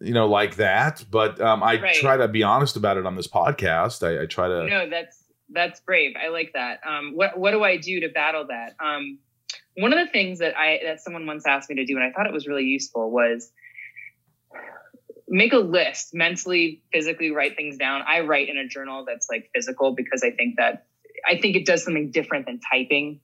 you 0.00 0.14
know 0.14 0.26
like 0.26 0.56
that, 0.56 1.04
but 1.10 1.40
um, 1.40 1.62
I 1.62 1.76
Right. 1.76 1.94
try 1.94 2.16
to 2.16 2.26
be 2.28 2.42
honest 2.42 2.76
about 2.76 2.96
it 2.96 3.06
on 3.06 3.16
this 3.16 3.28
podcast. 3.28 4.02
I, 4.06 4.22
I 4.22 4.26
try 4.26 4.48
to 4.48 4.66
no 4.66 4.88
that's 4.88 5.22
that's 5.50 5.78
brave 5.80 6.14
i 6.16 6.28
like 6.28 6.50
that 6.54 6.80
um 6.88 7.12
what 7.14 7.38
what 7.38 7.50
do 7.50 7.62
i 7.62 7.76
do 7.76 8.00
to 8.00 8.08
battle 8.08 8.46
that 8.48 8.72
um 8.82 9.18
one 9.76 9.92
of 9.92 9.98
the 9.98 10.10
things 10.10 10.38
that 10.38 10.56
i 10.56 10.80
that 10.82 11.02
someone 11.02 11.26
once 11.26 11.46
asked 11.46 11.68
me 11.68 11.76
to 11.76 11.84
do 11.84 11.96
and 11.96 12.02
i 12.02 12.10
thought 12.10 12.26
it 12.26 12.32
was 12.32 12.46
really 12.46 12.64
useful 12.64 13.10
was 13.10 13.52
make 15.34 15.52
a 15.52 15.58
list 15.58 16.14
mentally 16.14 16.80
physically 16.92 17.32
write 17.32 17.56
things 17.56 17.76
down. 17.76 18.02
I 18.06 18.20
write 18.20 18.48
in 18.48 18.56
a 18.56 18.68
journal 18.68 19.04
that's 19.04 19.26
like 19.28 19.50
physical 19.52 19.92
because 19.92 20.22
i 20.22 20.30
think 20.30 20.56
that 20.58 20.86
i 21.28 21.38
think 21.38 21.56
it 21.56 21.66
does 21.66 21.82
something 21.84 22.12
different 22.12 22.46
than 22.46 22.60
typing. 22.60 23.20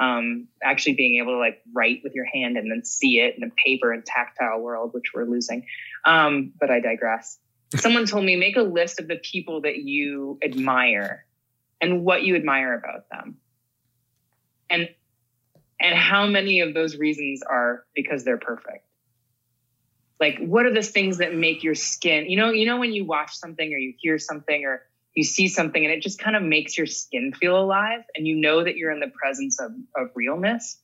Um 0.00 0.48
actually 0.60 0.94
being 0.94 1.22
able 1.22 1.34
to 1.34 1.38
like 1.38 1.62
write 1.72 2.00
with 2.02 2.14
your 2.14 2.24
hand 2.24 2.56
and 2.56 2.68
then 2.68 2.84
see 2.84 3.20
it 3.20 3.36
in 3.36 3.44
a 3.44 3.50
paper 3.50 3.92
and 3.92 4.04
tactile 4.04 4.60
world 4.60 4.92
which 4.92 5.14
we're 5.14 5.24
losing. 5.24 5.66
Um 6.04 6.52
but 6.58 6.70
i 6.70 6.80
digress. 6.80 7.38
Someone 7.76 8.06
told 8.06 8.24
me 8.24 8.34
make 8.34 8.56
a 8.56 8.62
list 8.62 8.98
of 8.98 9.06
the 9.06 9.16
people 9.16 9.60
that 9.60 9.76
you 9.76 10.40
admire 10.42 11.24
and 11.80 12.04
what 12.04 12.24
you 12.24 12.34
admire 12.34 12.74
about 12.74 13.08
them. 13.08 13.36
And 14.68 14.88
and 15.80 15.96
how 15.96 16.26
many 16.26 16.58
of 16.60 16.74
those 16.74 16.96
reasons 16.96 17.42
are 17.48 17.84
because 17.94 18.24
they're 18.24 18.38
perfect 18.38 18.84
like 20.22 20.38
what 20.38 20.64
are 20.64 20.72
the 20.72 20.82
things 20.82 21.18
that 21.18 21.34
make 21.34 21.62
your 21.62 21.74
skin 21.74 22.30
you 22.30 22.36
know 22.38 22.50
you 22.50 22.64
know 22.64 22.78
when 22.78 22.92
you 22.92 23.04
watch 23.04 23.34
something 23.34 23.74
or 23.74 23.76
you 23.76 23.92
hear 23.98 24.18
something 24.18 24.64
or 24.64 24.82
you 25.14 25.24
see 25.24 25.48
something 25.48 25.84
and 25.84 25.92
it 25.92 26.00
just 26.00 26.18
kind 26.18 26.36
of 26.36 26.42
makes 26.42 26.78
your 26.78 26.86
skin 26.86 27.34
feel 27.34 27.58
alive 27.58 28.00
and 28.16 28.26
you 28.26 28.36
know 28.36 28.64
that 28.64 28.76
you're 28.76 28.90
in 28.90 29.00
the 29.00 29.12
presence 29.20 29.60
of, 29.60 29.72
of 29.94 30.08
realness 30.14 30.78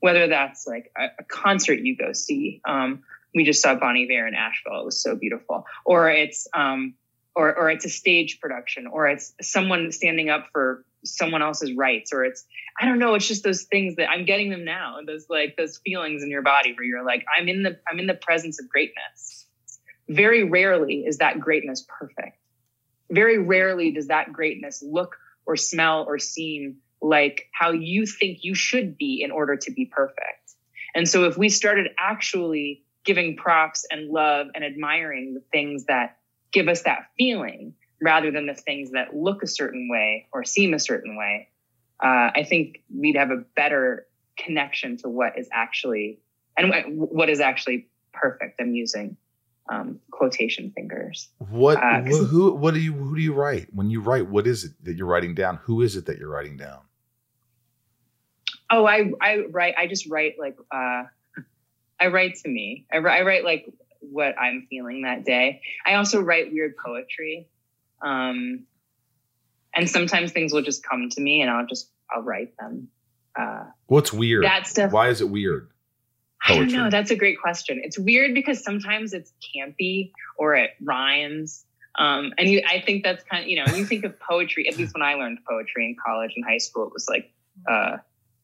whether 0.00 0.26
that's 0.26 0.66
like 0.66 0.90
a, 0.98 1.04
a 1.20 1.24
concert 1.24 1.78
you 1.78 1.96
go 1.96 2.12
see 2.12 2.60
um, 2.66 3.04
we 3.34 3.44
just 3.44 3.62
saw 3.62 3.74
Bon 3.74 3.96
Iver 3.96 4.26
in 4.26 4.34
asheville. 4.34 4.80
It 4.80 4.84
was 4.84 5.02
so 5.02 5.14
beautiful. 5.14 5.66
Or 5.84 6.10
it's 6.10 6.46
um, 6.54 6.94
or 7.34 7.56
or 7.56 7.70
it's 7.70 7.84
a 7.84 7.90
stage 7.90 8.40
production 8.40 8.86
or 8.86 9.08
it's 9.08 9.32
someone 9.40 9.90
standing 9.92 10.28
up 10.28 10.48
for 10.52 10.84
someone 11.04 11.42
else's 11.42 11.72
rights 11.74 12.12
or 12.12 12.24
it's 12.24 12.44
i 12.80 12.84
don't 12.84 12.98
know 12.98 13.14
it's 13.14 13.26
just 13.26 13.42
those 13.42 13.64
things 13.64 13.96
that 13.96 14.08
i'm 14.08 14.24
getting 14.24 14.50
them 14.50 14.64
now 14.64 14.98
those 15.06 15.26
like 15.28 15.56
those 15.56 15.78
feelings 15.78 16.22
in 16.22 16.30
your 16.30 16.42
body 16.42 16.72
where 16.74 16.84
you're 16.84 17.04
like 17.04 17.24
i'm 17.36 17.48
in 17.48 17.62
the 17.62 17.78
i'm 17.90 17.98
in 17.98 18.06
the 18.06 18.14
presence 18.14 18.60
of 18.60 18.68
greatness. 18.68 19.42
Very 20.08 20.44
rarely 20.44 21.04
is 21.06 21.18
that 21.18 21.40
greatness 21.40 21.86
perfect. 21.88 22.36
Very 23.10 23.38
rarely 23.38 23.92
does 23.92 24.08
that 24.08 24.32
greatness 24.32 24.82
look 24.82 25.16
or 25.46 25.56
smell 25.56 26.04
or 26.06 26.18
seem 26.18 26.78
like 27.00 27.48
how 27.52 27.70
you 27.70 28.06
think 28.06 28.38
you 28.42 28.54
should 28.54 28.96
be 28.96 29.22
in 29.22 29.30
order 29.30 29.56
to 29.56 29.70
be 29.70 29.86
perfect. 29.86 30.54
And 30.94 31.08
so 31.08 31.24
if 31.24 31.36
we 31.36 31.48
started 31.48 31.88
actually 31.98 32.84
giving 33.04 33.36
props 33.36 33.86
and 33.90 34.10
love 34.10 34.48
and 34.54 34.64
admiring 34.64 35.34
the 35.34 35.42
things 35.50 35.86
that 35.86 36.18
give 36.52 36.68
us 36.68 36.82
that 36.82 37.06
feeling 37.16 37.74
rather 38.02 38.30
than 38.32 38.46
the 38.46 38.54
things 38.54 38.90
that 38.90 39.14
look 39.14 39.42
a 39.42 39.46
certain 39.46 39.88
way 39.88 40.26
or 40.32 40.44
seem 40.44 40.74
a 40.74 40.78
certain 40.78 41.16
way, 41.16 41.48
uh, 42.02 42.30
I 42.34 42.44
think 42.46 42.82
we'd 42.94 43.16
have 43.16 43.30
a 43.30 43.44
better 43.54 44.06
connection 44.36 44.96
to 44.98 45.08
what 45.08 45.38
is 45.38 45.48
actually 45.52 46.18
and 46.56 46.68
what, 46.68 46.90
what 46.90 47.30
is 47.30 47.40
actually 47.40 47.88
perfect. 48.12 48.60
I'm 48.60 48.74
using 48.74 49.16
um, 49.70 50.00
quotation 50.10 50.72
fingers. 50.72 51.28
what 51.38 51.78
Uh, 51.78 52.02
who 52.02 52.52
what 52.52 52.74
do 52.74 52.80
you 52.80 52.92
who 52.92 53.14
do 53.14 53.22
you 53.22 53.32
write 53.32 53.68
when 53.72 53.88
you 53.88 54.00
write? 54.00 54.28
What 54.28 54.46
is 54.46 54.64
it 54.64 54.72
that 54.84 54.96
you're 54.96 55.06
writing 55.06 55.34
down? 55.34 55.56
Who 55.62 55.82
is 55.82 55.96
it 55.96 56.06
that 56.06 56.18
you're 56.18 56.28
writing 56.28 56.56
down? 56.56 56.80
Oh, 58.68 58.84
I 58.84 59.12
I 59.20 59.44
write. 59.50 59.74
I 59.78 59.86
just 59.86 60.10
write 60.10 60.34
like 60.38 60.56
uh, 60.74 61.04
I 62.00 62.06
write 62.08 62.34
to 62.42 62.48
me. 62.48 62.86
I, 62.92 62.96
I 62.96 63.22
write 63.22 63.44
like 63.44 63.72
what 64.00 64.36
I'm 64.38 64.66
feeling 64.68 65.02
that 65.02 65.24
day. 65.24 65.62
I 65.86 65.94
also 65.94 66.20
write 66.20 66.52
weird 66.52 66.74
poetry, 66.76 67.48
um, 68.02 68.64
and 69.74 69.88
sometimes 69.88 70.32
things 70.32 70.52
will 70.52 70.62
just 70.62 70.82
come 70.86 71.08
to 71.10 71.20
me, 71.20 71.40
and 71.40 71.50
I'll 71.50 71.66
just 71.66 71.90
I'll 72.10 72.22
write 72.22 72.56
them. 72.58 72.88
Uh, 73.38 73.64
What's 73.86 74.12
weird? 74.12 74.44
that 74.44 74.66
stuff. 74.66 74.92
Why 74.92 75.08
is 75.08 75.20
it 75.20 75.28
weird? 75.30 75.70
I 76.44 76.56
don't 76.56 76.72
know. 76.72 76.90
That's 76.90 77.10
a 77.10 77.16
great 77.16 77.40
question. 77.40 77.80
It's 77.82 77.98
weird 77.98 78.34
because 78.34 78.64
sometimes 78.64 79.12
it's 79.12 79.32
campy 79.56 80.10
or 80.36 80.54
it 80.56 80.70
rhymes. 80.82 81.64
Um, 81.98 82.32
and 82.36 82.48
you, 82.48 82.62
I 82.66 82.80
think 82.80 83.04
that's 83.04 83.22
kind 83.24 83.44
of, 83.44 83.48
you 83.48 83.56
know, 83.56 83.76
you 83.76 83.84
think 83.84 84.04
of 84.04 84.18
poetry, 84.18 84.68
at 84.68 84.76
least 84.76 84.94
when 84.94 85.02
I 85.02 85.14
learned 85.14 85.38
poetry 85.48 85.86
in 85.86 85.96
college 86.04 86.32
and 86.34 86.44
high 86.44 86.58
school, 86.58 86.86
it 86.86 86.92
was 86.92 87.06
like 87.08 87.32
uh, 87.70 87.98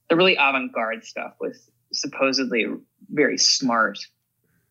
the 0.08 0.16
really 0.16 0.36
avant 0.36 0.72
garde 0.72 1.04
stuff 1.04 1.34
was 1.40 1.68
supposedly 1.92 2.66
very 3.08 3.38
smart. 3.38 3.98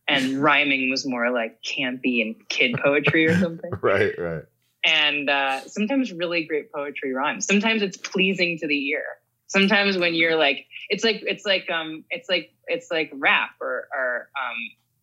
And 0.06 0.42
rhyming 0.42 0.88
was 0.90 1.06
more 1.06 1.30
like 1.30 1.60
campy 1.62 2.22
and 2.22 2.48
kid 2.48 2.76
poetry 2.82 3.26
or 3.26 3.38
something. 3.38 3.70
Right, 3.82 4.18
right. 4.18 4.44
And 4.84 5.28
uh, 5.28 5.66
sometimes 5.66 6.12
really 6.12 6.44
great 6.44 6.72
poetry 6.72 7.12
rhymes. 7.12 7.46
Sometimes 7.46 7.82
it's 7.82 7.96
pleasing 7.96 8.58
to 8.58 8.66
the 8.66 8.88
ear. 8.88 9.04
Sometimes 9.48 9.98
when 9.98 10.14
you're 10.14 10.36
like, 10.36 10.66
it's 10.88 11.04
like 11.04 11.22
it's 11.26 11.44
like 11.44 11.68
um 11.70 12.04
it's 12.10 12.28
like 12.28 12.52
it's 12.66 12.90
like 12.90 13.10
rap 13.14 13.50
or 13.60 13.88
or 13.94 14.28
um 14.40 14.56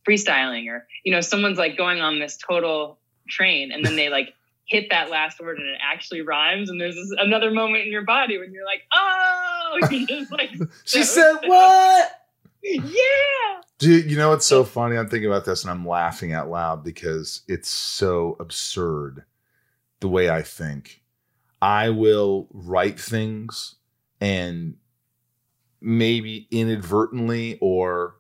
freestyling 0.08 0.70
or 0.70 0.88
you 1.04 1.12
know 1.12 1.22
someone's 1.22 1.58
like 1.58 1.78
going 1.78 2.02
on 2.02 2.20
this 2.20 2.38
total 2.38 3.00
train 3.28 3.72
and 3.72 3.86
then 3.86 3.96
they 3.96 4.10
like 4.10 4.34
hit 4.68 4.90
that 4.90 5.12
last 5.12 5.40
word 5.40 5.60
and 5.60 5.68
it 5.68 5.78
actually 5.80 6.22
rhymes 6.22 6.72
and 6.72 6.82
there's 6.82 6.96
this, 6.96 7.14
another 7.20 7.52
moment 7.52 7.84
in 7.86 7.92
your 7.92 8.04
body 8.04 8.40
when 8.40 8.52
you're 8.52 8.66
like 8.66 8.82
oh 8.94 9.78
you're 9.92 10.08
just 10.08 10.32
like 10.32 10.50
She 10.86 11.04
said 11.04 11.36
what? 11.46 12.22
yeah 12.64 13.62
Dude, 13.78 14.10
you 14.10 14.18
know 14.18 14.30
what's 14.30 14.46
so 14.46 14.64
funny? 14.64 14.96
I'm 14.96 15.10
thinking 15.10 15.30
about 15.30 15.44
this 15.44 15.64
and 15.64 15.70
I'm 15.70 15.86
laughing 15.86 16.32
out 16.32 16.50
loud 16.50 16.82
because 16.82 17.42
it's 17.46 17.70
so 17.70 18.38
absurd. 18.40 19.26
The 20.06 20.10
way 20.10 20.30
I 20.30 20.44
think. 20.44 21.02
I 21.64 21.90
will 21.90 22.48
write 22.52 23.00
things 23.00 23.76
and 24.22 24.76
maybe 25.82 26.48
inadvertently 26.52 27.58
or 27.60 28.18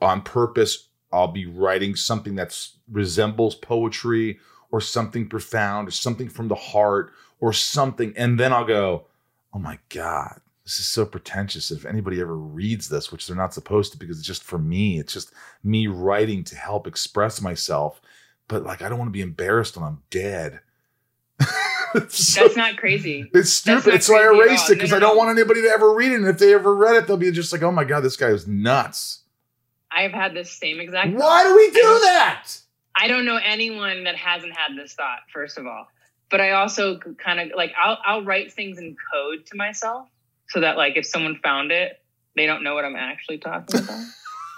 on 0.00 0.22
purpose 0.22 0.88
I'll 1.12 1.28
be 1.28 1.44
writing 1.44 1.94
something 1.94 2.36
that 2.36 2.56
resembles 2.90 3.54
poetry 3.54 4.38
or 4.70 4.80
something 4.80 5.28
profound 5.28 5.88
or 5.88 5.90
something 5.90 6.30
from 6.30 6.48
the 6.48 6.54
heart 6.54 7.12
or 7.38 7.52
something 7.52 8.14
and 8.16 8.40
then 8.40 8.50
I'll 8.50 8.64
go, 8.64 9.08
"Oh 9.52 9.58
my 9.58 9.78
god, 9.90 10.40
this 10.64 10.80
is 10.80 10.88
so 10.88 11.04
pretentious 11.04 11.70
if 11.70 11.84
anybody 11.84 12.18
ever 12.20 12.36
reads 12.36 12.88
this, 12.88 13.12
which 13.12 13.26
they're 13.26 13.36
not 13.36 13.52
supposed 13.52 13.92
to 13.92 13.98
because 13.98 14.18
it's 14.18 14.26
just 14.26 14.44
for 14.44 14.58
me. 14.58 14.98
It's 14.98 15.12
just 15.12 15.32
me 15.62 15.86
writing 15.86 16.44
to 16.44 16.56
help 16.56 16.86
express 16.86 17.42
myself. 17.42 18.00
But 18.50 18.64
like 18.64 18.82
I 18.82 18.88
don't 18.88 18.98
want 18.98 19.08
to 19.08 19.12
be 19.12 19.22
embarrassed 19.22 19.76
when 19.76 19.86
I'm 19.86 20.02
dead." 20.10 20.60
That's 21.94 22.36
not 22.56 22.76
crazy. 22.76 23.30
It's 23.32 23.50
stupid. 23.50 24.02
So 24.02 24.16
I 24.16 24.24
erased 24.24 24.70
it 24.70 24.74
because 24.74 24.90
no, 24.90 24.98
no, 24.98 25.06
I 25.06 25.08
don't 25.08 25.16
want 25.16 25.38
anybody 25.38 25.62
to 25.62 25.68
ever 25.68 25.92
read 25.94 26.12
it. 26.12 26.16
And 26.16 26.26
if 26.26 26.38
they 26.38 26.54
ever 26.54 26.74
read 26.74 26.96
it, 26.96 27.06
they'll 27.06 27.16
be 27.16 27.30
just 27.30 27.52
like, 27.52 27.62
"Oh 27.62 27.72
my 27.72 27.84
god, 27.84 28.00
this 28.00 28.16
guy 28.16 28.28
is 28.28 28.46
nuts." 28.46 29.20
I've 29.90 30.12
had 30.12 30.34
this 30.34 30.52
same 30.52 30.80
exact. 30.80 31.14
Why 31.14 31.44
do 31.44 31.54
we 31.54 31.70
do 31.70 31.80
I 31.80 32.00
that? 32.02 32.48
I 32.96 33.08
don't 33.08 33.24
know 33.24 33.38
anyone 33.42 34.04
that 34.04 34.16
hasn't 34.16 34.52
had 34.52 34.76
this 34.76 34.92
thought. 34.94 35.20
First 35.32 35.58
of 35.58 35.66
all, 35.66 35.88
but 36.30 36.40
I 36.40 36.52
also 36.52 36.98
kind 36.98 37.40
of 37.40 37.56
like 37.56 37.72
I'll 37.80 37.98
I'll 38.04 38.24
write 38.24 38.52
things 38.52 38.78
in 38.78 38.96
code 39.12 39.46
to 39.46 39.56
myself 39.56 40.08
so 40.48 40.60
that 40.60 40.76
like 40.76 40.96
if 40.96 41.06
someone 41.06 41.38
found 41.42 41.72
it, 41.72 42.00
they 42.36 42.46
don't 42.46 42.62
know 42.62 42.74
what 42.74 42.84
I'm 42.84 42.96
actually 42.96 43.38
talking 43.38 43.80
about. 43.80 44.04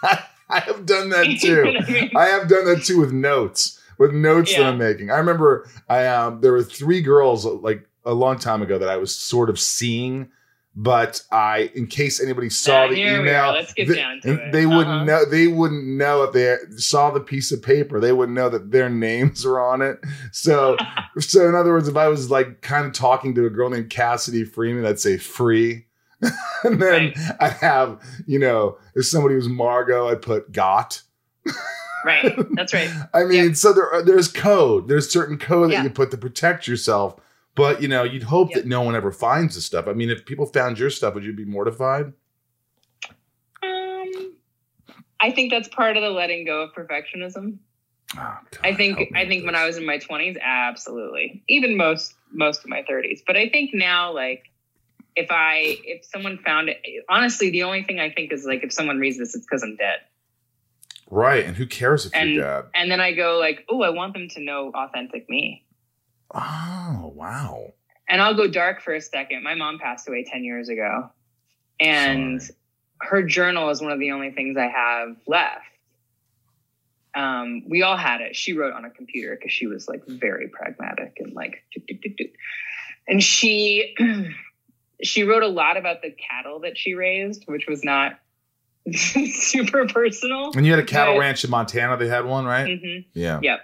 I 0.49 0.61
have 0.61 0.85
done 0.85 1.09
that 1.11 1.25
too. 1.41 1.63
I, 1.63 1.91
mean? 1.91 2.11
I 2.15 2.27
have 2.27 2.49
done 2.49 2.67
that 2.67 2.85
too 2.85 3.01
with 3.01 3.13
notes 3.13 3.81
with 4.03 4.13
notes 4.13 4.51
yeah. 4.51 4.59
that 4.59 4.67
I'm 4.71 4.79
making. 4.79 5.13
I 5.13 5.17
remember 5.17 5.69
I 5.89 6.07
um 6.07 6.41
there 6.41 6.51
were 6.51 6.65
three 6.65 7.01
girls 7.01 7.45
like 7.45 7.89
a 8.05 8.13
long 8.13 8.37
time 8.37 8.61
ago 8.61 8.77
that 8.77 8.89
I 8.89 8.97
was 8.97 9.15
sort 9.15 9.49
of 9.49 9.61
seeing, 9.61 10.29
but 10.75 11.23
I 11.31 11.71
in 11.77 11.87
case 11.87 12.21
anybody 12.21 12.51
saw 12.51 12.89
the 12.89 12.97
email, 12.97 13.53
let's 13.53 13.73
get 13.73 13.87
they, 13.87 13.95
down 13.95 14.21
to 14.23 14.33
it. 14.33 14.53
They 14.53 14.65
uh-huh. 14.65 14.77
wouldn't 14.77 15.07
know. 15.07 15.25
They 15.25 15.47
wouldn't 15.47 15.87
know 15.87 16.25
if 16.25 16.33
they 16.33 16.57
saw 16.77 17.13
the 17.13 17.21
piece 17.21 17.53
of 17.53 17.63
paper. 17.63 18.01
They 18.01 18.13
wouldn't 18.13 18.35
know 18.35 18.49
that 18.49 18.73
their 18.73 18.91
names 19.09 19.45
were 19.45 19.65
on 19.65 19.83
it. 19.83 20.01
So, 20.33 20.77
so 21.21 21.49
in 21.49 21.55
other 21.55 21.71
words, 21.71 21.87
if 21.87 21.97
I 21.97 22.09
was 22.09 22.29
like 22.29 22.61
kind 22.61 22.85
of 22.85 22.93
talking 22.93 23.37
to 23.37 23.47
a 23.47 23.51
girl 23.51 23.71
named 23.71 23.89
Cassidy 23.89 24.43
Freeman, 24.43 24.85
I'd 24.85 24.99
say 24.99 25.17
free. 25.17 25.87
and 26.65 26.83
then 26.83 27.13
right. 27.17 27.19
I 27.41 27.49
have, 27.49 28.01
you 28.27 28.41
know, 28.41 28.79
if 28.97 29.07
somebody 29.07 29.37
was 29.37 29.49
Margot, 29.49 30.09
I'd 30.09 30.23
put 30.23 30.51
got. 30.51 31.03
Right. 32.05 32.35
That's 32.53 32.73
right. 32.73 32.91
I 33.15 33.25
mean, 33.25 33.47
yep. 33.47 33.57
so 33.57 33.73
there 33.73 34.03
there's 34.03 34.29
code. 34.29 34.89
There's 34.89 35.11
certain 35.11 35.39
code 35.39 35.71
yeah. 35.71 35.79
that 35.79 35.85
you 35.85 35.91
put 35.91 36.11
to 36.11 36.17
protect 36.17 36.67
yourself. 36.67 37.17
But 37.55 37.83
you 37.83 37.89
know, 37.89 38.03
you'd 38.03 38.23
hope 38.23 38.51
yep. 38.51 38.63
that 38.63 38.67
no 38.67 38.83
one 38.83 38.95
ever 38.95 39.13
finds 39.13 39.55
the 39.55 39.61
stuff. 39.61 39.87
I 39.87 39.93
mean, 39.93 40.11
if 40.11 40.25
people 40.25 40.47
found 40.47 40.79
your 40.79 40.91
stuff, 40.91 41.15
would 41.15 41.25
you 41.25 41.33
be 41.33 41.45
mortified? 41.45 42.13
Um, 43.63 44.35
I 45.21 45.31
think 45.31 45.51
that's 45.51 45.69
part 45.69 45.97
of 45.97 46.03
the 46.03 46.11
letting 46.11 46.47
go 46.47 46.63
of 46.63 46.73
perfectionism. 46.73 47.59
Oh, 48.15 48.17
God, 48.17 48.59
I 48.65 48.75
think 48.75 49.13
I 49.15 49.27
think 49.27 49.45
when 49.45 49.55
I 49.55 49.67
was 49.67 49.77
in 49.77 49.87
my 49.87 49.99
20s, 49.99 50.39
absolutely. 50.41 51.43
Even 51.49 51.77
most 51.77 52.15
most 52.31 52.65
of 52.65 52.71
my 52.71 52.83
30s. 52.83 53.21
But 53.27 53.37
I 53.37 53.49
think 53.49 53.71
now, 53.75 54.13
like, 54.13 54.45
if 55.15 55.29
I 55.31 55.79
if 55.85 56.05
someone 56.07 56.39
found 56.39 56.71
it, 56.71 56.79
honestly, 57.09 57.51
the 57.51 57.65
only 57.65 57.83
thing 57.83 58.01
I 58.01 58.11
think 58.11 58.33
is 58.33 58.45
like 58.45 58.65
if 58.65 58.73
someone 58.73 58.99
reads 58.99 59.19
this, 59.19 59.35
it's 59.35 59.45
because 59.45 59.63
I'm 59.63 59.77
dead. 59.77 59.99
Right. 61.13 61.45
And 61.45 61.55
who 61.55 61.67
cares 61.67 62.07
if 62.07 62.15
and, 62.15 62.31
you're 62.31 62.43
dead? 62.43 62.71
And 62.75 62.91
then 62.91 62.99
I 62.99 63.13
go 63.13 63.39
like, 63.39 63.67
oh, 63.69 63.83
I 63.83 63.91
want 63.91 64.15
them 64.15 64.29
to 64.31 64.41
know 64.41 64.73
authentic 64.75 65.29
me. 65.29 65.63
Oh, 66.35 67.13
wow. 67.15 67.75
And 68.09 68.23
I'll 68.23 68.35
go 68.35 68.49
dark 68.49 68.81
for 68.81 68.95
a 68.95 69.01
second. 69.01 69.43
My 69.43 69.55
mom 69.55 69.79
passed 69.79 70.09
away 70.09 70.25
10 70.25 70.43
years 70.43 70.71
ago. 70.71 71.11
And 71.79 72.43
Sorry. 72.43 72.57
her 73.03 73.23
journal 73.25 73.69
is 73.69 73.83
one 73.83 73.93
of 73.93 73.99
the 73.99 74.13
only 74.13 74.31
things 74.31 74.57
I 74.57 74.69
have 74.69 75.19
left. 75.27 75.67
Um, 77.15 77.65
we 77.69 77.83
all 77.83 77.99
had 77.99 78.23
it. 78.23 78.35
She 78.35 78.55
wrote 78.55 78.73
on 78.73 78.87
a 78.87 78.91
computer 78.91 79.37
because 79.37 79.53
she 79.53 79.67
was 79.67 79.87
like 79.89 80.07
very 80.07 80.49
pragmatic 80.49 81.19
and 81.19 81.35
like, 81.35 81.63
and 83.07 83.23
she, 83.23 83.95
she 85.03 85.25
wrote 85.25 85.43
a 85.43 85.49
lot 85.49 85.77
about 85.77 86.01
the 86.01 86.11
cattle 86.11 86.61
that 86.61 86.79
she 86.79 86.95
raised, 86.95 87.45
which 87.49 87.67
was 87.69 87.85
not 87.85 88.19
super 88.93 89.87
personal. 89.87 90.53
And 90.55 90.67
you 90.67 90.73
had 90.73 90.81
a 90.81 90.87
cattle 90.87 91.15
but, 91.15 91.21
ranch 91.21 91.45
in 91.45 91.51
Montana. 91.51 91.97
They 91.97 92.09
had 92.09 92.25
one, 92.25 92.45
right? 92.45 92.67
Mm-hmm. 92.67 93.09
Yeah. 93.19 93.41
Yep. 93.43 93.61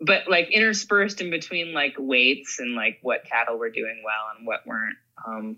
But 0.00 0.28
like 0.28 0.50
interspersed 0.50 1.20
in 1.20 1.30
between 1.30 1.72
like 1.72 1.94
weights 1.98 2.58
and 2.58 2.74
like 2.74 2.98
what 3.02 3.24
cattle 3.24 3.58
were 3.58 3.70
doing 3.70 4.02
well 4.04 4.36
and 4.36 4.46
what 4.46 4.66
weren't. 4.66 4.96
Um, 5.26 5.56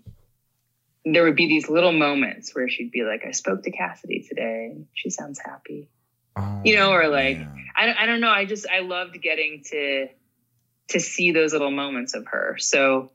there 1.05 1.23
would 1.23 1.35
be 1.35 1.47
these 1.47 1.69
little 1.69 1.91
moments 1.91 2.53
where 2.53 2.67
she'd 2.67 2.91
be 2.91 3.03
like, 3.03 3.23
"I 3.25 3.31
spoke 3.31 3.63
to 3.63 3.71
Cassidy 3.71 4.25
today. 4.27 4.75
She 4.93 5.09
sounds 5.09 5.39
happy." 5.39 5.87
Oh, 6.35 6.61
you 6.63 6.75
know, 6.75 6.91
or 6.91 7.07
like 7.07 7.39
I, 7.75 7.93
I 7.97 8.05
don't 8.05 8.21
know. 8.21 8.29
I 8.29 8.45
just 8.45 8.67
I 8.67 8.79
loved 8.79 9.19
getting 9.21 9.63
to 9.71 10.07
to 10.89 10.99
see 10.99 11.31
those 11.31 11.53
little 11.53 11.71
moments 11.71 12.13
of 12.13 12.27
her. 12.27 12.57
So, 12.59 13.11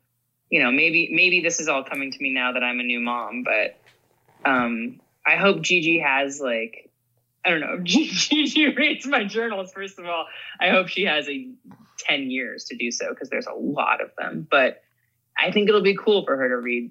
you 0.48 0.62
know, 0.62 0.70
maybe 0.70 1.10
maybe 1.12 1.40
this 1.40 1.60
is 1.60 1.68
all 1.68 1.84
coming 1.84 2.10
to 2.10 2.18
me 2.20 2.32
now 2.32 2.52
that 2.52 2.62
I'm 2.62 2.80
a 2.80 2.84
new 2.84 3.00
mom, 3.00 3.44
but 3.44 3.78
um 4.48 5.00
I 5.26 5.36
hope 5.36 5.60
Gigi 5.62 5.98
has 6.00 6.40
like 6.40 6.90
I 7.44 7.50
don't 7.50 7.60
know. 7.60 7.78
Gigi 7.82 8.74
reads 8.74 9.06
my 9.06 9.24
journals. 9.24 9.72
First 9.72 9.98
of 9.98 10.06
all, 10.06 10.26
I 10.60 10.70
hope 10.70 10.88
she 10.88 11.04
has 11.04 11.28
a 11.28 11.48
ten 11.98 12.30
years 12.30 12.64
to 12.66 12.76
do 12.76 12.90
so 12.90 13.10
because 13.10 13.30
there's 13.30 13.46
a 13.46 13.54
lot 13.54 14.02
of 14.02 14.10
them. 14.18 14.46
But 14.50 14.82
I 15.38 15.50
think 15.50 15.68
it'll 15.68 15.82
be 15.82 15.96
cool 15.96 16.24
for 16.24 16.36
her 16.36 16.48
to 16.48 16.56
read 16.56 16.90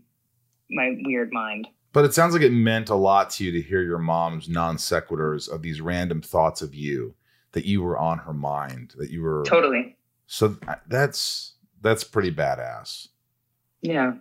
my 0.70 0.96
weird 1.04 1.32
mind. 1.32 1.68
But 1.92 2.06
it 2.06 2.14
sounds 2.14 2.34
like 2.34 2.44
it 2.44 2.52
meant 2.52 2.90
a 2.90 2.96
lot 2.96 3.32
to 3.32 3.44
you 3.44 3.52
to 3.52 3.62
hear 3.62 3.82
your 3.82 3.98
mom's 3.98 4.48
non 4.48 4.78
sequiturs 4.78 5.50
of 5.50 5.62
these 5.62 5.82
random 5.82 6.22
thoughts 6.22 6.62
of 6.62 6.74
you 6.76 7.16
that 7.54 7.66
you 7.66 7.82
were 7.82 7.98
on 7.98 8.20
her 8.20 8.34
mind, 8.34 8.94
that 8.98 9.10
you 9.10 9.24
were 9.24 9.44
totally. 9.46 9.98
So 10.28 10.58
uh, 10.68 10.76
that's 10.88 11.54
that's 11.82 12.04
pretty 12.04 12.32
badass. 12.32 13.08
Yeah. 13.82 14.14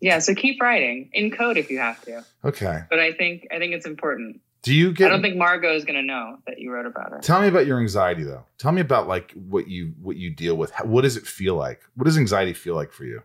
Yeah, 0.00 0.18
so 0.18 0.34
keep 0.34 0.60
writing 0.60 1.10
in 1.12 1.30
code 1.30 1.58
if 1.58 1.70
you 1.70 1.78
have 1.78 2.02
to. 2.04 2.24
Okay. 2.44 2.82
But 2.88 2.98
I 2.98 3.12
think 3.12 3.46
I 3.52 3.58
think 3.58 3.74
it's 3.74 3.86
important. 3.86 4.40
Do 4.62 4.74
you 4.74 4.92
get 4.92 5.06
I 5.06 5.10
don't 5.10 5.22
think 5.22 5.36
Margot 5.36 5.74
is 5.74 5.84
going 5.84 5.96
to 5.96 6.02
know 6.02 6.38
that 6.46 6.58
you 6.58 6.70
wrote 6.70 6.86
about 6.86 7.10
her. 7.12 7.20
Tell 7.20 7.40
me 7.40 7.48
about 7.48 7.66
your 7.66 7.78
anxiety 7.78 8.24
though. 8.24 8.44
Tell 8.58 8.72
me 8.72 8.80
about 8.80 9.08
like 9.08 9.32
what 9.32 9.68
you 9.68 9.94
what 10.00 10.16
you 10.16 10.30
deal 10.30 10.56
with. 10.56 10.72
What 10.84 11.02
does 11.02 11.16
it 11.16 11.26
feel 11.26 11.54
like? 11.54 11.82
What 11.94 12.04
does 12.04 12.18
anxiety 12.18 12.52
feel 12.52 12.74
like 12.74 12.92
for 12.92 13.04
you? 13.04 13.22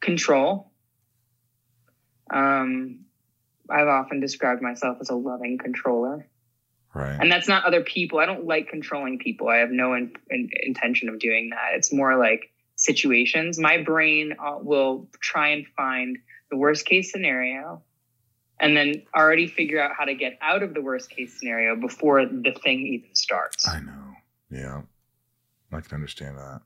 Control. 0.00 0.70
Um 2.32 3.04
I've 3.70 3.88
often 3.88 4.20
described 4.20 4.62
myself 4.62 4.98
as 5.00 5.10
a 5.10 5.14
loving 5.14 5.58
controller. 5.58 6.26
Right. 6.94 7.18
And 7.20 7.30
that's 7.30 7.46
not 7.46 7.64
other 7.64 7.82
people. 7.82 8.18
I 8.18 8.26
don't 8.26 8.46
like 8.46 8.68
controlling 8.68 9.18
people. 9.18 9.48
I 9.48 9.58
have 9.58 9.70
no 9.70 9.94
in, 9.94 10.14
in, 10.30 10.50
intention 10.62 11.08
of 11.08 11.18
doing 11.18 11.50
that. 11.50 11.76
It's 11.76 11.92
more 11.92 12.16
like 12.16 12.50
situations, 12.78 13.58
my 13.58 13.82
brain 13.82 14.34
uh, 14.38 14.56
will 14.60 15.08
try 15.20 15.48
and 15.48 15.66
find 15.76 16.18
the 16.50 16.56
worst 16.56 16.86
case 16.86 17.12
scenario 17.12 17.82
and 18.60 18.76
then 18.76 19.02
already 19.14 19.46
figure 19.46 19.80
out 19.80 19.92
how 19.96 20.04
to 20.04 20.14
get 20.14 20.38
out 20.40 20.62
of 20.62 20.74
the 20.74 20.80
worst 20.80 21.10
case 21.10 21.38
scenario 21.38 21.76
before 21.76 22.24
the 22.24 22.56
thing 22.62 22.86
even 22.86 23.14
starts. 23.14 23.68
I 23.68 23.80
know. 23.80 24.14
Yeah. 24.50 24.82
I 25.72 25.80
can 25.80 25.94
understand 25.94 26.38
that. 26.38 26.62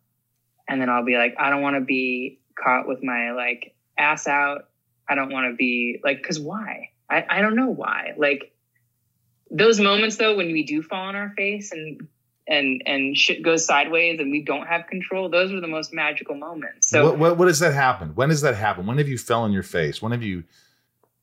And 0.68 0.80
then 0.80 0.88
I'll 0.88 1.04
be 1.04 1.16
like, 1.16 1.34
I 1.38 1.50
don't 1.50 1.62
want 1.62 1.76
to 1.76 1.80
be 1.80 2.40
caught 2.54 2.86
with 2.86 3.02
my 3.02 3.32
like 3.32 3.74
ass 3.98 4.26
out. 4.26 4.68
I 5.08 5.14
don't 5.14 5.32
want 5.32 5.50
to 5.50 5.56
be 5.56 6.00
like, 6.04 6.22
cause 6.22 6.38
why? 6.38 6.90
I, 7.10 7.24
I 7.28 7.40
don't 7.40 7.56
know 7.56 7.68
why. 7.68 8.12
Like 8.16 8.52
those 9.50 9.80
moments 9.80 10.16
though, 10.16 10.36
when 10.36 10.52
we 10.52 10.62
do 10.64 10.82
fall 10.82 11.08
on 11.08 11.16
our 11.16 11.30
face 11.36 11.72
and 11.72 12.06
and 12.48 12.82
and 12.86 13.16
shit 13.16 13.42
goes 13.42 13.64
sideways 13.64 14.18
and 14.18 14.30
we 14.30 14.42
don't 14.42 14.66
have 14.66 14.86
control 14.86 15.28
those 15.28 15.52
are 15.52 15.60
the 15.60 15.68
most 15.68 15.92
magical 15.92 16.34
moments. 16.34 16.88
So 16.88 17.04
what, 17.04 17.18
what, 17.18 17.38
what, 17.38 17.46
does 17.46 17.60
that 17.60 17.72
happen 17.72 18.14
when 18.14 18.28
does 18.30 18.40
that 18.40 18.54
happen 18.54 18.86
when 18.86 18.98
have 18.98 19.08
you 19.08 19.18
fell 19.18 19.42
on 19.42 19.52
your 19.52 19.62
face? 19.62 20.02
When 20.02 20.12
have 20.12 20.22
you 20.22 20.44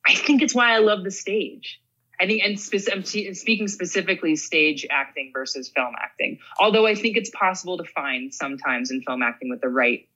i 0.06 0.16
think 0.16 0.42
it's 0.42 0.56
why 0.56 0.74
i 0.74 0.80
love 0.80 1.04
the 1.04 1.12
stage. 1.12 1.82
I 2.22 2.28
think 2.28 2.44
and 2.44 2.60
spe- 2.60 2.90
i'm 2.92 3.04
speaking 3.04 3.68
specifically 3.68 4.36
stage 4.36 4.86
acting 4.90 5.32
versus 5.34 5.70
film 5.70 5.94
acting. 6.00 6.40
Although 6.60 6.88
i 6.88 6.96
think 6.96 7.18
it's 7.18 7.30
possible 7.30 7.78
to 7.78 7.84
find 7.84 8.34
sometimes 8.34 8.92
in 8.92 9.02
film 9.02 9.22
acting 9.22 9.50
with 9.50 9.62
the 9.62 9.70
right 9.70 10.08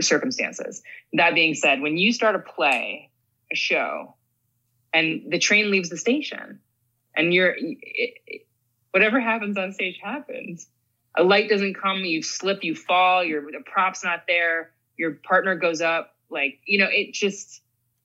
circumstances. 0.00 0.82
That 1.14 1.34
being 1.34 1.54
said 1.54 1.80
when 1.80 1.96
you 1.96 2.12
start 2.12 2.34
a 2.34 2.40
play 2.40 3.10
a 3.50 3.56
show 3.56 4.14
and 4.92 5.22
the 5.28 5.38
train 5.38 5.70
leaves 5.70 5.88
the 5.88 5.96
station 5.96 6.60
and 7.16 7.32
you're 7.32 7.54
it, 7.58 8.43
whatever 8.94 9.18
happens 9.18 9.58
on 9.58 9.72
stage 9.72 9.98
happens. 10.00 10.68
A 11.16 11.24
light 11.24 11.48
doesn't 11.48 11.74
come, 11.74 12.04
you 12.04 12.22
slip, 12.22 12.62
you 12.62 12.76
fall, 12.76 13.24
your 13.24 13.42
the 13.42 13.58
prop's 13.66 14.04
not 14.04 14.22
there, 14.28 14.70
your 14.96 15.14
partner 15.14 15.56
goes 15.56 15.80
up, 15.80 16.14
like, 16.30 16.60
you 16.64 16.78
know, 16.78 16.86
it 16.88 17.12
just 17.12 17.60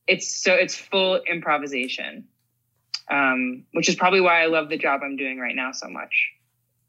it's 0.07 0.35
so 0.35 0.55
it's 0.55 0.75
full 0.75 1.21
improvisation. 1.31 2.27
Um, 3.07 3.65
which 3.73 3.87
is 3.87 3.95
probably 3.95 4.21
why 4.21 4.41
I 4.41 4.47
love 4.47 4.69
the 4.69 4.77
job 4.77 5.01
I'm 5.03 5.15
doing 5.15 5.39
right 5.39 5.55
now 5.55 5.71
so 5.71 5.89
much, 5.89 6.31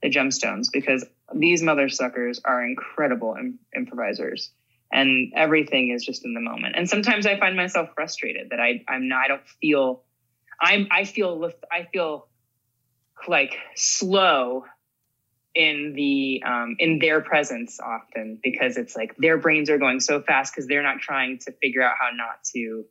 the 0.03 0.11
gemstones, 0.11 0.69
because 0.73 1.05
these 1.35 1.63
mother 1.63 1.91
suckers 1.91 2.41
are 2.45 2.65
incredible 2.65 3.37
Im- 3.39 3.59
improvisers 3.77 4.51
and 4.91 5.33
everything 5.37 5.91
is 5.91 6.05
just 6.05 6.25
in 6.25 6.35
the 6.35 6.41
moment 6.41 6.75
and 6.77 6.91
sometimes 6.91 7.25
i 7.25 7.39
find 7.39 7.55
myself 7.57 7.91
frustrated 7.95 8.51
that 8.51 8.59
i 8.59 8.83
i'm 8.89 9.07
not 9.07 9.27
i 9.27 9.29
don't 9.29 9.47
feel 9.61 10.03
i'm 10.61 10.89
i 10.91 11.05
feel 11.05 11.53
i 11.71 11.87
feel 11.93 12.27
like 13.29 13.57
slow 13.75 14.64
in 15.55 15.95
the 15.95 16.43
um, 16.47 16.77
in 16.79 16.99
their 17.01 17.21
presence 17.21 17.81
often 17.81 18.39
because 18.43 18.77
it's 18.77 18.95
like 18.95 19.16
their 19.16 19.37
brains 19.37 19.68
are 19.68 19.79
going 19.79 20.01
so 20.01 20.23
fast 20.23 20.55
because 20.55 20.68
they're 20.68 20.83
not 20.83 21.01
trying 21.01 21.39
to 21.39 21.53
figure 21.61 21.83
out 21.83 21.95
how 22.01 22.11
not 22.14 22.43
to 22.45 22.85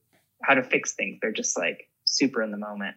how 0.43 0.53
to 0.53 0.63
fix 0.63 0.93
things 0.93 1.19
they're 1.21 1.31
just 1.31 1.57
like 1.57 1.89
super 2.05 2.41
in 2.41 2.51
the 2.51 2.57
moment 2.57 2.95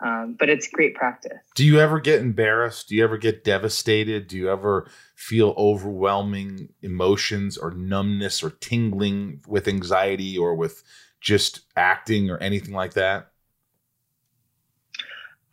um, 0.00 0.36
but 0.38 0.48
it's 0.48 0.66
great 0.68 0.94
practice 0.94 1.38
Do 1.54 1.64
you 1.64 1.78
ever 1.78 2.00
get 2.00 2.20
embarrassed? 2.20 2.88
Do 2.88 2.96
you 2.96 3.04
ever 3.04 3.18
get 3.18 3.44
devastated? 3.44 4.26
Do 4.26 4.36
you 4.36 4.50
ever 4.50 4.88
feel 5.14 5.54
overwhelming 5.56 6.70
emotions 6.80 7.56
or 7.56 7.70
numbness 7.72 8.42
or 8.42 8.50
tingling 8.50 9.42
with 9.46 9.68
anxiety 9.68 10.36
or 10.36 10.56
with 10.56 10.82
just 11.20 11.60
acting 11.76 12.30
or 12.30 12.38
anything 12.38 12.74
like 12.74 12.94
that? 12.94 13.31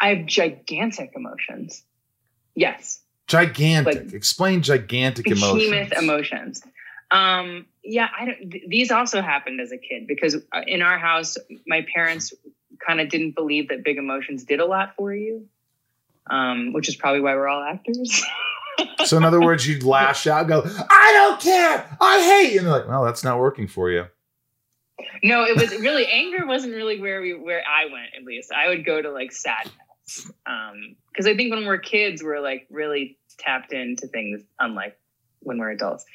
I 0.02 0.16
have 0.16 0.26
gigantic 0.26 1.12
emotions 1.16 1.84
yes 2.56 3.02
Gigantic. 3.30 4.06
Like, 4.06 4.14
Explain 4.14 4.64
gigantic 4.64 5.26
behemoth 5.26 5.62
emotions. 5.62 5.92
emotions. 5.98 6.62
Um, 7.12 7.68
yeah, 7.84 8.08
I 8.20 8.26
don't. 8.26 8.52
Th- 8.52 8.64
these 8.68 8.92
also 8.92 9.22
happened 9.22 9.62
as 9.62 9.72
a 9.72 9.78
kid 9.78 10.08
because 10.08 10.36
uh, 10.36 10.62
in 10.66 10.82
our 10.82 10.98
house, 10.98 11.38
my 11.68 11.86
parents 11.94 12.34
kind 12.86 13.00
of 13.00 13.10
didn't 13.10 13.36
believe 13.36 13.70
that 13.70 13.84
big 13.84 13.98
emotions 13.98 14.44
did 14.44 14.60
a 14.60 14.66
lot 14.66 14.96
for 14.96 15.14
you, 15.14 15.48
um, 16.30 16.74
which 16.74 16.90
is 16.90 16.96
probably 16.96 17.22
why 17.22 17.36
we're 17.36 17.48
all 17.48 17.64
actors. 17.64 18.24
So 19.04 19.18
in 19.18 19.26
other 19.26 19.42
words, 19.42 19.68
you'd 19.68 19.84
lash 19.84 20.26
out, 20.26 20.48
go, 20.48 20.64
"I 20.66 21.12
don't 21.14 21.42
care, 21.42 21.98
I 22.00 22.22
hate," 22.22 22.54
you. 22.54 22.60
and 22.60 22.68
they're 22.68 22.74
like, 22.74 22.88
"Well, 22.88 23.04
that's 23.04 23.26
not 23.26 23.38
working 23.38 23.68
for 23.68 23.92
you." 23.92 24.06
no, 25.22 25.44
it 25.44 25.58
was 25.58 25.72
really 25.82 26.06
anger 26.06 26.46
wasn't 26.46 26.74
really 26.74 27.02
where 27.02 27.22
we 27.22 27.34
where 27.34 27.62
I 27.62 27.92
went. 27.92 28.08
At 28.18 28.24
least 28.24 28.54
I 28.54 28.70
would 28.70 28.86
go 28.86 29.02
to 29.02 29.12
like 29.12 29.34
sadness 29.34 29.74
Um, 30.46 30.96
because 31.12 31.28
I 31.28 31.36
think 31.36 31.54
when 31.54 31.66
we're 31.66 31.78
kids, 31.78 32.24
we're 32.24 32.40
like 32.40 32.68
really 32.70 33.18
tapped 33.38 33.74
into 33.74 34.08
things, 34.08 34.42
unlike 34.60 34.98
when 35.42 35.58
we're 35.58 35.72
adults. 35.72 36.06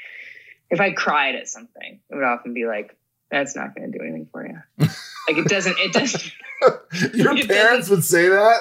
If 0.70 0.80
I 0.80 0.92
cried 0.92 1.34
at 1.34 1.48
something, 1.48 2.00
it 2.10 2.14
would 2.14 2.24
often 2.24 2.54
be 2.54 2.66
like, 2.66 2.96
"That's 3.30 3.54
not 3.54 3.74
going 3.74 3.90
to 3.90 3.98
do 3.98 4.02
anything 4.02 4.28
for 4.32 4.46
you." 4.46 4.58
like 4.78 5.38
it 5.38 5.48
doesn't. 5.48 5.78
It 5.78 5.92
doesn't. 5.92 6.32
Your 7.14 7.36
It 7.36 7.48
parents 7.48 7.88
would 7.88 8.04
say 8.04 8.28
that. 8.28 8.60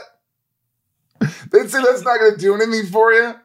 They'd 1.52 1.70
say 1.70 1.82
that's 1.82 2.04
not 2.04 2.20
going 2.20 2.34
to 2.34 2.38
do 2.38 2.56
anything 2.56 2.92
for 2.92 3.14
you. 3.14 3.36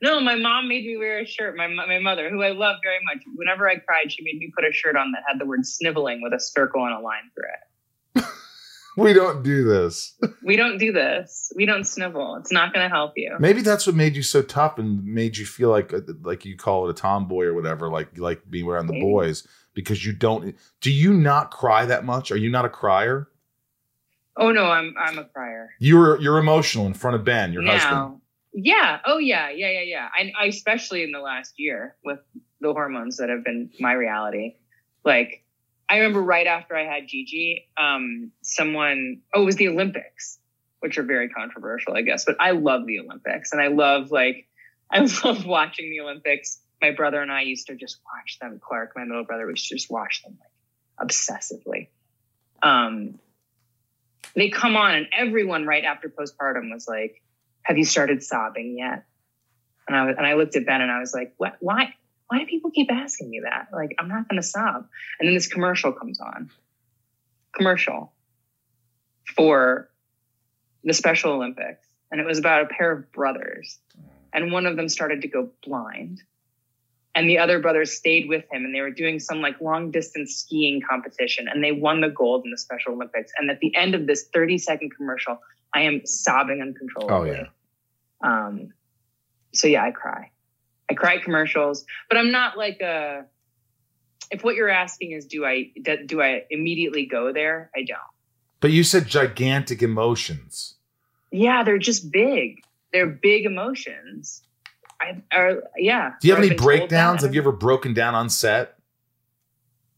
No, 0.00 0.20
my 0.20 0.36
mom 0.36 0.68
made 0.68 0.84
me 0.84 0.96
wear 0.96 1.20
a 1.20 1.26
shirt. 1.26 1.56
My 1.56 1.66
my 1.66 1.98
mother, 1.98 2.30
who 2.30 2.42
I 2.42 2.50
love 2.50 2.76
very 2.82 3.00
much, 3.04 3.24
whenever 3.34 3.68
I 3.68 3.76
cried, 3.76 4.12
she 4.12 4.22
made 4.22 4.38
me 4.38 4.52
put 4.54 4.64
a 4.64 4.72
shirt 4.72 4.96
on 4.96 5.12
that 5.12 5.22
had 5.26 5.40
the 5.40 5.46
word 5.46 5.66
sniveling 5.66 6.22
with 6.22 6.32
a 6.32 6.40
circle 6.40 6.84
and 6.84 6.94
a 6.94 7.00
line 7.00 7.30
through 7.34 7.48
it. 7.48 7.68
We 9.02 9.12
don't 9.12 9.42
do 9.42 9.64
this. 9.64 10.16
We 10.42 10.56
don't 10.56 10.78
do 10.78 10.92
this. 10.92 11.52
We 11.56 11.66
don't 11.66 11.84
snivel. 11.84 12.36
It's 12.36 12.52
not 12.52 12.72
going 12.72 12.88
to 12.88 12.94
help 12.94 13.12
you. 13.16 13.36
Maybe 13.38 13.60
that's 13.60 13.86
what 13.86 13.94
made 13.94 14.16
you 14.16 14.22
so 14.22 14.42
tough 14.42 14.78
and 14.78 15.04
made 15.04 15.36
you 15.36 15.46
feel 15.46 15.70
like 15.70 15.92
uh, 15.92 16.00
like 16.22 16.44
you 16.44 16.56
call 16.56 16.88
it 16.88 16.90
a 16.90 16.94
tomboy 16.94 17.44
or 17.44 17.54
whatever, 17.54 17.88
like 17.88 18.16
like 18.18 18.48
being 18.50 18.66
around 18.66 18.86
the 18.86 19.00
boys 19.00 19.46
because 19.74 20.04
you 20.04 20.12
don't. 20.12 20.56
Do 20.80 20.90
you 20.90 21.12
not 21.12 21.50
cry 21.50 21.86
that 21.86 22.04
much? 22.04 22.32
Are 22.32 22.36
you 22.36 22.50
not 22.50 22.64
a 22.64 22.68
crier? 22.68 23.28
Oh 24.36 24.52
no, 24.52 24.64
I'm 24.64 24.94
I'm 24.98 25.18
a 25.18 25.24
crier 25.24 25.70
You're 25.78 26.20
you're 26.20 26.38
emotional 26.38 26.86
in 26.86 26.94
front 26.94 27.16
of 27.16 27.24
Ben, 27.24 27.52
your 27.52 27.62
husband. 27.62 28.20
Yeah. 28.52 28.98
Oh 29.04 29.18
yeah. 29.18 29.50
Yeah. 29.50 29.70
Yeah. 29.70 29.82
Yeah. 29.82 30.08
I, 30.14 30.32
I 30.40 30.46
especially 30.46 31.02
in 31.02 31.12
the 31.12 31.20
last 31.20 31.54
year 31.58 31.96
with 32.04 32.20
the 32.60 32.72
hormones 32.72 33.16
that 33.18 33.28
have 33.28 33.44
been 33.44 33.70
my 33.80 33.92
reality. 33.92 34.56
Like 35.04 35.44
I 35.88 35.98
remember 35.98 36.22
right 36.22 36.46
after 36.46 36.76
I 36.76 36.84
had 36.84 37.08
Gigi, 37.08 37.68
um, 37.76 38.30
someone. 38.42 39.22
Oh, 39.34 39.42
it 39.42 39.46
was 39.46 39.56
the 39.56 39.68
Olympics, 39.68 40.38
which 40.80 40.98
are 40.98 41.02
very 41.02 41.28
controversial, 41.28 41.96
I 41.96 42.02
guess. 42.02 42.24
But 42.24 42.36
I 42.40 42.50
love 42.50 42.86
the 42.86 43.00
Olympics, 43.00 43.52
and 43.52 43.60
I 43.60 43.68
love 43.68 44.10
like 44.10 44.46
I 44.90 45.00
love 45.00 45.46
watching 45.46 45.90
the 45.90 46.00
Olympics. 46.00 46.60
My 46.80 46.92
brother 46.92 47.20
and 47.20 47.32
I 47.32 47.42
used 47.42 47.66
to 47.66 47.74
just 47.74 47.98
watch 48.04 48.38
them. 48.40 48.60
Clark, 48.62 48.92
my 48.94 49.04
middle 49.04 49.24
brother, 49.24 49.48
used 49.50 49.68
to 49.68 49.74
just 49.74 49.90
watch 49.90 50.22
them 50.22 50.38
like 50.38 51.08
obsessively. 51.08 51.88
Um, 52.62 53.18
they 54.34 54.50
come 54.50 54.76
on, 54.76 54.94
and 54.94 55.06
everyone 55.12 55.66
right 55.66 55.84
after 55.84 56.08
postpartum 56.08 56.70
was 56.72 56.86
like, 56.86 57.22
"Have 57.62 57.78
you 57.78 57.84
started 57.84 58.22
sobbing 58.22 58.76
yet?" 58.78 59.04
And 59.86 59.96
I 59.96 60.04
was, 60.04 60.16
and 60.18 60.26
I 60.26 60.34
looked 60.34 60.54
at 60.54 60.66
Ben 60.66 60.82
and 60.82 60.90
I 60.90 61.00
was 61.00 61.14
like, 61.14 61.32
"What? 61.38 61.56
Why? 61.60 61.94
Why 62.28 62.40
do 62.40 62.46
people 62.46 62.70
keep 62.70 62.92
asking 62.92 63.30
me 63.30 63.40
that? 63.44 63.68
Like, 63.72 63.94
I'm 63.98 64.08
not 64.08 64.28
going 64.28 64.40
to 64.40 64.46
stop. 64.46 64.88
And 65.18 65.28
then 65.28 65.34
this 65.34 65.48
commercial 65.48 65.92
comes 65.92 66.20
on, 66.20 66.50
commercial 67.56 68.12
for 69.34 69.88
the 70.84 70.94
Special 70.94 71.32
Olympics, 71.32 71.86
and 72.10 72.20
it 72.20 72.26
was 72.26 72.38
about 72.38 72.62
a 72.62 72.66
pair 72.66 72.92
of 72.92 73.10
brothers, 73.12 73.78
and 74.32 74.52
one 74.52 74.66
of 74.66 74.76
them 74.76 74.88
started 74.88 75.22
to 75.22 75.28
go 75.28 75.50
blind. 75.64 76.22
And 77.14 77.28
the 77.28 77.38
other 77.38 77.58
brothers 77.58 77.92
stayed 77.92 78.28
with 78.28 78.44
him, 78.52 78.64
and 78.64 78.74
they 78.74 78.80
were 78.80 78.90
doing 78.90 79.18
some 79.18 79.40
like 79.40 79.60
long 79.60 79.90
distance 79.90 80.36
skiing 80.36 80.80
competition, 80.88 81.48
and 81.48 81.64
they 81.64 81.72
won 81.72 82.00
the 82.00 82.10
gold 82.10 82.44
in 82.44 82.50
the 82.50 82.58
Special 82.58 82.92
Olympics. 82.92 83.32
And 83.36 83.50
at 83.50 83.58
the 83.60 83.74
end 83.74 83.94
of 83.94 84.06
this 84.06 84.28
30 84.32 84.58
second 84.58 84.94
commercial, 84.94 85.40
I 85.74 85.82
am 85.82 86.06
sobbing 86.06 86.60
uncontrollably. 86.60 87.30
Oh, 87.30 87.32
yeah. 87.32 87.46
Um, 88.22 88.72
so 89.52 89.66
yeah, 89.66 89.84
I 89.84 89.90
cry. 89.90 90.30
I 90.90 90.94
cry 90.94 91.18
commercials, 91.18 91.84
but 92.08 92.18
I'm 92.18 92.30
not 92.30 92.56
like 92.56 92.80
a. 92.80 93.24
If 94.30 94.44
what 94.44 94.56
you're 94.56 94.68
asking 94.68 95.12
is, 95.12 95.26
do 95.26 95.44
I 95.44 95.70
do, 95.80 96.04
do 96.04 96.22
I 96.22 96.44
immediately 96.50 97.06
go 97.06 97.32
there? 97.32 97.70
I 97.74 97.82
don't. 97.82 97.98
But 98.60 98.72
you 98.72 98.84
said 98.84 99.06
gigantic 99.06 99.82
emotions. 99.82 100.74
Yeah, 101.30 101.62
they're 101.62 101.78
just 101.78 102.10
big. 102.10 102.62
They're 102.92 103.06
big 103.06 103.44
emotions. 103.44 104.42
I 105.00 105.22
are 105.32 105.62
yeah. 105.76 106.12
Do 106.20 106.28
you 106.28 106.34
have 106.34 106.44
any 106.44 106.54
breakdowns? 106.54 107.22
Have 107.22 107.34
you 107.34 107.40
ever 107.40 107.52
broken 107.52 107.94
down 107.94 108.14
on 108.14 108.28
set? 108.28 108.78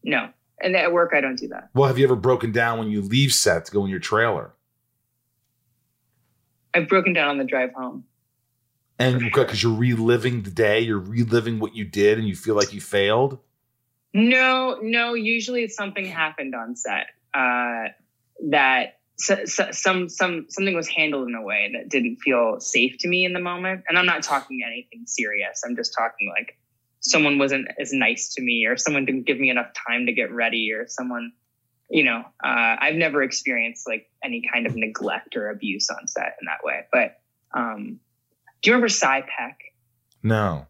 No, 0.03 0.29
and 0.61 0.75
at 0.75 0.91
work 0.91 1.11
I 1.15 1.21
don't 1.21 1.37
do 1.37 1.47
that. 1.49 1.69
Well, 1.73 1.87
have 1.87 1.97
you 1.97 2.05
ever 2.05 2.15
broken 2.15 2.51
down 2.51 2.79
when 2.79 2.89
you 2.89 3.01
leave 3.01 3.33
set 3.33 3.65
to 3.65 3.71
go 3.71 3.83
in 3.83 3.89
your 3.89 3.99
trailer? 3.99 4.53
I've 6.73 6.87
broken 6.87 7.13
down 7.13 7.29
on 7.29 7.37
the 7.37 7.43
drive 7.43 7.73
home. 7.73 8.05
And 9.01 9.19
because 9.19 9.63
you're 9.63 9.75
reliving 9.75 10.43
the 10.43 10.51
day, 10.51 10.81
you're 10.81 10.99
reliving 10.99 11.59
what 11.59 11.75
you 11.75 11.85
did, 11.85 12.17
and 12.17 12.27
you 12.27 12.35
feel 12.35 12.55
like 12.55 12.73
you 12.73 12.81
failed. 12.81 13.39
No, 14.13 14.77
no. 14.81 15.13
Usually, 15.13 15.67
something 15.67 16.05
happened 16.05 16.53
on 16.53 16.75
set 16.75 17.07
uh, 17.33 17.85
that 18.49 18.99
so, 19.17 19.45
so, 19.45 19.71
some 19.71 20.09
some 20.09 20.47
something 20.49 20.75
was 20.75 20.87
handled 20.87 21.27
in 21.27 21.35
a 21.35 21.41
way 21.41 21.71
that 21.73 21.89
didn't 21.89 22.17
feel 22.17 22.59
safe 22.59 22.97
to 22.99 23.07
me 23.07 23.25
in 23.25 23.33
the 23.33 23.39
moment. 23.39 23.83
And 23.87 23.97
I'm 23.97 24.05
not 24.05 24.23
talking 24.23 24.61
anything 24.65 25.03
serious. 25.05 25.61
I'm 25.65 25.75
just 25.75 25.93
talking 25.97 26.31
like 26.35 26.57
someone 26.99 27.39
wasn't 27.39 27.67
as 27.79 27.93
nice 27.93 28.35
to 28.35 28.41
me, 28.41 28.65
or 28.65 28.77
someone 28.77 29.05
didn't 29.05 29.25
give 29.25 29.39
me 29.39 29.49
enough 29.49 29.71
time 29.87 30.07
to 30.07 30.13
get 30.13 30.31
ready, 30.31 30.71
or 30.73 30.87
someone, 30.87 31.31
you 31.89 32.03
know, 32.03 32.19
uh, 32.43 32.75
I've 32.79 32.95
never 32.95 33.23
experienced 33.23 33.87
like 33.87 34.09
any 34.23 34.43
kind 34.51 34.67
of 34.67 34.75
neglect 34.75 35.35
or 35.35 35.49
abuse 35.49 35.89
on 35.89 36.07
set 36.07 36.35
in 36.41 36.45
that 36.45 36.63
way. 36.63 36.81
But 36.91 37.19
um, 37.53 37.99
do 38.61 38.69
you 38.69 38.73
remember 38.73 38.89
Cy 38.89 39.21
Peck? 39.21 39.57
No. 40.23 40.67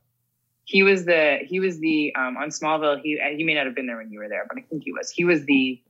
he 0.63 0.83
was 0.83 1.05
the 1.05 1.39
he 1.45 1.59
was 1.59 1.79
the 1.79 2.15
um, 2.15 2.37
on 2.37 2.49
Smallville. 2.49 3.01
He 3.01 3.19
he 3.35 3.43
may 3.43 3.53
not 3.53 3.65
have 3.65 3.75
been 3.75 3.87
there 3.87 3.97
when 3.97 4.11
you 4.11 4.19
were 4.19 4.29
there, 4.29 4.45
but 4.47 4.57
I 4.57 4.61
think 4.61 4.83
he 4.83 4.91
was. 4.93 5.11
He 5.11 5.25
was 5.25 5.43
the 5.45 5.81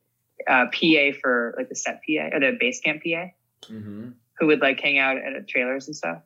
uh, 0.48 0.66
PA 0.68 1.18
for 1.22 1.54
like 1.58 1.70
the 1.70 1.76
set 1.76 2.02
PA 2.08 2.36
or 2.36 2.40
the 2.40 2.58
base 2.60 2.80
camp 2.82 3.04
PA 3.04 3.28
who 4.40 4.48
would 4.48 4.60
like 4.60 4.80
hang 4.80 4.98
out 4.98 5.18
at 5.18 5.48
trailers 5.48 5.88
and 5.88 5.96
stuff. 5.96 6.22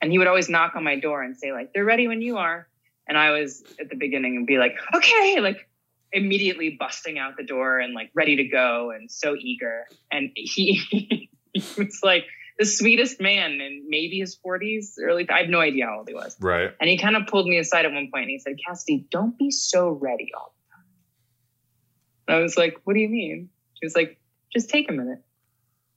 And 0.00 0.12
he 0.12 0.18
would 0.18 0.28
always 0.28 0.48
knock 0.48 0.76
on 0.76 0.84
my 0.84 0.98
door 0.98 1.22
and 1.22 1.36
say 1.36 1.52
like, 1.52 1.72
"They're 1.72 1.84
ready 1.84 2.06
when 2.06 2.22
you 2.22 2.38
are." 2.38 2.68
And 3.08 3.18
I 3.18 3.32
was 3.32 3.64
at 3.80 3.88
the 3.88 3.96
beginning 3.96 4.36
and 4.36 4.46
be 4.46 4.58
like, 4.58 4.76
"Okay," 4.94 5.40
like 5.40 5.68
immediately 6.12 6.76
busting 6.78 7.18
out 7.18 7.36
the 7.36 7.42
door 7.42 7.80
and 7.80 7.94
like 7.94 8.10
ready 8.14 8.36
to 8.36 8.44
go 8.44 8.92
and 8.92 9.10
so 9.10 9.34
eager. 9.36 9.86
And 10.12 10.30
he, 10.36 11.28
he 11.52 11.62
was 11.76 12.00
like 12.02 12.26
the 12.58 12.64
sweetest 12.64 13.20
man 13.20 13.52
in 13.60 13.86
maybe 13.88 14.18
his 14.18 14.36
40s, 14.44 14.94
early. 15.00 15.28
I 15.30 15.40
have 15.40 15.48
no 15.48 15.60
idea 15.60 15.86
how 15.86 15.98
old 15.98 16.08
he 16.08 16.14
was. 16.14 16.36
Right. 16.40 16.70
And 16.80 16.90
he 16.90 16.98
kind 16.98 17.16
of 17.16 17.26
pulled 17.28 17.46
me 17.46 17.58
aside 17.58 17.84
at 17.84 17.92
one 17.92 18.10
point 18.12 18.24
and 18.24 18.30
he 18.30 18.38
said, 18.40 18.56
Cassidy, 18.66 19.06
don't 19.10 19.38
be 19.38 19.50
so 19.50 19.90
ready 19.90 20.30
all 20.36 20.52
the 22.26 22.32
time. 22.32 22.38
I 22.38 22.42
was 22.42 22.56
like, 22.56 22.80
what 22.84 22.94
do 22.94 23.00
you 23.00 23.08
mean? 23.08 23.48
He 23.74 23.86
was 23.86 23.94
like, 23.94 24.18
just 24.52 24.70
take 24.70 24.90
a 24.90 24.92
minute. 24.92 25.22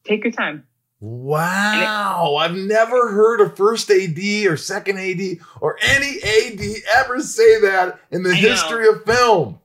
Take 0.03 0.23
your 0.23 0.33
time. 0.33 0.67
Wow. 0.99 2.35
I've 2.35 2.55
never 2.55 3.11
heard 3.11 3.41
a 3.41 3.49
first 3.49 3.89
AD 3.89 4.19
or 4.45 4.55
second 4.55 4.99
AD 4.99 5.39
or 5.61 5.77
any 5.81 6.19
AD 6.21 6.61
ever 6.95 7.21
say 7.21 7.59
that 7.61 7.99
in 8.11 8.21
the 8.21 8.29
I 8.29 8.33
know. 8.39 8.49
history 8.49 8.87
of 8.87 9.03
film. 9.03 9.59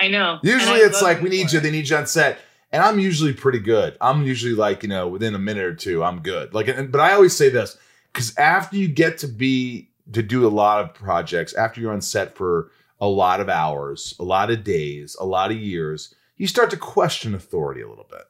I 0.00 0.08
know. 0.08 0.38
Usually 0.42 0.80
I 0.80 0.86
it's 0.86 1.02
like, 1.02 1.20
we 1.20 1.28
need 1.28 1.52
you, 1.52 1.60
they 1.60 1.70
need 1.70 1.88
you 1.88 1.96
on 1.96 2.06
set. 2.06 2.38
And 2.72 2.82
I'm 2.82 2.98
usually 2.98 3.32
pretty 3.32 3.60
good. 3.60 3.96
I'm 4.00 4.24
usually 4.24 4.54
like, 4.54 4.82
you 4.82 4.88
know, 4.88 5.08
within 5.08 5.34
a 5.34 5.38
minute 5.38 5.64
or 5.64 5.74
two, 5.74 6.02
I'm 6.02 6.20
good. 6.20 6.52
Like, 6.52 6.66
but 6.90 7.00
I 7.00 7.12
always 7.12 7.36
say 7.36 7.48
this 7.48 7.78
because 8.12 8.36
after 8.36 8.76
you 8.76 8.88
get 8.88 9.18
to 9.18 9.28
be 9.28 9.90
to 10.12 10.22
do 10.22 10.46
a 10.46 10.48
lot 10.48 10.82
of 10.82 10.94
projects, 10.94 11.54
after 11.54 11.80
you're 11.80 11.92
on 11.92 12.00
set 12.00 12.36
for 12.36 12.70
a 13.00 13.06
lot 13.06 13.40
of 13.40 13.48
hours, 13.48 14.14
a 14.18 14.24
lot 14.24 14.50
of 14.50 14.64
days, 14.64 15.16
a 15.20 15.24
lot 15.24 15.50
of 15.50 15.58
years, 15.58 16.14
you 16.36 16.46
start 16.46 16.70
to 16.70 16.76
question 16.76 17.34
authority 17.34 17.82
a 17.82 17.88
little 17.88 18.06
bit. 18.10 18.22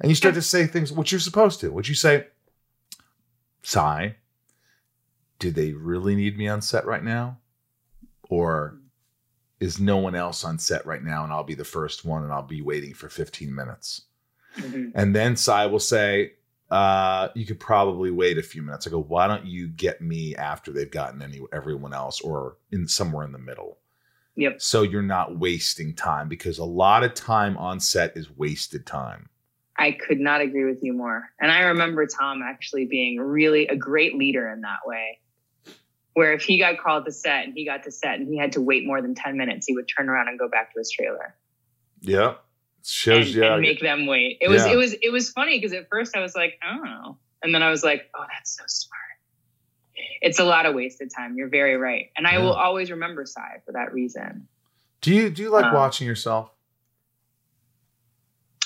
And 0.00 0.10
you 0.10 0.14
start 0.14 0.34
to 0.34 0.42
say 0.42 0.66
things 0.66 0.92
what 0.92 1.12
you're 1.12 1.20
supposed 1.20 1.60
to. 1.60 1.70
What 1.70 1.88
you 1.88 1.94
say, 1.94 2.26
sigh, 3.62 4.16
do 5.38 5.50
they 5.50 5.72
really 5.72 6.16
need 6.16 6.38
me 6.38 6.48
on 6.48 6.62
set 6.62 6.86
right 6.86 7.04
now? 7.04 7.38
Or 8.28 8.78
is 9.62 9.78
no 9.78 9.96
one 9.96 10.16
else 10.16 10.44
on 10.44 10.58
set 10.58 10.84
right 10.84 11.04
now 11.04 11.22
and 11.22 11.32
I'll 11.32 11.44
be 11.44 11.54
the 11.54 11.64
first 11.64 12.04
one 12.04 12.24
and 12.24 12.32
I'll 12.32 12.42
be 12.42 12.62
waiting 12.62 12.94
for 12.94 13.08
15 13.08 13.54
minutes? 13.54 14.02
Mhm. 14.56 14.90
And 14.94 15.14
then 15.14 15.36
Sai 15.36 15.66
will 15.66 15.78
say, 15.78 16.32
uh, 16.70 17.28
you 17.34 17.46
could 17.46 17.60
probably 17.60 18.10
wait 18.10 18.38
a 18.38 18.42
few 18.42 18.60
minutes. 18.60 18.86
I 18.86 18.90
go, 18.90 19.02
why 19.02 19.28
don't 19.28 19.46
you 19.46 19.68
get 19.68 20.00
me 20.00 20.34
after 20.34 20.72
they've 20.72 20.90
gotten 20.90 21.22
any 21.22 21.40
everyone 21.52 21.94
else 21.94 22.20
or 22.20 22.56
in 22.72 22.88
somewhere 22.88 23.24
in 23.24 23.30
the 23.30 23.38
middle? 23.38 23.78
Yep. 24.34 24.60
So 24.60 24.82
you're 24.82 25.02
not 25.02 25.38
wasting 25.38 25.94
time 25.94 26.28
because 26.28 26.58
a 26.58 26.64
lot 26.64 27.04
of 27.04 27.14
time 27.14 27.56
on 27.56 27.78
set 27.78 28.16
is 28.16 28.36
wasted 28.36 28.84
time. 28.84 29.28
I 29.76 29.92
could 29.92 30.18
not 30.18 30.40
agree 30.40 30.64
with 30.64 30.82
you 30.82 30.92
more. 30.92 31.30
And 31.40 31.52
I 31.52 31.60
remember 31.60 32.06
Tom 32.06 32.42
actually 32.42 32.86
being 32.86 33.20
really 33.20 33.68
a 33.68 33.76
great 33.76 34.16
leader 34.16 34.50
in 34.50 34.62
that 34.62 34.80
way. 34.86 35.20
Where 36.14 36.32
if 36.34 36.42
he 36.42 36.58
got 36.58 36.78
called 36.78 37.06
to 37.06 37.12
set 37.12 37.44
and 37.44 37.54
he 37.54 37.64
got 37.64 37.84
to 37.84 37.90
set 37.90 38.18
and 38.18 38.28
he 38.28 38.36
had 38.38 38.52
to 38.52 38.60
wait 38.60 38.84
more 38.86 39.00
than 39.00 39.14
10 39.14 39.36
minutes, 39.36 39.66
he 39.66 39.74
would 39.74 39.88
turn 39.88 40.08
around 40.10 40.28
and 40.28 40.38
go 40.38 40.48
back 40.48 40.72
to 40.74 40.78
his 40.78 40.90
trailer 40.90 41.34
Yeah. 42.00 42.34
Shows 42.84 43.26
and, 43.28 43.34
you. 43.36 43.44
and 43.44 43.60
make 43.62 43.80
them 43.80 44.06
wait. 44.06 44.38
It 44.40 44.48
was 44.48 44.66
Yeah. 44.66 44.72
it 44.72 44.76
was 44.76 44.92
it 45.00 45.10
was 45.12 45.30
funny 45.30 45.58
because 45.58 45.72
at 45.72 45.88
first 45.88 46.14
I 46.16 46.20
was 46.20 46.34
like, 46.34 46.58
oh. 46.64 47.16
And 47.42 47.54
then 47.54 47.62
I 47.62 47.70
was 47.70 47.82
like, 47.82 48.10
oh, 48.14 48.24
that's 48.32 48.56
so 48.56 48.64
smart. 48.66 48.98
It's 50.20 50.38
a 50.38 50.44
lot 50.44 50.66
of 50.66 50.74
wasted 50.74 51.10
time. 51.16 51.36
You're 51.36 51.48
very 51.48 51.76
right. 51.76 52.10
And 52.16 52.26
I 52.26 52.32
Yeah. 52.32 52.38
will 52.40 52.52
always 52.52 52.90
remember 52.90 53.24
Sai 53.24 53.60
for 53.64 53.72
that 53.72 53.92
reason. 53.92 54.48
do 55.00 55.14
you 55.14 55.30
do 55.30 55.42
you 55.42 55.50
like 55.50 55.64
Um, 55.66 55.74
watching 55.74 56.06
yourself? 56.06 56.50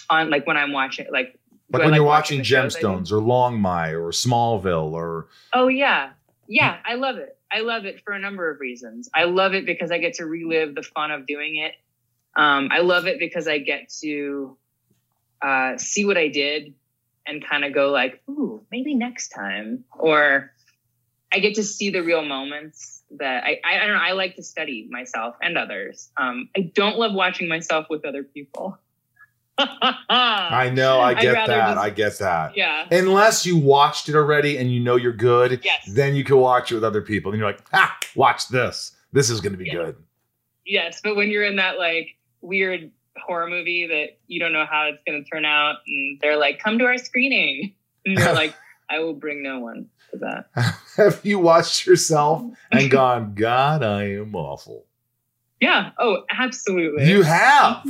On 0.09 0.31
like 0.31 0.47
when 0.47 0.57
I'm 0.57 0.73
watching 0.73 1.07
like 1.11 1.39
Like 1.73 1.83
when 1.85 1.95
you're 1.95 2.03
like 2.05 2.09
watching 2.09 2.39
the 2.39 2.45
shows? 2.45 2.77
Gemstones 2.77 3.11
or 3.13 3.21
Longmire 3.21 4.01
or 4.01 4.11
Smallville 4.11 4.93
or 4.93 5.29
Oh 5.53 5.69
yeah. 5.69 6.11
Yeah, 6.49 6.79
I 6.85 6.95
love 6.95 7.17
it. 7.17 7.36
I 7.51 7.61
love 7.61 7.85
it 7.85 8.03
for 8.05 8.13
a 8.13 8.19
number 8.19 8.51
of 8.51 8.61
reasons. 8.61 9.09
I 9.15 9.25
love 9.25 9.55
it 9.55 9.67
because 9.67 9.91
I 9.91 9.99
get 9.99 10.15
to 10.15 10.27
relive 10.27 10.75
the 10.75 10.83
fun 10.83 11.11
of 11.11 11.27
doing 11.27 11.57
it. 11.57 11.75
Um, 12.37 12.69
I 12.71 12.81
love 12.81 13.07
it 13.07 13.19
because 13.19 13.49
I 13.49 13.59
get 13.59 13.89
to 14.01 14.57
uh, 15.41 15.79
see 15.79 16.05
what 16.05 16.17
I 16.17 16.29
did 16.29 16.75
and 17.27 17.45
kind 17.45 17.65
of 17.65 17.73
go 17.73 17.91
like, 17.91 18.23
ooh, 18.29 18.65
maybe 18.71 18.95
next 18.95 19.29
time. 19.29 19.85
Or 19.99 20.53
I 21.33 21.39
get 21.39 21.55
to 21.55 21.65
see 21.65 21.91
the 21.91 22.03
real 22.03 22.25
moments 22.25 23.03
that 23.19 23.45
I, 23.45 23.61
I, 23.65 23.77
I 23.79 23.87
don't 23.87 23.97
know. 23.97 24.03
I 24.03 24.13
like 24.13 24.37
to 24.37 24.43
study 24.43 24.87
myself 24.91 25.37
and 25.41 25.57
others. 25.57 26.11
Um, 26.17 26.49
I 26.57 26.71
don't 26.75 26.99
love 26.99 27.15
watching 27.15 27.49
myself 27.49 27.87
with 27.89 28.05
other 28.05 28.23
people. 28.23 28.79
I 29.59 30.71
know, 30.75 31.01
I 31.01 31.15
get 31.15 31.35
that. 31.35 31.47
just- 31.47 31.79
I 31.79 31.91
get 31.91 32.19
that. 32.19 32.57
yeah. 32.57 32.87
Unless 32.91 33.47
you 33.47 33.57
watched 33.57 34.09
it 34.09 34.15
already 34.15 34.59
and 34.59 34.71
you 34.73 34.81
know 34.81 34.97
you're 34.97 35.13
good, 35.13 35.61
Yes. 35.65 35.85
then 35.95 36.15
you 36.15 36.25
can 36.25 36.37
watch 36.37 36.71
it 36.71 36.75
with 36.75 36.85
other 36.85 37.03
people. 37.03 37.33
And 37.33 37.39
you're 37.39 37.49
like, 37.49 37.61
ah, 37.73 37.97
watch 38.15 38.49
this. 38.49 38.93
This 39.13 39.31
is 39.31 39.41
gonna 39.41 39.57
be 39.57 39.67
Yeah. 39.67 39.75
good. 39.75 39.97
Yes, 40.65 41.01
but 41.03 41.17
when 41.17 41.31
you're 41.31 41.45
in 41.45 41.57
that 41.57 41.79
like 41.79 42.17
weird 42.41 42.91
horror 43.25 43.49
movie 43.49 43.87
that 43.87 44.19
you 44.27 44.39
don't 44.41 44.53
know 44.53 44.67
how 44.69 44.89
it's 44.89 44.99
going 45.07 45.23
to 45.25 45.31
turn 45.31 45.45
out, 45.45 45.77
and 45.87 46.19
they're 46.21 46.37
like, 46.37 46.59
"Come 46.59 46.79
to 46.81 46.85
our 46.85 46.99
screening," 46.99 47.73
and 48.05 48.19
you're 48.19 48.33
like, 48.35 48.55
"I 48.91 48.99
will 48.99 49.15
bring 49.15 49.43
no 49.43 49.61
one 49.61 49.87
to 50.11 50.19
that." 50.19 50.47
Have 50.97 51.21
you 51.25 51.39
watched 51.39 51.87
yourself 51.87 52.43
and 52.73 52.91
gone, 52.91 53.35
God, 53.35 53.83
I 53.85 54.11
am 54.17 54.35
awful? 54.35 54.85
Yeah. 55.61 55.93
Oh, 55.99 56.25
absolutely. 56.31 57.09
You 57.09 57.23
have. 57.23 57.87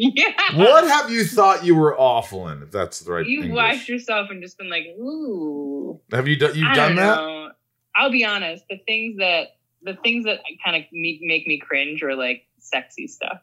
Yeah. 0.00 0.32
What 0.54 0.84
have 0.86 1.10
you 1.10 1.24
thought 1.24 1.64
you 1.64 1.74
were 1.74 1.98
awful 1.98 2.48
in? 2.48 2.62
If 2.62 2.70
that's 2.70 3.00
the 3.00 3.10
right 3.12 3.24
thing. 3.24 3.32
You've 3.32 3.44
English. 3.46 3.56
watched 3.56 3.88
yourself 3.88 4.30
and 4.30 4.40
just 4.42 4.56
been 4.56 4.70
like, 4.70 4.84
"Ooh." 4.98 6.00
Have 6.12 6.28
you 6.28 6.36
done? 6.36 6.54
You've 6.54 6.68
I 6.68 6.74
done 6.74 6.94
that? 6.96 7.16
know. 7.16 7.50
I'll 7.96 8.12
be 8.12 8.24
honest. 8.24 8.62
The 8.70 8.78
things 8.86 9.16
that 9.18 9.56
the 9.82 9.94
things 10.04 10.24
that 10.24 10.40
kind 10.64 10.76
of 10.76 10.82
make, 10.92 11.20
make 11.22 11.46
me 11.48 11.58
cringe 11.58 12.02
are 12.04 12.14
like 12.14 12.46
sexy 12.58 13.08
stuff. 13.08 13.40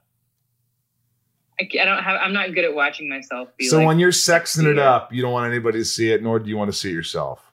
I, 1.60 1.68
I 1.82 1.86
don't 1.86 2.03
have. 2.03 2.20
I'm 2.22 2.34
not 2.34 2.53
good 2.53 2.64
at 2.66 2.74
watching 2.74 3.10
myself 3.10 3.49
be 3.58 3.66
So 3.68 3.78
like. 3.80 3.88
when 3.88 3.99
you're 3.99 4.12
sexing 4.12 4.66
it 4.66 4.80
up, 4.80 5.14
you 5.14 5.22
don't 5.22 5.32
want 5.34 5.49
anybody 5.51 5.80
to 5.80 5.86
see 5.86 6.12
it, 6.12 6.24
nor 6.24 6.39
do 6.39 6.49
you 6.49 6.58
want 6.58 6.72
to 6.72 6.78
see 6.78 6.89
it 6.89 6.93
yourself. 6.93 7.51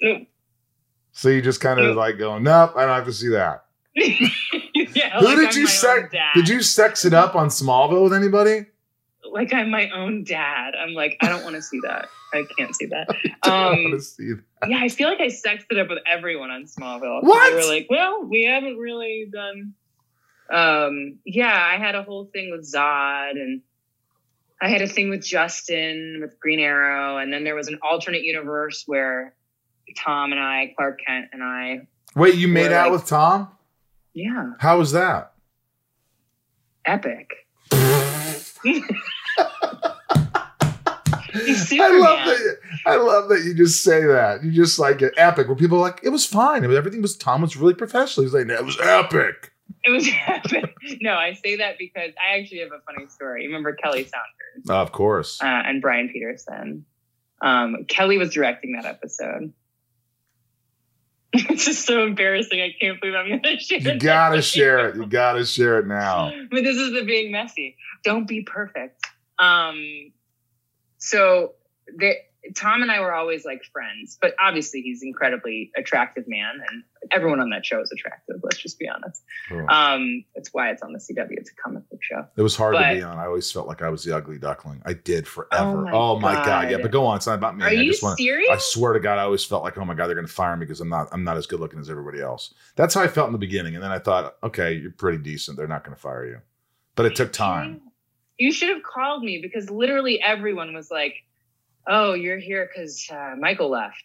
Nope. 0.00 0.22
So 1.12 1.28
you 1.30 1.40
just 1.42 1.60
kind 1.60 1.78
of 1.80 1.86
Nope. 1.86 1.96
like 1.96 2.18
going, 2.18 2.42
nope, 2.42 2.72
I 2.76 2.84
don't 2.86 2.94
have 2.94 3.06
to 3.06 3.12
see 3.12 3.28
that. 3.28 3.64
Who 5.12 5.24
like 5.24 5.36
did 5.36 5.48
I'm 5.50 5.56
you 5.58 5.66
sex? 5.66 6.14
Did 6.34 6.48
you 6.48 6.62
sex 6.62 7.04
it 7.04 7.14
up 7.14 7.34
on 7.34 7.48
Smallville 7.48 8.04
with 8.04 8.12
anybody? 8.14 8.66
Like 9.30 9.52
I'm 9.52 9.70
my 9.70 9.90
own 9.90 10.24
dad. 10.24 10.74
I'm 10.78 10.94
like 10.94 11.16
I 11.20 11.28
don't 11.28 11.42
want 11.42 11.56
to 11.56 11.62
see 11.62 11.80
that. 11.84 12.08
I 12.32 12.44
can't 12.58 12.74
see 12.74 12.86
that. 12.86 13.08
I 13.42 13.48
Um, 13.72 13.82
want 13.84 13.94
to 13.94 14.00
see 14.00 14.32
that. 14.32 14.68
yeah, 14.70 14.78
I 14.80 14.88
feel 14.88 15.08
like 15.08 15.20
I 15.20 15.28
sexed 15.28 15.66
it 15.70 15.78
up 15.78 15.88
with 15.88 15.98
everyone 16.10 16.50
on 16.50 16.64
Smallville. 16.64 17.22
What? 17.22 17.50
They 17.50 17.56
were 17.56 17.72
like, 17.74 17.86
well, 17.90 18.24
we 18.24 18.44
haven't 18.44 18.76
really 18.78 19.28
done. 19.32 19.74
Um, 20.50 21.18
yeah, 21.24 21.52
I 21.60 21.76
had 21.78 21.94
a 21.94 22.02
whole 22.02 22.26
thing 22.26 22.50
with 22.52 22.70
Zod, 22.72 23.32
and 23.32 23.62
I 24.62 24.68
had 24.68 24.80
a 24.80 24.86
thing 24.86 25.10
with 25.10 25.24
Justin 25.24 26.18
with 26.20 26.38
Green 26.38 26.60
Arrow, 26.60 27.18
and 27.18 27.32
then 27.32 27.42
there 27.44 27.54
was 27.56 27.68
an 27.68 27.78
alternate 27.82 28.22
universe 28.22 28.84
where 28.86 29.34
Tom 29.96 30.30
and 30.32 30.40
I, 30.40 30.72
Clark 30.76 31.00
Kent 31.06 31.26
and 31.32 31.42
I, 31.42 31.86
Wait, 32.14 32.36
you 32.36 32.48
made 32.48 32.72
out 32.72 32.90
like- 32.90 33.00
with 33.00 33.06
Tom? 33.08 33.48
Yeah, 34.16 34.52
How 34.60 34.78
was 34.78 34.92
that? 34.92 35.32
epic. 36.86 37.30
I 41.38 41.98
love 41.98 42.24
that. 42.26 42.56
I 42.86 42.96
love 42.96 43.28
that 43.28 43.42
you 43.44 43.54
just 43.54 43.82
say 43.82 44.04
that. 44.06 44.42
You 44.42 44.52
just 44.52 44.78
like 44.78 45.02
it 45.02 45.12
epic. 45.16 45.48
Where 45.48 45.56
people 45.56 45.78
are 45.78 45.82
like, 45.82 46.00
it 46.02 46.08
was 46.08 46.24
fine. 46.24 46.64
It 46.64 46.68
was, 46.68 46.76
everything 46.78 47.02
was. 47.02 47.16
Tom 47.16 47.42
was 47.42 47.56
really 47.56 47.74
professional. 47.74 48.24
He's 48.24 48.32
like, 48.32 48.48
it 48.48 48.64
was 48.64 48.78
epic. 48.80 49.52
It 49.84 49.90
was 49.90 50.08
epic. 50.26 50.74
No, 51.00 51.12
I 51.14 51.34
say 51.34 51.56
that 51.56 51.76
because 51.78 52.12
I 52.18 52.38
actually 52.38 52.60
have 52.60 52.72
a 52.72 52.80
funny 52.90 53.06
story. 53.08 53.42
You 53.42 53.48
remember 53.48 53.74
Kelly 53.74 54.04
Souders 54.04 54.70
of 54.70 54.92
course. 54.92 55.42
uh, 55.42 55.46
and 55.46 55.82
Brian 55.82 56.08
Peterson? 56.08 56.86
Um, 57.42 57.84
Kelly 57.88 58.16
was 58.16 58.32
directing 58.32 58.72
that 58.72 58.86
episode. 58.86 59.52
it's 61.50 61.64
just 61.64 61.86
so 61.86 62.04
embarrassing. 62.04 62.60
I 62.60 62.74
can't 62.80 63.00
believe 63.00 63.14
I'm 63.14 63.28
going 63.28 63.42
to 63.42 63.58
share. 63.58 63.78
It. 63.78 63.84
You 63.84 63.98
gotta 63.98 64.42
share 64.56 64.88
it. 64.88 64.96
You 64.96 65.06
gotta 65.06 65.44
share 65.44 65.78
it 65.80 65.86
now. 65.86 66.32
But 66.50 66.64
this 66.64 66.76
is 66.76 66.92
the 66.92 67.04
being 67.04 67.32
messy. 67.32 67.76
Don't 68.04 68.26
be 68.26 68.42
perfect. 68.42 69.04
Um, 69.38 70.12
so 70.98 71.52
the, 71.98 72.14
Tom 72.54 72.82
and 72.82 72.90
I 72.90 73.00
were 73.00 73.12
always 73.12 73.44
like 73.44 73.62
friends, 73.72 74.18
but 74.20 74.34
obviously 74.40 74.80
he's 74.82 75.02
an 75.02 75.08
incredibly 75.08 75.70
attractive 75.76 76.24
man, 76.28 76.60
and 76.70 76.82
everyone 77.10 77.40
on 77.40 77.50
that 77.50 77.64
show 77.66 77.80
is 77.80 77.90
attractive. 77.92 78.36
Let's 78.42 78.58
just 78.58 78.78
be 78.78 78.88
honest. 78.88 79.22
Oh. 79.50 79.66
Um, 79.68 80.24
that's 80.34 80.50
why 80.52 80.70
it's 80.70 80.82
on 80.82 80.92
the 80.92 80.98
CW. 80.98 81.32
It's 81.32 81.50
a 81.50 81.54
comic 81.54 81.88
book 81.90 82.00
show. 82.02 82.26
It 82.36 82.42
was 82.42 82.54
hard 82.56 82.74
but- 82.74 82.88
to 82.90 82.94
be 82.96 83.02
on. 83.02 83.18
I 83.18 83.26
always 83.26 83.50
felt 83.50 83.66
like 83.66 83.82
I 83.82 83.88
was 83.88 84.04
the 84.04 84.14
ugly 84.16 84.38
duckling. 84.38 84.82
I 84.84 84.92
did 84.92 85.26
forever. 85.26 85.82
my 85.82 85.90
Oh 85.92 86.18
my, 86.18 86.34
god. 86.34 86.70
Yeah, 86.70 86.78
but 86.82 86.90
go 86.90 87.06
on. 87.06 87.16
It's 87.16 87.26
not 87.26 87.34
about 87.34 87.56
me. 87.56 87.64
Are 87.64 87.68
I 87.68 87.72
you 87.72 87.90
just 87.90 88.02
want. 88.02 88.18
serious? 88.18 88.50
I 88.50 88.58
swear 88.58 88.92
to 88.92 89.00
God, 89.00 89.18
I 89.18 89.22
always 89.22 89.44
felt 89.44 89.62
like, 89.62 89.76
oh 89.78 89.84
my 89.84 89.94
god, 89.94 90.08
they're 90.08 90.14
gonna 90.16 90.28
fire 90.28 90.56
me 90.56 90.66
because 90.66 90.80
I'm 90.80 90.88
not. 90.88 91.08
I'm 91.12 91.24
not 91.24 91.36
as 91.36 91.46
good 91.46 91.60
looking 91.60 91.78
as 91.80 91.90
everybody 91.90 92.20
else. 92.20 92.52
That's 92.76 92.94
how 92.94 93.02
I 93.02 93.08
felt 93.08 93.26
in 93.28 93.32
the 93.32 93.38
beginning, 93.38 93.74
and 93.74 93.82
then 93.82 93.90
I 93.92 93.98
thought, 93.98 94.36
okay, 94.42 94.74
you're 94.74 94.90
pretty 94.92 95.18
decent. 95.18 95.56
They're 95.56 95.66
not 95.68 95.84
gonna 95.84 95.96
fire 95.96 96.26
you. 96.26 96.40
But 96.94 97.06
it 97.06 97.14
took 97.16 97.32
time. 97.32 97.80
You 98.38 98.52
should 98.52 98.68
have 98.68 98.82
called 98.82 99.22
me 99.22 99.38
because 99.40 99.70
literally 99.70 100.20
everyone 100.22 100.74
was 100.74 100.90
like, 100.90 101.14
"Oh, 101.86 102.14
you're 102.14 102.38
here 102.38 102.68
because 102.72 103.06
uh, 103.12 103.34
Michael 103.38 103.70
left. 103.70 104.04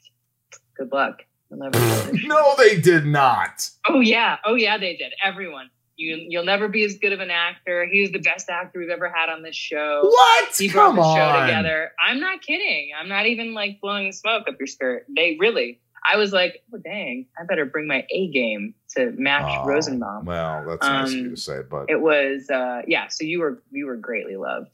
Good 0.78 0.92
luck." 0.92 1.24
Never. 1.54 1.78
No, 2.24 2.56
they 2.58 2.80
did 2.80 3.06
not. 3.06 3.70
oh 3.90 4.00
yeah, 4.00 4.38
oh 4.46 4.56
yeah, 4.56 4.78
they 4.78 4.96
did. 4.96 5.14
Everyone. 5.24 5.70
You 5.98 6.16
you'll 6.30 6.46
never 6.46 6.68
be 6.70 6.84
as 6.86 6.98
good 6.98 7.12
of 7.12 7.20
an 7.20 7.30
actor. 7.30 7.86
He's 7.86 8.12
the 8.12 8.20
best 8.20 8.50
actor 8.50 8.80
we've 8.80 8.90
ever 8.90 9.10
had 9.14 9.30
on 9.30 9.44
this 9.44 9.56
show. 9.56 10.00
What? 10.04 10.56
He 10.58 10.70
brought 10.70 10.88
Come 10.88 10.96
the 10.96 11.04
show 11.16 11.22
on. 11.22 11.46
together. 11.48 11.92
I'm 12.00 12.20
not 12.22 12.42
kidding. 12.42 12.92
I'm 12.98 13.10
not 13.10 13.26
even 13.28 13.54
like 13.54 13.80
blowing 13.82 14.12
smoke 14.14 14.48
up 14.48 14.56
your 14.60 14.68
skirt. 14.68 15.06
They 15.14 15.36
really. 15.40 15.80
I 16.04 16.18
was 16.18 16.32
like, 16.34 16.64
oh 16.74 16.78
dang, 16.78 17.28
I 17.40 17.44
better 17.44 17.66
bring 17.66 17.86
my 17.86 18.08
A 18.10 18.30
game 18.32 18.74
to 18.96 19.12
match 19.18 19.46
Oh, 19.62 19.66
Rosenbaum. 19.68 20.26
Well, 20.26 20.66
that's 20.68 20.82
nice 20.82 21.10
of 21.10 21.14
you 21.16 21.24
Um, 21.26 21.30
to 21.36 21.38
say, 21.40 21.60
but 21.70 21.86
it 21.90 22.00
was 22.02 22.50
uh 22.50 22.82
yeah 22.88 23.08
so 23.10 23.24
you 23.26 23.40
were 23.42 23.62
you 23.72 23.86
were 23.86 23.98
greatly 23.98 24.38
loved 24.38 24.72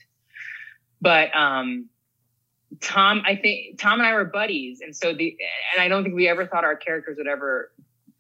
but 1.02 1.36
um 1.36 1.90
tom 2.82 3.22
i 3.26 3.36
think 3.36 3.80
tom 3.80 4.00
and 4.00 4.08
i 4.08 4.14
were 4.14 4.26
buddies 4.26 4.82
and 4.82 4.96
so 4.96 5.14
the 5.14 5.38
and 5.74 5.82
i 5.82 5.88
don't 5.88 6.04
think 6.04 6.16
we 6.16 6.28
ever 6.28 6.46
thought 6.46 6.64
our 6.64 6.76
characters 6.76 7.18
would 7.18 7.28
ever 7.28 7.72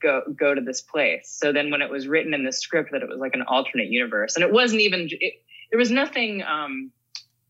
go 0.02 0.22
go 0.36 0.54
to 0.54 0.62
this 0.62 0.82
place 0.82 1.36
so 1.40 1.52
then 1.52 1.70
when 1.72 1.82
it 1.82 1.90
was 1.90 2.08
written 2.08 2.34
in 2.34 2.44
the 2.44 2.54
script 2.54 2.92
that 2.92 3.02
it 3.02 3.10
was 3.10 3.20
like 3.20 3.34
an 3.34 3.44
alternate 3.44 3.90
universe 3.90 4.36
and 4.36 4.44
it 4.44 4.52
wasn't 4.52 4.80
even 4.80 5.08
it, 5.12 5.34
there 5.72 5.80
was 5.80 5.92
nothing 5.92 6.44
um 6.44 6.92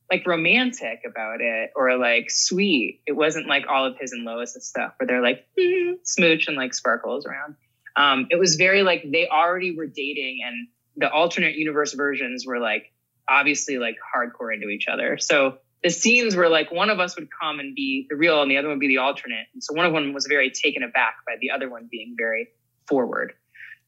like 0.10 0.26
romantic 0.26 1.02
about 1.06 1.42
it 1.42 1.72
or 1.76 1.98
like 1.98 2.32
sweet. 2.32 3.02
It 3.06 3.14
wasn't 3.14 3.48
like 3.48 3.66
all 3.68 3.86
of 3.86 3.98
his 4.00 4.14
and 4.14 4.24
Lois's 4.24 4.66
stuff 4.66 4.94
where 4.98 5.08
they're 5.08 5.22
like 5.22 5.46
mm, 5.60 5.96
smooch 6.04 6.48
and 6.48 6.56
like 6.56 6.74
sparkles 6.74 7.26
around. 7.26 7.56
Um, 7.96 8.28
it 8.30 8.38
was 8.38 8.56
very 8.56 8.84
like 8.84 9.04
they 9.12 9.28
already 9.28 9.76
were 9.76 9.88
dating 9.88 10.40
and 10.46 10.68
the 10.96 11.12
alternate 11.12 11.56
universe 11.56 11.94
versions 11.94 12.46
were 12.46 12.60
like 12.60 12.94
obviously 13.30 13.78
like 13.78 13.96
hardcore 14.16 14.54
into 14.54 14.70
each 14.70 14.88
other. 14.88 15.18
So 15.18 15.58
the 15.84 15.90
scenes 15.90 16.36
where 16.36 16.50
like 16.50 16.72
one 16.72 16.90
of 16.90 17.00
us 17.00 17.16
would 17.16 17.30
come 17.32 17.60
and 17.60 17.76
be 17.76 18.08
the 18.10 18.16
real 18.16 18.42
and 18.42 18.50
the 18.50 18.58
other 18.58 18.68
one 18.68 18.78
would 18.78 18.82
be 18.82 18.88
the 18.88 18.98
alternate. 18.98 19.48
And 19.54 19.64
so 19.64 19.74
one 19.74 19.86
of 19.86 19.94
them 19.94 20.14
was 20.14 20.26
very 20.28 20.50
taken 20.50 20.84
aback 20.84 21.18
by 21.26 21.36
the 21.40 21.52
other 21.52 21.70
one 21.70 21.88
being 21.90 22.16
very 22.18 22.50
forward. 22.88 23.34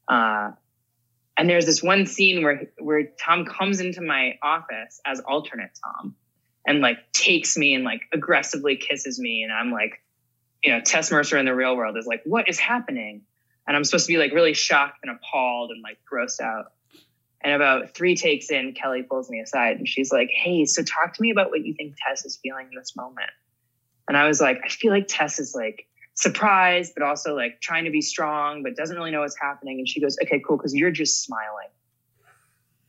Uh, 0.07 0.51
and 1.37 1.49
there's 1.49 1.65
this 1.65 1.81
one 1.81 2.05
scene 2.05 2.43
where 2.43 2.69
where 2.79 3.07
Tom 3.19 3.45
comes 3.45 3.79
into 3.79 4.01
my 4.01 4.37
office 4.43 4.99
as 5.05 5.19
alternate 5.21 5.71
Tom 5.83 6.15
and 6.67 6.81
like 6.81 7.11
takes 7.13 7.57
me 7.57 7.73
and 7.73 7.83
like 7.83 8.01
aggressively 8.13 8.75
kisses 8.75 9.17
me. 9.17 9.43
And 9.43 9.51
I'm 9.51 9.71
like, 9.71 10.01
you 10.63 10.71
know, 10.71 10.81
Tess 10.81 11.11
Mercer 11.11 11.37
in 11.37 11.45
the 11.45 11.55
real 11.55 11.75
world 11.75 11.97
is 11.97 12.05
like, 12.05 12.21
what 12.25 12.49
is 12.49 12.59
happening? 12.59 13.21
And 13.65 13.77
I'm 13.77 13.83
supposed 13.83 14.07
to 14.07 14.13
be 14.13 14.17
like 14.17 14.33
really 14.33 14.53
shocked 14.53 14.99
and 15.03 15.15
appalled 15.15 15.71
and 15.71 15.81
like 15.81 15.97
grossed 16.11 16.41
out. 16.41 16.73
And 17.41 17.53
about 17.53 17.95
three 17.95 18.15
takes 18.15 18.51
in, 18.51 18.73
Kelly 18.73 19.03
pulls 19.03 19.29
me 19.29 19.39
aside 19.39 19.77
and 19.77 19.87
she's 19.87 20.11
like, 20.11 20.29
Hey, 20.33 20.65
so 20.65 20.83
talk 20.83 21.13
to 21.13 21.21
me 21.21 21.31
about 21.31 21.49
what 21.49 21.65
you 21.65 21.73
think 21.73 21.95
Tess 22.05 22.25
is 22.25 22.37
feeling 22.41 22.67
in 22.71 22.77
this 22.77 22.95
moment. 22.95 23.29
And 24.07 24.17
I 24.17 24.27
was 24.27 24.41
like, 24.41 24.59
I 24.63 24.69
feel 24.69 24.91
like 24.91 25.05
Tess 25.07 25.39
is 25.39 25.53
like 25.55 25.87
surprised, 26.15 26.93
but 26.95 27.03
also 27.03 27.35
like 27.35 27.61
trying 27.61 27.85
to 27.85 27.91
be 27.91 28.01
strong, 28.01 28.63
but 28.63 28.75
doesn't 28.75 28.95
really 28.95 29.11
know 29.11 29.21
what's 29.21 29.39
happening. 29.39 29.79
And 29.79 29.87
she 29.87 30.01
goes, 30.01 30.17
Okay, 30.21 30.41
cool, 30.45 30.57
because 30.57 30.75
you're 30.75 30.91
just 30.91 31.23
smiling 31.23 31.69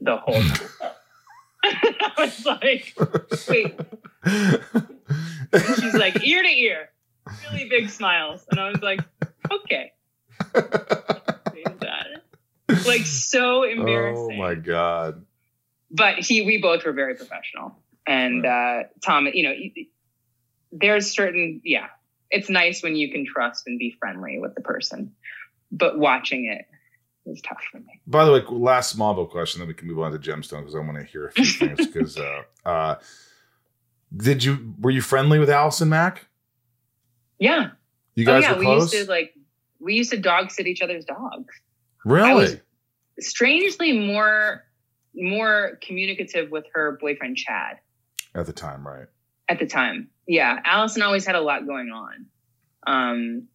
the 0.00 0.16
whole 0.16 0.42
time. 0.42 0.68
I 1.62 2.12
was 2.18 2.46
like, 2.46 2.94
wait. 3.48 3.78
And 5.52 5.64
she's 5.76 5.94
like, 5.94 6.24
ear 6.24 6.42
to 6.42 6.48
ear, 6.48 6.90
really 7.50 7.68
big 7.68 7.90
smiles. 7.90 8.44
And 8.50 8.58
I 8.58 8.70
was 8.70 8.80
like, 8.80 9.00
okay. 9.50 9.92
like 12.86 13.06
so 13.06 13.64
embarrassing. 13.64 14.30
Oh 14.32 14.36
my 14.36 14.54
god! 14.54 15.24
But 15.90 16.20
he, 16.20 16.42
we 16.42 16.58
both 16.58 16.84
were 16.84 16.92
very 16.92 17.14
professional, 17.14 17.76
and 18.06 18.46
uh, 18.46 18.84
Tom, 19.04 19.26
you 19.32 19.42
know, 19.42 19.54
there's 20.72 21.10
certain, 21.10 21.60
yeah, 21.64 21.88
it's 22.30 22.48
nice 22.48 22.82
when 22.82 22.96
you 22.96 23.10
can 23.10 23.26
trust 23.26 23.66
and 23.66 23.78
be 23.78 23.96
friendly 23.98 24.38
with 24.38 24.54
the 24.54 24.60
person, 24.60 25.12
but 25.72 25.98
watching 25.98 26.46
it 26.46 26.66
is 27.28 27.40
tough 27.40 27.62
for 27.70 27.78
me. 27.78 28.00
By 28.06 28.24
the 28.24 28.32
way, 28.32 28.42
last 28.48 28.96
Smallville 28.96 29.30
question, 29.30 29.60
then 29.60 29.68
we 29.68 29.74
can 29.74 29.88
move 29.88 29.98
on 30.00 30.12
to 30.12 30.18
Gemstone 30.18 30.60
because 30.60 30.74
I 30.74 30.78
want 30.78 30.98
to 30.98 31.04
hear 31.04 31.26
a 31.26 31.32
few 31.32 31.44
things. 31.66 31.86
Because 31.86 32.16
uh, 32.18 32.42
uh, 32.64 32.96
did 34.16 34.44
you 34.44 34.74
were 34.80 34.90
you 34.90 35.02
friendly 35.02 35.38
with 35.38 35.50
Allison 35.50 35.88
Mack? 35.88 36.26
Yeah. 37.38 37.70
You 38.14 38.24
guys 38.24 38.44
oh, 38.44 38.48
yeah, 38.48 38.56
were 38.56 38.62
close. 38.62 38.92
We 38.92 38.98
used 38.98 39.08
to 39.08 39.12
like 39.12 39.34
we 39.80 39.94
used 39.94 40.10
to 40.10 40.18
dog 40.18 40.50
sit 40.50 40.66
each 40.66 40.82
other's 40.82 41.04
dogs. 41.04 41.54
Really? 42.04 42.60
strangely 43.18 43.92
more 43.98 44.64
more 45.14 45.78
communicative 45.82 46.50
with 46.50 46.64
her 46.72 46.96
boyfriend 47.00 47.36
Chad 47.36 47.78
At 48.34 48.46
the 48.46 48.52
time, 48.52 48.86
right? 48.86 49.06
at 49.48 49.58
the 49.58 49.66
time. 49.66 50.08
Yeah, 50.28 50.60
Allison 50.64 51.02
always 51.02 51.26
had 51.26 51.34
a 51.34 51.40
lot 51.40 51.66
going 51.66 51.90
on. 51.90 52.26
Um 52.86 53.48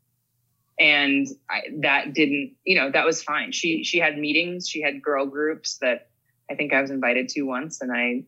and 0.78 1.26
I, 1.50 1.62
that 1.84 2.14
didn't, 2.14 2.56
you 2.66 2.76
know, 2.78 2.92
that 2.92 3.06
was 3.06 3.24
fine. 3.24 3.54
She 3.54 3.84
she 3.86 3.98
had 4.00 4.18
meetings, 4.18 4.68
she 4.68 4.82
had 4.82 5.02
girl 5.02 5.26
groups 5.26 5.78
that 5.78 6.10
I 6.52 6.56
think 6.56 6.74
I 6.74 6.82
was 6.82 6.92
invited 6.92 7.30
to 7.30 7.42
once 7.44 7.82
and 7.82 7.92
I 7.92 8.24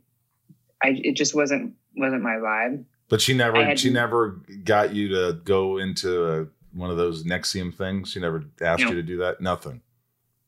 I 0.81 0.93
it 1.03 1.15
just 1.15 1.35
wasn't 1.35 1.73
wasn't 1.95 2.21
my 2.23 2.35
vibe. 2.35 2.85
But 3.09 3.21
she 3.21 3.33
never 3.33 3.63
had- 3.63 3.79
she 3.79 3.89
never 3.91 4.41
got 4.63 4.93
you 4.95 5.09
to 5.09 5.33
go 5.43 5.77
into 5.77 6.23
uh 6.25 6.45
one 6.73 6.89
of 6.91 6.97
those 6.97 7.23
NXIVM 7.25 7.75
things. 7.75 8.11
She 8.11 8.19
never 8.19 8.43
asked 8.61 8.83
No. 8.83 8.89
you 8.89 8.95
to 8.95 9.03
do 9.03 9.17
that. 9.17 9.41
Nothing. 9.41 9.81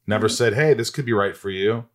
Never 0.09 0.27
Mhm. 0.27 0.31
said, 0.31 0.53
"Hey, 0.55 0.73
this 0.73 0.89
could 0.89 1.05
be 1.05 1.13
right 1.13 1.37
for 1.37 1.49
you." 1.51 1.85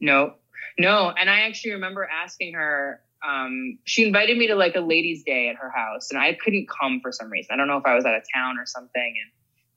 No, 0.00 0.34
no. 0.78 1.10
And 1.10 1.30
I 1.30 1.40
actually 1.40 1.72
remember 1.72 2.04
asking 2.04 2.52
her, 2.54 3.00
um, 3.26 3.78
she 3.84 4.04
invited 4.06 4.36
me 4.36 4.46
to 4.48 4.54
like 4.54 4.76
a 4.76 4.80
ladies' 4.80 5.24
day 5.24 5.48
at 5.48 5.56
her 5.56 5.70
house, 5.70 6.10
and 6.10 6.20
I 6.20 6.34
couldn't 6.34 6.68
come 6.68 7.00
for 7.00 7.12
some 7.12 7.30
reason. 7.30 7.54
I 7.54 7.56
don't 7.56 7.66
know 7.66 7.78
if 7.78 7.86
I 7.86 7.94
was 7.94 8.04
out 8.04 8.14
of 8.14 8.22
town 8.32 8.58
or 8.58 8.66
something. 8.66 9.14
And 9.22 9.30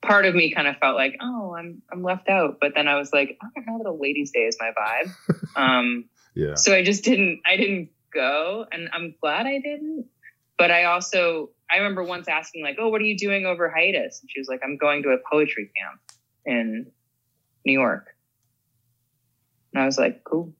part 0.08 0.26
of 0.26 0.34
me 0.34 0.52
kind 0.52 0.68
of 0.68 0.76
felt 0.76 0.94
like, 0.96 1.16
oh, 1.22 1.54
I'm 1.58 1.80
I'm 1.90 2.02
left 2.02 2.28
out. 2.28 2.58
But 2.60 2.74
then 2.74 2.86
I 2.86 2.96
was 2.96 3.12
like, 3.14 3.38
I 3.42 3.46
don't 3.54 3.66
know 3.66 3.78
that 3.82 3.88
a 3.88 3.92
ladies' 3.92 4.30
day 4.30 4.40
is 4.44 4.58
my 4.60 4.72
vibe. 4.78 5.10
um, 5.56 6.04
Yeah. 6.34 6.54
so 6.54 6.74
I 6.74 6.84
just 6.84 7.02
didn't 7.02 7.40
I 7.46 7.56
didn't 7.56 7.88
go, 8.12 8.66
and 8.70 8.90
I'm 8.92 9.14
glad 9.22 9.46
I 9.46 9.58
didn't. 9.58 10.06
But 10.58 10.70
I 10.70 10.84
also 10.84 11.50
I 11.70 11.78
remember 11.78 12.04
once 12.04 12.28
asking 12.28 12.62
like, 12.62 12.76
oh, 12.78 12.88
what 12.90 13.00
are 13.00 13.04
you 13.04 13.16
doing 13.16 13.46
over 13.46 13.70
hiatus? 13.70 14.20
And 14.20 14.30
she 14.30 14.38
was 14.38 14.48
like, 14.48 14.60
I'm 14.62 14.76
going 14.76 15.02
to 15.04 15.10
a 15.10 15.18
poetry 15.32 15.70
camp 15.78 16.00
in 16.44 16.92
New 17.70 17.78
York. 17.78 18.14
And 19.72 19.82
I 19.82 19.86
was 19.86 19.98
like, 19.98 20.24
cool. 20.24 20.52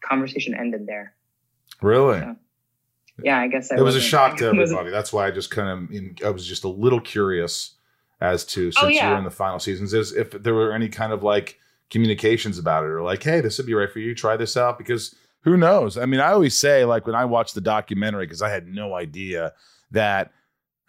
Conversation 0.00 0.54
ended 0.54 0.86
there. 0.86 1.14
Really? 1.80 2.18
Yeah. 2.18 2.34
Yeah, 3.22 3.38
I 3.38 3.46
guess 3.46 3.70
I 3.70 3.76
it 3.76 3.82
was 3.82 3.94
a 3.94 4.00
shock 4.00 4.36
to 4.38 4.46
everybody. 4.46 4.90
That's 4.90 5.12
why 5.12 5.28
I 5.28 5.30
just 5.30 5.50
kind 5.50 5.68
of 5.68 5.90
in, 5.92 6.16
I 6.24 6.30
was 6.30 6.44
just 6.44 6.64
a 6.64 6.68
little 6.68 7.00
curious 7.00 7.76
as 8.20 8.44
to 8.46 8.68
oh, 8.68 8.70
since 8.70 8.82
Oh, 8.82 8.88
you 8.88 8.94
were 8.94 9.12
yeah. 9.12 9.18
in 9.18 9.24
the 9.24 9.30
final 9.30 9.60
seasons 9.60 9.94
is 9.94 10.12
if 10.12 10.30
there 10.32 10.54
were 10.54 10.72
any 10.72 10.88
kind 10.88 11.12
of 11.12 11.22
like 11.22 11.60
communications 11.90 12.58
about 12.58 12.82
it 12.84 12.88
or 12.88 13.02
like, 13.02 13.22
hey, 13.22 13.40
this 13.40 13.56
would 13.58 13.68
be 13.68 13.74
right 13.74 13.92
for 13.92 14.00
you. 14.00 14.16
Try 14.16 14.36
this 14.36 14.56
out 14.56 14.78
because 14.78 15.14
who 15.42 15.56
knows? 15.56 15.96
I 15.96 16.06
mean, 16.06 16.18
I 16.18 16.32
always 16.32 16.56
say 16.56 16.84
like 16.84 17.06
when 17.06 17.14
I 17.14 17.24
watched 17.24 17.54
the 17.54 17.60
documentary 17.60 18.26
because 18.26 18.42
I 18.42 18.50
had 18.50 18.66
no 18.66 18.94
idea 18.94 19.52
that 19.92 20.32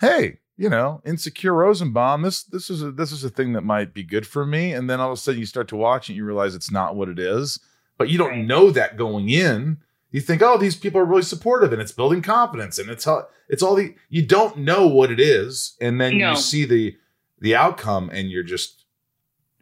hey, 0.02 0.40
you 0.58 0.70
know, 0.70 1.02
insecure 1.06 1.54
Rosenbaum, 1.54 2.22
this 2.22 2.44
this 2.44 2.70
is 2.70 2.82
a 2.82 2.92
this 2.92 3.12
is 3.12 3.24
a 3.24 3.30
thing 3.30 3.54
that 3.54 3.62
might 3.64 3.94
be 3.94 4.04
good 4.04 4.26
for 4.26 4.46
me, 4.46 4.74
and 4.74 4.90
then 4.90 5.00
all 5.00 5.12
of 5.12 5.14
a 5.14 5.18
sudden 5.22 5.40
you 5.40 5.46
start 5.46 5.68
to 5.70 5.76
watch 5.76 6.08
it, 6.10 6.14
and 6.14 6.18
you 6.18 6.26
realize 6.26 6.56
it's 6.56 6.72
not 6.72 6.96
what 6.96 7.10
it 7.10 7.20
is, 7.20 7.60
but 7.98 8.10
you 8.10 8.18
don't 8.18 8.48
know 8.48 8.72
that 8.72 8.98
going 8.98 9.30
in. 9.30 9.78
You 10.12 10.22
think, 10.22 10.42
oh, 10.42 10.58
these 10.58 10.78
people 10.78 11.02
are 11.02 11.06
really 11.06 11.24
supportive, 11.24 11.74
and 11.74 11.82
it's 11.82 11.92
building 11.92 12.22
confidence, 12.22 12.80
and 12.80 12.90
it's 12.90 13.04
how 13.04 13.28
it's 13.50 13.62
all 13.62 13.76
the 13.76 13.96
you 14.10 14.26
don't 14.26 14.60
know 14.60 14.88
what 14.88 15.12
it 15.12 15.20
is, 15.20 15.76
and 15.82 16.00
then 16.00 16.18
No. 16.18 16.32
you 16.32 16.38
see 16.38 16.64
the 16.66 16.96
the 17.40 17.54
outcome, 17.56 18.10
and 18.14 18.32
you're 18.32 18.44
just 18.44 18.86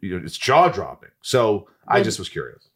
you 0.00 0.16
know 0.16 0.24
it's 0.24 0.38
jaw 0.38 0.68
dropping. 0.68 1.10
So 1.22 1.68
I 1.88 2.02
just 2.04 2.18
was 2.20 2.28
curious. 2.28 2.68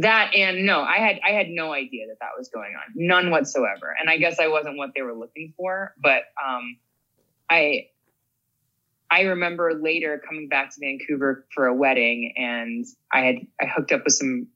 that 0.00 0.32
and 0.34 0.64
no, 0.64 0.80
I 0.82 0.98
had 0.98 1.18
I 1.26 1.30
had 1.32 1.48
no 1.48 1.72
idea 1.72 2.06
that 2.06 2.18
that 2.20 2.30
was 2.38 2.48
going 2.48 2.72
on, 2.76 2.92
none 2.94 3.30
whatsoever. 3.30 3.96
And 3.98 4.08
I 4.08 4.16
guess 4.18 4.38
I 4.38 4.46
wasn't 4.46 4.76
what 4.76 4.90
they 4.94 5.02
were 5.02 5.14
looking 5.14 5.54
for. 5.56 5.94
But 6.00 6.22
um, 6.46 6.76
I 7.50 7.86
I 9.10 9.22
remember 9.22 9.72
later 9.74 10.20
coming 10.26 10.48
back 10.48 10.74
to 10.74 10.80
Vancouver 10.80 11.46
for 11.54 11.66
a 11.66 11.74
wedding, 11.74 12.34
and 12.36 12.84
I 13.12 13.20
had 13.20 13.36
I 13.60 13.66
hooked 13.66 13.92
up 13.92 14.04
with 14.04 14.14
some 14.14 14.48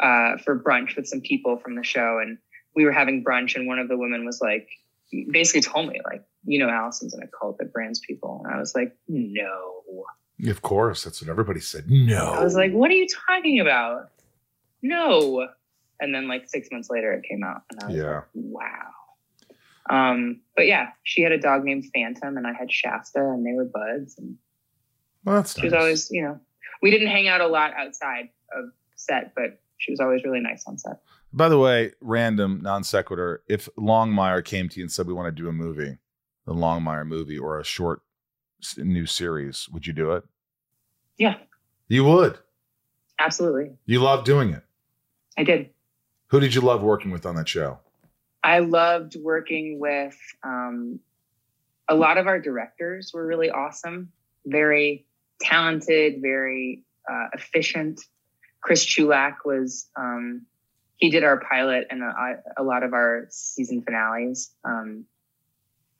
uh, 0.00 0.36
for 0.44 0.58
brunch 0.58 0.96
with 0.96 1.06
some 1.06 1.20
people 1.20 1.56
from 1.58 1.76
the 1.76 1.84
show, 1.84 2.18
and 2.22 2.38
we 2.76 2.84
were 2.84 2.92
having 2.92 3.24
brunch, 3.24 3.54
and 3.56 3.66
one 3.66 3.78
of 3.78 3.88
the 3.88 3.96
women 3.96 4.24
was 4.26 4.40
like, 4.40 4.68
basically 5.30 5.62
told 5.62 5.88
me 5.88 6.00
like, 6.04 6.22
you 6.44 6.58
know, 6.58 6.68
Allison's 6.68 7.14
in 7.14 7.22
a 7.22 7.28
cult 7.28 7.58
that 7.58 7.72
brands 7.72 8.00
people, 8.00 8.42
and 8.44 8.54
I 8.54 8.58
was 8.58 8.74
like, 8.74 8.94
no. 9.08 10.04
Of 10.46 10.62
course, 10.62 11.04
that's 11.04 11.22
what 11.22 11.30
everybody 11.30 11.60
said. 11.60 11.88
No, 11.88 12.32
I 12.32 12.42
was 12.42 12.56
like, 12.56 12.72
what 12.72 12.90
are 12.90 12.94
you 12.94 13.06
talking 13.28 13.60
about? 13.60 14.10
No. 14.82 15.48
And 16.00 16.12
then 16.14 16.26
like 16.28 16.48
six 16.48 16.68
months 16.72 16.90
later 16.90 17.12
it 17.12 17.24
came 17.26 17.44
out. 17.44 17.62
And 17.70 17.80
I 17.80 17.86
was 17.86 17.96
Yeah. 17.96 18.14
like, 18.16 18.24
wow. 18.34 18.90
Um, 19.90 20.40
but 20.56 20.66
yeah, 20.66 20.88
she 21.02 21.22
had 21.22 21.32
a 21.32 21.38
dog 21.38 21.64
named 21.64 21.84
Phantom 21.94 22.36
and 22.36 22.46
I 22.46 22.52
had 22.52 22.72
Shasta 22.72 23.20
and 23.20 23.44
they 23.46 23.52
were 23.52 23.66
buds 23.66 24.16
and 24.18 24.36
well, 25.24 25.36
that's 25.36 25.58
she 25.58 25.66
was 25.66 25.72
always, 25.74 26.10
you 26.10 26.22
know, 26.22 26.38
we 26.82 26.90
didn't 26.90 27.08
hang 27.08 27.28
out 27.28 27.40
a 27.40 27.46
lot 27.46 27.72
outside 27.74 28.28
of 28.56 28.66
set, 28.96 29.32
but 29.34 29.60
she 29.78 29.90
was 29.92 30.00
always 30.00 30.22
really 30.24 30.40
nice 30.40 30.64
on 30.66 30.78
set. 30.78 31.00
By 31.32 31.48
the 31.48 31.58
way, 31.58 31.92
random 32.00 32.60
non 32.62 32.84
sequitur. 32.84 33.42
If 33.48 33.68
Longmire 33.78 34.44
came 34.44 34.68
to 34.68 34.76
you 34.78 34.84
and 34.84 34.92
said 34.92 35.06
we 35.06 35.12
want 35.12 35.34
to 35.34 35.42
do 35.42 35.48
a 35.48 35.52
movie, 35.52 35.98
the 36.46 36.54
Longmire 36.54 37.06
movie 37.06 37.38
or 37.38 37.58
a 37.58 37.64
short 37.64 38.02
new 38.78 39.04
series, 39.06 39.68
would 39.70 39.86
you 39.86 39.92
do 39.92 40.12
it? 40.12 40.24
Yeah, 41.18 41.34
You 41.88 42.04
would. 42.04 42.38
absolutely. 43.18 43.72
You 43.86 44.00
love 44.00 44.24
doing 44.24 44.50
it. 44.50 44.62
I 45.38 45.44
did. 45.44 45.70
Who 46.28 46.40
did 46.40 46.54
you 46.54 46.60
love 46.60 46.82
working 46.82 47.10
with 47.10 47.24
on 47.26 47.36
that 47.36 47.48
show? 47.48 47.78
I 48.44 48.58
loved 48.58 49.16
working 49.16 49.80
with 49.80 50.18
um, 50.42 51.00
a 51.88 51.94
lot 51.94 52.18
of 52.18 52.26
our 52.26 52.38
directors 52.38 53.10
were 53.14 53.26
really 53.26 53.50
awesome, 53.50 54.12
very 54.44 55.06
talented, 55.40 56.20
very 56.20 56.82
uh, 57.10 57.28
efficient. 57.32 58.02
Chris 58.60 58.84
Chulack 58.84 59.36
was 59.46 59.88
um, 59.96 60.42
he 60.96 61.08
did 61.08 61.24
our 61.24 61.40
pilot 61.40 61.86
and 61.88 62.02
a, 62.02 62.42
a 62.58 62.62
lot 62.62 62.82
of 62.82 62.92
our 62.92 63.28
season 63.30 63.80
finales. 63.80 64.50
Um, 64.62 65.06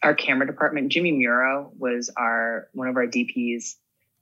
our 0.03 0.15
camera 0.15 0.47
department, 0.47 0.93
Jimmy 0.93 1.13
Muro 1.13 1.73
was 1.79 2.11
our 2.15 2.69
one 2.75 2.89
of 2.89 2.97
our 2.97 3.07
DPs, 3.07 3.77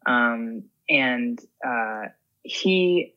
um, 0.07 0.63
and 0.89 1.41
uh, 1.67 2.05
he 2.45 3.15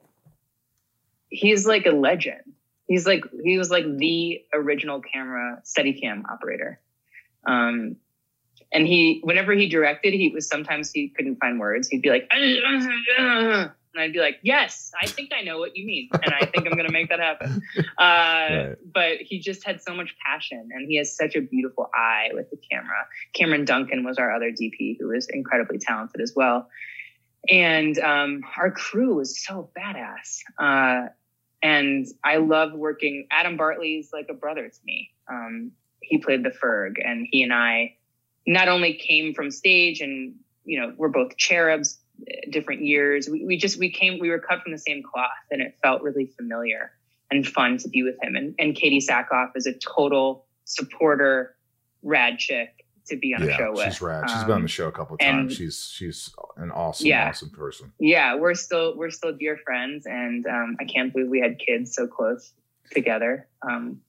he's 1.30 1.68
like 1.68 1.86
a 1.86 1.92
legend 1.92 2.55
He's 2.88 3.06
like 3.06 3.24
he 3.44 3.58
was 3.58 3.70
like 3.70 3.86
the 3.98 4.42
original 4.54 5.02
camera 5.02 5.62
steady 5.64 6.00
cam 6.00 6.24
operator. 6.30 6.80
Um, 7.46 7.98
and 8.72 8.88
he 8.88 9.22
whenever 9.24 9.54
he 9.54 9.68
directed, 9.68 10.14
he 10.14 10.30
was 10.30 10.48
sometimes 10.48 10.92
he 10.92 11.10
couldn't 11.10 11.38
find 11.38 11.60
words. 11.60 11.88
He'd 11.88 12.02
be 12.02 12.10
like, 12.10 12.28
and 13.96 14.04
I'd 14.04 14.14
be 14.14 14.20
like, 14.20 14.40
yes, 14.44 14.92
I 15.02 15.08
think 15.08 15.32
I 15.38 15.42
know 15.42 15.58
what 15.58 15.76
you 15.78 15.86
mean, 15.86 16.10
and 16.12 16.34
I 16.34 16.46
think 16.46 16.68
I'm 16.68 16.76
gonna 16.76 16.92
make 16.92 17.10
that 17.10 17.20
happen. 17.20 17.62
Uh, 17.98 18.04
right. 18.68 18.76
But 18.94 19.18
he 19.22 19.40
just 19.40 19.66
had 19.66 19.82
so 19.82 19.94
much 19.94 20.16
passion, 20.26 20.70
and 20.74 20.90
he 20.90 20.98
has 20.98 21.16
such 21.16 21.36
a 21.36 21.42
beautiful 21.42 21.90
eye 21.96 22.30
with 22.34 22.50
the 22.50 22.58
camera. 22.58 23.08
Cameron 23.34 23.64
Duncan 23.64 24.04
was 24.04 24.18
our 24.18 24.34
other 24.34 24.52
DP, 24.52 24.98
who 25.00 25.08
was 25.08 25.28
incredibly 25.30 25.78
talented 25.78 26.20
as 26.20 26.34
well. 26.36 26.68
And 27.50 27.98
um, 28.00 28.44
our 28.58 28.70
crew 28.70 29.16
was 29.16 29.42
so 29.42 29.70
badass. 29.78 30.40
Uh, 30.60 31.10
and 31.66 32.06
I 32.24 32.38
love 32.38 32.74
working. 32.74 33.28
Adam 33.32 33.58
Bartley's 33.58 34.14
like 34.14 34.28
a 34.30 34.36
brother 34.36 34.70
to 34.70 34.80
me. 34.86 35.10
Um, 35.28 35.72
he 36.00 36.20
played 36.20 36.44
the 36.44 36.52
Ferg, 36.52 37.04
and 37.04 37.26
he 37.28 37.42
and 37.42 37.52
I 37.52 37.96
not 38.46 38.68
only 38.68 38.94
came 38.94 39.34
from 39.34 39.50
stage, 39.50 40.00
and 40.00 40.36
you 40.64 40.80
know 40.80 40.94
we're 40.96 41.10
both 41.10 41.38
cherubs, 41.38 41.98
different 42.52 42.84
years. 42.84 43.28
We, 43.28 43.46
we 43.46 43.58
just 43.58 43.80
we 43.80 43.90
came 43.90 44.20
we 44.20 44.30
were 44.30 44.38
cut 44.38 44.62
from 44.62 44.74
the 44.74 44.78
same 44.78 45.02
cloth, 45.02 45.32
and 45.50 45.60
it 45.60 45.76
felt 45.82 46.04
really 46.04 46.28
familiar 46.28 46.92
and 47.32 47.48
fun 47.48 47.80
to 47.80 47.90
be 47.90 48.04
with 48.04 48.22
him. 48.22 48.36
And 48.36 48.54
and 48.60 48.76
Katee 48.76 49.04
Sackhoff 49.04 49.54
is 49.56 49.66
a 49.66 49.74
total 49.74 50.46
supporter, 50.66 51.56
rad 52.04 52.38
chick 52.38 52.85
to 53.08 53.18
be 53.18 53.34
on 53.34 53.44
yeah, 53.44 53.54
a 53.54 53.58
show 53.58 53.72
with. 53.72 53.86
She's 53.86 54.02
rad. 54.02 54.30
She's 54.30 54.40
um, 54.40 54.46
been 54.46 54.54
on 54.54 54.62
the 54.62 54.66
um, 54.66 54.68
show 54.68 54.88
a 54.88 54.92
couple 54.92 55.16
of 55.16 55.20
times. 55.20 55.56
She's 55.56 55.92
she's 55.94 56.34
an 56.58 56.72
awesome, 56.72 57.08
yeah, 57.08 57.30
awesome 57.30 57.50
person. 57.50 57.92
Yeah, 58.00 58.36
we're 58.36 58.54
still 58.56 58.96
we're 58.96 59.12
still 59.12 59.34
dear 59.34 59.58
friends, 59.58 60.06
and 60.06 60.46
um, 60.48 60.78
I 60.80 60.86
can't 60.86 61.14
believe 61.14 61.30
we 61.30 61.40
had 61.40 61.60
kids 61.60 61.94
so 61.94 62.08
close 62.08 62.54
together. 62.92 63.48
Um, 63.68 64.02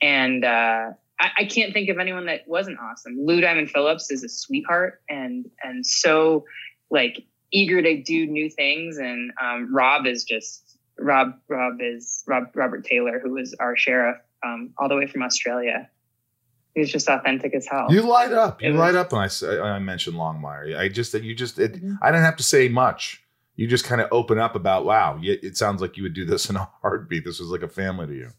and 0.00 0.44
uh, 0.44 0.90
I, 1.20 1.30
I, 1.38 1.44
can't 1.44 1.72
think 1.72 1.88
of 1.88 1.98
anyone 1.98 2.26
that 2.26 2.46
wasn't 2.48 2.78
awesome. 2.80 3.16
Lou 3.24 3.40
Diamond 3.40 3.70
Phillips 3.70 4.10
is 4.10 4.24
a 4.24 4.28
sweetheart 4.28 5.00
and 5.08 5.48
and 5.62 5.86
so 5.86 6.44
like 6.90 7.24
eager 7.52 7.80
to 7.80 8.02
do 8.02 8.26
new 8.26 8.50
things. 8.50 8.98
And 8.98 9.32
um, 9.40 9.72
Rob 9.72 10.06
is 10.06 10.24
just 10.24 10.76
Rob. 10.98 11.34
Rob 11.48 11.74
is 11.80 12.24
Rob 12.26 12.48
Robert 12.54 12.84
Taylor, 12.84 13.20
who 13.20 13.34
was 13.34 13.54
our 13.60 13.76
sheriff 13.76 14.16
um, 14.44 14.70
all 14.78 14.88
the 14.88 14.96
way 14.96 15.06
from 15.06 15.22
Australia 15.22 15.88
he's 16.74 16.90
just 16.90 17.08
authentic 17.08 17.54
as 17.54 17.66
hell. 17.66 17.86
You 17.90 18.02
light 18.02 18.32
up. 18.32 18.62
You 18.62 18.72
light 18.72 18.94
up 18.94 19.12
when 19.12 19.22
I 19.22 19.58
I 19.58 19.78
mentioned 19.78 20.16
Longmire. 20.16 20.76
I 20.76 20.88
just 20.88 21.12
that 21.12 21.22
you 21.22 21.34
just 21.34 21.58
it, 21.58 21.74
mm-hmm. 21.74 21.94
I 22.02 22.10
didn't 22.10 22.24
have 22.24 22.36
to 22.36 22.42
say 22.42 22.68
much. 22.68 23.22
You 23.56 23.66
just 23.68 23.84
kind 23.84 24.00
of 24.00 24.08
open 24.10 24.38
up 24.38 24.54
about 24.56 24.84
wow. 24.84 25.18
It 25.22 25.56
sounds 25.56 25.80
like 25.80 25.96
you 25.96 26.02
would 26.02 26.14
do 26.14 26.24
this 26.24 26.48
in 26.48 26.56
a 26.56 26.68
heartbeat. 26.80 27.24
This 27.24 27.38
was 27.38 27.48
like 27.50 27.62
a 27.62 27.68
family 27.68 28.06
to 28.06 28.14
you. 28.14 28.30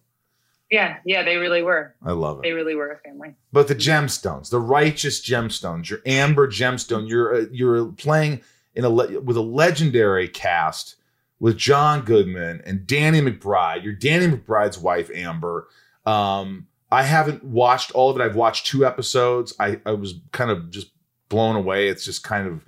Yeah, 0.71 0.97
yeah, 1.05 1.21
they 1.21 1.37
really 1.37 1.61
were. 1.61 1.93
I 2.03 2.13
love 2.13 2.39
it. 2.39 2.43
They 2.43 2.51
really 2.51 2.73
were 2.73 2.91
a 2.91 2.97
family. 2.97 3.35
But 3.51 3.67
the 3.67 3.75
gemstones, 3.75 4.49
the 4.49 4.59
righteous 4.59 5.21
gemstones, 5.21 5.87
your 5.87 5.99
amber 6.03 6.47
gemstone, 6.47 7.07
you're 7.07 7.35
uh, 7.35 7.45
you're 7.51 7.85
playing 7.91 8.41
in 8.73 8.83
a 8.83 8.89
le- 8.89 9.21
with 9.21 9.37
a 9.37 9.41
legendary 9.41 10.27
cast 10.27 10.95
with 11.39 11.57
John 11.57 12.01
Goodman 12.01 12.61
and 12.65 12.87
Danny 12.87 13.21
McBride. 13.21 13.83
You're 13.83 13.93
Danny 13.93 14.27
McBride's 14.27 14.79
wife, 14.79 15.11
Amber. 15.13 15.67
Um, 16.05 16.67
I 16.93 17.03
haven't 17.03 17.43
watched 17.43 17.91
all 17.91 18.09
of 18.09 18.19
it. 18.19 18.23
I've 18.23 18.35
watched 18.35 18.67
two 18.67 18.85
episodes. 18.85 19.53
I, 19.59 19.79
I 19.85 19.91
was 19.91 20.15
kind 20.31 20.51
of 20.51 20.69
just 20.69 20.91
blown 21.27 21.55
away. 21.55 21.87
It's 21.87 22.05
just 22.05 22.23
kind 22.23 22.47
of 22.47 22.63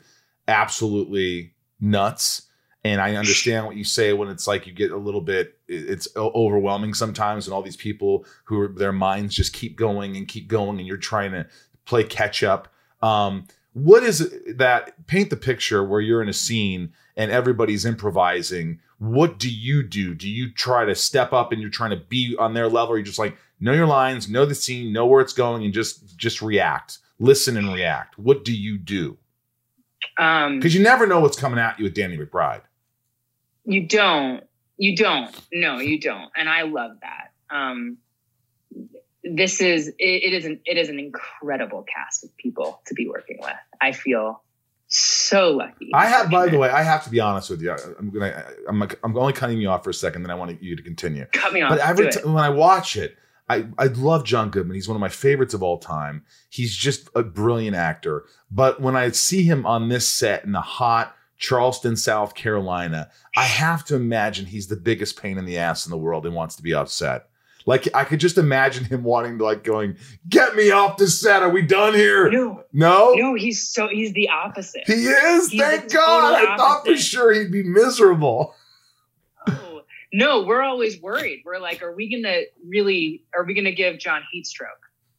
absolutely 0.47 1.53
nuts. 1.80 2.41
And 2.84 3.01
I 3.01 3.15
understand 3.15 3.65
what 3.65 3.76
you 3.76 3.84
say 3.84 4.13
when 4.13 4.30
it's 4.30 4.47
like 4.47 4.67
you 4.67 4.73
get 4.73 4.91
a 4.91 4.97
little 4.97 5.21
bit, 5.21 5.57
it's 5.67 6.07
overwhelming 6.15 6.93
sometimes, 6.93 7.47
and 7.47 7.53
all 7.53 7.63
these 7.63 7.76
people 7.78 8.26
who 8.43 8.59
are, 8.61 8.67
their 8.67 8.91
minds 8.91 9.36
just 9.36 9.53
keep 9.53 9.76
going 9.76 10.15
and 10.15 10.28
keep 10.28 10.47
going, 10.47 10.78
and 10.78 10.88
you're 10.88 10.97
trying 10.97 11.32
to 11.32 11.47
play 11.86 12.03
catch 12.03 12.43
up. 12.43 12.67
Um, 13.01 13.47
what 13.73 14.03
is 14.03 14.32
that 14.55 15.07
paint 15.07 15.32
the 15.32 15.36
picture 15.36 15.84
where 15.84 15.99
you're 15.99 16.21
in 16.21 16.30
a 16.30 16.34
scene 16.34 16.93
and 17.15 17.32
everybody's 17.32 17.86
improvising? 17.86 18.80
What 18.99 19.39
do 19.39 19.49
you 19.51 19.82
do? 19.82 20.13
Do 20.13 20.30
you 20.30 20.51
try 20.51 20.86
to 20.86 20.95
step 20.95 21.34
up 21.34 21.51
and 21.51 21.59
you're 21.59 21.71
trying 21.71 21.89
to 21.89 22.05
be 22.07 22.36
on 22.38 22.53
their 22.53 22.69
level, 22.69 22.93
or 22.93 22.97
you're 22.97 23.05
just 23.05 23.19
like, 23.19 23.36
know 23.60 23.74
your 23.74 23.88
lines, 23.88 24.30
know 24.30 24.45
the 24.45 24.56
scene, 24.56 24.93
know 24.93 25.06
where 25.06 25.22
it's 25.22 25.34
going, 25.34 25.64
and 25.64 25.74
just 25.74 26.18
just 26.18 26.41
react. 26.41 26.99
Listen 27.20 27.58
and 27.58 27.74
react. 27.74 28.18
What 28.18 28.43
do 28.43 28.56
you 28.56 28.78
do? 28.78 29.18
Um, 30.18 30.60
because 30.60 30.76
you 30.76 30.84
never 30.84 31.08
know 31.08 31.20
what's 31.20 31.38
coming 31.38 31.60
at 31.60 31.80
you 31.80 31.86
with 31.86 31.93
Danny 31.93 32.18
McBride. 32.18 32.62
You 33.66 33.88
don't. 33.88 34.43
You 34.78 34.95
don't. 34.95 35.34
No, 35.51 35.80
you 35.80 35.99
don't. 35.99 36.30
And 36.36 36.49
I 36.49 36.64
love 36.64 36.91
that. 37.01 37.32
Um, 37.49 37.97
this 39.24 39.62
is 39.62 39.88
it, 39.88 39.95
it 39.99 40.34
is 40.34 40.45
an 40.45 40.60
it 40.66 40.78
is 40.78 40.89
an 40.89 40.99
incredible 40.99 41.84
cast 41.84 42.24
of 42.24 42.36
people 42.38 42.82
to 42.88 42.93
be 42.93 43.08
working 43.08 43.38
with. 43.41 43.56
I 43.82 43.91
feel 43.91 44.43
so 44.88 45.51
lucky. 45.51 45.89
I 45.93 46.06
have, 46.06 46.30
by 46.30 46.47
the 46.47 46.58
way, 46.58 46.70
I 46.70 46.84
have 46.84 47.03
to 47.06 47.10
be 47.10 47.20
honest 47.20 47.49
with 47.49 47.62
you. 47.62 47.76
I'm 47.99 48.12
gonna, 48.12 48.45
I'm, 48.68 48.82
I'm 49.03 49.18
only 49.18 49.34
cutting 49.34 49.60
you 49.60 49.70
off 49.70 49.84
for 49.84 49.89
a 49.89 49.93
second, 49.93 50.24
then 50.24 50.32
I 50.32 50.36
want 50.36 50.62
you 50.62 50.76
to 50.76 50.84
continue. 50.84 51.26
Cut 51.34 51.53
me 51.53 51.62
off. 51.62 51.70
But 51.70 51.80
every 51.80 52.12
time 52.12 52.34
when 52.34 52.43
I 52.43 52.49
watch 52.49 52.95
it, 52.95 53.18
I, 53.48 53.68
I 53.78 53.86
love 53.88 54.24
John 54.24 54.50
Goodman. 54.50 54.76
He's 54.76 54.88
one 54.88 54.96
of 54.96 55.02
my 55.02 55.10
favorites 55.10 55.54
of 55.54 55.62
all 55.62 55.78
time. 55.78 56.24
He's 56.50 56.76
just 56.76 57.10
a 57.16 57.24
brilliant 57.24 57.76
actor. 57.76 58.26
But 58.50 58.82
when 58.82 58.96
I 58.96 59.12
see 59.12 59.43
him 59.43 59.66
on 59.66 59.89
this 59.89 60.08
set 60.08 60.43
in 60.43 60.52
the 60.52 60.62
hot 60.62 61.16
Charleston, 61.38 61.96
South 61.96 62.34
Carolina, 62.34 63.10
I 63.36 63.43
have 63.43 63.86
to 63.86 63.96
imagine 63.96 64.46
he's 64.46 64.68
the 64.68 64.76
biggest 64.76 65.22
pain 65.22 65.38
in 65.38 65.46
the 65.46 65.58
ass 65.58 65.86
in 65.86 65.91
the 65.91 65.98
world 65.98 66.26
and 66.26 66.34
wants 66.34 66.56
to 66.56 66.64
be 66.64 66.74
upset. 66.74 67.28
Like 67.68 67.88
I 67.96 68.04
could 68.04 68.20
just 68.20 68.38
imagine 68.38 68.86
him 68.86 69.04
wanting 69.04 69.39
to 69.39 69.43
like 69.43 69.64
going, 69.64 69.98
"Get 70.30 70.56
me 70.56 70.70
off 70.70 70.98
the 70.98 71.08
set. 71.08 71.41
Are 71.41 71.50
we 71.50 71.64
done 71.64 71.96
here?" 71.96 72.30
No, 72.30 72.64
no, 72.72 73.14
no. 73.14 73.34
He's 73.34 73.68
so 73.68 73.88
he's 73.88 74.14
the 74.14 74.30
opposite. 74.30 74.84
He 74.86 75.08
is. 75.08 75.50
He's 75.50 75.62
Thank 75.62 75.91
God. 75.91 76.36
I 76.36 76.58
thought 76.58 76.86
for 76.86 76.96
sure 76.96 77.34
he'd 77.34 77.52
be 77.52 77.64
miserable. 77.64 78.54
No, 80.18 80.43
we're 80.43 80.61
always 80.61 81.01
worried. 81.01 81.41
We're 81.43 81.59
like, 81.59 81.84
are 81.84 81.93
we 81.93 82.09
gonna 82.09 82.43
really? 82.66 83.26
Are 83.38 83.43
we 83.43 83.53
gonna 83.53 83.74
give 83.74 83.99
John 83.99 84.22
heat 84.32 84.47
stroke? 84.47 84.70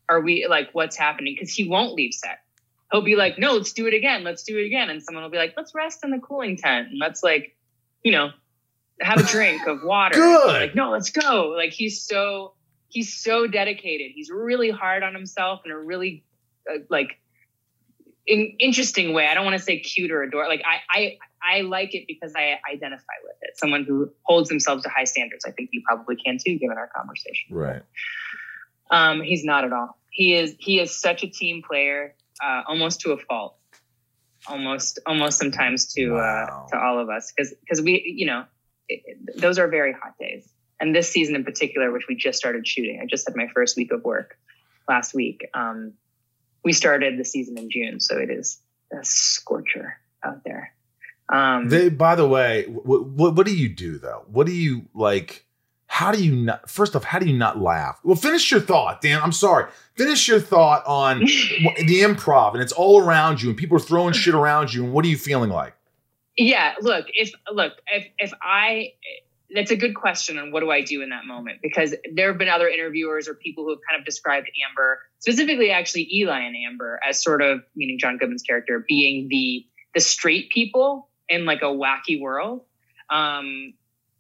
Are 0.09 0.23
we 0.23 0.47
like, 0.49 0.71
what's 0.73 0.97
happening? 0.97 1.35
Because 1.35 1.53
he 1.53 1.69
won't 1.69 1.93
leave 1.93 2.15
set. 2.15 2.39
He'll 2.91 3.03
be 3.03 3.15
like, 3.15 3.39
no, 3.39 3.53
let's 3.57 3.75
do 3.75 3.87
it 3.87 3.93
again. 3.93 4.25
Let's 4.25 4.43
do 4.45 4.57
it 4.57 4.65
again. 4.65 4.89
And 4.89 5.03
someone 5.03 5.23
will 5.23 5.31
be 5.31 5.37
like, 5.37 5.53
let's 5.55 5.75
rest 5.75 6.03
in 6.03 6.13
the 6.13 6.19
cooling 6.19 6.57
tent 6.57 6.89
and 6.89 6.99
let's 6.99 7.23
like, 7.23 7.55
you 8.05 8.13
know, 8.13 8.31
have 9.03 9.19
a 9.19 9.25
drink 9.25 9.67
of 9.67 9.81
water. 9.85 10.15
Good. 10.15 10.47
Like, 10.47 10.75
no, 10.75 10.91
let's 10.93 11.11
go. 11.11 11.55
Like 11.55 11.73
he's 11.73 12.03
so 12.03 12.55
he's 12.89 13.21
so 13.21 13.47
dedicated. 13.47 14.13
He's 14.15 14.31
really 14.31 14.71
hard 14.71 15.03
on 15.03 15.13
himself 15.13 15.61
in 15.67 15.73
a 15.73 15.79
really 15.79 16.25
uh, 16.71 16.79
like 16.89 17.19
in, 18.27 18.57
interesting 18.61 19.13
way. 19.13 19.27
I 19.27 19.35
don't 19.35 19.45
want 19.45 19.59
to 19.59 19.63
say 19.63 19.79
cute 19.79 20.11
or 20.11 20.23
adorable. 20.23 20.49
Like 20.49 20.65
I, 20.65 20.99
I, 20.99 21.19
I 21.43 21.61
like 21.63 21.95
it 21.95 22.05
because 22.07 22.35
I 22.37 22.59
identify 22.73 23.15
with 23.25 23.37
it. 23.43 23.59
Someone 23.59 23.85
who 23.85 24.11
holds 24.23 24.49
themselves 24.49 24.83
to 24.85 24.89
high 24.89 25.05
standards. 25.05 25.45
I 25.47 25.51
think 25.51 25.71
you 25.73 25.83
probably 25.87 26.17
can 26.17 26.39
too, 26.39 26.59
given 26.59 26.77
our 26.77 26.91
conversation. 26.95 27.55
Right. 27.55 27.83
Um, 28.91 29.23
he's 29.23 29.45
not 29.45 29.65
at 29.65 29.73
all. 29.73 29.99
He 30.11 30.35
is. 30.35 30.55
He 30.59 30.81
is 30.81 30.97
such 30.99 31.23
a 31.23 31.29
team 31.29 31.63
player, 31.63 32.15
uh, 32.43 32.63
almost 32.69 33.01
to 33.03 33.13
a 33.13 33.19
fault. 33.19 33.57
Almost, 34.49 35.01
almost 35.07 35.39
sometimes 35.39 35.93
to 35.95 36.15
uh, 36.15 36.19
wow. 36.19 36.67
uh, 36.67 36.71
to 36.71 36.81
all 36.81 37.01
of 37.01 37.09
us, 37.09 37.33
because 37.33 37.53
because 37.61 37.83
we, 37.83 38.15
you 38.17 38.27
know, 38.27 38.45
it, 38.89 39.03
it, 39.05 39.41
those 39.41 39.59
are 39.59 39.67
very 39.67 39.93
hot 39.93 40.17
days. 40.21 40.49
And 40.79 40.95
this 40.95 41.09
season 41.09 41.35
in 41.35 41.43
particular, 41.43 41.91
which 41.91 42.07
we 42.09 42.15
just 42.15 42.39
started 42.39 42.67
shooting, 42.67 43.01
I 43.03 43.07
just 43.07 43.27
had 43.27 43.35
my 43.35 43.49
first 43.53 43.77
week 43.77 43.91
of 43.93 44.05
work 44.05 44.39
last 44.89 45.15
week. 45.15 45.49
Um, 45.53 45.95
we 46.65 46.73
started 46.73 47.19
the 47.19 47.25
season 47.25 47.59
in 47.59 47.71
June, 47.71 47.99
so 47.99 48.19
it 48.19 48.31
is 48.31 48.61
a 48.93 49.05
scorcher 49.05 49.99
out 50.23 50.45
there. 50.45 50.76
Um, 51.29 51.69
they, 51.69 51.89
by 51.89 52.15
the 52.15 52.29
way, 52.29 52.65
what, 52.67 53.07
what, 53.07 53.35
what 53.35 53.47
do 53.47 53.55
you 53.55 53.69
do 53.69 53.99
though? 53.99 54.25
What 54.29 54.47
do 54.47 54.53
you 54.53 54.87
like? 54.95 55.45
How 55.87 56.13
do 56.13 56.23
you 56.23 56.35
not? 56.35 56.69
First 56.71 56.95
off, 56.95 57.05
how 57.05 57.19
do 57.19 57.27
you 57.27 57.37
not 57.37 57.61
laugh? 57.61 58.01
Well, 58.05 58.17
finish 58.17 58.51
your 58.51 58.61
thought, 58.61 59.01
Dan. 59.01 59.21
I'm 59.23 59.33
sorry. 59.33 59.71
Finish 59.97 60.29
your 60.29 60.41
thought 60.41 60.85
on 60.87 61.21
the 61.21 62.01
improv, 62.01 62.53
and 62.53 62.63
it's 62.63 62.73
all 62.73 63.01
around 63.01 63.43
you, 63.43 63.49
and 63.49 63.59
people 63.59 63.77
are 63.77 63.81
throwing 63.81 64.13
shit 64.13 64.35
around 64.35 64.73
you. 64.73 64.85
And 64.85 64.93
what 64.93 65.05
are 65.05 65.09
you 65.09 65.17
feeling 65.17 65.51
like? 65.51 65.75
Yeah, 66.37 66.75
look, 66.81 67.07
if 67.15 67.33
look, 67.51 67.73
if 67.87 68.07
if 68.19 68.33
I 68.43 68.93
that's 69.55 69.71
a 69.71 69.77
good 69.77 69.95
question 69.95 70.39
on 70.39 70.51
what 70.51 70.61
do 70.61 70.71
I 70.71 70.83
do 70.83 71.03
in 71.03 71.11
that 71.11 71.25
moment 71.25 71.61
because 71.63 71.95
there 72.13 72.29
have 72.29 72.39
been 72.39 72.49
other 72.49 72.69
interviewers 72.69 73.29
or 73.29 73.35
people 73.35 73.65
who 73.65 73.71
have 73.71 73.79
kind 73.89 73.99
of 73.99 74.05
described 74.05 74.49
Amber, 74.69 74.99
specifically 75.21 75.71
actually 75.71 76.09
Eli 76.13 76.41
and 76.41 76.57
Amber, 76.69 76.99
as 77.09 77.23
sort 77.23 77.43
of 77.43 77.61
meaning 77.75 77.99
John 77.99 78.19
Goodman's 78.19 78.43
character 78.43 78.85
being 78.87 79.29
the 79.29 79.65
the 79.95 80.01
straight 80.01 80.51
people 80.51 81.09
in 81.29 81.45
like 81.45 81.63
a 81.63 81.67
wacky 81.67 82.21
world. 82.21 82.63
Um, 83.11 83.75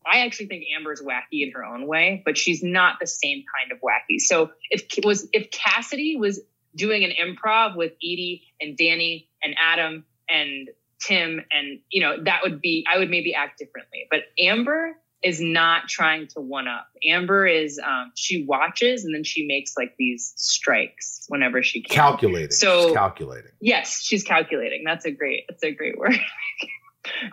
I 0.07 0.25
actually 0.25 0.47
think 0.47 0.65
Amber's 0.77 1.03
wacky 1.03 1.45
in 1.45 1.51
her 1.53 1.65
own 1.65 1.87
way, 1.87 2.23
but 2.25 2.39
she's 2.39 2.63
not 2.63 2.99
the 3.01 3.07
same 3.07 3.43
kind 3.59 3.73
of 3.73 3.79
wacky. 3.81 4.21
So 4.21 4.51
if 4.71 4.83
was 5.05 5.29
if 5.33 5.51
Cassidy 5.51 6.17
was 6.17 6.41
doing 6.77 7.05
an 7.05 7.11
improv 7.11 7.77
with 7.77 7.93
Edi 8.01 8.45
and 8.61 8.77
Danny 8.77 9.29
and 9.43 9.57
Adam 9.61 10.05
and 10.29 10.69
Tim 11.01 11.43
and 11.51 11.81
you 11.91 12.01
know 12.03 12.23
that 12.25 12.41
would 12.45 12.61
be 12.61 12.87
I 12.91 12.99
would 12.99 13.11
maybe 13.11 13.35
act 13.35 13.59
differently. 13.59 14.07
But 14.11 14.21
Amber 14.39 14.97
is 15.23 15.41
not 15.41 15.89
trying 15.89 16.29
to 16.29 16.41
one 16.41 16.69
up. 16.69 16.87
Amber 17.05 17.47
is 17.47 17.81
um, 17.85 18.13
she 18.15 18.45
watches 18.45 19.05
and 19.05 19.13
then 19.15 19.25
she 19.25 19.47
makes 19.47 19.77
like 19.77 19.95
these 19.99 20.33
strikes 20.37 21.25
whenever 21.29 21.63
she 21.63 21.83
can. 21.83 21.95
Calculating. 21.95 22.51
So- 22.53 22.89
She's 22.89 22.95
calculating. 22.97 23.51
Yes, 23.61 24.03
she's 24.03 24.23
calculating. 24.23 24.85
That's 24.85 25.05
a 25.05 25.11
great. 25.11 25.45
That's 25.49 25.65
a 25.65 25.73
great 25.73 25.99
word. 25.99 26.17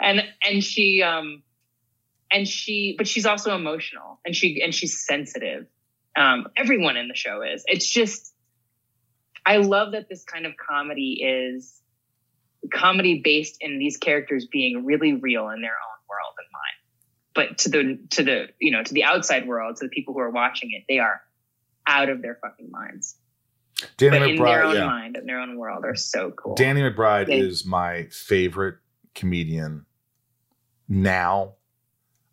And 0.01 0.21
and 0.43 0.63
she 0.63 1.01
um 1.03 1.43
and 2.31 2.47
she 2.47 2.95
but 2.97 3.07
she's 3.07 3.25
also 3.25 3.55
emotional 3.55 4.19
and 4.25 4.35
she 4.35 4.61
and 4.63 4.73
she's 4.73 5.05
sensitive. 5.05 5.67
Um, 6.15 6.47
everyone 6.55 6.95
in 6.97 7.07
the 7.07 7.15
show 7.15 7.41
is. 7.41 7.63
It's 7.67 7.89
just 7.89 8.33
I 9.45 9.57
love 9.57 9.91
that 9.93 10.07
this 10.09 10.23
kind 10.23 10.45
of 10.45 10.53
comedy 10.57 11.21
is 11.23 11.79
comedy 12.71 13.21
based 13.23 13.57
in 13.61 13.77
these 13.79 13.97
characters 13.97 14.47
being 14.49 14.85
really 14.85 15.13
real 15.13 15.49
in 15.49 15.61
their 15.61 15.71
own 15.71 15.99
world 16.09 16.35
and 16.37 16.47
mind. 16.53 16.79
But 17.35 17.57
to 17.59 17.69
the 17.69 17.99
to 18.11 18.23
the 18.23 18.47
you 18.59 18.71
know 18.71 18.83
to 18.83 18.93
the 18.93 19.03
outside 19.03 19.47
world, 19.47 19.77
to 19.77 19.85
the 19.85 19.89
people 19.89 20.13
who 20.13 20.19
are 20.19 20.29
watching 20.29 20.71
it, 20.73 20.83
they 20.87 20.99
are 20.99 21.21
out 21.87 22.09
of 22.09 22.21
their 22.21 22.37
fucking 22.41 22.69
minds. 22.71 23.17
Danny 23.97 24.19
but 24.19 24.29
in 24.29 24.35
their 24.37 24.63
own 24.63 24.75
Yeah. 24.75 24.85
mind 24.85 25.17
and 25.17 25.27
their 25.27 25.39
own 25.39 25.57
world 25.57 25.83
are 25.83 25.95
so 25.95 26.31
cool. 26.31 26.55
Danny 26.55 26.81
McBride 26.81 27.25
They- 27.25 27.39
is 27.39 27.65
my 27.65 28.03
favorite 28.11 28.75
comedian 29.13 29.85
now. 30.87 31.53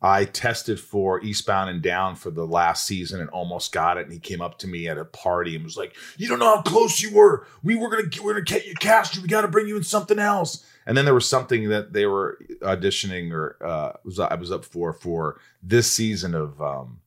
I 0.03 0.25
tested 0.25 0.81
for 0.81 1.21
Eastbound 1.21 1.69
and 1.69 1.83
Down 1.83 2.17
for 2.17 2.31
the 2.31 2.47
last 2.47 2.87
season 2.87 3.21
and 3.21 3.29
almost 3.31 3.71
got 3.71 3.99
it. 3.99 4.05
And 4.05 4.13
he 4.13 4.19
came 4.19 4.41
up 4.41 4.57
to 4.59 4.67
me 4.67 4.89
at 4.89 4.97
a 4.97 5.05
party 5.05 5.55
and 5.55 5.63
was 5.63 5.77
like, 5.77 5.95
"You 6.17 6.27
don't 6.27 6.39
know 6.39 6.57
how 6.57 6.63
close 6.63 7.03
you 7.03 7.15
were. 7.15 7.47
We 7.63 7.77
were 7.77 7.91
gonna 7.91 8.09
we're 8.23 8.33
gonna 8.33 8.45
get 8.45 8.67
you 8.67 8.75
cast. 8.75 9.19
We 9.21 9.29
got 9.29 9.43
to 9.43 9.49
bring 9.49 9.69
you 9.69 9.77
in 9.77 9.83
something 9.83 10.19
else." 10.19 10.65
And 10.87 10.97
then 10.97 11.05
there 11.05 11.15
was 11.15 11.29
something 11.29 11.69
that 11.69 11.93
they 11.93 12.07
were 12.07 12.39
auditioning 12.63 13.31
or 13.33 13.57
uh, 13.63 13.93
was 14.03 14.19
I 14.19 14.35
was 14.37 14.51
up 14.51 14.65
for 14.65 14.95
for 14.95 15.39
this 15.63 15.93
season 15.93 16.35
of 16.35 16.61
um, 16.63 17.01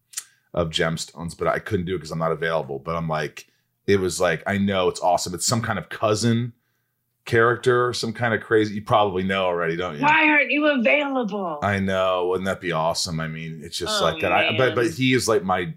of 0.54 0.70
Gemstones, 0.70 1.36
but 1.36 1.48
I 1.48 1.58
couldn't 1.58 1.88
do 1.88 1.96
it 1.96 1.98
because 1.98 2.12
I'm 2.12 2.20
not 2.20 2.32
available. 2.32 2.78
But 2.78 2.96
I'm 2.96 3.08
like, 3.08 3.48
it 3.88 4.00
was 4.00 4.22
like 4.22 4.44
I 4.46 4.60
know 4.60 4.88
it's 4.88 5.02
awesome. 5.02 5.34
It's 5.34 5.48
some 5.48 5.64
kind 5.64 5.80
of 5.80 5.90
cousin 5.90 6.54
character, 7.26 7.94
some 7.94 8.14
kind 8.14 8.34
of 8.34 8.42
crazy. 8.42 8.76
You 8.76 8.82
probably 8.84 9.24
know 9.24 9.46
already, 9.46 9.76
don't 9.76 9.96
you? 9.96 10.02
Why 10.02 10.28
aren't 10.28 10.52
you 10.52 10.66
available? 10.68 11.60
I 11.62 11.80
know. 11.80 12.28
Wouldn't 12.28 12.46
that 12.46 12.62
be 12.62 12.72
awesome? 12.72 13.20
I 13.20 13.28
mean, 13.28 13.62
it's 13.64 13.78
just 13.78 14.02
Oh, 14.02 14.06
like 14.06 14.22
that. 14.22 14.32
I, 14.32 14.58
but 14.58 14.76
but 14.76 14.92
he 14.92 15.14
is 15.14 15.28
like 15.28 15.44
my. 15.44 15.74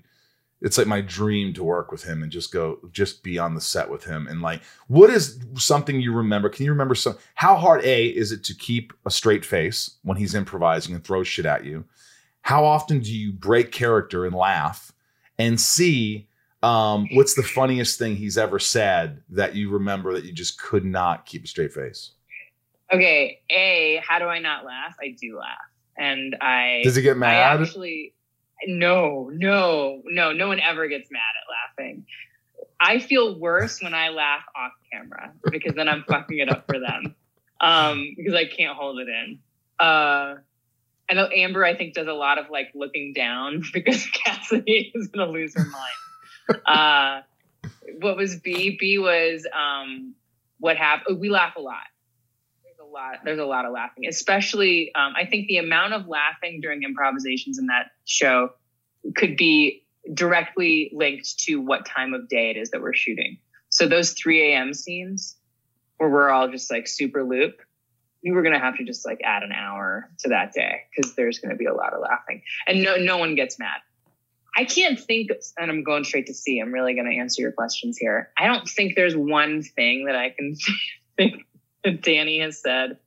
It's 0.62 0.78
like 0.78 0.86
my 0.86 1.02
dream 1.02 1.52
to 1.52 1.62
work 1.62 1.92
with 1.92 2.02
him 2.02 2.22
and 2.22 2.32
just 2.32 2.50
go, 2.50 2.78
just 2.90 3.22
be 3.22 3.38
on 3.38 3.54
the 3.54 3.60
set 3.60 3.90
with 3.90 4.04
him. 4.04 4.26
And 4.26 4.40
like, 4.40 4.62
what 4.88 5.10
is 5.10 5.38
something 5.54 6.00
you 6.00 6.14
remember? 6.14 6.48
Can 6.48 6.64
you 6.64 6.72
remember 6.72 6.94
some? 6.94 7.18
How 7.34 7.56
hard 7.56 7.84
a 7.84 8.06
is 8.06 8.32
it 8.32 8.42
to 8.44 8.54
keep 8.54 8.94
a 9.04 9.10
straight 9.10 9.44
face 9.44 9.96
when 10.02 10.16
he's 10.16 10.34
improvising 10.34 10.94
and 10.94 11.04
throws 11.04 11.28
shit 11.28 11.44
at 11.44 11.66
you? 11.66 11.84
How 12.40 12.64
often 12.64 13.00
do 13.00 13.14
you 13.14 13.32
break 13.32 13.70
character 13.70 14.24
and 14.24 14.34
laugh? 14.34 14.92
And 15.38 15.60
C, 15.60 16.26
um, 16.62 17.08
what's 17.12 17.34
the 17.34 17.42
funniest 17.42 17.98
thing 17.98 18.16
he's 18.16 18.38
ever 18.38 18.58
said 18.58 19.22
that 19.30 19.54
you 19.54 19.70
remember 19.70 20.14
that 20.14 20.24
you 20.24 20.32
just 20.32 20.60
could 20.60 20.84
not 20.84 21.26
keep 21.26 21.44
a 21.44 21.46
straight 21.46 21.72
face? 21.72 22.12
Okay, 22.92 23.40
A, 23.50 24.00
how 24.06 24.18
do 24.18 24.26
I 24.26 24.38
not 24.38 24.64
laugh? 24.64 24.96
I 25.00 25.16
do 25.20 25.38
laugh. 25.38 25.58
And 25.98 26.36
I 26.40 26.82
Does 26.84 26.96
he 26.96 27.02
get 27.02 27.16
I 27.16 27.20
mad? 27.20 27.60
actually 27.62 28.14
no, 28.66 29.30
no, 29.32 30.02
no, 30.06 30.32
no 30.32 30.48
one 30.48 30.60
ever 30.60 30.88
gets 30.88 31.10
mad 31.10 31.20
at 31.20 31.84
laughing. 31.84 32.06
I 32.80 32.98
feel 32.98 33.38
worse 33.38 33.82
when 33.82 33.94
I 33.94 34.08
laugh 34.10 34.44
off 34.54 34.72
camera 34.92 35.32
because 35.50 35.74
then 35.74 35.88
I'm 35.88 36.04
fucking 36.08 36.38
it 36.38 36.50
up 36.50 36.66
for 36.66 36.78
them. 36.78 37.14
Um, 37.60 38.14
because 38.16 38.34
I 38.34 38.44
can't 38.44 38.76
hold 38.76 38.98
it 38.98 39.08
in. 39.08 39.38
Uh 39.78 40.36
I 41.08 41.14
know 41.14 41.28
Amber, 41.28 41.64
I 41.64 41.76
think, 41.76 41.94
does 41.94 42.08
a 42.08 42.12
lot 42.12 42.38
of 42.38 42.50
like 42.50 42.72
looking 42.74 43.12
down 43.12 43.62
because 43.72 44.06
Cassidy 44.06 44.90
is 44.94 45.08
gonna 45.08 45.30
lose 45.30 45.54
her 45.54 45.64
mind. 45.64 45.94
Uh 46.66 47.22
what 48.00 48.16
was 48.16 48.36
B? 48.36 48.76
B 48.78 48.98
was 48.98 49.46
um 49.54 50.14
what 50.58 50.76
happened. 50.76 51.20
We 51.20 51.28
laugh 51.30 51.56
a 51.56 51.60
lot. 51.60 51.84
There's 52.64 52.78
a 52.78 52.90
lot. 52.90 53.18
There's 53.24 53.38
a 53.38 53.44
lot 53.44 53.64
of 53.64 53.72
laughing, 53.72 54.06
especially. 54.06 54.94
Um, 54.94 55.14
I 55.16 55.26
think 55.26 55.48
the 55.48 55.58
amount 55.58 55.92
of 55.92 56.08
laughing 56.08 56.60
during 56.60 56.82
improvisations 56.82 57.58
in 57.58 57.66
that 57.66 57.90
show 58.04 58.50
could 59.14 59.36
be 59.36 59.84
directly 60.12 60.90
linked 60.94 61.38
to 61.40 61.56
what 61.56 61.86
time 61.86 62.14
of 62.14 62.28
day 62.28 62.50
it 62.50 62.56
is 62.56 62.70
that 62.70 62.80
we're 62.80 62.94
shooting. 62.94 63.38
So 63.68 63.86
those 63.86 64.12
3 64.12 64.52
a.m. 64.52 64.72
scenes 64.72 65.36
where 65.98 66.08
we're 66.08 66.30
all 66.30 66.48
just 66.48 66.70
like 66.70 66.86
super 66.86 67.24
loop, 67.24 67.56
we 68.22 68.32
were 68.32 68.42
gonna 68.42 68.58
have 68.58 68.76
to 68.78 68.84
just 68.84 69.04
like 69.04 69.20
add 69.24 69.42
an 69.42 69.52
hour 69.52 70.10
to 70.20 70.30
that 70.30 70.52
day 70.52 70.82
because 70.94 71.14
there's 71.14 71.38
gonna 71.38 71.56
be 71.56 71.66
a 71.66 71.74
lot 71.74 71.92
of 71.92 72.00
laughing, 72.00 72.42
and 72.66 72.82
no 72.82 72.96
no 72.96 73.18
one 73.18 73.34
gets 73.34 73.58
mad. 73.58 73.78
I 74.56 74.64
can't 74.64 74.98
think, 74.98 75.30
and 75.58 75.70
I'm 75.70 75.84
going 75.84 76.04
straight 76.04 76.26
to 76.26 76.34
C. 76.34 76.60
I'm 76.60 76.72
really 76.72 76.94
going 76.94 77.10
to 77.10 77.16
answer 77.16 77.42
your 77.42 77.52
questions 77.52 77.98
here. 77.98 78.30
I 78.38 78.46
don't 78.46 78.66
think 78.66 78.96
there's 78.96 79.14
one 79.14 79.62
thing 79.62 80.06
that 80.06 80.16
I 80.16 80.30
can 80.30 80.56
think 81.16 81.44
that 81.84 82.02
Danny 82.02 82.40
has 82.40 82.60
said 82.60 82.98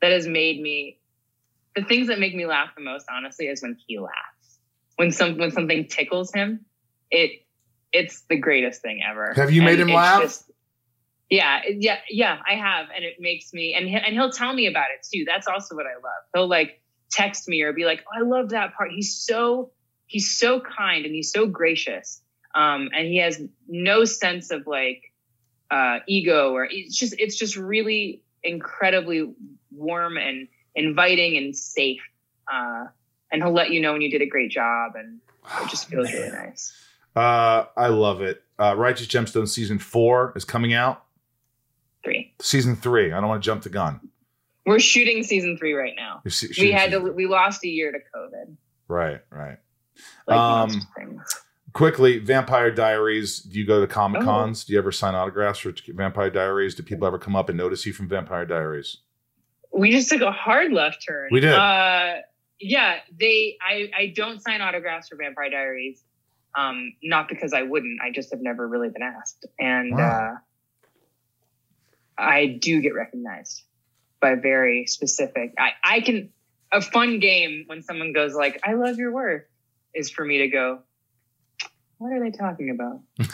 that 0.00 0.12
has 0.12 0.26
made 0.26 0.60
me. 0.60 0.98
The 1.74 1.82
things 1.82 2.08
that 2.08 2.20
make 2.20 2.34
me 2.34 2.44
laugh 2.44 2.74
the 2.76 2.82
most, 2.82 3.06
honestly, 3.10 3.46
is 3.46 3.62
when 3.62 3.78
he 3.86 3.98
laughs. 3.98 4.58
When 4.96 5.10
some 5.10 5.38
when 5.38 5.50
something 5.50 5.88
tickles 5.88 6.32
him, 6.32 6.66
it 7.10 7.42
it's 7.92 8.22
the 8.28 8.36
greatest 8.36 8.82
thing 8.82 9.00
ever. 9.08 9.32
Have 9.34 9.52
you 9.52 9.62
made 9.62 9.80
him 9.80 9.88
it's 9.88 9.96
laugh? 9.96 10.42
yeah, 11.30 11.60
yeah, 11.66 11.96
yeah. 12.10 12.38
I 12.46 12.56
have, 12.56 12.88
and 12.94 13.04
it 13.04 13.14
makes 13.18 13.52
me, 13.52 13.74
and 13.74 13.88
he, 13.88 13.94
and 13.94 14.14
he'll 14.14 14.30
tell 14.30 14.52
me 14.52 14.66
about 14.66 14.86
it 14.94 15.06
too. 15.10 15.24
That's 15.26 15.46
also 15.46 15.74
what 15.74 15.86
I 15.86 15.94
love. 15.94 16.22
He'll 16.34 16.48
like 16.48 16.82
text 17.10 17.48
me 17.48 17.62
or 17.62 17.72
be 17.72 17.84
like, 17.84 18.04
"Oh, 18.06 18.20
I 18.20 18.28
love 18.28 18.50
that 18.50 18.74
part." 18.74 18.90
He's 18.92 19.16
so 19.16 19.72
he's 20.12 20.30
so 20.38 20.60
kind 20.60 21.04
and 21.06 21.14
he's 21.14 21.30
so 21.32 21.46
gracious 21.46 22.20
um 22.54 22.90
and 22.94 23.06
he 23.08 23.16
has 23.18 23.40
no 23.68 24.04
sense 24.04 24.50
of 24.50 24.66
like 24.66 25.00
uh 25.70 25.98
ego 26.06 26.52
or 26.52 26.64
it's 26.70 26.96
just 26.96 27.14
it's 27.18 27.36
just 27.36 27.56
really 27.56 28.22
incredibly 28.44 29.32
warm 29.70 30.16
and 30.16 30.48
inviting 30.74 31.36
and 31.36 31.56
safe 31.56 32.00
uh 32.52 32.84
and 33.30 33.42
he'll 33.42 33.52
let 33.52 33.70
you 33.70 33.80
know 33.80 33.92
when 33.92 34.02
you 34.02 34.10
did 34.10 34.20
a 34.22 34.26
great 34.26 34.50
job 34.50 34.92
and 34.96 35.20
it 35.62 35.68
just 35.70 35.88
feels 35.88 36.12
really 36.12 36.30
nice 36.30 36.72
Uh, 37.16 37.66
I 37.76 37.88
love 37.88 38.22
it. 38.22 38.42
Uh, 38.58 38.74
Righteous 38.76 39.06
Gemstone 39.06 39.46
season 39.48 39.78
four 39.78 40.32
is 40.36 40.44
coming 40.46 40.72
out. 40.72 41.04
three 42.04 42.32
Season 42.40 42.74
three. 42.76 43.12
I 43.12 43.20
don't 43.20 43.28
want 43.28 43.42
to 43.42 43.46
jump 43.46 43.62
the 43.62 43.68
gun. 43.68 44.00
we're 44.66 44.78
shooting 44.78 45.22
season 45.22 45.58
three 45.58 45.74
right 45.74 45.94
now 45.96 46.22
se- 46.26 46.54
we 46.58 46.70
had 46.72 46.90
to 46.92 46.98
we 47.00 47.26
lost 47.26 47.64
a 47.64 47.68
year 47.68 47.90
to 47.92 47.98
covid 48.14 48.56
Right, 48.88 49.20
right. 49.30 49.58
Like 50.26 50.38
Um. 50.38 50.70
Quickly, 51.72 52.18
Vampire 52.18 52.70
Diaries. 52.70 53.38
Do 53.40 53.58
you 53.58 53.66
go 53.66 53.80
to 53.80 53.86
Comic 53.86 54.20
Oh. 54.22 54.24
Cons? 54.26 54.64
Do 54.64 54.74
you 54.74 54.78
ever 54.78 54.92
sign 54.92 55.14
autographs 55.14 55.58
for 55.60 55.72
Vampire 55.88 56.28
Diaries? 56.28 56.74
Do 56.74 56.82
people 56.82 57.06
ever 57.06 57.18
come 57.18 57.34
up 57.34 57.48
and 57.48 57.56
notice 57.56 57.86
you 57.86 57.92
from 57.94 58.08
Vampire 58.08 58.44
Diaries? 58.44 58.98
we 59.74 59.90
just 59.90 60.10
took 60.10 60.20
a 60.20 60.30
hard 60.30 60.70
left 60.70 61.02
turn. 61.08 61.28
We 61.32 61.40
did. 61.40 61.54
Uh, 61.54 62.16
yeah, 62.60 62.98
they. 63.18 63.56
I 63.66 63.90
I 63.96 64.12
don't 64.14 64.42
sign 64.42 64.60
autographs 64.60 65.08
for 65.08 65.16
Vampire 65.16 65.48
Diaries. 65.48 66.04
Um, 66.54 66.92
not 67.02 67.26
because 67.26 67.54
I 67.54 67.62
wouldn't. 67.62 67.98
I 68.02 68.10
just 68.10 68.30
have 68.32 68.42
never 68.42 68.68
really 68.68 68.90
been 68.90 69.02
asked, 69.02 69.46
and 69.58 69.96
Wow. 69.96 70.34
uh, 70.34 70.38
I 72.18 72.46
do 72.60 72.82
get 72.82 72.94
recognized 72.94 73.62
by 74.20 74.34
very 74.34 74.84
specific. 74.86 75.54
I 75.58 75.70
I 75.82 76.00
can 76.00 76.28
a 76.70 76.82
fun 76.82 77.18
game 77.20 77.64
when 77.66 77.82
someone 77.82 78.12
goes 78.12 78.34
like, 78.34 78.60
"I 78.64 78.74
love 78.74 78.98
your 78.98 79.12
work," 79.12 79.48
is 79.94 80.10
for 80.10 80.24
me 80.24 80.38
to 80.38 80.48
go. 80.48 80.80
What 81.98 82.12
are 82.12 82.20
they 82.20 82.36
talking 82.36 82.70
about? 82.70 83.00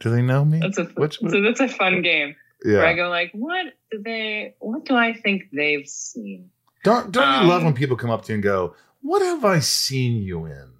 Do 0.00 0.10
they 0.10 0.22
know 0.22 0.44
me? 0.44 0.58
That's 0.60 0.78
a 0.78 0.84
Which- 0.84 1.18
so 1.18 1.42
that's 1.42 1.60
a 1.60 1.68
fun 1.68 2.02
game 2.02 2.34
where 2.64 2.86
I 2.86 2.94
go 2.94 3.08
like, 3.08 3.30
what 3.32 3.66
do 3.90 4.02
they? 4.02 4.54
What 4.58 4.84
do 4.84 4.94
I 4.96 5.12
think 5.14 5.44
they've 5.52 5.86
seen? 5.86 6.50
Don't 6.84 7.12
don't 7.12 7.24
um, 7.28 7.42
you 7.44 7.48
love 7.48 7.62
when 7.62 7.74
people 7.74 7.96
come 7.96 8.10
up 8.10 8.24
to 8.24 8.32
you 8.32 8.34
and 8.34 8.42
go, 8.42 8.74
"What 9.02 9.22
have 9.22 9.44
I 9.44 9.60
seen 9.60 10.22
you 10.22 10.46
in?" 10.46 10.70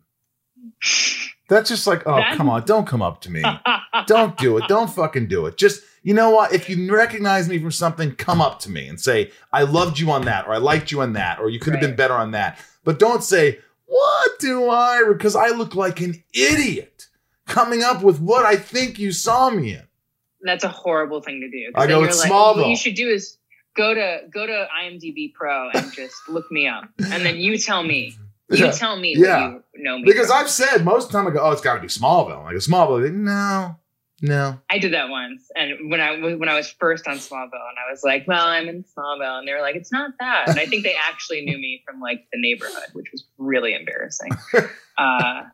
That's 1.49 1.69
just 1.69 1.87
like, 1.87 2.03
oh 2.07 2.17
That- 2.17 2.37
come 2.37 2.49
on, 2.49 2.65
don't 2.65 2.87
come 2.87 3.03
up 3.03 3.21
to 3.23 3.31
me. 3.31 3.45
don't 4.07 4.37
do 4.37 4.57
it. 4.57 4.65
Don't 4.69 4.91
fucking 4.91 5.29
do 5.29 5.47
it. 5.47 5.57
Just 5.57 5.83
you 6.03 6.15
know 6.15 6.31
what? 6.31 6.53
If 6.53 6.69
you 6.69 6.93
recognize 6.93 7.49
me 7.49 7.59
from 7.61 7.71
something, 7.71 8.15
come 8.17 8.41
up 8.41 8.59
to 8.61 8.71
me 8.71 8.89
and 8.89 9.01
say, 9.01 9.31
"I 9.53 9.63
loved 9.63 9.99
you 10.01 10.11
on 10.11 10.25
that," 10.25 10.47
or 10.47 10.55
"I 10.55 10.59
liked 10.59 10.91
you 10.91 11.01
on 11.03 11.13
that," 11.13 11.39
or 11.39 11.49
"You 11.51 11.61
could 11.61 11.75
have 11.75 11.81
been 11.81 11.95
better 11.95 12.15
on 12.15 12.33
that." 12.33 12.59
But 12.85 12.99
don't 12.99 13.23
say, 13.23 13.59
"What 13.87 14.39
do 14.39 14.69
I?" 14.69 15.03
Because 15.07 15.37
I 15.37 15.49
look 15.49 15.75
like 15.75 16.01
an 16.01 16.23
idiot 16.35 17.09
coming 17.47 17.83
up 17.83 18.03
with 18.03 18.21
what 18.21 18.45
I 18.45 18.57
think 18.57 18.99
you 18.99 19.13
saw 19.13 19.51
me 19.51 19.75
in. 19.75 19.83
That's 20.43 20.65
a 20.65 20.69
horrible 20.69 21.21
thing 21.21 21.41
to 21.41 21.51
do. 21.51 21.71
I 21.75 21.87
go, 21.87 22.03
"It's 22.05 22.19
like, 22.21 22.31
Smallville." 22.31 22.57
What 22.57 22.69
you 22.69 22.77
should 22.77 22.95
do 22.95 23.09
is 23.09 23.37
go 23.77 23.95
to 23.95 24.21
go 24.33 24.47
to 24.47 24.69
IMDb 24.83 25.33
Pro 25.35 25.71
and 25.71 25.93
just 25.93 26.17
look 26.29 26.51
me 26.51 26.67
up, 26.69 26.85
and 26.99 27.25
then 27.25 27.37
you 27.37 27.57
tell 27.59 27.83
me. 27.83 28.17
You 28.51 28.67
Yeah. 28.67 28.71
tell 28.73 28.97
me 28.99 29.15
Yeah. 29.17 29.59
you 29.75 29.83
know 29.83 29.97
me. 29.99 30.05
Because 30.05 30.27
from. 30.27 30.37
I've 30.37 30.51
said 30.51 30.85
most 30.85 31.07
of 31.07 31.13
the 31.13 31.19
time 31.19 31.27
I 31.27 31.31
go, 31.31 31.41
"Oh, 31.41 31.53
it's 31.53 31.63
got 31.63 31.75
to 31.77 31.81
be 31.81 31.87
Smallville." 31.87 32.43
Like 32.45 32.55
a 32.55 32.59
"Smallville." 32.59 33.11
No, 33.15 33.77
No. 34.25 34.61
I 34.71 34.79
did 34.79 34.93
that 34.93 35.09
once, 35.09 35.51
and 35.57 35.91
when 35.91 36.01
I 36.01 36.17
when 36.17 36.49
I 36.49 36.55
was 36.55 36.71
first 36.71 37.09
on 37.09 37.17
Smallville, 37.17 37.53
and 37.53 37.77
I 37.85 37.91
was 37.91 38.05
like, 38.05 38.25
"Well, 38.29 38.47
I'm 38.47 38.69
in 38.69 38.85
Smallville," 38.85 39.41
and 39.41 39.49
they 39.49 39.53
were 39.53 39.61
like, 39.61 39.75
"It's 39.75 39.91
not 39.91 40.13
that." 40.21 40.49
And 40.49 40.61
I 40.61 40.67
think 40.67 40.85
they 40.85 40.95
actually 41.09 41.45
knew 41.45 41.59
me 41.59 41.83
from 41.85 42.01
like 42.01 42.25
the 42.33 42.41
neighborhood, 42.41 42.87
which 42.93 43.09
was 43.11 43.27
really 43.37 43.75
embarrassing. 43.75 44.31
Uh, 44.99 45.45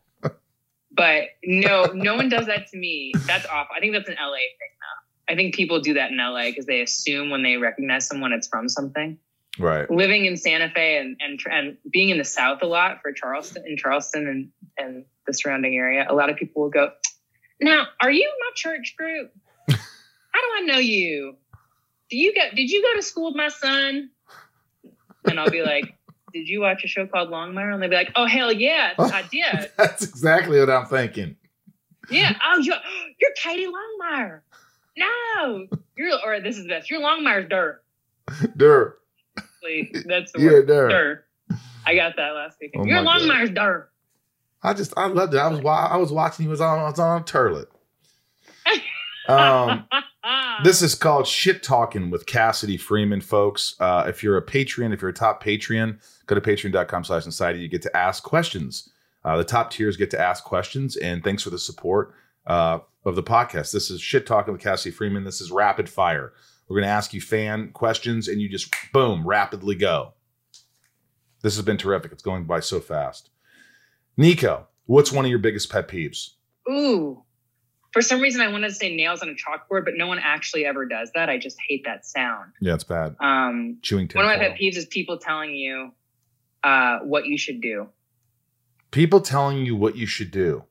but 0.90 1.26
no, 1.44 1.84
no 1.94 2.16
one 2.16 2.28
does 2.28 2.46
that 2.46 2.66
to 2.66 2.76
me. 2.76 3.12
That's 3.24 3.46
awful. 3.46 3.74
I 3.74 3.78
think 3.78 3.92
that's 3.92 4.08
an 4.08 4.16
LA 4.20 4.34
thing 4.34 4.74
now. 4.80 5.32
I 5.32 5.36
think 5.36 5.54
people 5.54 5.80
do 5.80 5.94
that 5.94 6.10
in 6.10 6.18
LA 6.18 6.46
because 6.46 6.66
they 6.66 6.80
assume 6.80 7.30
when 7.30 7.44
they 7.44 7.56
recognize 7.56 8.08
someone, 8.08 8.32
it's 8.32 8.48
from 8.48 8.68
something. 8.68 9.16
Right. 9.60 9.88
Living 9.88 10.24
in 10.24 10.36
Santa 10.36 10.70
Fe 10.70 10.98
and 10.98 11.16
and 11.20 11.40
and 11.50 11.76
being 11.90 12.10
in 12.10 12.18
the 12.18 12.24
South 12.24 12.62
a 12.62 12.66
lot 12.66 12.98
for 13.00 13.12
Charleston 13.12 13.64
in 13.64 13.76
Charleston 13.76 14.26
and 14.26 14.50
and 14.76 15.04
the 15.26 15.34
surrounding 15.34 15.76
area, 15.76 16.04
a 16.08 16.14
lot 16.14 16.30
of 16.30 16.36
people 16.36 16.62
will 16.62 16.70
go, 16.70 16.90
"Now, 17.60 17.86
are 18.00 18.10
you 18.10 18.30
my 18.40 18.50
church 18.54 18.94
group? 18.96 19.32
How 19.70 19.76
do 19.76 20.48
I 20.56 20.60
know 20.66 20.78
you? 20.78 21.36
Do 22.10 22.16
you 22.16 22.34
go? 22.34 22.42
Did 22.54 22.70
you 22.70 22.82
go 22.82 22.94
to 22.94 23.02
school 23.02 23.26
with 23.26 23.36
my 23.36 23.48
son?" 23.48 24.10
And 25.24 25.38
I'll 25.38 25.50
be 25.50 25.62
like, 25.62 25.94
"Did 26.32 26.48
you 26.48 26.60
watch 26.60 26.84
a 26.84 26.88
show 26.88 27.06
called 27.06 27.30
Longmire?" 27.30 27.72
And 27.72 27.82
they'll 27.82 27.90
be 27.90 27.96
like, 27.96 28.12
"Oh 28.16 28.26
hell 28.26 28.52
yeah, 28.52 28.94
I 28.98 29.22
did." 29.30 29.70
That's 29.76 30.04
exactly 30.04 30.58
what 30.60 30.70
I'm 30.70 30.86
thinking. 30.86 31.36
Yeah. 32.10 32.34
Oh, 32.46 32.58
you're 32.58 32.76
you're 33.20 33.32
Katie 33.42 33.66
Longmire. 33.66 34.40
No, 34.96 35.66
you're 35.96 36.18
or 36.24 36.40
this 36.40 36.56
is 36.56 36.64
the 36.64 36.70
best. 36.70 36.90
You're 36.90 37.00
Longmire's 37.00 37.48
dirt. 37.48 37.82
Please, 39.62 40.04
That's 40.06 40.32
the 40.32 40.40
Yeah, 40.40 40.50
word. 40.50 40.66
dirt. 40.66 40.88
Dirt. 40.90 41.24
I 41.86 41.94
got 41.94 42.16
that 42.16 42.30
last 42.30 42.58
week. 42.60 42.72
Oh 42.76 42.84
you're. 42.84 43.02
Longmire's 43.02 43.50
dirt. 43.50 43.90
I 44.62 44.74
just 44.74 44.92
I 44.96 45.06
loved 45.06 45.34
it. 45.34 45.38
I 45.38 45.48
was 45.48 45.64
I 45.64 45.96
was 45.96 46.12
watching. 46.12 46.44
He 46.44 46.48
was 46.48 46.60
on. 46.60 46.78
I 46.78 46.90
was 46.90 46.98
on 46.98 47.20
a 47.20 47.24
turlet. 47.24 47.66
Um, 49.28 49.86
this 50.64 50.80
is 50.80 50.94
called 50.94 51.26
shit 51.26 51.62
talking 51.62 52.08
with 52.08 52.24
Cassidy 52.24 52.78
Freeman, 52.78 53.20
folks. 53.20 53.74
Uh, 53.78 54.04
if 54.08 54.22
you're 54.22 54.38
a 54.38 54.44
Patreon, 54.44 54.94
if 54.94 55.02
you're 55.02 55.10
a 55.10 55.14
top 55.14 55.44
Patreon, 55.44 55.98
go 56.26 56.34
to 56.34 56.40
patreon.com 56.40 57.04
slash 57.04 57.24
society. 57.24 57.60
You 57.60 57.68
get 57.68 57.82
to 57.82 57.94
ask 57.94 58.22
questions. 58.22 58.88
Uh, 59.24 59.36
the 59.36 59.44
top 59.44 59.70
tiers 59.70 59.98
get 59.98 60.10
to 60.12 60.18
ask 60.18 60.44
questions, 60.44 60.96
and 60.96 61.22
thanks 61.22 61.42
for 61.42 61.50
the 61.50 61.58
support 61.58 62.14
uh, 62.46 62.78
of 63.04 63.16
the 63.16 63.22
podcast. 63.22 63.72
This 63.72 63.90
is 63.90 64.00
shit 64.00 64.26
talking 64.26 64.52
with 64.52 64.62
Cassidy 64.62 64.94
Freeman. 64.94 65.24
This 65.24 65.42
is 65.42 65.50
rapid 65.50 65.88
fire. 65.90 66.32
We're 66.66 66.76
going 66.76 66.88
to 66.88 66.94
ask 66.94 67.12
you 67.12 67.20
fan 67.20 67.70
questions, 67.72 68.28
and 68.28 68.40
you 68.40 68.48
just 68.48 68.74
boom, 68.92 69.26
rapidly 69.26 69.74
go. 69.74 70.14
This 71.42 71.56
has 71.56 71.64
been 71.64 71.76
terrific. 71.76 72.12
It's 72.12 72.22
going 72.22 72.44
by 72.44 72.60
so 72.60 72.80
fast. 72.80 73.30
Nico, 74.18 74.66
what's 74.86 75.10
one 75.12 75.24
of 75.24 75.30
your 75.30 75.38
biggest 75.38 75.70
pet 75.70 75.88
peeves? 75.88 76.30
Ooh. 76.70 77.22
For 77.92 78.02
some 78.02 78.20
reason, 78.20 78.42
I 78.42 78.48
wanted 78.48 78.68
to 78.68 78.74
say 78.74 78.94
nails 78.94 79.22
on 79.22 79.30
a 79.30 79.32
chalkboard, 79.32 79.84
but 79.86 79.94
no 79.96 80.06
one 80.06 80.18
actually 80.22 80.66
ever 80.66 80.84
does 80.84 81.10
that. 81.14 81.30
I 81.30 81.38
just 81.38 81.56
hate 81.66 81.84
that 81.86 82.04
sound. 82.04 82.52
Yeah, 82.60 82.74
it's 82.74 82.84
bad. 82.84 83.16
Um, 83.20 83.78
Chewing 83.80 84.10
one 84.12 84.24
of 84.26 84.28
my 84.30 84.36
pet 84.36 84.58
peeves 84.60 84.76
is 84.76 84.84
people 84.84 85.16
telling 85.18 85.54
you 85.54 85.92
uh, 86.62 86.98
what 86.98 87.24
you 87.26 87.38
should 87.38 87.60
do. 87.62 87.88
people 88.90 89.20
telling 89.20 89.64
you 89.64 89.74
what 89.74 89.96
you 89.96 90.04
should 90.06 90.30
do. 90.30 90.64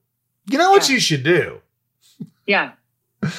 You 0.50 0.58
know 0.60 0.72
what 0.72 0.88
Yeah. 0.88 0.94
you 0.96 1.00
should 1.02 1.24
do. 1.24 1.62
Yeah. 2.46 2.74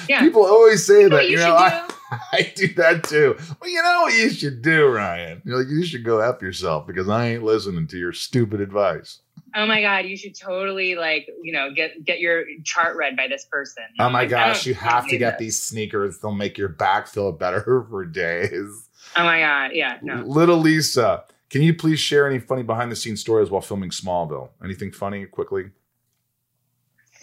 Yeah. 0.08 0.20
People 0.24 0.44
always 0.44 0.84
say 0.86 1.02
You 1.02 1.08
know 1.08 1.16
that. 1.16 1.24
You 1.30 1.38
you 1.38 1.44
know, 1.44 1.54
I, 1.54 1.86
do? 1.88 1.94
I 2.32 2.52
do 2.54 2.74
that 2.74 3.04
too. 3.04 3.36
Well, 3.60 3.70
you 3.70 3.80
know 3.82 4.00
what 4.02 4.14
you 4.14 4.28
should 4.30 4.60
do, 4.60 4.88
Ryan. 4.88 5.40
You're 5.44 5.58
like, 5.58 5.68
you 5.68 5.84
should 5.86 6.04
go 6.04 6.18
f 6.20 6.42
yourself 6.42 6.86
because 6.86 7.08
I 7.08 7.28
ain't 7.28 7.44
listening 7.44 7.86
to 7.86 7.96
your 7.98 8.12
stupid 8.12 8.60
advice. 8.60 9.20
Oh 9.54 9.66
my 9.66 9.80
god, 9.80 10.06
you 10.06 10.16
should 10.16 10.38
totally 10.38 10.94
like 10.94 11.28
you 11.42 11.52
know 11.52 11.70
get 11.74 12.04
get 12.04 12.20
your 12.20 12.44
chart 12.64 12.96
read 12.96 13.16
by 13.16 13.28
this 13.28 13.46
person. 13.46 13.84
Oh 13.98 14.08
my 14.08 14.20
Like, 14.20 14.30
gosh, 14.30 14.66
you 14.66 14.74
have 14.74 15.08
to 15.08 15.16
get 15.16 15.38
this. 15.38 15.46
these 15.46 15.62
sneakers. 15.62 16.18
They'll 16.18 16.32
make 16.34 16.58
your 16.58 16.68
back 16.68 17.06
feel 17.08 17.32
better 17.32 17.86
for 17.90 18.04
days. 18.04 18.88
Oh 19.16 19.24
my 19.24 19.40
god, 19.40 19.70
yeah, 19.74 19.98
no. 20.02 20.16
Little 20.22 20.58
Lisa, 20.58 21.24
can 21.50 21.62
you 21.62 21.74
please 21.74 21.98
share 21.98 22.26
any 22.28 22.38
funny 22.38 22.62
behind 22.62 22.92
the 22.92 22.96
scenes 22.96 23.20
stories 23.20 23.50
while 23.50 23.62
filming 23.62 23.90
Smallville? 23.90 24.50
Anything 24.62 24.92
funny 24.92 25.24
quickly? 25.26 25.70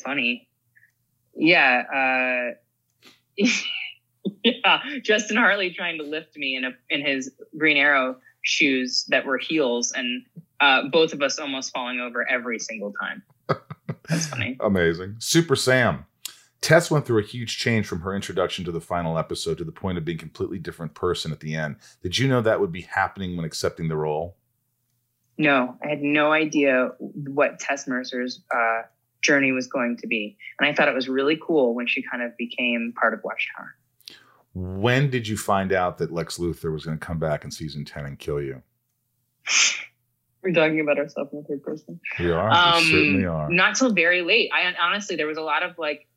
funny. 0.04 0.48
Yeah, 1.36 1.84
uh, 3.38 3.44
yeah. 4.44 4.80
Justin 5.02 5.38
Hartley 5.38 5.72
trying 5.74 5.98
to 5.98 6.04
lift 6.04 6.38
me 6.38 6.56
in 6.56 6.64
a 6.66 6.72
in 6.90 7.06
his 7.06 7.32
Green 7.58 7.78
Arrow 7.78 8.18
shoes 8.44 9.06
that 9.10 9.26
were 9.26 9.38
heels, 9.38 9.92
and 9.92 10.24
uh, 10.60 10.88
both 10.90 11.14
of 11.14 11.22
us 11.22 11.40
almost 11.40 11.74
falling 11.74 12.00
over 12.00 12.30
every 12.30 12.60
single 12.60 12.94
time. 12.94 13.24
That's 14.10 14.28
funny. 14.28 14.58
Amazing. 14.62 15.16
Super 15.20 15.56
Sam. 15.56 16.06
Tess 16.62 16.90
went 16.90 17.06
through 17.06 17.20
a 17.20 17.26
huge 17.26 17.58
change 17.58 17.86
from 17.86 18.02
her 18.02 18.16
introduction 18.16 18.66
to 18.66 18.72
the 18.72 18.82
final 18.82 19.20
episode 19.20 19.58
to 19.60 19.64
the 19.64 19.72
point 19.72 19.98
of 19.98 20.06
being 20.06 20.18
a 20.18 20.20
completely 20.20 20.58
different 20.58 20.96
person 20.96 21.32
at 21.32 21.40
the 21.40 21.56
end. 21.56 21.76
Did 22.02 22.18
you 22.18 22.28
know 22.28 22.42
that 22.42 22.60
would 22.60 22.72
be 22.72 22.82
happening 22.82 23.36
when 23.36 23.46
accepting 23.46 23.88
the 23.88 23.98
role? 23.98 24.36
No, 25.38 25.78
I 25.84 25.90
had 25.90 26.02
no 26.02 26.32
idea 26.32 26.92
what 27.00 27.60
Tess 27.60 27.88
Mercer's 27.88 28.42
uh, 28.56 28.84
journey 29.22 29.52
was 29.52 29.68
going 29.68 29.98
to 29.98 30.08
be, 30.08 30.38
and 30.60 30.68
I 30.68 30.74
thought 30.74 30.88
it 30.88 30.96
was 30.96 31.10
really 31.10 31.38
cool 31.46 31.76
when 31.76 31.88
she 31.88 32.02
kind 32.02 32.24
of 32.24 32.36
became 32.38 32.94
part 33.00 33.14
of 33.14 33.20
Watchtower. 33.24 33.76
When 34.54 35.10
did 35.10 35.28
you 35.28 35.38
find 35.38 35.74
out 35.74 35.98
that 35.98 36.14
Lex 36.14 36.38
Luthor 36.38 36.72
was 36.72 36.86
going 36.86 36.98
to 36.98 37.06
come 37.06 37.20
back 37.20 37.44
in 37.44 37.52
season 37.52 37.84
10 37.84 38.06
and 38.06 38.18
kill 38.18 38.42
you? 38.42 38.64
We're 40.46 40.54
talking 40.54 40.80
about 40.80 41.00
ourselves 41.00 41.34
in 41.34 41.42
the 41.42 41.48
third 41.48 41.64
person. 41.64 42.00
We 42.20 42.32
are. 42.32 42.50
Um, 42.50 42.84
we 42.84 42.92
certainly 42.92 43.26
are. 43.26 43.50
Not 43.50 43.76
till 43.76 43.92
very 43.94 44.22
late. 44.22 44.52
I 44.54 44.72
honestly, 44.80 45.16
there 45.16 45.26
was 45.26 45.38
a 45.38 45.42
lot 45.42 45.64
of 45.64 45.78
like 45.80 46.08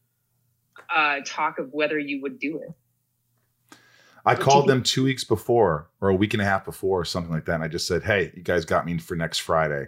uh, 0.94 1.20
talk 1.24 1.58
of 1.58 1.72
whether 1.72 1.98
you 1.98 2.20
would 2.20 2.38
do 2.38 2.58
it. 2.58 3.78
I 4.26 4.34
what 4.34 4.40
called 4.42 4.68
them 4.68 4.82
two 4.82 5.04
weeks 5.04 5.24
before 5.24 5.88
or 6.02 6.10
a 6.10 6.14
week 6.14 6.34
and 6.34 6.42
a 6.42 6.44
half 6.44 6.66
before 6.66 7.00
or 7.00 7.04
something 7.06 7.32
like 7.32 7.46
that. 7.46 7.54
And 7.54 7.64
I 7.64 7.68
just 7.68 7.86
said, 7.86 8.02
hey, 8.02 8.30
you 8.36 8.42
guys 8.42 8.66
got 8.66 8.84
me 8.84 8.98
for 8.98 9.16
next 9.16 9.38
Friday. 9.38 9.86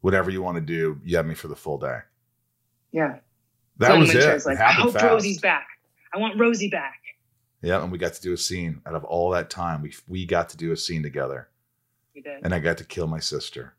Whatever 0.00 0.30
you 0.30 0.42
want 0.42 0.56
to 0.56 0.60
do, 0.60 1.00
you 1.04 1.16
have 1.16 1.26
me 1.26 1.34
for 1.34 1.48
the 1.48 1.56
full 1.56 1.78
day. 1.78 1.98
Yeah. 2.92 3.16
That 3.78 3.88
Glenn 3.88 4.00
was 4.00 4.14
it. 4.14 4.18
is 4.18 4.46
it 4.46 4.48
like, 4.48 4.60
I 4.60 4.72
hope 4.72 4.92
fast. 4.92 5.04
Rosie's 5.04 5.40
back. 5.40 5.66
I 6.14 6.18
want 6.18 6.38
Rosie 6.38 6.70
back. 6.70 7.00
Yeah, 7.62 7.82
and 7.82 7.90
we 7.90 7.98
got 7.98 8.14
to 8.14 8.22
do 8.22 8.32
a 8.32 8.36
scene. 8.36 8.80
Out 8.86 8.94
of 8.94 9.04
all 9.04 9.30
that 9.30 9.50
time, 9.50 9.82
we 9.82 9.92
we 10.06 10.24
got 10.24 10.50
to 10.50 10.56
do 10.56 10.70
a 10.70 10.76
scene 10.76 11.02
together, 11.02 11.48
You 12.16 12.22
did. 12.22 12.40
and 12.42 12.54
I 12.54 12.60
got 12.60 12.78
to 12.78 12.84
kill 12.84 13.06
my 13.06 13.20
sister. 13.20 13.74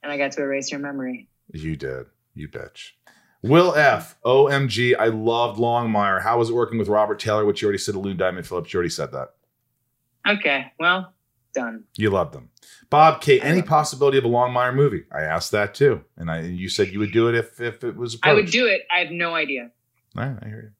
And 0.00 0.12
I 0.12 0.16
got 0.16 0.30
to 0.32 0.42
erase 0.42 0.70
your 0.70 0.78
memory. 0.78 1.28
You 1.52 1.74
did, 1.74 2.06
you 2.32 2.48
bitch. 2.48 2.92
Will 3.42 3.74
F. 3.74 4.16
OMG, 4.24 4.96
I 4.96 5.06
loved 5.06 5.58
Longmire. 5.58 6.22
How 6.22 6.38
was 6.38 6.50
it 6.50 6.54
working 6.54 6.78
with 6.78 6.86
Robert 6.86 7.18
Taylor? 7.18 7.44
Which 7.44 7.60
you 7.60 7.66
already 7.66 7.78
said 7.78 7.94
to 7.94 8.14
Diamond 8.14 8.46
Phillips. 8.46 8.72
You 8.72 8.78
already 8.78 8.90
said 8.90 9.10
that. 9.12 9.34
Okay. 10.28 10.72
Well, 10.78 11.12
done. 11.54 11.84
You 11.96 12.10
loved 12.10 12.34
them. 12.34 12.50
Bob 12.88 13.20
K. 13.20 13.40
Any 13.40 13.62
possibility 13.62 14.16
of 14.16 14.24
a 14.24 14.28
Longmire 14.28 14.74
movie? 14.74 15.04
I 15.12 15.22
asked 15.22 15.50
that 15.50 15.74
too, 15.74 16.04
and 16.16 16.30
I 16.30 16.42
you 16.42 16.68
said 16.68 16.88
you 16.92 17.00
would 17.00 17.12
do 17.12 17.28
it 17.28 17.34
if 17.34 17.60
if 17.60 17.82
it 17.82 17.96
was. 17.96 18.14
Approached. 18.14 18.30
I 18.30 18.34
would 18.34 18.50
do 18.50 18.66
it. 18.66 18.82
I 18.94 19.00
have 19.00 19.10
no 19.10 19.34
idea. 19.34 19.70
All 20.16 20.24
right, 20.24 20.38
I 20.40 20.46
hear 20.46 20.62
you. 20.62 20.70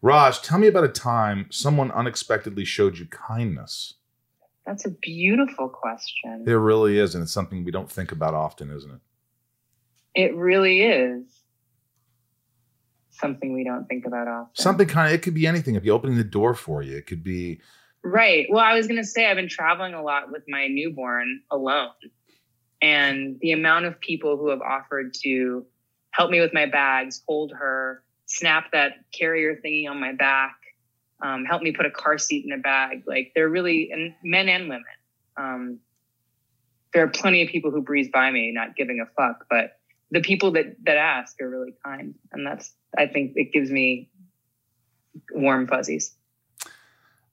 Raj, 0.00 0.42
tell 0.42 0.58
me 0.58 0.66
about 0.66 0.84
a 0.84 0.88
time 0.88 1.46
someone 1.50 1.92
unexpectedly 1.92 2.64
showed 2.64 2.98
you 2.98 3.06
kindness. 3.06 3.94
That's 4.66 4.86
a 4.86 4.90
beautiful 4.90 5.68
question. 5.68 6.44
It 6.46 6.52
really 6.52 6.98
is, 6.98 7.14
and 7.14 7.22
it's 7.22 7.32
something 7.32 7.64
we 7.64 7.72
don't 7.72 7.90
think 7.90 8.12
about 8.12 8.34
often, 8.34 8.70
isn't 8.70 8.90
it? 8.90 9.00
It 10.14 10.36
really 10.36 10.82
is 10.82 11.42
something 13.10 13.52
we 13.52 13.64
don't 13.64 13.86
think 13.86 14.06
about 14.06 14.28
often. 14.28 14.54
Something 14.54 14.86
kind 14.86 15.08
of, 15.08 15.14
it 15.14 15.22
could 15.22 15.34
be 15.34 15.46
anything. 15.46 15.74
If 15.74 15.84
you 15.84 15.92
opening 15.92 16.16
the 16.16 16.24
door 16.24 16.54
for 16.54 16.82
you, 16.82 16.96
it 16.96 17.06
could 17.06 17.22
be, 17.22 17.60
Right. 18.04 18.46
Well, 18.50 18.64
I 18.64 18.74
was 18.74 18.86
going 18.88 19.00
to 19.00 19.06
say 19.06 19.30
I've 19.30 19.36
been 19.36 19.48
traveling 19.48 19.94
a 19.94 20.02
lot 20.02 20.30
with 20.30 20.42
my 20.48 20.66
newborn 20.66 21.40
alone. 21.50 21.90
And 22.80 23.38
the 23.40 23.52
amount 23.52 23.84
of 23.84 24.00
people 24.00 24.36
who 24.36 24.48
have 24.48 24.60
offered 24.60 25.14
to 25.22 25.64
help 26.10 26.30
me 26.30 26.40
with 26.40 26.52
my 26.52 26.66
bags, 26.66 27.22
hold 27.28 27.52
her, 27.52 28.02
snap 28.26 28.72
that 28.72 28.94
carrier 29.16 29.60
thingy 29.64 29.88
on 29.88 30.00
my 30.00 30.12
back, 30.12 30.56
um, 31.22 31.44
help 31.44 31.62
me 31.62 31.72
put 31.72 31.86
a 31.86 31.90
car 31.90 32.18
seat 32.18 32.44
in 32.44 32.52
a 32.52 32.58
bag. 32.58 33.04
Like 33.06 33.32
they're 33.34 33.48
really, 33.48 33.90
and 33.92 34.14
men 34.22 34.48
and 34.48 34.64
women. 34.64 34.84
Um, 35.36 35.78
there 36.92 37.04
are 37.04 37.08
plenty 37.08 37.42
of 37.42 37.48
people 37.48 37.70
who 37.70 37.80
breeze 37.80 38.08
by 38.12 38.30
me 38.30 38.52
not 38.52 38.76
giving 38.76 39.00
a 39.00 39.06
fuck, 39.16 39.46
but 39.48 39.78
the 40.10 40.20
people 40.20 40.50
that, 40.52 40.76
that 40.84 40.98
ask 40.98 41.40
are 41.40 41.48
really 41.48 41.74
kind. 41.84 42.14
And 42.32 42.46
that's, 42.46 42.74
I 42.98 43.06
think 43.06 43.32
it 43.36 43.52
gives 43.52 43.70
me 43.70 44.10
warm 45.32 45.66
fuzzies. 45.66 46.14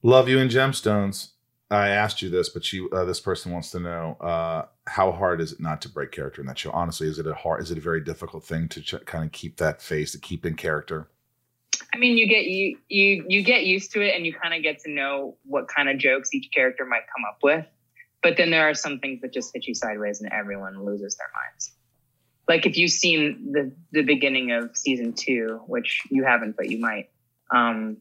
love 0.02 0.30
you 0.30 0.38
in 0.40 0.48
gemstones. 0.48 1.32
I 1.72 1.90
asked 1.90 2.22
you 2.22 2.30
this, 2.30 2.50
but 2.50 2.64
she, 2.66 2.88
uh, 2.92 3.04
this 3.06 3.20
person 3.20 3.52
wants 3.52 3.70
to 3.72 3.80
know 3.80 4.18
uh, 4.22 4.66
how 4.88 5.12
hard 5.12 5.40
is 5.40 5.52
it 5.52 5.60
not 5.60 5.82
to 5.82 5.90
break 5.90 6.12
character 6.12 6.42
in 6.42 6.48
that 6.48 6.58
show? 6.58 6.72
Honestly, 6.72 7.08
is 7.08 7.20
it 7.20 7.28
a 7.28 7.34
hard, 7.34 7.62
is 7.62 7.70
it 7.70 7.78
a 7.78 7.82
very 7.82 8.02
difficult 8.02 8.44
thing 8.44 8.68
to 8.70 8.82
ch- 8.82 9.06
kind 9.06 9.26
of 9.26 9.32
keep 9.32 9.58
that 9.58 9.82
face, 9.82 10.14
to 10.14 10.20
keep 10.20 10.46
in 10.46 10.56
character? 10.56 11.10
I 11.94 11.98
mean, 11.98 12.18
you 12.18 12.28
get 12.28 12.46
you 12.46 12.78
you 12.88 13.26
you 13.28 13.44
get 13.44 13.66
used 13.66 13.92
to 13.94 14.02
it, 14.02 14.16
and 14.16 14.26
you 14.26 14.34
kind 14.34 14.54
of 14.54 14.62
get 14.62 14.80
to 14.82 14.92
know 14.92 15.38
what 15.44 15.68
kind 15.68 15.90
of 15.90 15.98
jokes 15.98 16.34
each 16.34 16.50
character 16.54 16.86
might 16.86 17.04
come 17.16 17.26
up 17.28 17.40
with. 17.42 17.66
But 18.22 18.38
then 18.38 18.52
there 18.52 18.70
are 18.70 18.74
some 18.74 19.00
things 19.00 19.22
that 19.22 19.34
just 19.34 19.52
hit 19.54 19.66
you 19.66 19.74
sideways, 19.74 20.22
and 20.22 20.32
everyone 20.32 20.86
loses 20.86 21.16
their 21.16 21.30
minds. 21.34 21.72
Like 22.48 22.66
if 22.66 22.78
you've 22.78 22.92
seen 22.92 23.52
the 23.52 23.72
the 23.92 24.04
beginning 24.04 24.52
of 24.52 24.76
season 24.78 25.14
two, 25.14 25.62
which 25.68 26.04
you 26.10 26.24
haven't, 26.24 26.56
but 26.58 26.70
you 26.70 26.80
might. 26.80 27.10
Um, 27.52 27.98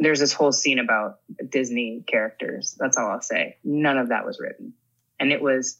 there's 0.00 0.20
this 0.20 0.32
whole 0.32 0.52
scene 0.52 0.78
about 0.78 1.18
Disney 1.48 2.04
characters. 2.06 2.76
That's 2.78 2.96
all 2.96 3.10
I'll 3.10 3.20
say. 3.20 3.56
None 3.64 3.98
of 3.98 4.08
that 4.10 4.24
was 4.24 4.38
written, 4.40 4.74
and 5.20 5.32
it 5.32 5.40
was 5.40 5.78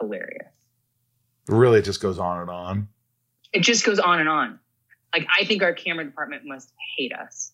hilarious. 0.00 0.48
Really, 1.46 1.80
it 1.80 1.84
just 1.84 2.00
goes 2.00 2.18
on 2.18 2.40
and 2.40 2.50
on. 2.50 2.88
It 3.52 3.62
just 3.62 3.84
goes 3.84 3.98
on 3.98 4.20
and 4.20 4.28
on. 4.28 4.58
Like 5.14 5.28
I 5.40 5.44
think 5.44 5.62
our 5.62 5.72
camera 5.72 6.04
department 6.04 6.42
must 6.44 6.72
hate 6.96 7.12
us 7.12 7.52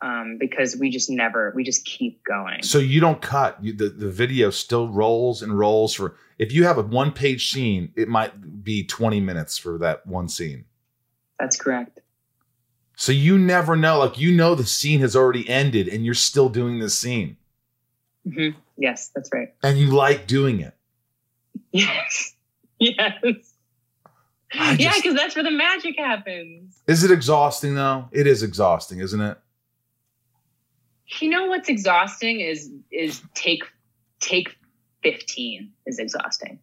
um, 0.00 0.36
because 0.38 0.76
we 0.76 0.90
just 0.90 1.08
never, 1.08 1.52
we 1.54 1.62
just 1.62 1.84
keep 1.86 2.22
going. 2.24 2.62
So 2.62 2.78
you 2.78 3.00
don't 3.00 3.22
cut. 3.22 3.62
You, 3.62 3.72
the 3.72 3.88
the 3.88 4.10
video 4.10 4.50
still 4.50 4.88
rolls 4.88 5.42
and 5.42 5.56
rolls 5.56 5.94
for. 5.94 6.16
If 6.38 6.52
you 6.52 6.64
have 6.64 6.76
a 6.76 6.82
one 6.82 7.12
page 7.12 7.50
scene, 7.50 7.92
it 7.96 8.08
might 8.08 8.64
be 8.64 8.84
twenty 8.84 9.20
minutes 9.20 9.56
for 9.56 9.78
that 9.78 10.06
one 10.06 10.28
scene. 10.28 10.64
That's 11.38 11.56
correct. 11.56 12.00
So 12.96 13.12
you 13.12 13.38
never 13.38 13.76
know. 13.76 13.98
Like 14.00 14.18
you 14.18 14.32
know, 14.34 14.54
the 14.54 14.66
scene 14.66 15.00
has 15.00 15.14
already 15.14 15.48
ended, 15.48 15.86
and 15.86 16.04
you're 16.04 16.14
still 16.14 16.48
doing 16.48 16.78
this 16.80 16.98
scene, 16.98 17.36
hmm 18.24 18.48
Yes, 18.78 19.10
that's 19.14 19.30
right. 19.32 19.54
and 19.62 19.78
you 19.78 19.92
like 19.92 20.26
doing 20.26 20.60
it. 20.60 20.74
Yes. 21.72 22.34
Yes. 22.78 23.45
I 24.58 24.76
yeah, 24.78 24.92
because 24.96 25.14
that's 25.14 25.34
where 25.34 25.44
the 25.44 25.50
magic 25.50 25.98
happens. 25.98 26.80
Is 26.86 27.04
it 27.04 27.10
exhausting 27.10 27.74
though? 27.74 28.08
It 28.12 28.26
is 28.26 28.42
exhausting, 28.42 29.00
isn't 29.00 29.20
it? 29.20 29.38
You 31.20 31.28
know 31.28 31.46
what's 31.46 31.68
exhausting 31.68 32.40
is 32.40 32.70
is 32.90 33.22
take 33.34 33.64
take 34.20 34.56
15 35.02 35.72
is 35.86 35.98
exhausting. 35.98 36.58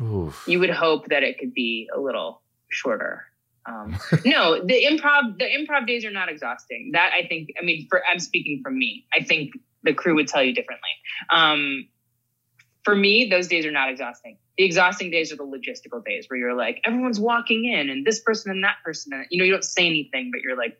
Oof. 0.00 0.44
You 0.46 0.60
would 0.60 0.70
hope 0.70 1.08
that 1.08 1.22
it 1.22 1.38
could 1.38 1.52
be 1.52 1.88
a 1.94 2.00
little 2.00 2.42
shorter. 2.70 3.24
Um, 3.66 3.98
no, 4.24 4.64
the 4.64 4.84
improv 4.84 5.38
the 5.38 5.44
improv 5.44 5.86
days 5.86 6.04
are 6.04 6.10
not 6.10 6.28
exhausting. 6.28 6.90
That 6.92 7.12
I 7.12 7.26
think. 7.26 7.50
I 7.60 7.64
mean, 7.64 7.86
for 7.90 8.02
I'm 8.10 8.20
speaking 8.20 8.60
from 8.62 8.78
me. 8.78 9.06
I 9.14 9.22
think 9.22 9.52
the 9.82 9.94
crew 9.94 10.14
would 10.14 10.28
tell 10.28 10.42
you 10.42 10.54
differently. 10.54 10.90
Um, 11.30 11.88
for 12.84 12.94
me, 12.96 13.28
those 13.30 13.48
days 13.48 13.66
are 13.66 13.70
not 13.70 13.90
exhausting. 13.90 14.38
The 14.60 14.66
exhausting 14.66 15.10
days 15.10 15.32
are 15.32 15.36
the 15.36 15.42
logistical 15.42 16.04
days 16.04 16.26
where 16.28 16.38
you're 16.38 16.52
like, 16.52 16.82
everyone's 16.84 17.18
walking 17.18 17.64
in, 17.64 17.88
and 17.88 18.04
this 18.04 18.20
person 18.20 18.50
and 18.50 18.62
that 18.62 18.76
person. 18.84 19.14
And, 19.14 19.24
you 19.30 19.38
know, 19.38 19.44
you 19.46 19.52
don't 19.52 19.64
say 19.64 19.86
anything, 19.86 20.30
but 20.30 20.42
you're 20.42 20.54
like, 20.54 20.78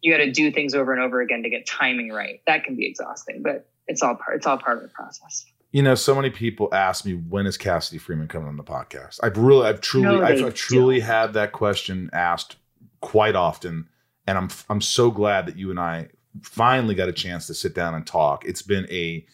you 0.00 0.10
got 0.10 0.24
to 0.24 0.32
do 0.32 0.50
things 0.50 0.74
over 0.74 0.94
and 0.94 1.02
over 1.02 1.20
again 1.20 1.42
to 1.42 1.50
get 1.50 1.66
timing 1.66 2.08
right. 2.10 2.40
That 2.46 2.64
can 2.64 2.74
be 2.74 2.86
exhausting, 2.86 3.42
but 3.42 3.68
it's 3.86 4.02
all 4.02 4.14
part. 4.14 4.38
It's 4.38 4.46
all 4.46 4.56
part 4.56 4.78
of 4.78 4.82
the 4.82 4.88
process. 4.88 5.44
You 5.72 5.82
know, 5.82 5.94
so 5.94 6.14
many 6.14 6.30
people 6.30 6.70
ask 6.72 7.04
me 7.04 7.12
when 7.12 7.44
is 7.44 7.58
Cassidy 7.58 7.98
Freeman 7.98 8.28
coming 8.28 8.48
on 8.48 8.56
the 8.56 8.64
podcast. 8.64 9.20
I've 9.22 9.36
really, 9.36 9.68
I've 9.68 9.82
truly, 9.82 10.06
No, 10.06 10.24
I've, 10.24 10.42
I've 10.42 10.54
truly 10.54 11.00
had 11.00 11.34
that 11.34 11.52
question 11.52 12.08
asked 12.14 12.56
quite 13.02 13.36
often, 13.36 13.90
and 14.26 14.38
I'm, 14.38 14.48
I'm 14.70 14.80
so 14.80 15.10
glad 15.10 15.44
that 15.48 15.58
you 15.58 15.68
and 15.68 15.78
I 15.78 16.08
finally 16.40 16.94
got 16.94 17.10
a 17.10 17.12
chance 17.12 17.46
to 17.48 17.52
sit 17.52 17.74
down 17.74 17.94
and 17.94 18.06
talk. 18.06 18.46
It's 18.46 18.62
been 18.62 18.90
a 18.90 19.26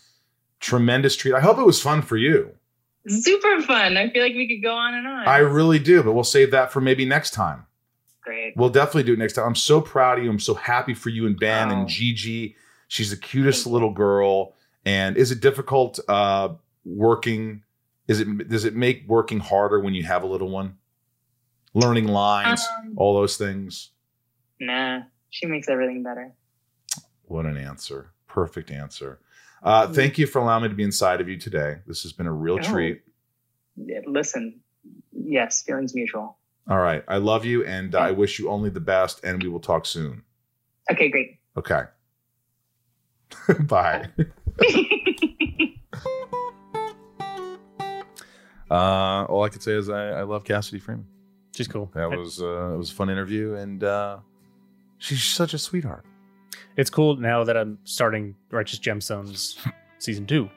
tremendous 0.58 1.14
treat. 1.14 1.32
I 1.32 1.40
hope 1.40 1.58
it 1.58 1.64
was 1.64 1.80
fun 1.80 2.02
for 2.02 2.16
you. 2.16 2.56
Super 3.08 3.60
fun. 3.62 3.96
I 3.96 4.10
feel 4.10 4.22
like 4.22 4.34
we 4.34 4.46
could 4.48 4.62
go 4.62 4.72
on 4.74 4.94
and 4.94 5.06
on. 5.06 5.26
I 5.26 5.38
really 5.38 5.78
do, 5.78 6.02
but 6.02 6.12
we'll 6.12 6.22
save 6.24 6.50
that 6.52 6.72
for 6.72 6.80
maybe 6.80 7.04
next 7.04 7.32
time. 7.32 7.66
Great. 8.22 8.56
We'll 8.56 8.68
definitely 8.70 9.02
do 9.02 9.14
it 9.14 9.18
next 9.18 9.32
time. 9.32 9.46
I'm 9.46 9.56
so 9.56 9.80
proud 9.80 10.18
of 10.18 10.24
you. 10.24 10.30
I'm 10.30 10.38
so 10.38 10.54
happy 10.54 10.94
for 10.94 11.08
you 11.08 11.26
and 11.26 11.38
Ben 11.38 11.68
Wow. 11.68 11.80
and 11.80 11.88
Gigi. 11.88 12.54
She's 12.86 13.10
the 13.10 13.16
cutest 13.16 13.64
Thank 13.64 13.72
little 13.72 13.92
girl. 13.92 14.54
And 14.84 15.16
is 15.16 15.32
it 15.32 15.40
difficult 15.40 15.98
uh, 16.08 16.50
working? 16.84 17.62
Is 18.06 18.20
it 18.20 18.48
does 18.48 18.64
it 18.64 18.74
make 18.76 19.04
working 19.08 19.40
harder 19.40 19.80
when 19.80 19.94
you 19.94 20.04
have 20.04 20.22
a 20.22 20.26
little 20.26 20.50
one? 20.50 20.76
Learning 21.74 22.06
lines, 22.06 22.64
Um, 22.78 22.92
all 22.96 23.14
those 23.14 23.36
things. 23.36 23.90
Nah, 24.60 25.00
she 25.30 25.46
makes 25.46 25.68
everything 25.68 26.02
better. 26.02 26.32
What 27.22 27.46
an 27.46 27.56
answer! 27.56 28.10
Perfect 28.28 28.70
answer. 28.70 29.20
Uh, 29.62 29.86
Mm. 29.86 29.94
thank 29.94 30.18
you 30.18 30.26
for 30.26 30.40
allowing 30.40 30.62
me 30.64 30.68
to 30.68 30.74
be 30.74 30.82
inside 30.82 31.20
of 31.20 31.28
you 31.28 31.38
today. 31.38 31.78
This 31.86 32.02
has 32.02 32.12
been 32.12 32.26
a 32.26 32.32
real 32.32 32.56
Oh. 32.56 32.62
treat. 32.62 33.02
Listen, 34.06 34.60
yes, 35.12 35.62
feelings 35.62 35.94
mutual. 35.94 36.36
All 36.68 36.78
right, 36.78 37.04
I 37.08 37.16
love 37.18 37.44
you, 37.44 37.64
and 37.64 37.94
uh, 37.94 37.98
I 37.98 38.10
wish 38.12 38.38
you 38.38 38.48
only 38.48 38.70
the 38.70 38.80
best. 38.80 39.24
And 39.24 39.42
we 39.42 39.48
will 39.48 39.60
talk 39.60 39.86
soon. 39.86 40.22
Okay, 40.90 41.08
great. 41.08 41.38
Okay. 41.56 41.82
Bye. 43.66 44.08
Uh, 48.70 49.26
all 49.28 49.42
I 49.44 49.50
could 49.50 49.62
say 49.62 49.72
is 49.72 49.90
I, 49.90 50.08
I 50.20 50.22
love 50.22 50.44
Cassidy 50.44 50.78
Freeman. 50.78 51.06
She's 51.54 51.68
cool. 51.68 51.90
That 51.94 52.10
was 52.10 52.40
uh, 52.40 52.72
it 52.72 52.78
was 52.78 52.90
a 52.90 52.94
fun 52.94 53.10
interview, 53.10 53.54
and 53.54 53.84
uh, 53.84 54.18
she's 54.96 55.22
such 55.24 55.52
a 55.52 55.58
sweetheart. 55.58 56.06
It's 56.76 56.90
cool 56.90 57.16
now 57.16 57.44
that 57.44 57.56
I'm 57.56 57.78
starting 57.84 58.34
Righteous 58.50 58.78
Gemstones 58.78 59.58
season 59.98 60.26
two. 60.26 60.50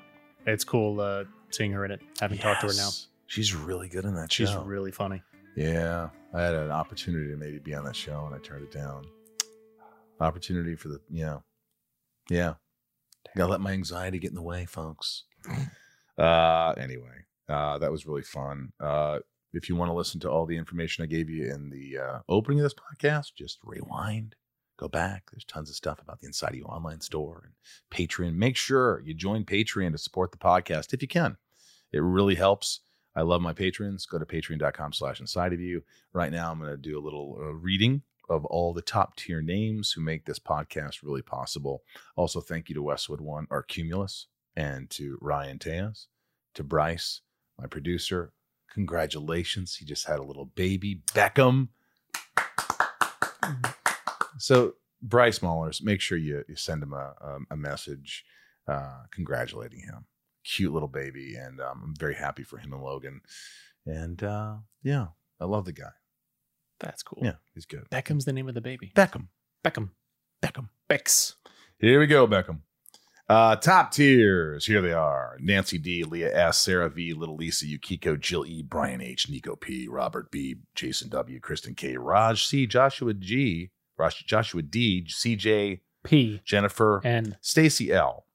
It's 0.45 0.63
cool 0.63 1.01
uh, 1.01 1.23
seeing 1.49 1.71
her 1.71 1.85
in 1.85 1.91
it. 1.91 2.01
Haven't 2.19 2.39
talked 2.39 2.61
to 2.61 2.67
her 2.67 2.73
now. 2.73 2.85
Yes. 2.85 3.07
She's 3.27 3.55
really 3.55 3.89
good 3.89 4.05
in 4.05 4.13
that 4.15 4.31
show. 4.31 4.45
She's 4.45 4.55
really 4.55 4.91
funny. 4.91 5.21
yeah, 5.55 6.09
I 6.33 6.41
had 6.43 6.53
an 6.53 6.71
opportunity 6.71 7.31
to 7.31 7.37
maybe 7.37 7.57
be 7.59 7.73
on 7.73 7.83
that 7.85 7.95
show, 7.95 8.25
and 8.25 8.35
I 8.35 8.39
turned 8.39 8.63
it 8.63 8.71
down. 8.71 9.05
Opportunity 10.19 10.75
for 10.75 10.89
the 10.89 10.99
yeah, 11.09 11.39
yeah. 12.29 12.53
Gotta 13.35 13.51
let 13.51 13.61
my 13.61 13.71
anxiety 13.71 14.19
get 14.19 14.29
in 14.29 14.35
the 14.35 14.41
way, 14.41 14.65
folks. 14.65 15.23
uh, 16.17 16.73
anyway, 16.77 17.25
uh, 17.49 17.77
that 17.79 17.91
was 17.91 18.05
really 18.05 18.21
fun. 18.21 18.71
Uh, 18.79 19.19
if 19.53 19.69
you 19.69 19.75
want 19.75 19.89
to 19.89 19.93
listen 19.95 20.19
to 20.21 20.29
all 20.29 20.45
the 20.45 20.57
information 20.57 21.03
I 21.03 21.07
gave 21.07 21.29
you 21.29 21.51
in 21.51 21.69
the 21.69 21.97
uh, 21.97 22.19
opening 22.29 22.59
of 22.59 22.63
this 22.63 22.73
podcast, 22.73 23.33
just 23.37 23.59
rewind, 23.63 24.35
go 24.77 24.87
back. 24.87 25.23
There's 25.31 25.45
tons 25.45 25.69
of 25.69 25.75
stuff 25.75 26.01
about 26.01 26.19
the 26.19 26.27
Inside 26.27 26.49
of 26.49 26.55
You 26.55 26.65
online 26.65 27.01
store 27.01 27.43
and 27.45 27.53
Patreon. 27.91 28.35
Make 28.35 28.57
sure 28.57 29.01
you 29.05 29.13
join 29.13 29.45
Patreon 29.45 29.91
to 29.91 29.97
support 29.97 30.31
the 30.31 30.37
podcast 30.37 30.93
if 30.93 31.01
you 31.01 31.07
can. 31.07 31.37
It 31.91 32.01
really 32.01 32.35
helps. 32.35 32.81
I 33.15 33.21
love 33.21 33.41
my 33.41 33.53
patrons. 33.53 34.05
Go 34.05 34.19
to 34.19 34.25
patreon.com 34.25 34.93
slash 34.93 35.21
inside 35.21 35.53
of 35.53 35.61
you. 35.61 35.83
Right 36.13 36.31
now, 36.31 36.51
I'm 36.51 36.59
going 36.59 36.71
to 36.71 36.77
do 36.77 36.99
a 36.99 37.03
little 37.03 37.37
uh, 37.39 37.53
reading 37.53 38.01
of 38.27 38.43
all 38.45 38.73
the 38.73 38.81
top 38.81 39.15
tier 39.15 39.41
names 39.41 39.91
who 39.91 40.01
make 40.01 40.25
this 40.25 40.39
podcast 40.39 41.03
really 41.03 41.21
possible. 41.21 41.83
Also, 42.15 42.41
thank 42.41 42.67
you 42.67 42.75
to 42.75 42.81
Westwood 42.81 43.21
One, 43.21 43.47
our 43.49 43.63
Cumulus, 43.63 44.27
and 44.55 44.89
to 44.91 45.17
Ryan 45.21 45.59
Tays, 45.59 46.07
to 46.55 46.63
Bryce, 46.63 47.21
my 47.57 47.67
producer. 47.67 48.33
Congratulations. 48.73 49.75
He 49.75 49.85
just 49.85 50.07
had 50.07 50.19
a 50.19 50.23
little 50.23 50.45
baby, 50.45 51.01
Beckham. 51.13 51.69
So, 54.37 54.73
Bryce 55.01 55.39
Maulers, 55.39 55.83
make 55.83 56.01
sure 56.01 56.17
you, 56.17 56.43
you 56.47 56.55
send 56.55 56.81
him 56.81 56.93
a, 56.93 57.13
a, 57.21 57.37
a 57.51 57.57
message 57.57 58.25
uh, 58.67 59.03
congratulating 59.11 59.79
him. 59.79 60.05
Cute 60.43 60.73
little 60.73 60.87
baby. 60.87 61.35
And 61.35 61.59
um, 61.59 61.81
I'm 61.83 61.95
very 61.95 62.15
happy 62.15 62.43
for 62.43 62.57
him 62.57 62.73
and 62.73 62.83
Logan. 62.83 63.21
And 63.85 64.21
uh, 64.23 64.57
yeah, 64.83 65.07
I 65.39 65.45
love 65.45 65.65
the 65.65 65.73
guy. 65.73 65.91
That's 66.79 67.03
cool. 67.03 67.19
Yeah, 67.23 67.35
he's 67.53 67.65
good. 67.65 67.87
Beckham's 67.89 68.25
the 68.25 68.33
name 68.33 68.47
of 68.47 68.55
the 68.55 68.61
baby. 68.61 68.91
Beckham. 68.95 69.27
Beckham. 69.63 69.89
Beckham. 70.41 70.69
Bex. 70.87 71.35
Here 71.79 71.99
we 71.99 72.07
go, 72.07 72.27
Beckham. 72.27 72.59
Uh, 73.27 73.55
top 73.55 73.91
tiers. 73.91 74.65
Here 74.67 74.81
they 74.81 74.93
are 74.93 75.37
Nancy 75.39 75.79
D, 75.79 76.03
Leah 76.03 76.35
S, 76.47 76.59
Sarah 76.59 76.89
V, 76.89 77.13
Little 77.13 77.35
Lisa, 77.35 77.65
Yukiko, 77.65 78.15
Jill 78.15 78.45
E, 78.45 78.61
Brian 78.61 79.01
H, 79.01 79.29
Nico 79.29 79.55
P, 79.55 79.87
Robert 79.87 80.29
B, 80.29 80.57
Jason 80.75 81.09
W, 81.09 81.39
Kristen 81.39 81.73
K, 81.73 81.97
Raj 81.97 82.45
C, 82.45 82.67
Joshua 82.67 83.15
G, 83.15 83.71
Joshua 84.25 84.61
D, 84.61 85.05
CJ, 85.07 85.81
P. 86.03 86.41
Jennifer, 86.45 87.01
N. 87.03 87.37
Stacy 87.41 87.91
L, 87.91 88.25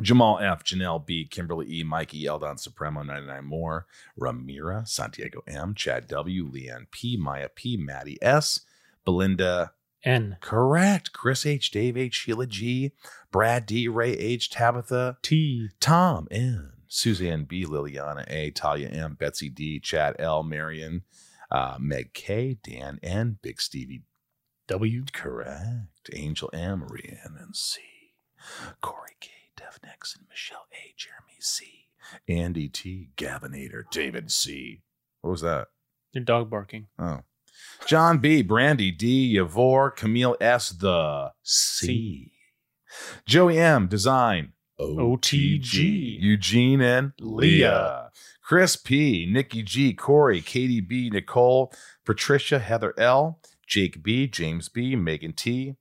Jamal 0.00 0.38
F, 0.38 0.64
Janelle 0.64 1.04
B, 1.04 1.26
Kimberly 1.30 1.80
E, 1.80 1.82
Mikey, 1.82 2.26
Eldon 2.26 2.56
Supremo, 2.56 3.02
99 3.02 3.44
more, 3.44 3.86
Ramira, 4.18 4.86
Santiago 4.88 5.42
M, 5.46 5.74
Chad 5.74 6.06
W, 6.08 6.50
Leanne 6.50 6.90
P, 6.90 7.16
Maya 7.16 7.48
P, 7.54 7.76
Maddie 7.76 8.18
S, 8.22 8.60
Belinda 9.04 9.72
N. 10.04 10.36
Correct. 10.40 11.12
Chris 11.12 11.46
H, 11.46 11.70
Dave 11.70 11.96
H, 11.96 12.14
Sheila 12.14 12.46
G, 12.46 12.92
Brad 13.30 13.66
D, 13.66 13.88
Ray 13.88 14.12
H, 14.12 14.50
Tabitha, 14.50 15.18
T. 15.22 15.68
Tom 15.80 16.26
N, 16.30 16.72
Suzanne 16.88 17.44
B, 17.44 17.64
Liliana 17.64 18.24
A, 18.28 18.50
Talia 18.50 18.88
M, 18.88 19.14
Betsy 19.18 19.48
D, 19.48 19.78
Chad 19.78 20.16
L, 20.18 20.42
Marion, 20.42 21.02
uh, 21.50 21.76
Meg 21.78 22.14
K, 22.14 22.58
Dan 22.62 22.98
N, 23.02 23.38
Big 23.42 23.60
Stevie. 23.60 24.02
W. 24.68 25.04
Correct. 25.12 26.10
Angel 26.12 26.50
M, 26.52 26.84
Rhiannon 26.84 27.54
C, 27.54 27.80
Corey 28.80 29.16
K, 29.20 29.30
Dev 29.56 29.78
Nixon, 29.84 30.26
Michelle 30.28 30.66
A, 30.72 30.94
Jeremy 30.96 31.38
C, 31.40 31.88
Andy 32.28 32.68
T, 32.68 33.10
Gavinator, 33.16 33.84
David 33.90 34.30
C. 34.30 34.82
What 35.20 35.30
was 35.30 35.40
that? 35.42 35.68
Your 36.12 36.24
dog 36.24 36.50
barking. 36.50 36.88
Oh. 36.98 37.20
John 37.86 38.18
B, 38.18 38.42
Brandy 38.42 38.90
D, 38.90 39.34
Yavor, 39.36 39.94
Camille 39.94 40.36
S, 40.40 40.70
the 40.70 41.32
C. 41.42 42.32
Joey 43.26 43.58
M, 43.58 43.86
Design, 43.86 44.52
OTG. 44.80 46.18
Eugene 46.20 46.80
and 46.80 47.12
Leah. 47.20 47.40
Leah. 47.40 48.10
Chris 48.42 48.76
P, 48.76 49.26
Nikki 49.30 49.62
G, 49.62 49.94
Corey, 49.94 50.40
Katie 50.40 50.80
B, 50.80 51.08
Nicole, 51.08 51.72
Patricia, 52.04 52.58
Heather 52.58 52.92
L, 52.98 53.40
Jake 53.72 54.02
B, 54.02 54.26
James 54.26 54.68
B, 54.68 54.94
Megan 54.96 55.32
T, 55.32 55.76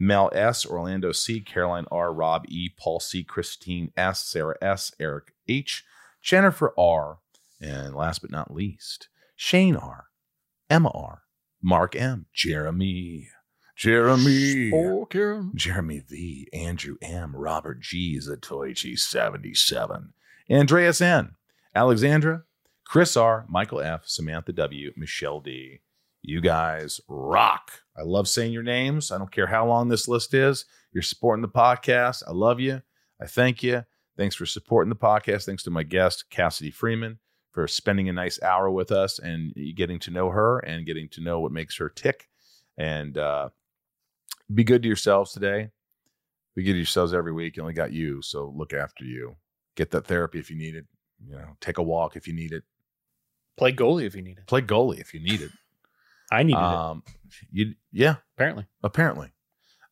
Mel 0.00 0.30
S, 0.32 0.66
Orlando 0.66 1.12
C, 1.12 1.38
Caroline 1.40 1.84
R, 1.92 2.12
Rob 2.12 2.44
E, 2.48 2.70
Paul 2.76 2.98
C, 2.98 3.22
Christine 3.22 3.92
S, 3.96 4.24
Sarah 4.24 4.56
S, 4.60 4.92
Eric 4.98 5.32
H, 5.46 5.84
Jennifer 6.20 6.74
R, 6.76 7.18
and 7.60 7.94
last 7.94 8.20
but 8.20 8.32
not 8.32 8.52
least, 8.52 9.06
Shane 9.36 9.76
R, 9.76 10.06
Emma 10.68 10.90
R, 10.92 11.22
Mark 11.62 11.94
M, 11.94 12.26
Jeremy, 12.34 13.28
Jeremy, 13.76 14.68
Jeremy 15.54 16.00
V, 16.00 16.48
Andrew 16.52 16.96
M, 17.00 17.36
Robert 17.36 17.78
G, 17.78 18.18
Zatoichi 18.18 18.98
77, 18.98 20.14
Andreas 20.50 21.00
N, 21.00 21.36
Alexandra, 21.76 22.42
Chris 22.84 23.16
R, 23.16 23.46
Michael 23.48 23.82
F, 23.82 24.02
Samantha 24.04 24.52
W, 24.52 24.90
Michelle 24.96 25.38
D. 25.38 25.82
You 26.26 26.40
guys 26.40 27.00
rock. 27.06 27.70
I 27.96 28.02
love 28.02 28.26
saying 28.26 28.52
your 28.52 28.64
names. 28.64 29.12
I 29.12 29.18
don't 29.18 29.30
care 29.30 29.46
how 29.46 29.64
long 29.64 29.88
this 29.88 30.08
list 30.08 30.34
is. 30.34 30.64
You're 30.92 31.02
supporting 31.02 31.40
the 31.40 31.48
podcast. 31.48 32.24
I 32.26 32.32
love 32.32 32.58
you. 32.58 32.82
I 33.22 33.26
thank 33.26 33.62
you. 33.62 33.84
Thanks 34.16 34.34
for 34.34 34.44
supporting 34.44 34.88
the 34.88 34.96
podcast. 34.96 35.46
Thanks 35.46 35.62
to 35.62 35.70
my 35.70 35.84
guest, 35.84 36.24
Cassidy 36.28 36.72
Freeman, 36.72 37.20
for 37.52 37.68
spending 37.68 38.08
a 38.08 38.12
nice 38.12 38.42
hour 38.42 38.68
with 38.72 38.90
us 38.90 39.20
and 39.20 39.54
getting 39.76 40.00
to 40.00 40.10
know 40.10 40.30
her 40.30 40.58
and 40.58 40.84
getting 40.84 41.08
to 41.10 41.20
know 41.20 41.38
what 41.38 41.52
makes 41.52 41.76
her 41.76 41.88
tick. 41.88 42.28
And 42.76 43.16
uh, 43.16 43.50
be 44.52 44.64
good 44.64 44.82
to 44.82 44.88
yourselves 44.88 45.30
today. 45.30 45.70
Be 46.56 46.64
good 46.64 46.72
to 46.72 46.78
yourselves 46.78 47.14
every 47.14 47.32
week. 47.32 47.56
You 47.56 47.62
only 47.62 47.72
got 47.72 47.92
you, 47.92 48.20
so 48.20 48.52
look 48.56 48.72
after 48.72 49.04
you. 49.04 49.36
Get 49.76 49.92
that 49.92 50.08
therapy 50.08 50.40
if 50.40 50.50
you 50.50 50.56
need 50.56 50.74
it. 50.74 50.86
You 51.24 51.36
know, 51.36 51.56
take 51.60 51.78
a 51.78 51.84
walk 51.84 52.16
if 52.16 52.26
you 52.26 52.34
need 52.34 52.50
it. 52.50 52.64
Play 53.56 53.72
goalie 53.72 54.06
if 54.06 54.16
you 54.16 54.22
need 54.22 54.38
it. 54.38 54.46
Play 54.48 54.62
goalie 54.62 55.00
if 55.00 55.14
you 55.14 55.20
need 55.20 55.40
it. 55.40 55.52
I 56.30 56.42
needed 56.42 56.58
Um, 56.60 57.02
you 57.50 57.74
yeah, 57.92 58.16
Apparently. 58.36 58.66
apparently. 58.82 59.32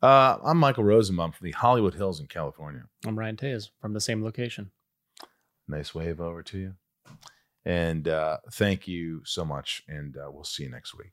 Uh, 0.03 0.39
I'm 0.45 0.59
Michael 0.59 0.85
Rosenbaum 0.85 1.33
from 1.33 1.47
the 1.47 1.53
Hollywood 1.53 1.95
Hills 1.95 2.21
in 2.21 2.27
California. 2.27 2.85
I'm 3.07 3.19
Ryan 3.19 3.37
Tays 3.37 3.71
from 3.81 3.93
the 3.95 4.01
same 4.01 4.23
location. 4.23 4.71
Nice 5.67 5.95
wave 5.95 6.21
over 6.21 6.43
to 6.43 6.59
you. 6.59 6.75
And 7.65 8.07
uh, 8.09 8.39
thank 8.53 8.87
you 8.87 9.23
so 9.25 9.45
much. 9.47 9.83
And 9.89 10.17
uh, 10.17 10.31
we'll 10.31 10.45
see 10.45 10.65
you 10.65 10.71
next 10.71 10.95
week. 10.95 11.13